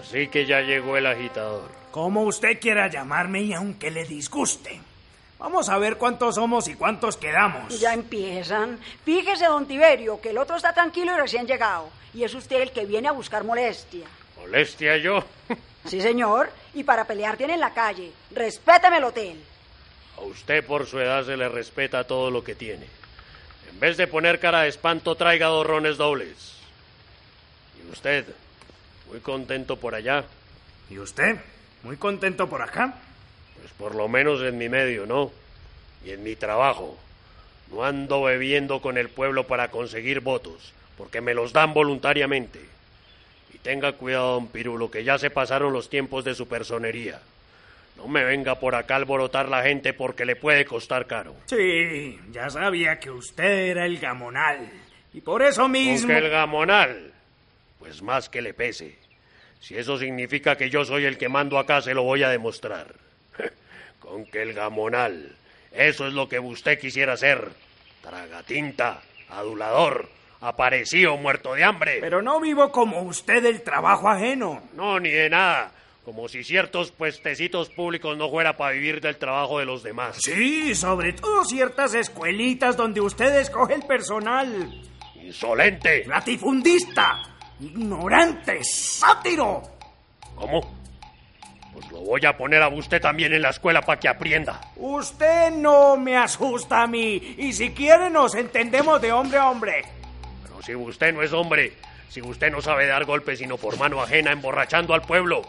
Así 0.00 0.28
que 0.28 0.46
ya 0.46 0.60
llegó 0.60 0.96
el 0.96 1.06
agitador. 1.06 1.68
Como 1.90 2.22
usted 2.22 2.58
quiera 2.60 2.88
llamarme 2.88 3.42
y 3.42 3.52
aunque 3.52 3.90
le 3.90 4.04
disguste. 4.04 4.80
Vamos 5.38 5.68
a 5.68 5.76
ver 5.78 5.98
cuántos 5.98 6.36
somos 6.36 6.68
y 6.68 6.74
cuántos 6.74 7.16
quedamos. 7.16 7.78
Ya 7.80 7.92
empiezan. 7.92 8.78
Fíjese, 9.04 9.46
don 9.46 9.66
Tiberio, 9.66 10.20
que 10.20 10.30
el 10.30 10.38
otro 10.38 10.56
está 10.56 10.72
tranquilo 10.72 11.12
y 11.14 11.20
recién 11.20 11.46
llegado. 11.46 11.88
Y 12.14 12.22
es 12.22 12.32
usted 12.34 12.60
el 12.60 12.70
que 12.70 12.86
viene 12.86 13.08
a 13.08 13.12
buscar 13.12 13.42
molestia. 13.42 14.06
¿Molestia 14.38 14.96
yo? 14.98 15.24
Sí, 15.84 16.00
señor. 16.00 16.48
Y 16.74 16.84
para 16.84 17.06
pelear 17.06 17.36
tiene 17.36 17.54
en 17.54 17.60
la 17.60 17.74
calle. 17.74 18.12
Respétame 18.30 18.98
el 18.98 19.04
hotel. 19.04 19.42
A 20.16 20.22
usted 20.22 20.64
por 20.64 20.86
su 20.86 20.98
edad 20.98 21.24
se 21.24 21.36
le 21.36 21.48
respeta 21.48 22.04
todo 22.04 22.30
lo 22.30 22.42
que 22.42 22.54
tiene. 22.54 22.86
En 23.70 23.80
vez 23.80 23.96
de 23.96 24.06
poner 24.06 24.38
cara 24.38 24.62
de 24.62 24.68
espanto, 24.68 25.14
traiga 25.14 25.46
dos 25.48 25.66
rones 25.66 25.96
dobles. 25.96 26.56
¿Y 27.82 27.90
usted? 27.90 28.26
¿Muy 29.10 29.20
contento 29.20 29.76
por 29.76 29.94
allá? 29.94 30.24
¿Y 30.90 30.98
usted? 30.98 31.36
¿Muy 31.82 31.96
contento 31.96 32.48
por 32.48 32.62
acá? 32.62 32.94
Pues 33.58 33.72
por 33.72 33.94
lo 33.94 34.08
menos 34.08 34.40
en 34.42 34.58
mi 34.58 34.68
medio, 34.68 35.06
¿no? 35.06 35.30
Y 36.04 36.10
en 36.10 36.22
mi 36.22 36.36
trabajo. 36.36 36.96
No 37.70 37.84
ando 37.84 38.22
bebiendo 38.22 38.80
con 38.82 38.98
el 38.98 39.08
pueblo 39.08 39.46
para 39.46 39.70
conseguir 39.70 40.20
votos, 40.20 40.72
porque 40.96 41.20
me 41.20 41.34
los 41.34 41.52
dan 41.52 41.72
voluntariamente. 41.72 42.71
Tenga 43.62 43.92
cuidado, 43.92 44.34
don 44.34 44.48
Pirulo, 44.48 44.90
que 44.90 45.04
ya 45.04 45.18
se 45.18 45.30
pasaron 45.30 45.72
los 45.72 45.88
tiempos 45.88 46.24
de 46.24 46.34
su 46.34 46.48
personería. 46.48 47.20
No 47.96 48.08
me 48.08 48.24
venga 48.24 48.58
por 48.58 48.74
acá 48.74 48.94
a 48.94 48.96
alborotar 48.98 49.48
la 49.48 49.62
gente 49.62 49.92
porque 49.92 50.24
le 50.24 50.34
puede 50.34 50.64
costar 50.64 51.06
caro. 51.06 51.36
Sí, 51.46 52.18
ya 52.32 52.50
sabía 52.50 52.98
que 52.98 53.10
usted 53.10 53.68
era 53.70 53.86
el 53.86 53.98
gamonal. 53.98 54.68
Y 55.14 55.20
por 55.20 55.42
eso 55.42 55.68
mismo... 55.68 56.08
Con 56.08 56.16
que 56.16 56.26
el 56.26 56.30
gamonal, 56.30 57.12
pues 57.78 58.02
más 58.02 58.28
que 58.28 58.42
le 58.42 58.54
pese. 58.54 58.96
Si 59.60 59.76
eso 59.76 59.96
significa 59.96 60.56
que 60.56 60.70
yo 60.70 60.84
soy 60.84 61.04
el 61.04 61.16
que 61.16 61.28
mando 61.28 61.58
acá, 61.58 61.80
se 61.80 61.94
lo 61.94 62.02
voy 62.02 62.24
a 62.24 62.30
demostrar. 62.30 62.94
Con 64.00 64.26
que 64.26 64.42
el 64.42 64.54
gamonal, 64.54 65.36
eso 65.70 66.08
es 66.08 66.14
lo 66.14 66.28
que 66.28 66.40
usted 66.40 66.80
quisiera 66.80 67.16
ser. 67.16 67.48
Tragatinta, 68.02 69.00
adulador, 69.28 70.08
aparecido, 70.42 71.16
muerto 71.16 71.54
de 71.54 71.64
hambre. 71.64 71.98
Pero 72.00 72.20
no 72.20 72.40
vivo 72.40 72.70
como 72.70 73.00
usted 73.02 73.42
del 73.42 73.62
trabajo 73.62 74.08
ajeno. 74.08 74.62
No, 74.74 74.98
ni 75.00 75.10
de 75.10 75.30
nada. 75.30 75.72
Como 76.04 76.28
si 76.28 76.42
ciertos 76.42 76.90
puestecitos 76.90 77.70
públicos 77.70 78.18
no 78.18 78.28
fuera 78.28 78.56
para 78.56 78.72
vivir 78.72 79.00
del 79.00 79.16
trabajo 79.16 79.60
de 79.60 79.66
los 79.66 79.84
demás. 79.84 80.18
Sí, 80.20 80.74
sobre 80.74 81.12
todo 81.12 81.44
ciertas 81.44 81.94
escuelitas 81.94 82.76
donde 82.76 83.00
usted 83.00 83.36
escoge 83.36 83.74
el 83.74 83.82
personal. 83.82 84.82
¡Insolente! 85.14 86.04
¡Latifundista! 86.06 87.22
¡Ignorante! 87.60 88.64
¡Sátiro! 88.64 89.62
¿Cómo? 90.34 90.82
Pues 91.72 91.88
lo 91.92 92.00
voy 92.00 92.26
a 92.26 92.36
poner 92.36 92.60
a 92.62 92.68
usted 92.68 93.00
también 93.00 93.32
en 93.32 93.42
la 93.42 93.50
escuela 93.50 93.80
para 93.80 94.00
que 94.00 94.08
aprenda. 94.08 94.60
Usted 94.74 95.52
no 95.52 95.96
me 95.96 96.16
asusta 96.16 96.82
a 96.82 96.86
mí. 96.88 97.36
Y 97.38 97.52
si 97.52 97.70
quiere 97.70 98.10
nos 98.10 98.34
entendemos 98.34 99.00
de 99.00 99.12
hombre 99.12 99.38
a 99.38 99.48
hombre. 99.48 100.01
Si 100.64 100.74
usted 100.74 101.12
no 101.12 101.22
es 101.22 101.32
hombre, 101.32 101.76
si 102.08 102.20
usted 102.22 102.50
no 102.50 102.60
sabe 102.60 102.86
dar 102.86 103.04
golpes 103.04 103.38
sino 103.38 103.56
por 103.56 103.78
mano 103.78 104.02
ajena 104.02 104.32
emborrachando 104.32 104.94
al 104.94 105.02
pueblo, 105.02 105.42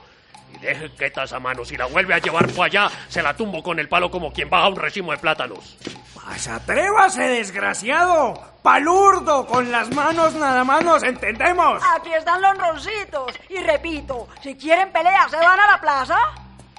y 0.53 0.57
deje 0.59 0.89
quietas 0.91 1.33
a 1.33 1.39
mano, 1.39 1.65
si 1.65 1.77
la 1.77 1.85
vuelve 1.85 2.13
a 2.13 2.19
llevar 2.19 2.47
por 2.51 2.65
allá, 2.65 2.89
se 3.07 3.21
la 3.21 3.35
tumbo 3.35 3.61
con 3.61 3.79
el 3.79 3.89
palo 3.89 4.09
como 4.09 4.31
quien 4.31 4.49
baja 4.49 4.69
un 4.69 4.75
racimo 4.75 5.11
de 5.11 5.17
plátanos. 5.17 5.77
Pues 6.13 6.47
atrévase, 6.47 7.23
desgraciado. 7.23 8.33
Palurdo, 8.61 9.45
con 9.45 9.71
las 9.71 9.93
manos 9.93 10.33
nada 10.35 10.63
más 10.63 10.83
nos 10.83 11.03
entendemos. 11.03 11.81
Aquí 11.95 12.13
están 12.13 12.41
los 12.41 12.57
roncitos. 12.57 13.33
Y 13.49 13.57
repito, 13.57 14.29
si 14.41 14.55
quieren 14.55 14.91
pelear, 14.91 15.29
¿se 15.29 15.35
van 15.35 15.59
a 15.59 15.67
la 15.71 15.81
plaza? 15.81 16.17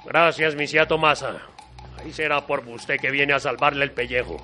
Gracias, 0.03 0.55
misia 0.55 0.87
Tomasa. 0.87 1.37
Ahí 1.99 2.11
será 2.11 2.45
por 2.45 2.67
usted 2.67 2.99
que 2.99 3.11
viene 3.11 3.33
a 3.33 3.39
salvarle 3.39 3.85
el 3.85 3.91
pellejo. 3.91 4.37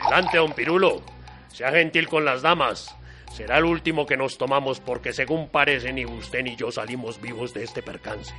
Adelante, 0.00 0.38
don 0.38 0.52
Pirulo. 0.52 1.13
Sea 1.54 1.70
gentil 1.70 2.08
con 2.08 2.24
las 2.24 2.42
damas. 2.42 2.96
Será 3.32 3.58
el 3.58 3.64
último 3.64 4.06
que 4.06 4.16
nos 4.16 4.36
tomamos 4.36 4.80
porque 4.80 5.12
según 5.12 5.48
parece 5.48 5.92
ni 5.92 6.04
usted 6.04 6.42
ni 6.42 6.56
yo 6.56 6.72
salimos 6.72 7.20
vivos 7.20 7.54
de 7.54 7.62
este 7.62 7.80
percance. 7.80 8.34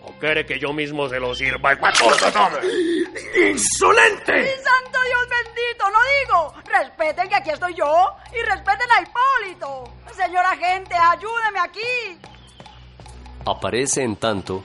¿O 0.00 0.12
quiere 0.20 0.46
que 0.46 0.60
yo 0.60 0.72
mismo 0.72 1.08
se 1.08 1.18
lo 1.18 1.34
sirva? 1.34 1.72
¡Insolente! 1.72 2.60
¡Mi 4.32 4.48
santo 4.62 5.00
Dios 5.08 5.26
bendito! 5.28 5.90
¡No 5.90 5.98
digo! 6.22 6.54
Respeten 6.66 7.28
que 7.28 7.34
aquí 7.34 7.50
estoy 7.50 7.74
yo 7.74 8.14
y 8.32 8.38
respeten 8.48 8.88
a 8.96 9.02
Hipólito. 9.02 9.92
Señor 10.14 10.46
agente, 10.46 10.94
ayúdeme 10.94 11.58
aquí. 11.58 12.16
Aparece 13.44 14.04
en 14.04 14.14
tanto 14.16 14.62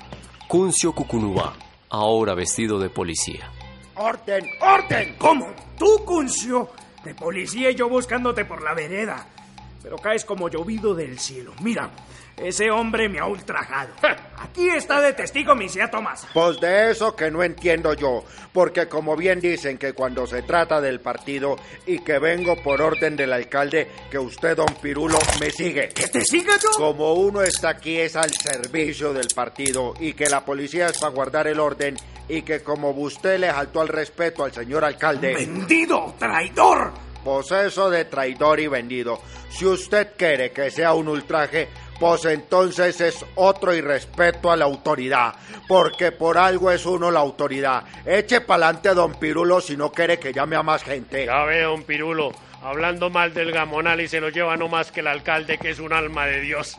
Cuncio 0.48 0.94
Cucunubá, 0.94 1.56
ahora 1.90 2.36
vestido 2.36 2.78
de 2.78 2.92
policía. 2.92 3.52
¡Orden! 3.96 4.48
¡Orden! 4.62 5.16
¿Cómo? 5.18 5.48
¿Tú, 5.80 6.06
Cuncio? 6.06 6.70
De 7.04 7.14
policía 7.14 7.72
y 7.72 7.76
yo 7.76 7.88
buscándote 7.90 8.46
por 8.46 8.62
la 8.62 8.74
vereda. 8.74 9.26
Pero 9.82 9.98
caes 9.98 10.26
como 10.26 10.50
llovido 10.50 10.94
del 10.94 11.20
cielo. 11.20 11.54
Mira, 11.62 11.90
ese 12.42 12.72
hombre 12.72 13.10
me 13.10 13.20
ha 13.20 13.26
ultrajado. 13.26 13.92
Aquí 14.38 14.70
está 14.70 15.02
de 15.02 15.14
testigo 15.14 15.56
mi 15.56 15.68
tía 15.68 15.90
Tomás. 15.90 16.28
Pues 16.34 16.60
de 16.60 16.92
eso 16.92 17.16
que 17.16 17.30
no 17.30 17.44
entiendo 17.44 17.94
yo, 17.94 18.24
porque 18.54 18.88
como 18.88 19.16
bien 19.16 19.40
dicen 19.40 19.78
que 19.78 19.94
cuando 19.94 20.26
se 20.28 20.42
trata 20.44 20.80
del 20.82 21.00
partido 21.02 21.58
y 21.86 22.00
que 22.00 22.20
vengo 22.20 22.56
por 22.64 22.82
orden 22.82 23.16
del 23.16 23.34
alcalde, 23.34 23.90
que 24.10 24.18
usted, 24.18 24.56
don 24.56 24.74
Pirulo, 24.82 25.20
me 25.40 25.52
sigue. 25.52 25.90
¿Que 25.90 26.08
te 26.08 26.22
siga 26.22 26.58
yo? 26.58 26.70
Como 26.78 27.14
uno 27.14 27.42
está 27.42 27.70
aquí 27.70 27.98
es 27.98 28.16
al 28.16 28.32
servicio 28.32 29.14
del 29.14 29.28
partido 29.36 29.94
y 30.00 30.14
que 30.14 30.30
la 30.30 30.46
policía 30.46 30.88
es 30.88 30.98
para 30.98 31.14
guardar 31.14 31.48
el 31.48 31.60
orden 31.60 31.96
y 32.28 32.44
que 32.44 32.62
como 32.62 32.92
usted 32.92 33.40
le 33.40 33.52
faltó 33.52 33.82
al 33.82 33.88
respeto 33.88 34.44
al 34.44 34.54
señor 34.54 34.86
alcalde... 34.86 35.34
¡Vendido! 35.34 36.16
¡Traidor! 36.18 36.94
Pues 37.24 37.52
eso 37.52 37.90
de 37.90 38.06
traidor 38.06 38.60
y 38.60 38.68
vendido. 38.68 39.22
Si 39.50 39.66
usted 39.66 40.14
quiere 40.16 40.52
que 40.52 40.72
sea 40.72 40.94
un 40.94 41.10
ultraje, 41.10 41.68
pues 42.00 42.26
entonces 42.26 43.02
es 43.02 43.26
otro 43.36 43.74
irrespeto 43.74 44.52
a 44.52 44.56
la 44.56 44.66
autoridad, 44.66 45.36
porque 45.68 46.12
por 46.12 46.38
algo 46.38 46.72
es 46.72 46.86
uno 46.86 47.12
la 47.12 47.20
autoridad. 47.20 47.84
Eche 48.06 48.42
pa'lante 48.42 48.94
don 48.94 49.16
Pirulo 49.16 49.60
si 49.62 49.76
no 49.76 49.92
quiere 49.92 50.18
que 50.18 50.32
llame 50.32 50.56
a 50.56 50.64
más 50.64 50.84
gente. 50.84 51.26
Ya 51.26 51.44
ve, 51.44 51.64
don 51.64 51.84
Pirulo, 51.84 52.32
hablando 52.64 53.10
mal 53.10 53.34
del 53.34 53.52
gamonal 53.52 54.00
y 54.02 54.08
se 54.08 54.22
lo 54.22 54.30
lleva 54.30 54.56
no 54.56 54.68
más 54.70 54.92
que 54.92 55.02
el 55.02 55.08
alcalde, 55.08 55.58
que 55.58 55.72
es 55.72 55.80
un 55.80 55.92
alma 55.92 56.26
de 56.26 56.42
Dios. 56.42 56.78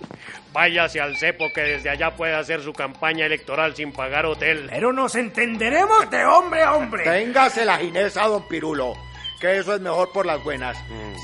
Váyase 0.52 1.01
al 1.01 1.16
cepo 1.16 1.47
que 1.55 1.62
desde 1.62 1.90
allá 1.90 2.16
puede 2.16 2.34
hacer 2.34 2.62
su 2.62 2.72
campaña 2.72 3.26
electoral 3.26 3.76
sin 3.76 3.92
pagar 3.92 4.26
hotel. 4.26 4.68
Pero 4.70 4.92
nos 4.92 5.14
entenderemos 5.14 6.10
de 6.10 6.24
hombre 6.24 6.62
a 6.62 6.74
hombre. 6.74 7.05
Téngase 7.05 7.64
la 7.64 7.76
ginesa, 7.76 8.26
don 8.26 8.48
Pirulo 8.48 8.94
que 9.40 9.59
eso 9.59 9.74
es 9.74 9.80
mejor 9.80 10.12
por 10.12 10.26
las 10.26 10.44
buenas. 10.44 10.76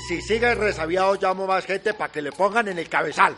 Si 0.07 0.21
sigue 0.23 0.55
resabiado, 0.55 1.15
llamo 1.21 1.45
más 1.45 1.65
gente 1.65 1.93
para 1.93 2.11
que 2.11 2.21
le 2.21 2.31
pongan 2.31 2.67
en 2.67 2.79
el 2.79 2.89
cabezal. 2.89 3.37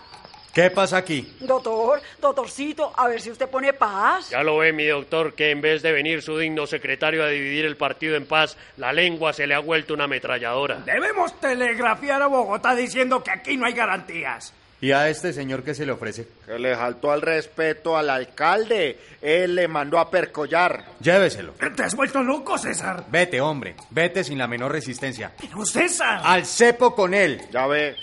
¿Qué 0.59 0.69
pasa 0.71 0.97
aquí? 0.97 1.25
Doctor, 1.39 2.01
doctorcito, 2.19 2.91
a 2.93 3.07
ver 3.07 3.21
si 3.21 3.31
usted 3.31 3.47
pone 3.47 3.71
paz. 3.71 4.31
Ya 4.31 4.43
lo 4.43 4.57
ve, 4.57 4.73
mi 4.73 4.85
doctor, 4.85 5.33
que 5.33 5.51
en 5.51 5.61
vez 5.61 5.81
de 5.81 5.93
venir 5.93 6.21
su 6.21 6.37
digno 6.37 6.67
secretario 6.67 7.23
a 7.23 7.29
dividir 7.29 7.63
el 7.63 7.77
partido 7.77 8.17
en 8.17 8.25
paz, 8.25 8.57
la 8.75 8.91
lengua 8.91 9.31
se 9.31 9.47
le 9.47 9.55
ha 9.55 9.59
vuelto 9.59 9.93
una 9.93 10.03
ametralladora. 10.03 10.81
Debemos 10.85 11.39
telegrafiar 11.39 12.21
a 12.23 12.27
Bogotá 12.27 12.75
diciendo 12.75 13.23
que 13.23 13.31
aquí 13.31 13.55
no 13.55 13.67
hay 13.67 13.73
garantías. 13.73 14.53
¿Y 14.81 14.91
a 14.91 15.07
este 15.07 15.31
señor 15.31 15.63
qué 15.63 15.73
se 15.73 15.85
le 15.85 15.93
ofrece? 15.93 16.27
Que 16.45 16.59
le 16.59 16.75
faltó 16.75 17.13
al 17.13 17.21
respeto 17.21 17.95
al 17.95 18.09
alcalde. 18.09 18.99
Él 19.21 19.55
le 19.55 19.69
mandó 19.69 19.97
a 19.97 20.11
percollar. 20.11 20.83
Lléveselo. 20.99 21.53
¿Te 21.53 21.83
has 21.83 21.95
vuelto 21.95 22.21
loco, 22.21 22.57
César? 22.57 23.05
Vete, 23.09 23.39
hombre. 23.39 23.75
Vete 23.91 24.25
sin 24.25 24.37
la 24.37 24.47
menor 24.47 24.73
resistencia. 24.73 25.31
Pero, 25.39 25.65
César. 25.65 26.19
Al 26.21 26.45
cepo 26.45 26.93
con 26.95 27.13
él. 27.13 27.41
Ya 27.49 27.65
ve. 27.65 27.95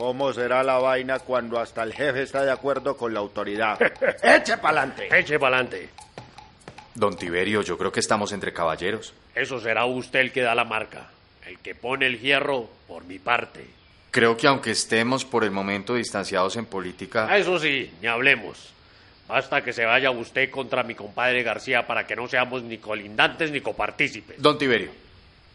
¿Cómo 0.00 0.32
será 0.32 0.62
la 0.62 0.78
vaina 0.78 1.18
cuando 1.18 1.60
hasta 1.60 1.82
el 1.82 1.92
jefe 1.92 2.22
está 2.22 2.42
de 2.42 2.50
acuerdo 2.50 2.96
con 2.96 3.12
la 3.12 3.20
autoridad? 3.20 3.78
¡Eche 4.22 4.56
pa'lante! 4.56 5.14
¡Eche 5.14 5.38
pa'lante! 5.38 5.90
Don 6.94 7.14
Tiberio, 7.14 7.60
yo 7.60 7.76
creo 7.76 7.92
que 7.92 8.00
estamos 8.00 8.32
entre 8.32 8.50
caballeros. 8.54 9.12
Eso 9.34 9.60
será 9.60 9.84
usted 9.84 10.20
el 10.20 10.32
que 10.32 10.40
da 10.40 10.54
la 10.54 10.64
marca. 10.64 11.10
El 11.46 11.58
que 11.58 11.74
pone 11.74 12.06
el 12.06 12.18
hierro 12.18 12.70
por 12.88 13.04
mi 13.04 13.18
parte. 13.18 13.66
Creo 14.10 14.38
que 14.38 14.46
aunque 14.46 14.70
estemos 14.70 15.26
por 15.26 15.44
el 15.44 15.50
momento 15.50 15.96
distanciados 15.96 16.56
en 16.56 16.64
política... 16.64 17.36
Eso 17.36 17.58
sí, 17.58 17.92
ni 18.00 18.08
hablemos. 18.08 18.72
Basta 19.28 19.62
que 19.62 19.74
se 19.74 19.84
vaya 19.84 20.10
usted 20.10 20.48
contra 20.48 20.82
mi 20.82 20.94
compadre 20.94 21.42
García 21.42 21.86
para 21.86 22.06
que 22.06 22.16
no 22.16 22.26
seamos 22.26 22.62
ni 22.62 22.78
colindantes 22.78 23.50
ni 23.50 23.60
copartícipes. 23.60 24.40
Don 24.40 24.56
Tiberio, 24.56 24.92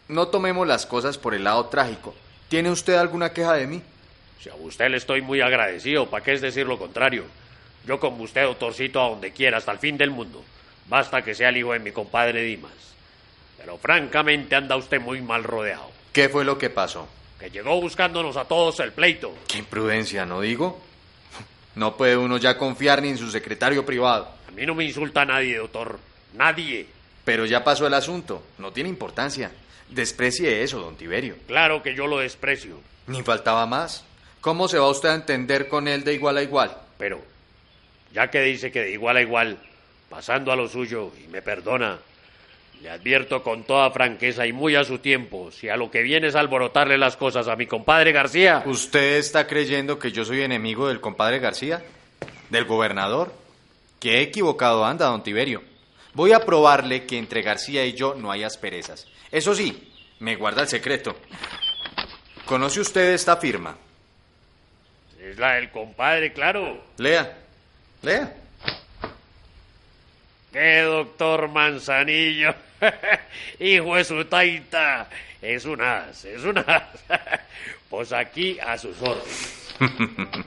no 0.07 0.27
tomemos 0.27 0.67
las 0.67 0.85
cosas 0.85 1.17
por 1.17 1.33
el 1.33 1.45
lado 1.45 1.65
trágico. 1.65 2.13
¿Tiene 2.47 2.69
usted 2.69 2.93
alguna 2.93 3.33
queja 3.33 3.53
de 3.53 3.65
mí? 3.65 3.81
Si 4.41 4.49
a 4.49 4.55
usted 4.55 4.89
le 4.89 4.97
estoy 4.97 5.21
muy 5.21 5.41
agradecido, 5.41 6.09
¿para 6.09 6.23
qué 6.23 6.33
es 6.33 6.41
decir 6.41 6.67
lo 6.67 6.77
contrario? 6.77 7.23
Yo 7.85 7.99
como 7.99 8.23
usted, 8.23 8.43
doctorcito, 8.43 9.01
a 9.01 9.09
donde 9.09 9.31
quiera, 9.31 9.57
hasta 9.57 9.71
el 9.71 9.79
fin 9.79 9.97
del 9.97 10.11
mundo. 10.11 10.43
Basta 10.87 11.21
que 11.21 11.33
sea 11.35 11.49
el 11.49 11.57
hijo 11.57 11.73
de 11.73 11.79
mi 11.79 11.91
compadre 11.91 12.43
Dimas. 12.43 12.71
Pero 13.57 13.77
francamente 13.77 14.55
anda 14.55 14.75
usted 14.75 14.99
muy 15.01 15.21
mal 15.21 15.43
rodeado. 15.43 15.89
¿Qué 16.13 16.29
fue 16.29 16.45
lo 16.45 16.57
que 16.57 16.69
pasó? 16.69 17.07
Que 17.39 17.49
llegó 17.49 17.79
buscándonos 17.81 18.37
a 18.37 18.45
todos 18.45 18.79
el 18.79 18.91
pleito. 18.91 19.33
Qué 19.47 19.57
imprudencia, 19.57 20.25
¿no 20.25 20.41
digo? 20.41 20.81
No 21.75 21.97
puede 21.97 22.15
uno 22.15 22.37
ya 22.37 22.57
confiar 22.57 23.01
ni 23.01 23.09
en 23.09 23.17
su 23.17 23.29
secretario 23.29 23.85
privado. 23.85 24.29
A 24.47 24.51
mí 24.51 24.65
no 24.65 24.73
me 24.73 24.85
insulta 24.85 25.25
nadie, 25.25 25.57
doctor. 25.57 25.99
Nadie. 26.33 26.87
Pero 27.25 27.45
ya 27.45 27.65
pasó 27.65 27.85
el 27.85 27.93
asunto. 27.93 28.41
No 28.59 28.71
tiene 28.71 28.87
importancia. 28.87 29.51
Desprecie 29.89 30.63
eso, 30.63 30.79
don 30.79 30.95
Tiberio. 30.95 31.35
Claro 31.47 31.83
que 31.83 31.93
yo 31.93 32.07
lo 32.07 32.19
desprecio. 32.19 32.79
Ni 33.07 33.21
faltaba 33.23 33.65
más. 33.65 34.05
¿Cómo 34.45 34.67
se 34.67 34.77
va 34.77 34.87
usted 34.91 35.09
a 35.09 35.15
entender 35.15 35.67
con 35.67 35.87
él 35.87 36.03
de 36.03 36.13
igual 36.13 36.37
a 36.37 36.43
igual? 36.43 36.77
Pero, 36.99 37.19
ya 38.13 38.29
que 38.29 38.41
dice 38.41 38.71
que 38.71 38.81
de 38.81 38.91
igual 38.91 39.17
a 39.17 39.21
igual, 39.23 39.57
pasando 40.07 40.51
a 40.51 40.55
lo 40.55 40.67
suyo, 40.67 41.11
y 41.19 41.27
me 41.29 41.41
perdona, 41.41 41.97
le 42.79 42.91
advierto 42.91 43.41
con 43.41 43.63
toda 43.63 43.89
franqueza 43.89 44.45
y 44.45 44.53
muy 44.53 44.75
a 44.75 44.83
su 44.83 44.99
tiempo, 44.99 45.49
si 45.51 45.67
a 45.67 45.75
lo 45.75 45.89
que 45.89 46.03
viene 46.03 46.27
es 46.27 46.35
alborotarle 46.35 46.99
las 46.99 47.17
cosas 47.17 47.47
a 47.47 47.55
mi 47.55 47.65
compadre 47.65 48.11
García. 48.11 48.61
¿Usted 48.67 49.15
está 49.15 49.47
creyendo 49.47 49.97
que 49.97 50.11
yo 50.11 50.23
soy 50.23 50.43
enemigo 50.43 50.89
del 50.89 51.01
compadre 51.01 51.39
García? 51.39 51.83
¿Del 52.51 52.65
gobernador? 52.65 53.33
Qué 53.99 54.21
equivocado 54.21 54.85
anda, 54.85 55.07
don 55.07 55.23
Tiberio. 55.23 55.63
Voy 56.13 56.33
a 56.33 56.45
probarle 56.45 57.07
que 57.07 57.17
entre 57.17 57.41
García 57.41 57.83
y 57.83 57.93
yo 57.93 58.13
no 58.13 58.31
hay 58.31 58.43
asperezas. 58.43 59.07
Eso 59.31 59.55
sí, 59.55 59.91
me 60.19 60.35
guarda 60.35 60.61
el 60.61 60.67
secreto. 60.67 61.15
¿Conoce 62.45 62.79
usted 62.79 63.11
esta 63.13 63.37
firma? 63.37 63.75
Es 65.25 65.39
la 65.39 65.53
del 65.53 65.71
compadre, 65.71 66.31
claro. 66.33 66.83
Lea, 66.97 67.35
lea. 68.03 68.31
¡Qué 70.53 70.81
doctor 70.81 71.49
Manzanillo! 71.49 72.53
Hijo 73.59 73.95
de 73.95 74.03
su 74.03 74.23
taita. 74.25 75.09
Es 75.41 75.65
un 75.65 75.81
as, 75.81 76.25
es 76.25 76.43
un 76.43 76.59
as. 76.59 76.83
pues 77.89 78.13
aquí 78.13 78.59
a 78.59 78.77
sus 78.77 79.01
órdenes. 79.01 79.75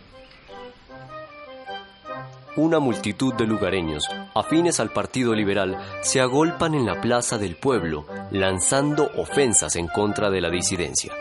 Una 2.57 2.79
multitud 2.79 3.35
de 3.35 3.47
lugareños, 3.47 4.05
afines 4.35 4.81
al 4.81 4.93
Partido 4.93 5.35
Liberal, 5.35 5.77
se 6.03 6.21
agolpan 6.21 6.75
en 6.75 6.87
la 6.87 7.01
plaza 7.01 7.39
del 7.39 7.57
pueblo, 7.57 8.07
lanzando 8.33 9.11
ofensas 9.17 9.77
en 9.77 9.87
contra 9.87 10.29
de 10.31 10.41
la 10.41 10.51
disidencia. 10.51 11.13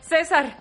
César, 0.00 0.56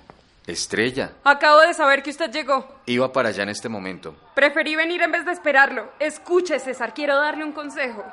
Estrella, 0.49 1.11
acabo 1.23 1.59
de 1.61 1.73
saber 1.73 2.01
que 2.03 2.09
usted 2.09 2.31
llegó. 2.31 2.67
iba 2.85 3.11
para 3.11 3.29
allá 3.29 3.43
en 3.43 3.49
este 3.49 3.69
momento. 3.69 4.15
Preferí 4.33 4.75
venir 4.75 5.01
en 5.01 5.11
vez 5.11 5.25
de 5.25 5.31
esperarlo. 5.31 5.91
Escuche, 5.99 6.59
César, 6.59 6.93
quiero 6.93 7.17
darle 7.17 7.43
un 7.43 7.51
consejo. 7.51 8.03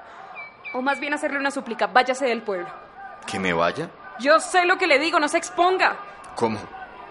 O 0.74 0.82
más 0.82 1.00
bien 1.00 1.14
hacerle 1.14 1.38
una 1.38 1.50
súplica. 1.50 1.86
Váyase 1.86 2.26
del 2.26 2.42
pueblo. 2.42 2.68
¿Que 3.26 3.38
me 3.38 3.52
vaya? 3.52 3.88
Yo 4.18 4.40
sé 4.40 4.64
lo 4.64 4.78
que 4.78 4.86
le 4.86 4.98
digo, 4.98 5.18
no 5.18 5.28
se 5.28 5.38
exponga. 5.38 5.96
¿Cómo? 6.34 6.58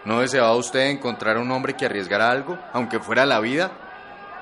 ¿No 0.06 0.20
deseaba 0.22 0.56
usted 0.56 0.88
encontrar 0.90 1.38
un 1.38 1.50
hombre 1.52 1.74
que 1.76 1.86
arriesgara 1.86 2.30
algo, 2.30 2.58
aunque 2.74 3.00
fuera 3.00 3.26
la 3.26 3.40
vida? 3.40 3.72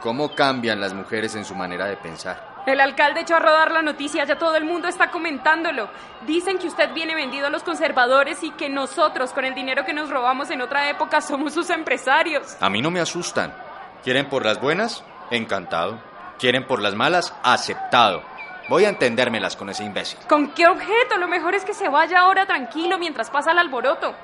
¿Cómo 0.02 0.36
cambian 0.36 0.82
las 0.82 0.94
mujeres 0.94 1.36
en 1.36 1.46
su 1.46 1.56
manera 1.56 1.86
de 1.86 1.96
pensar? 1.96 2.53
El 2.66 2.80
alcalde 2.80 3.22
echó 3.22 3.36
a 3.36 3.40
rodar 3.40 3.72
la 3.72 3.82
noticia, 3.82 4.24
ya 4.24 4.38
todo 4.38 4.56
el 4.56 4.64
mundo 4.64 4.88
está 4.88 5.12
comentándolo. 5.12 5.90
Dicen 6.26 6.58
que 6.58 6.68
usted 6.68 6.94
viene 6.94 7.14
vendido 7.14 7.48
a 7.48 7.50
los 7.50 7.64
conservadores 7.64 8.42
y 8.42 8.52
que 8.52 8.70
nosotros, 8.70 9.34
con 9.34 9.44
el 9.44 9.54
dinero 9.54 9.84
que 9.84 9.94
nos 9.94 10.10
robamos 10.10 10.50
en 10.50 10.62
otra 10.62 10.90
época, 10.90 11.20
somos 11.20 11.54
sus 11.54 11.70
empresarios. 11.70 12.56
A 12.62 12.70
mí 12.70 12.82
no 12.82 12.90
me 12.90 13.02
asustan. 13.02 13.54
¿Quieren 14.02 14.30
por 14.30 14.46
las 14.46 14.62
buenas? 14.62 15.04
Encantado. 15.30 16.00
¿Quieren 16.40 16.66
por 16.66 16.82
las 16.82 16.96
malas? 16.96 17.36
Aceptado. 17.44 18.24
Voy 18.70 18.86
a 18.86 18.90
entendérmelas 18.90 19.58
con 19.58 19.70
ese 19.70 19.84
imbécil. 19.84 20.20
¿Con 20.30 20.54
qué 20.54 20.68
objeto? 20.68 21.18
Lo 21.18 21.28
mejor 21.28 21.56
es 21.56 21.66
que 21.66 21.74
se 21.74 21.90
vaya 21.90 22.22
ahora 22.22 22.46
tranquilo 22.46 22.98
mientras 22.98 23.30
pasa 23.30 23.52
el 23.52 23.60
alboroto. 23.60 24.16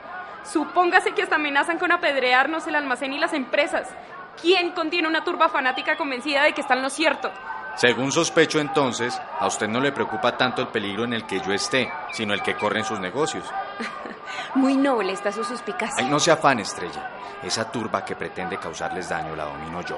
Supóngase 0.45 1.11
que 1.11 1.23
hasta 1.23 1.35
amenazan 1.35 1.77
con 1.77 1.91
apedrearnos 1.91 2.65
el 2.67 2.75
almacén 2.75 3.11
y 3.11 3.19
las 3.19 3.33
empresas. 3.33 3.89
¿Quién 4.41 4.71
contiene 4.71 5.09
una 5.09 5.25
turba 5.25 5.49
fanática 5.49 5.97
convencida 5.97 6.43
de 6.43 6.53
que 6.53 6.61
está 6.61 6.75
en 6.75 6.81
lo 6.83 6.89
cierto? 6.89 7.29
Según 7.79 8.11
sospecho 8.11 8.59
entonces, 8.59 9.17
a 9.39 9.47
usted 9.47 9.69
no 9.69 9.79
le 9.79 9.93
preocupa 9.93 10.35
tanto 10.35 10.61
el 10.61 10.67
peligro 10.67 11.05
en 11.05 11.13
el 11.13 11.25
que 11.25 11.39
yo 11.39 11.53
esté, 11.53 11.89
sino 12.11 12.33
el 12.33 12.43
que 12.43 12.57
corren 12.57 12.83
sus 12.83 12.99
negocios. 12.99 13.45
Muy 14.55 14.75
noble 14.75 15.13
está 15.13 15.31
su 15.31 15.45
suspicacia. 15.45 16.03
Ay, 16.03 16.09
no 16.09 16.19
se 16.19 16.29
afane, 16.29 16.63
Estrella. 16.63 17.09
Esa 17.41 17.71
turba 17.71 18.03
que 18.03 18.17
pretende 18.17 18.57
causarles 18.57 19.07
daño 19.07 19.33
la 19.33 19.45
domino 19.45 19.81
yo. 19.81 19.97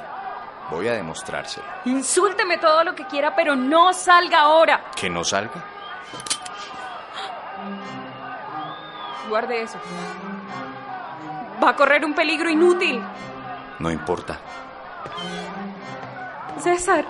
Voy 0.69 0.89
a 0.89 0.93
demostrárselo. 0.93 1.65
Insúlteme 1.85 2.59
todo 2.59 2.83
lo 2.83 2.93
que 2.93 3.07
quiera, 3.07 3.35
pero 3.35 3.55
no 3.55 3.91
salga 3.93 4.41
ahora. 4.41 4.91
¿Que 4.95 5.09
no 5.09 5.23
salga? 5.23 5.65
Guarde 9.27 9.63
eso. 9.63 9.79
Va 11.63 11.69
a 11.69 11.75
correr 11.75 12.05
un 12.05 12.13
peligro 12.13 12.47
inútil. 12.47 13.01
No 13.79 13.89
importa. 13.89 14.37
César. 16.59 17.05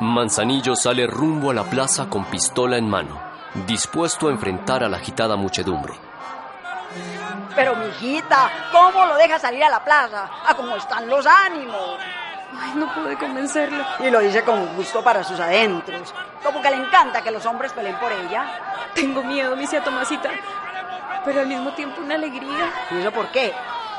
Manzanillo 0.00 0.74
sale 0.74 1.06
rumbo 1.06 1.50
a 1.50 1.54
la 1.54 1.64
plaza 1.64 2.08
con 2.08 2.24
pistola 2.24 2.76
en 2.76 2.88
mano, 2.88 3.20
dispuesto 3.66 4.28
a 4.28 4.30
enfrentar 4.30 4.82
a 4.82 4.88
la 4.88 4.96
agitada 4.96 5.36
muchedumbre. 5.36 5.94
Pero, 7.54 7.76
mijita, 7.76 8.50
¿cómo 8.72 9.06
lo 9.06 9.16
deja 9.16 9.38
salir 9.38 9.62
a 9.62 9.70
la 9.70 9.84
plaza? 9.84 10.28
A 10.46 10.54
cómo 10.54 10.76
están 10.76 11.08
los 11.08 11.26
ánimos. 11.26 11.98
Ay, 12.58 12.72
no 12.74 12.92
pude 12.94 13.16
convencerlo. 13.16 13.84
Y 14.00 14.10
lo 14.10 14.20
dice 14.20 14.42
con 14.42 14.74
gusto 14.76 15.02
para 15.02 15.22
sus 15.24 15.38
adentros. 15.38 16.14
Como 16.42 16.60
que 16.60 16.70
le 16.70 16.76
encanta 16.76 17.22
que 17.22 17.30
los 17.30 17.44
hombres 17.46 17.72
peleen 17.72 17.96
por 17.96 18.12
ella. 18.12 18.46
Tengo 18.94 19.22
miedo, 19.22 19.56
misia 19.56 19.82
Tomasita. 19.82 20.30
Pero 21.24 21.40
al 21.40 21.46
mismo 21.46 21.72
tiempo 21.72 22.00
una 22.02 22.14
alegría. 22.14 22.70
¿Y 22.90 22.98
eso 22.98 23.12
por 23.12 23.28
qué? 23.28 23.54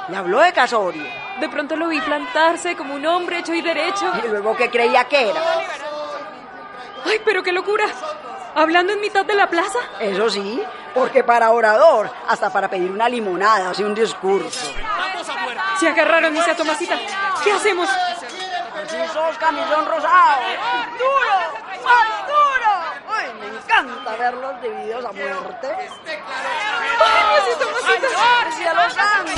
Le 0.10 0.18
habló 0.18 0.40
de 0.40 0.52
Casorio. 0.54 1.04
De 1.40 1.50
pronto 1.50 1.76
lo 1.76 1.88
vi 1.88 2.00
plantarse 2.02 2.76
como 2.76 2.96
un 2.96 3.06
hombre 3.06 3.40
hecho 3.40 3.54
y 3.54 3.62
derecho. 3.62 4.12
¿Y 4.24 4.28
luego 4.28 4.56
qué 4.56 4.70
creía 4.70 5.06
que 5.06 5.30
era? 5.30 5.42
¡Ay, 7.06 7.22
pero 7.26 7.42
qué 7.44 7.52
locura! 7.52 7.86
¿Hablando 8.56 8.94
en 8.94 9.02
mitad 9.02 9.26
de 9.26 9.34
la 9.34 9.50
plaza? 9.50 9.80
Eso 10.00 10.30
sí, 10.30 10.62
porque 10.94 11.24
para 11.24 11.52
orador, 11.52 12.10
hasta 12.28 12.52
para 12.52 12.70
pedir 12.70 12.92
una 12.92 13.10
limonada, 13.10 13.72
hace 13.72 13.84
un 13.84 13.96
discurso. 13.96 14.72
Se 15.80 15.88
agarraron, 15.88 16.32
misia 16.34 16.56
Tomasita. 16.56 16.96
¿Qué 17.44 17.52
hacemos? 17.52 17.90
Así 17.90 18.98
sos 19.12 19.38
camisón 19.38 19.86
rosado. 19.86 20.42
¡Duro! 21.00 21.84
¡Más 21.84 22.28
duro! 22.28 22.93
¡Ay, 23.24 23.34
me 23.40 23.48
encanta 23.48 24.16
verlos 24.18 24.62
divididos 24.62 25.06
a 25.06 25.12
muerte! 25.14 25.68
¡Ay! 25.70 27.24
¡Cielo 28.58 28.90
santo! 28.90 29.32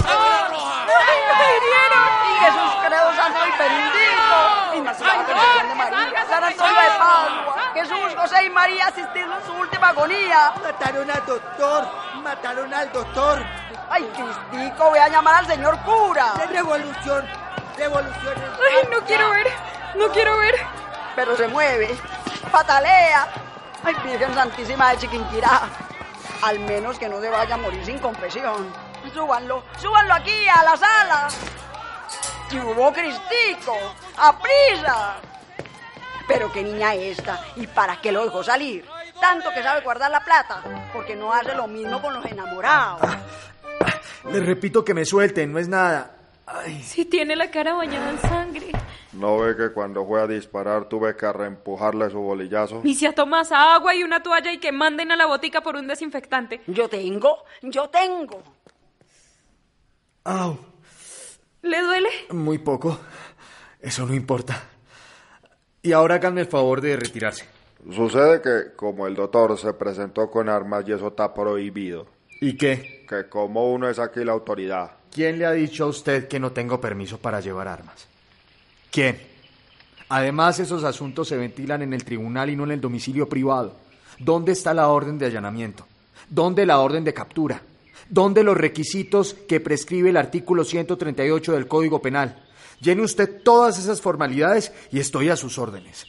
¡Ay, 1.07 1.19
me 1.37 1.45
hirieron! 1.57 2.09
¡Y 2.25 2.33
Jesús 2.45 2.71
credo 2.85 3.09
santo 3.15 3.39
y 3.45 3.51
bendito! 3.59 4.37
¡Inmaculada 4.75 5.23
Concepción 5.25 5.69
de 5.69 5.75
María! 5.75 6.25
¡San 6.27 6.43
Antonio 6.43 6.81
de 6.81 6.89
Padua! 6.97 7.55
¡Jesús, 7.75 8.15
José 8.17 8.43
y 8.45 8.49
María 8.49 8.87
asistiendo 8.87 9.37
en 9.37 9.45
su 9.45 9.53
última 9.53 9.89
agonía! 9.89 10.53
Mataron 10.63 11.11
al 11.11 11.25
doctor, 11.25 11.87
mataron 12.23 12.73
al 12.73 12.91
doctor. 12.91 13.45
¡Ay, 13.89 14.11
Cristico, 14.15 14.89
voy 14.89 14.99
a 14.99 15.09
llamar 15.09 15.35
al 15.35 15.47
señor 15.47 15.79
cura! 15.81 16.33
Revolución, 16.49 17.27
revolución. 17.77 18.35
¡Ay, 18.35 18.87
no 18.89 18.99
quiero 19.01 19.29
ver! 19.29 19.47
¡No 19.93 20.09
quiero 20.09 20.37
ver! 20.37 20.55
Pero 21.15 21.37
se 21.37 21.47
mueve, 21.47 21.95
patalea. 22.51 23.27
¡Ay, 23.85 23.95
Virgen 24.03 24.33
Santísima 24.33 24.91
de 24.91 24.97
Chiquinquirá! 24.97 25.61
Al 26.41 26.59
menos 26.59 26.97
que 26.97 27.07
no 27.07 27.21
se 27.21 27.29
vaya 27.29 27.53
a 27.53 27.57
morir 27.57 27.85
sin 27.85 27.99
confesión. 27.99 28.73
Súbanlo, 29.13 29.63
súbanlo 29.77 30.15
aquí, 30.15 30.47
a 30.47 30.63
la 30.63 30.75
sala. 30.75 31.27
¡Y 32.49 32.59
hubo 32.59 32.91
Cristico! 32.91 33.75
¡A 34.17 34.35
prisa! 34.39 35.17
Pero 36.27 36.51
qué 36.51 36.63
niña 36.63 36.95
esta, 36.95 37.39
¿y 37.55 37.67
para 37.67 38.01
qué 38.01 38.11
lo 38.11 38.23
dejó 38.23 38.43
salir? 38.43 38.83
Tanto 39.21 39.51
que 39.51 39.61
sabe 39.61 39.81
guardar 39.81 40.09
la 40.09 40.21
plata, 40.21 40.63
porque 40.91 41.15
no 41.15 41.31
hace 41.31 41.53
lo 41.53 41.67
mismo 41.67 42.01
con 42.01 42.15
los 42.15 42.25
enamorados. 42.25 43.01
Les 44.31 44.43
repito 44.43 44.83
que 44.83 44.95
me 44.95 45.05
suelten, 45.05 45.53
no 45.53 45.59
es 45.59 45.67
nada. 45.67 46.11
Ay. 46.47 46.81
Si 46.83 47.05
tiene 47.05 47.35
la 47.35 47.49
cara 47.49 47.73
bañada 47.73 48.11
en 48.11 48.19
sangre. 48.19 48.71
¿No 49.13 49.37
ve 49.39 49.55
que 49.55 49.71
cuando 49.71 50.05
fue 50.05 50.21
a 50.21 50.27
disparar 50.27 50.87
tuve 50.89 51.15
que 51.15 51.31
reempujarle 51.31 52.09
su 52.09 52.19
bolillazo? 52.19 52.81
Misia 52.83 53.13
Tomasa, 53.13 53.73
agua 53.75 53.95
y 53.95 54.03
una 54.03 54.21
toalla 54.21 54.51
y 54.51 54.59
que 54.59 54.71
manden 54.71 55.11
a 55.11 55.15
la 55.15 55.25
botica 55.25 55.61
por 55.61 55.75
un 55.75 55.87
desinfectante. 55.87 56.61
Yo 56.67 56.89
tengo, 56.89 57.37
yo 57.61 57.89
tengo. 57.89 58.43
Au, 60.25 60.57
¿Le 61.61 61.81
duele? 61.81 62.09
muy 62.31 62.57
poco. 62.57 62.99
Eso 63.79 64.05
no 64.05 64.13
importa. 64.13 64.61
Y 65.81 65.91
ahora 65.93 66.15
háganme 66.15 66.41
el 66.41 66.47
favor 66.47 66.81
de 66.81 66.95
retirarse. 66.97 67.45
Sucede 67.91 68.41
que, 68.41 68.75
como 68.75 69.05
el 69.05 69.15
doctor 69.15 69.57
se 69.59 69.71
presentó 69.73 70.29
con 70.31 70.49
armas 70.49 70.83
y 70.87 70.91
eso 70.91 71.07
está 71.09 71.33
prohibido, 71.33 72.07
¿Y 72.41 72.57
qué? 72.57 73.05
que 73.07 73.29
como 73.29 73.71
uno 73.71 73.87
es 73.87 73.99
aquí 73.99 74.23
la 74.23 74.31
autoridad, 74.31 74.91
¿Quién 75.15 75.39
le 75.39 75.45
ha 75.45 75.53
dicho 75.53 75.85
a 75.85 75.87
usted 75.87 76.27
que 76.27 76.41
no 76.41 76.51
tengo 76.51 76.81
permiso 76.81 77.17
para 77.17 77.39
llevar 77.39 77.69
armas? 77.69 78.05
¿Quién? 78.91 79.17
Además, 80.09 80.59
esos 80.59 80.83
asuntos 80.83 81.29
se 81.29 81.37
ventilan 81.37 81.81
en 81.81 81.93
el 81.93 82.03
tribunal 82.03 82.49
y 82.49 82.57
no 82.57 82.65
en 82.65 82.71
el 82.71 82.81
domicilio 82.81 83.29
privado. 83.29 83.77
¿Dónde 84.19 84.51
está 84.51 84.73
la 84.73 84.89
orden 84.89 85.17
de 85.17 85.27
allanamiento? 85.27 85.87
¿Dónde 86.29 86.65
la 86.65 86.79
orden 86.79 87.05
de 87.05 87.13
captura? 87.13 87.61
¿Dónde 88.09 88.43
los 88.43 88.57
requisitos 88.57 89.35
que 89.47 89.61
prescribe 89.61 90.09
el 90.09 90.17
artículo 90.17 90.65
138 90.65 91.53
del 91.53 91.69
Código 91.69 92.01
Penal? 92.01 92.43
Llene 92.81 93.01
usted 93.01 93.41
todas 93.41 93.79
esas 93.79 94.01
formalidades 94.01 94.73
y 94.91 94.99
estoy 94.99 95.29
a 95.29 95.37
sus 95.37 95.57
órdenes. 95.57 96.07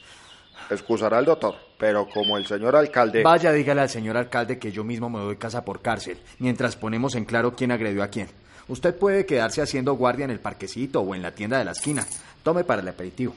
excusará 0.69 1.19
al 1.19 1.27
doctor, 1.27 1.55
pero 1.79 2.09
como 2.09 2.37
el 2.37 2.47
señor 2.47 2.75
alcalde... 2.75 3.23
Vaya, 3.23 3.53
dígale 3.53 3.83
al 3.83 3.89
señor 3.89 4.17
alcalde 4.17 4.59
que 4.59 4.73
yo 4.73 4.83
mismo 4.83 5.09
me 5.09 5.21
doy 5.21 5.37
casa 5.37 5.65
por 5.65 5.81
cárcel, 5.81 6.19
mientras 6.41 6.75
ponemos 6.75 7.15
en 7.15 7.25
claro 7.25 7.55
quién 7.55 7.71
agredió 7.71 8.03
a 8.03 8.09
quién. 8.09 8.29
Usted 8.69 8.97
puede 8.99 9.27
quedarse 9.27 9.63
haciendo 9.63 9.95
guardia 9.95 10.25
en 10.25 10.31
el 10.31 10.41
parquecito 10.41 11.01
o 11.01 11.15
en 11.15 11.23
la 11.23 11.33
tienda 11.33 11.59
de 11.59 11.65
la 11.65 11.73
esquina. 11.73 12.07
Tome 12.43 12.65
para 12.65 12.83
el 12.83 12.89
aperitivo. 12.89 13.35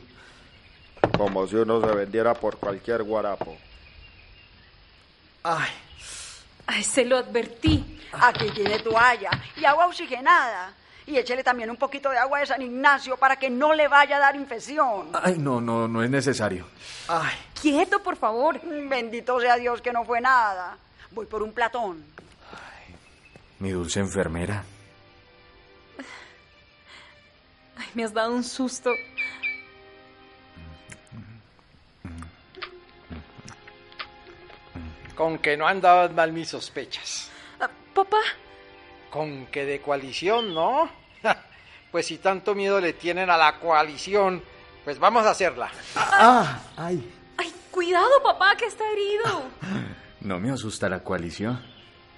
Como 1.17 1.47
si 1.47 1.55
uno 1.55 1.79
se 1.81 1.95
vendiera 1.95 2.33
por 2.33 2.57
cualquier 2.57 3.03
guarapo. 3.03 3.55
Ay, 5.43 5.69
Ay, 6.67 6.83
se 6.83 7.03
lo 7.03 7.17
advertí. 7.17 7.99
Aquí 8.11 8.49
tiene 8.51 8.79
toalla 8.79 9.31
y 9.55 9.65
agua 9.65 9.87
oxigenada. 9.87 10.73
Y 11.07 11.17
échele 11.17 11.43
también 11.43 11.71
un 11.71 11.77
poquito 11.77 12.11
de 12.11 12.17
agua 12.19 12.39
de 12.39 12.45
San 12.45 12.61
Ignacio 12.61 13.17
para 13.17 13.37
que 13.37 13.49
no 13.49 13.73
le 13.73 13.87
vaya 13.87 14.17
a 14.17 14.19
dar 14.19 14.35
infección. 14.35 15.09
ay, 15.13 15.37
no, 15.39 15.59
no, 15.59 15.87
no 15.87 16.03
es 16.03 16.09
necesario. 16.11 16.67
Ay, 17.07 17.33
Quieto, 17.59 18.03
por 18.03 18.15
favor. 18.17 18.61
Bendito 18.63 19.39
sea 19.39 19.55
Dios 19.55 19.81
que 19.81 19.91
no 19.91 20.05
fue 20.05 20.21
nada. 20.21 20.77
Voy 21.11 21.25
por 21.25 21.41
un 21.41 21.51
platón. 21.53 22.03
mi 23.57 23.71
dulce 23.71 23.99
enfermera. 23.99 24.63
Ay, 27.79 27.87
me 27.95 28.03
has 28.03 28.13
dado 28.13 28.31
un 28.33 28.43
susto. 28.43 28.91
Con 35.15 35.37
que 35.39 35.57
no 35.57 35.67
andaban 35.67 36.15
mal 36.15 36.31
mis 36.31 36.49
sospechas. 36.49 37.29
Ah, 37.59 37.69
Papá, 37.93 38.17
Con 39.09 39.47
que 39.47 39.65
de 39.65 39.81
coalición, 39.81 40.53
¿no? 40.53 40.89
Pues 41.91 42.05
si 42.05 42.19
tanto 42.19 42.53
miedo 42.53 42.79
le 42.79 42.93
tienen 42.93 43.31
a 43.31 43.35
la 43.37 43.57
coalición, 43.59 44.43
pues 44.83 44.99
vamos 44.99 45.25
a 45.25 45.31
hacerla. 45.31 45.71
Ah, 45.95 46.59
ay. 46.77 47.03
ay, 47.37 47.51
cuidado, 47.71 48.21
papá, 48.21 48.55
que 48.55 48.65
está 48.65 48.83
herido. 48.91 49.49
No 50.21 50.39
me 50.39 50.51
asusta 50.51 50.87
la 50.87 50.99
coalición. 51.03 51.59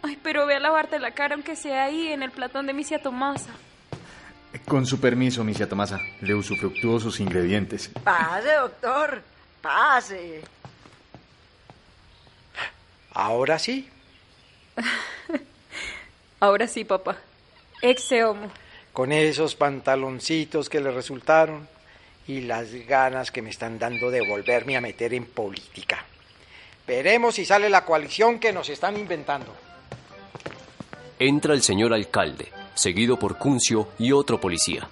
Ay, 0.03 0.19
pero 0.21 0.45
ve 0.45 0.55
a 0.55 0.59
lavarte 0.59 0.99
la 0.99 1.11
cara 1.11 1.35
aunque 1.35 1.55
sea 1.55 1.85
ahí 1.85 2.09
en 2.09 2.21
el 2.21 2.31
platón 2.31 2.67
de 2.67 2.73
misia 2.73 3.01
Tomasa. 3.01 3.51
Con 4.67 4.85
su 4.85 4.99
permiso, 4.99 5.43
misia 5.43 5.67
Tomasa, 5.67 5.99
le 6.21 6.33
usufructúo 6.35 6.99
sus 6.99 7.19
ingredientes. 7.19 7.89
Pase, 8.03 8.53
doctor. 8.53 9.21
Pase. 9.61 10.41
Ahora 13.13 13.59
sí. 13.59 13.89
Ahora 16.39 16.67
sí, 16.67 16.83
papá. 16.83 17.17
Exe 17.81 18.23
homo. 18.23 18.51
Con 18.93 19.11
esos 19.11 19.55
pantaloncitos 19.55 20.69
que 20.69 20.79
le 20.81 20.91
resultaron. 20.91 21.67
y 22.27 22.41
las 22.41 22.71
ganas 22.87 23.31
que 23.31 23.41
me 23.41 23.49
están 23.49 23.79
dando 23.79 24.11
de 24.11 24.21
volverme 24.25 24.77
a 24.77 24.81
meter 24.81 25.13
en 25.13 25.25
política. 25.25 26.05
Veremos 26.87 27.35
si 27.35 27.45
sale 27.45 27.69
la 27.69 27.83
coalición 27.83 28.39
que 28.39 28.53
nos 28.53 28.69
están 28.69 28.95
inventando. 28.97 29.53
Entra 31.19 31.53
el 31.53 31.61
señor 31.61 31.93
alcalde, 31.93 32.49
seguido 32.73 33.17
por 33.17 33.37
Cuncio 33.37 33.89
y 33.99 34.11
otro 34.11 34.39
policía. 34.39 34.87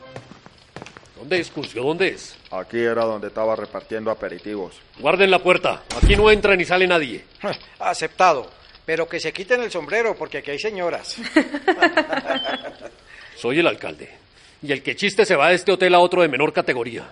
¿Dónde 1.18 1.40
es, 1.40 1.52
Cuncio? 1.52 1.84
¿Dónde 1.84 2.10
es? 2.10 2.36
Aquí 2.52 2.78
era 2.78 3.04
donde 3.04 3.28
estaba 3.28 3.56
repartiendo 3.56 4.10
aperitivos. 4.10 4.76
Guarden 5.00 5.30
la 5.30 5.40
puerta. 5.40 5.84
Aquí 6.02 6.16
no 6.16 6.32
entra 6.32 6.56
ni 6.56 6.66
sale 6.66 6.88
nadie. 6.88 7.24
Aceptado. 7.80 8.50
Pero 8.86 9.08
que 9.08 9.20
se 9.20 9.32
quiten 9.32 9.62
el 9.62 9.70
sombrero 9.70 10.16
porque 10.16 10.40
aquí 10.40 10.52
hay 10.52 10.60
señoras. 10.60 11.16
Soy 13.36 13.60
el 13.60 13.68
alcalde. 13.68 14.10
Y 14.64 14.72
el 14.72 14.82
que 14.82 14.96
chiste 14.96 15.26
se 15.26 15.36
va 15.36 15.50
de 15.50 15.56
este 15.56 15.72
hotel 15.72 15.94
a 15.94 16.00
otro 16.00 16.22
de 16.22 16.28
menor 16.28 16.52
categoría. 16.52 17.08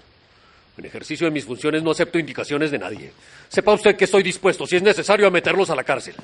En 0.77 0.85
ejercicio 0.85 1.25
de 1.25 1.31
mis 1.31 1.45
funciones 1.45 1.83
no 1.83 1.91
acepto 1.91 2.17
indicaciones 2.17 2.71
de 2.71 2.79
nadie. 2.79 3.11
Sepa 3.49 3.73
usted 3.73 3.95
que 3.95 4.05
estoy 4.05 4.23
dispuesto, 4.23 4.65
si 4.65 4.75
es 4.75 4.83
necesario, 4.83 5.27
a 5.27 5.31
meterlos 5.31 5.69
a 5.69 5.75
la 5.75 5.83
cárcel. 5.83 6.15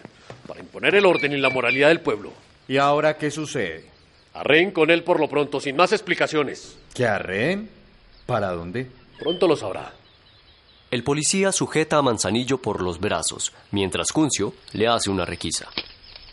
Para 0.48 0.60
imponer 0.60 0.96
el 0.96 1.06
orden 1.06 1.34
y 1.34 1.38
la 1.38 1.50
moralidad 1.50 1.90
del 1.90 2.02
pueblo. 2.02 2.34
¿Y 2.68 2.78
ahora 2.78 3.18
qué 3.18 3.30
sucede? 3.30 3.93
Arreen 4.34 4.72
con 4.72 4.90
él 4.90 5.04
por 5.04 5.20
lo 5.20 5.30
pronto, 5.30 5.60
sin 5.60 5.76
más 5.76 5.92
explicaciones. 5.92 6.76
¿Qué 6.94 7.06
arreen? 7.06 7.70
¿Para 8.26 8.52
dónde? 8.52 8.90
Pronto 9.20 9.48
lo 9.48 9.56
sabrá. 9.56 9.94
El 10.90 11.04
policía 11.04 11.52
sujeta 11.52 11.98
a 11.98 12.02
Manzanillo 12.02 12.60
por 12.60 12.82
los 12.82 13.00
brazos, 13.00 13.54
mientras 13.72 14.12
Cuncio 14.12 14.54
le 14.74 14.88
hace 14.88 15.10
una 15.10 15.26
requisa. 15.26 15.68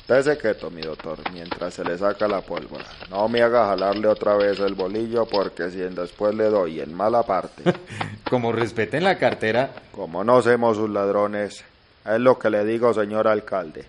Dese 0.07 0.37
quieto, 0.39 0.71
mi 0.71 0.83
doctor, 0.83 1.19
mientras 1.33 1.75
se 1.75 1.85
le 1.85 1.97
saca 1.97 2.27
la 2.27 2.41
pólvora. 2.41 2.85
No 3.11 3.29
me 3.29 3.43
haga 3.43 3.67
jalarle 3.67 4.09
otra 4.09 4.35
vez 4.37 4.59
el 4.59 4.75
bolillo 4.75 5.25
porque 5.25 5.71
si 5.71 5.79
después 5.79 6.35
le 6.35 6.45
doy 6.45 6.81
en 6.81 6.93
mala 6.93 7.23
parte. 7.23 7.63
Como 8.29 8.51
respeten 8.51 9.05
la 9.05 9.17
cartera. 9.19 9.71
Como 9.93 10.25
no 10.25 10.43
somos 10.43 10.77
sus 10.77 10.91
ladrones, 10.91 11.65
es 12.05 12.19
lo 12.19 12.39
que 12.39 12.51
le 12.51 12.65
digo, 12.65 12.93
señor 12.93 13.29
alcalde, 13.29 13.85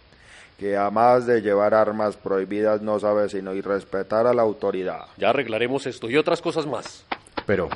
que 0.61 0.77
además 0.77 1.25
de 1.25 1.41
llevar 1.41 1.73
armas 1.73 2.15
prohibidas 2.15 2.83
no 2.83 2.99
sabe 2.99 3.27
sino 3.29 3.55
irrespetar 3.55 4.27
a 4.27 4.33
la 4.35 4.43
autoridad. 4.43 5.07
Ya 5.17 5.31
arreglaremos 5.31 5.87
esto 5.87 6.07
y 6.07 6.17
otras 6.17 6.39
cosas 6.39 6.67
más. 6.67 7.03
Pero 7.47 7.67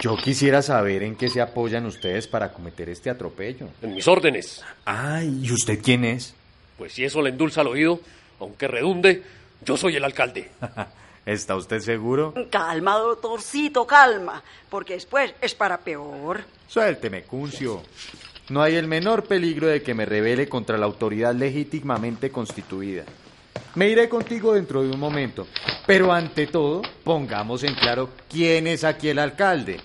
yo 0.00 0.16
quisiera 0.16 0.60
saber 0.60 1.04
en 1.04 1.14
qué 1.14 1.28
se 1.28 1.40
apoyan 1.40 1.86
ustedes 1.86 2.26
para 2.26 2.52
cometer 2.52 2.88
este 2.88 3.08
atropello. 3.08 3.68
En 3.82 3.94
mis 3.94 4.08
órdenes. 4.08 4.64
Ay, 4.84 5.42
¿y 5.44 5.52
usted 5.52 5.78
quién 5.80 6.04
es? 6.04 6.34
Pues 6.76 6.92
si 6.92 7.04
eso 7.04 7.22
le 7.22 7.30
endulza 7.30 7.60
al 7.60 7.68
oído, 7.68 8.00
aunque 8.40 8.66
redunde, 8.66 9.22
yo 9.64 9.76
soy 9.76 9.94
el 9.94 10.02
alcalde. 10.02 10.50
¿Está 11.24 11.54
usted 11.54 11.78
seguro? 11.78 12.34
Calma, 12.50 12.96
doctorcito, 12.96 13.86
calma, 13.86 14.42
porque 14.68 14.94
después 14.94 15.34
es 15.40 15.54
para 15.54 15.78
peor. 15.78 16.40
Suélteme, 16.66 17.22
Cuncio. 17.22 17.80
No 18.50 18.62
hay 18.62 18.76
el 18.76 18.86
menor 18.86 19.24
peligro 19.24 19.66
de 19.66 19.82
que 19.82 19.94
me 19.94 20.06
revele 20.06 20.48
contra 20.48 20.78
la 20.78 20.86
autoridad 20.86 21.34
legítimamente 21.34 22.30
constituida. 22.30 23.04
Me 23.74 23.88
iré 23.88 24.08
contigo 24.08 24.54
dentro 24.54 24.82
de 24.82 24.90
un 24.90 24.98
momento, 24.98 25.46
pero 25.86 26.12
ante 26.12 26.46
todo, 26.46 26.82
pongamos 27.04 27.62
en 27.62 27.74
claro 27.74 28.08
quién 28.30 28.66
es 28.66 28.84
aquí 28.84 29.08
el 29.10 29.18
alcalde. 29.18 29.78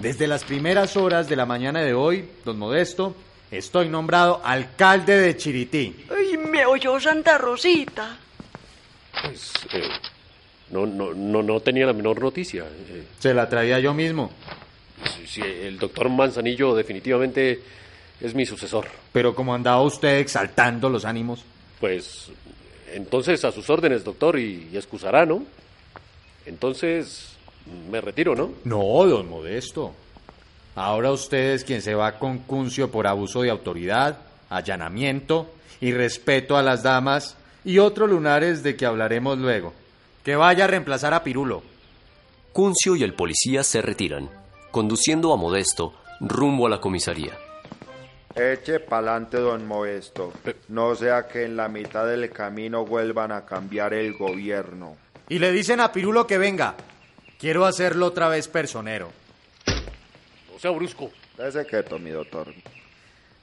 Desde 0.00 0.26
las 0.26 0.44
primeras 0.44 0.96
horas 0.96 1.28
de 1.28 1.36
la 1.36 1.44
mañana 1.44 1.80
de 1.82 1.92
hoy, 1.92 2.28
don 2.44 2.58
Modesto, 2.58 3.14
estoy 3.50 3.88
nombrado 3.88 4.40
alcalde 4.44 5.16
de 5.20 5.36
Chirití. 5.36 6.04
Ay, 6.16 6.38
me 6.38 6.64
oyó 6.64 6.98
Santa 6.98 7.36
Rosita. 7.36 8.16
Pues 9.22 9.52
eh, 9.72 9.82
no, 10.70 10.86
no, 10.86 11.12
no, 11.12 11.42
no 11.42 11.60
tenía 11.60 11.84
la 11.86 11.92
menor 11.92 12.20
noticia. 12.22 12.64
Eh, 12.64 13.04
Se 13.18 13.34
la 13.34 13.48
traía 13.48 13.80
yo 13.80 13.92
mismo. 13.92 14.30
Si- 15.26 15.40
el 15.42 15.78
doctor 15.78 16.08
Manzanillo 16.08 16.74
definitivamente 16.74 17.60
es 18.20 18.34
mi 18.34 18.44
sucesor. 18.46 18.86
Pero 19.12 19.34
como 19.34 19.54
andaba 19.54 19.82
usted 19.82 20.18
exaltando 20.18 20.88
los 20.90 21.04
ánimos. 21.04 21.44
Pues 21.80 22.30
entonces 22.92 23.44
a 23.44 23.52
sus 23.52 23.68
órdenes, 23.70 24.02
doctor, 24.04 24.38
y, 24.38 24.68
y 24.72 24.76
excusará, 24.76 25.24
¿no? 25.26 25.44
Entonces 26.46 27.36
me 27.90 28.00
retiro, 28.00 28.34
¿no? 28.34 28.52
No, 28.64 29.06
don 29.06 29.28
Modesto. 29.28 29.92
Ahora 30.74 31.10
usted 31.12 31.52
es 31.54 31.64
quien 31.64 31.82
se 31.82 31.94
va 31.94 32.18
con 32.18 32.38
Cuncio 32.38 32.90
por 32.90 33.06
abuso 33.06 33.42
de 33.42 33.50
autoridad, 33.50 34.18
allanamiento 34.48 35.50
y 35.80 35.92
respeto 35.92 36.56
a 36.56 36.62
las 36.62 36.82
damas 36.82 37.36
y 37.64 37.78
otros 37.78 38.08
lunares 38.08 38.62
de 38.62 38.76
que 38.76 38.86
hablaremos 38.86 39.38
luego. 39.38 39.74
Que 40.24 40.36
vaya 40.36 40.64
a 40.64 40.68
reemplazar 40.68 41.14
a 41.14 41.22
Pirulo. 41.24 41.62
Cuncio 42.52 42.96
y 42.96 43.02
el 43.02 43.14
policía 43.14 43.62
se 43.62 43.82
retiran, 43.82 44.30
conduciendo 44.70 45.32
a 45.32 45.36
Modesto 45.36 45.94
rumbo 46.20 46.66
a 46.66 46.70
la 46.70 46.80
comisaría. 46.80 47.32
Eche 48.34 48.80
pa'lante, 48.80 49.38
don 49.38 49.66
Modesto. 49.66 50.32
No 50.68 50.94
sea 50.94 51.26
que 51.26 51.44
en 51.44 51.56
la 51.56 51.68
mitad 51.68 52.06
del 52.06 52.30
camino 52.30 52.84
vuelvan 52.84 53.32
a 53.32 53.44
cambiar 53.44 53.94
el 53.94 54.16
gobierno. 54.16 54.96
Y 55.28 55.38
le 55.38 55.50
dicen 55.50 55.80
a 55.80 55.92
Pirulo 55.92 56.26
que 56.26 56.38
venga. 56.38 56.74
Quiero 57.38 57.66
hacerlo 57.66 58.06
otra 58.06 58.28
vez 58.28 58.48
personero. 58.48 59.10
No 60.52 60.58
sea 60.58 60.70
brusco. 60.70 61.10
Dese 61.36 61.66
quieto, 61.66 61.98
mi 61.98 62.10
doctor. 62.10 62.52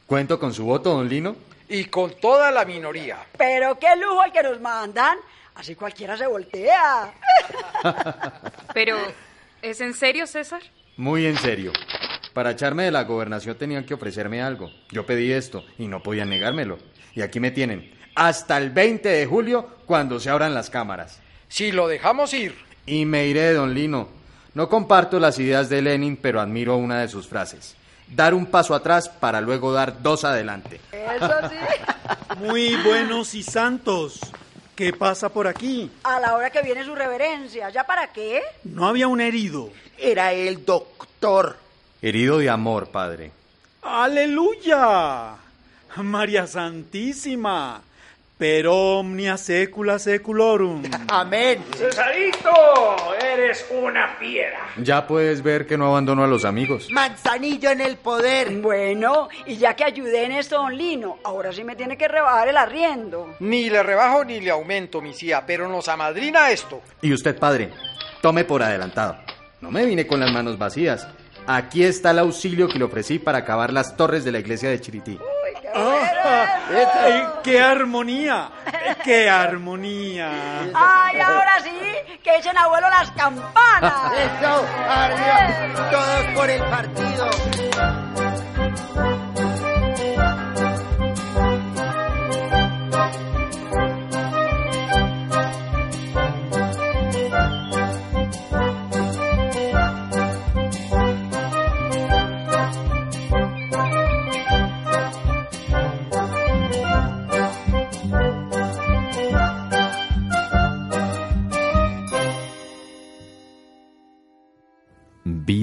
¿Cuento 0.06 0.40
con 0.40 0.54
su 0.54 0.66
voto, 0.66 0.94
don 0.94 1.08
Lino? 1.08 1.36
Y 1.68 1.86
con 1.86 2.14
toda 2.20 2.52
la 2.52 2.66
minoría. 2.66 3.18
Pero 3.38 3.80
qué 3.80 3.96
lujo 3.96 4.24
el 4.24 4.32
que 4.32 4.44
nos 4.44 4.60
mandan. 4.62 5.18
Así 5.56 5.76
cualquiera 5.76 6.18
se 6.18 6.28
voltea. 6.28 7.14
Pero, 8.74 8.98
¿es 9.62 9.82
en 9.82 9.94
serio, 9.94 10.28
César? 10.28 10.62
Muy 10.98 11.26
en 11.26 11.38
serio. 11.38 11.74
Para 12.34 12.52
echarme 12.52 12.84
de 12.84 12.92
la 12.92 13.04
gobernación 13.04 13.58
tenían 13.58 13.86
que 13.86 13.94
ofrecerme 13.94 14.42
algo. 14.42 14.72
Yo 14.90 15.06
pedí 15.06 15.32
esto 15.32 15.66
y 15.78 15.88
no 15.88 16.02
podían 16.02 16.30
negármelo. 16.30 16.78
Y 17.14 17.22
aquí 17.22 17.40
me 17.40 17.52
tienen. 17.52 17.94
Hasta 18.16 18.58
el 18.58 18.70
20 18.70 19.08
de 19.10 19.26
julio, 19.26 19.70
cuando 19.86 20.20
se 20.20 20.30
abran 20.30 20.54
las 20.54 20.70
cámaras. 20.70 21.20
Si 21.50 21.72
lo 21.72 21.88
dejamos 21.88 22.34
ir. 22.34 22.56
Y 22.86 23.06
me 23.06 23.28
iré, 23.28 23.54
don 23.54 23.74
Lino. 23.74 24.08
No 24.54 24.70
comparto 24.70 25.20
las 25.20 25.38
ideas 25.40 25.68
de 25.70 25.82
Lenin, 25.82 26.16
pero 26.16 26.40
admiro 26.40 26.78
una 26.78 27.02
de 27.02 27.10
sus 27.10 27.28
frases. 27.28 27.76
Dar 28.08 28.34
un 28.34 28.46
paso 28.46 28.74
atrás 28.74 29.10
para 29.10 29.42
luego 29.42 29.74
dar 29.74 30.02
dos 30.02 30.24
adelante. 30.24 30.80
Eso 30.92 31.50
sí. 31.50 32.40
Muy 32.40 32.76
buenos 32.84 33.34
y 33.36 33.44
santos. 33.44 34.20
¿Qué 34.76 34.92
pasa 34.92 35.30
por 35.30 35.48
aquí? 35.48 35.90
A 36.04 36.20
la 36.20 36.36
hora 36.36 36.50
que 36.50 36.62
viene 36.62 36.84
su 36.84 36.94
reverencia. 36.94 37.70
¿Ya 37.70 37.86
para 37.86 38.12
qué? 38.12 38.42
No 38.66 38.86
había 38.86 39.08
un 39.08 39.22
herido. 39.22 39.70
Era 39.98 40.34
el 40.34 40.66
doctor. 40.66 41.56
Herido 42.02 42.40
de 42.40 42.50
amor, 42.50 42.90
padre. 42.90 43.32
¡Aleluya! 43.82 45.36
María 45.98 46.46
Santísima. 46.46 47.82
Per 48.38 48.68
omnia 48.68 49.38
secula 49.38 49.98
seculorum. 49.98 50.84
Amén. 51.08 51.64
Cesarito, 51.78 52.50
eres 53.18 53.66
una 53.72 54.10
fiera. 54.20 54.60
Ya 54.76 55.08
puedes 55.08 55.42
ver 55.42 55.66
que 55.66 55.78
no 55.78 55.88
abandono 55.88 56.22
a 56.22 56.28
los 56.28 56.44
amigos. 56.44 56.90
Manzanillo 56.92 57.72
en 57.72 57.80
el 57.80 57.96
poder. 57.96 58.52
Bueno, 58.58 59.30
y 59.46 59.56
ya 59.56 59.74
que 59.74 59.86
ayudé 59.86 60.26
en 60.26 60.34
esto, 60.34 60.58
don 60.58 60.76
Lino, 60.76 61.20
ahora 61.24 61.54
sí 61.54 61.64
me 61.64 61.78
tiene 61.78 61.98
que 61.98 62.10
rebajar 62.10 62.50
el 62.50 62.58
arriendo. 62.58 63.36
Ni 63.40 63.70
le 63.70 63.82
rebajo 63.84 64.26
ni 64.26 64.42
le 64.42 64.52
aumento, 64.52 65.02
mi 65.02 65.14
tía, 65.14 65.46
pero 65.46 65.70
nos 65.70 65.88
amadrina 65.88 66.52
esto. 66.52 66.82
Y 67.02 67.14
usted, 67.14 67.40
padre, 67.40 67.70
tome 68.22 68.44
por 68.44 68.62
adelantado. 68.62 69.18
No 69.62 69.72
me 69.72 69.86
vine 69.86 70.06
con 70.06 70.20
las 70.20 70.34
manos 70.34 70.58
vacías. 70.58 71.08
Aquí 71.48 71.84
está 71.86 72.12
el 72.12 72.20
auxilio 72.20 72.68
que 72.68 72.80
le 72.80 72.84
ofrecí 72.84 73.18
para 73.18 73.38
acabar 73.38 73.72
las 73.72 73.96
torres 73.96 74.26
de 74.26 74.34
la 74.34 74.40
iglesia 74.40 74.70
de 74.70 74.82
Chirití. 74.82 75.18
Ah, 75.74 76.12
eh, 76.12 76.15
¡Qué 77.44 77.62
armonía! 77.62 78.50
¡Qué 79.04 79.30
armonía! 79.30 80.30
¡Ay, 80.74 81.20
ahora 81.20 81.60
sí! 81.64 81.78
¡Que 82.24 82.38
echen 82.38 82.58
a 82.58 82.68
vuelo 82.68 82.90
las 82.90 83.12
campanas! 83.12 84.12
Eso, 84.14 84.66
arriba. 84.90 85.90
Todos 85.92 86.26
por 86.36 86.50
el 86.50 86.64
partido. 86.64 87.30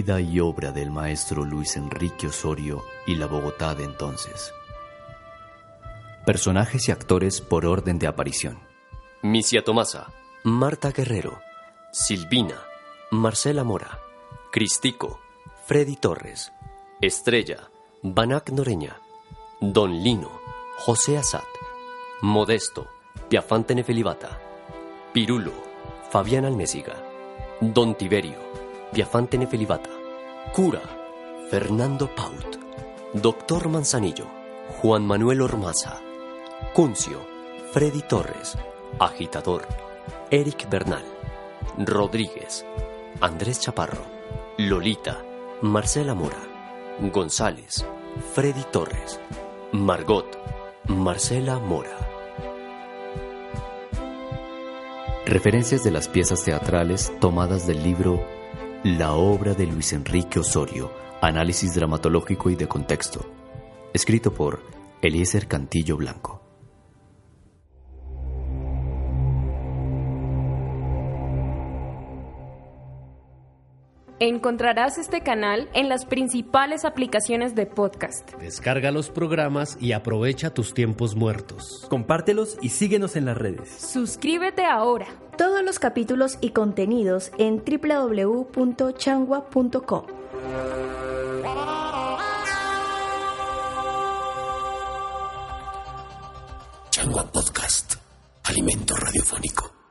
Vida 0.02 0.20
y 0.20 0.40
obra 0.40 0.72
del 0.72 0.90
maestro 0.90 1.44
Luis 1.44 1.76
Enrique 1.76 2.26
Osorio 2.26 2.82
y 3.06 3.14
la 3.14 3.26
Bogotá 3.26 3.76
de 3.76 3.84
entonces. 3.84 4.52
Personajes 6.26 6.88
y 6.88 6.90
actores 6.90 7.40
por 7.40 7.66
orden 7.66 8.00
de 8.00 8.08
aparición. 8.08 8.58
Misia 9.22 9.62
Tomasa, 9.62 10.08
Marta 10.42 10.90
Guerrero, 10.90 11.38
Silvina, 11.92 12.56
Marcela 13.12 13.62
Mora, 13.62 14.00
Cristico, 14.50 15.20
Freddy 15.66 15.94
Torres. 15.94 16.52
Estrella, 17.00 17.70
Banac 18.02 18.50
Noreña. 18.50 19.00
Don 19.60 20.02
Lino, 20.02 20.32
José 20.78 21.16
Asad. 21.16 21.44
Modesto, 22.22 22.88
Piafante 23.28 23.76
Nefelibata. 23.76 24.40
Pirulo, 25.12 25.52
Fabián 26.10 26.44
Almésiga. 26.44 26.96
Don 27.60 27.94
Tiberio, 27.94 28.40
Piafante 28.92 29.38
Nefelibata. 29.38 29.88
Cura, 30.52 30.82
Fernando 31.48 32.14
Paut. 32.14 32.58
Doctor 33.14 33.68
Manzanillo, 33.68 34.26
Juan 34.80 35.06
Manuel 35.06 35.40
Ormaza. 35.40 35.98
Cuncio, 36.74 37.18
Freddy 37.70 38.02
Torres. 38.02 38.58
Agitador, 38.98 39.66
Eric 40.30 40.68
Bernal. 40.68 41.04
Rodríguez, 41.78 42.66
Andrés 43.20 43.60
Chaparro. 43.60 44.04
Lolita, 44.58 45.24
Marcela 45.62 46.12
Mora. 46.12 46.42
González, 47.00 47.86
Freddy 48.34 48.64
Torres. 48.70 49.18
Margot, 49.72 50.26
Marcela 50.88 51.58
Mora. 51.58 51.96
Referencias 55.24 55.82
de 55.82 55.92
las 55.92 56.08
piezas 56.08 56.44
teatrales 56.44 57.10
tomadas 57.20 57.66
del 57.66 57.82
libro 57.82 58.41
La 58.84 59.12
obra 59.12 59.54
de 59.54 59.64
Luis 59.64 59.92
Enrique 59.92 60.40
Osorio, 60.40 60.90
análisis 61.20 61.72
dramatológico 61.72 62.50
y 62.50 62.56
de 62.56 62.66
contexto, 62.66 63.24
escrito 63.94 64.34
por 64.34 64.60
Eliezer 65.00 65.46
Cantillo 65.46 65.96
Blanco. 65.96 66.41
Encontrarás 74.24 74.98
este 74.98 75.22
canal 75.22 75.68
en 75.74 75.88
las 75.88 76.04
principales 76.04 76.84
aplicaciones 76.84 77.56
de 77.56 77.66
podcast. 77.66 78.32
Descarga 78.34 78.92
los 78.92 79.10
programas 79.10 79.76
y 79.80 79.90
aprovecha 79.90 80.54
tus 80.54 80.74
tiempos 80.74 81.16
muertos. 81.16 81.88
Compártelos 81.90 82.56
y 82.62 82.68
síguenos 82.68 83.16
en 83.16 83.24
las 83.24 83.36
redes. 83.36 83.68
Suscríbete 83.68 84.64
ahora. 84.64 85.06
Todos 85.36 85.64
los 85.64 85.80
capítulos 85.80 86.38
y 86.40 86.50
contenidos 86.50 87.32
en 87.36 87.64
www.changua.com. 87.64 90.06
Changua 96.90 97.24
Podcast, 97.24 97.96
alimento 98.44 98.94
radiofónico. 98.94 99.81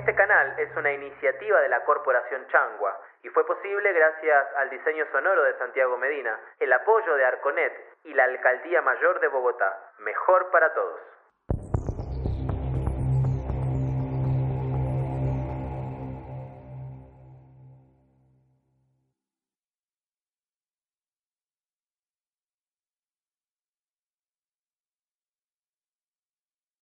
Este 0.00 0.14
canal 0.14 0.54
es 0.56 0.74
una 0.78 0.90
iniciativa 0.94 1.60
de 1.60 1.68
la 1.68 1.84
Corporación 1.84 2.46
Changua 2.48 2.98
y 3.22 3.28
fue 3.28 3.46
posible 3.46 3.92
gracias 3.92 4.46
al 4.56 4.70
diseño 4.70 5.04
sonoro 5.12 5.42
de 5.42 5.58
Santiago 5.58 5.98
Medina, 5.98 6.40
el 6.58 6.72
apoyo 6.72 7.16
de 7.16 7.24
Arconet 7.26 7.70
y 8.04 8.14
la 8.14 8.24
Alcaldía 8.24 8.80
Mayor 8.80 9.20
de 9.20 9.28
Bogotá. 9.28 9.92
Mejor 9.98 10.50
para 10.50 10.72
todos. 10.72 11.00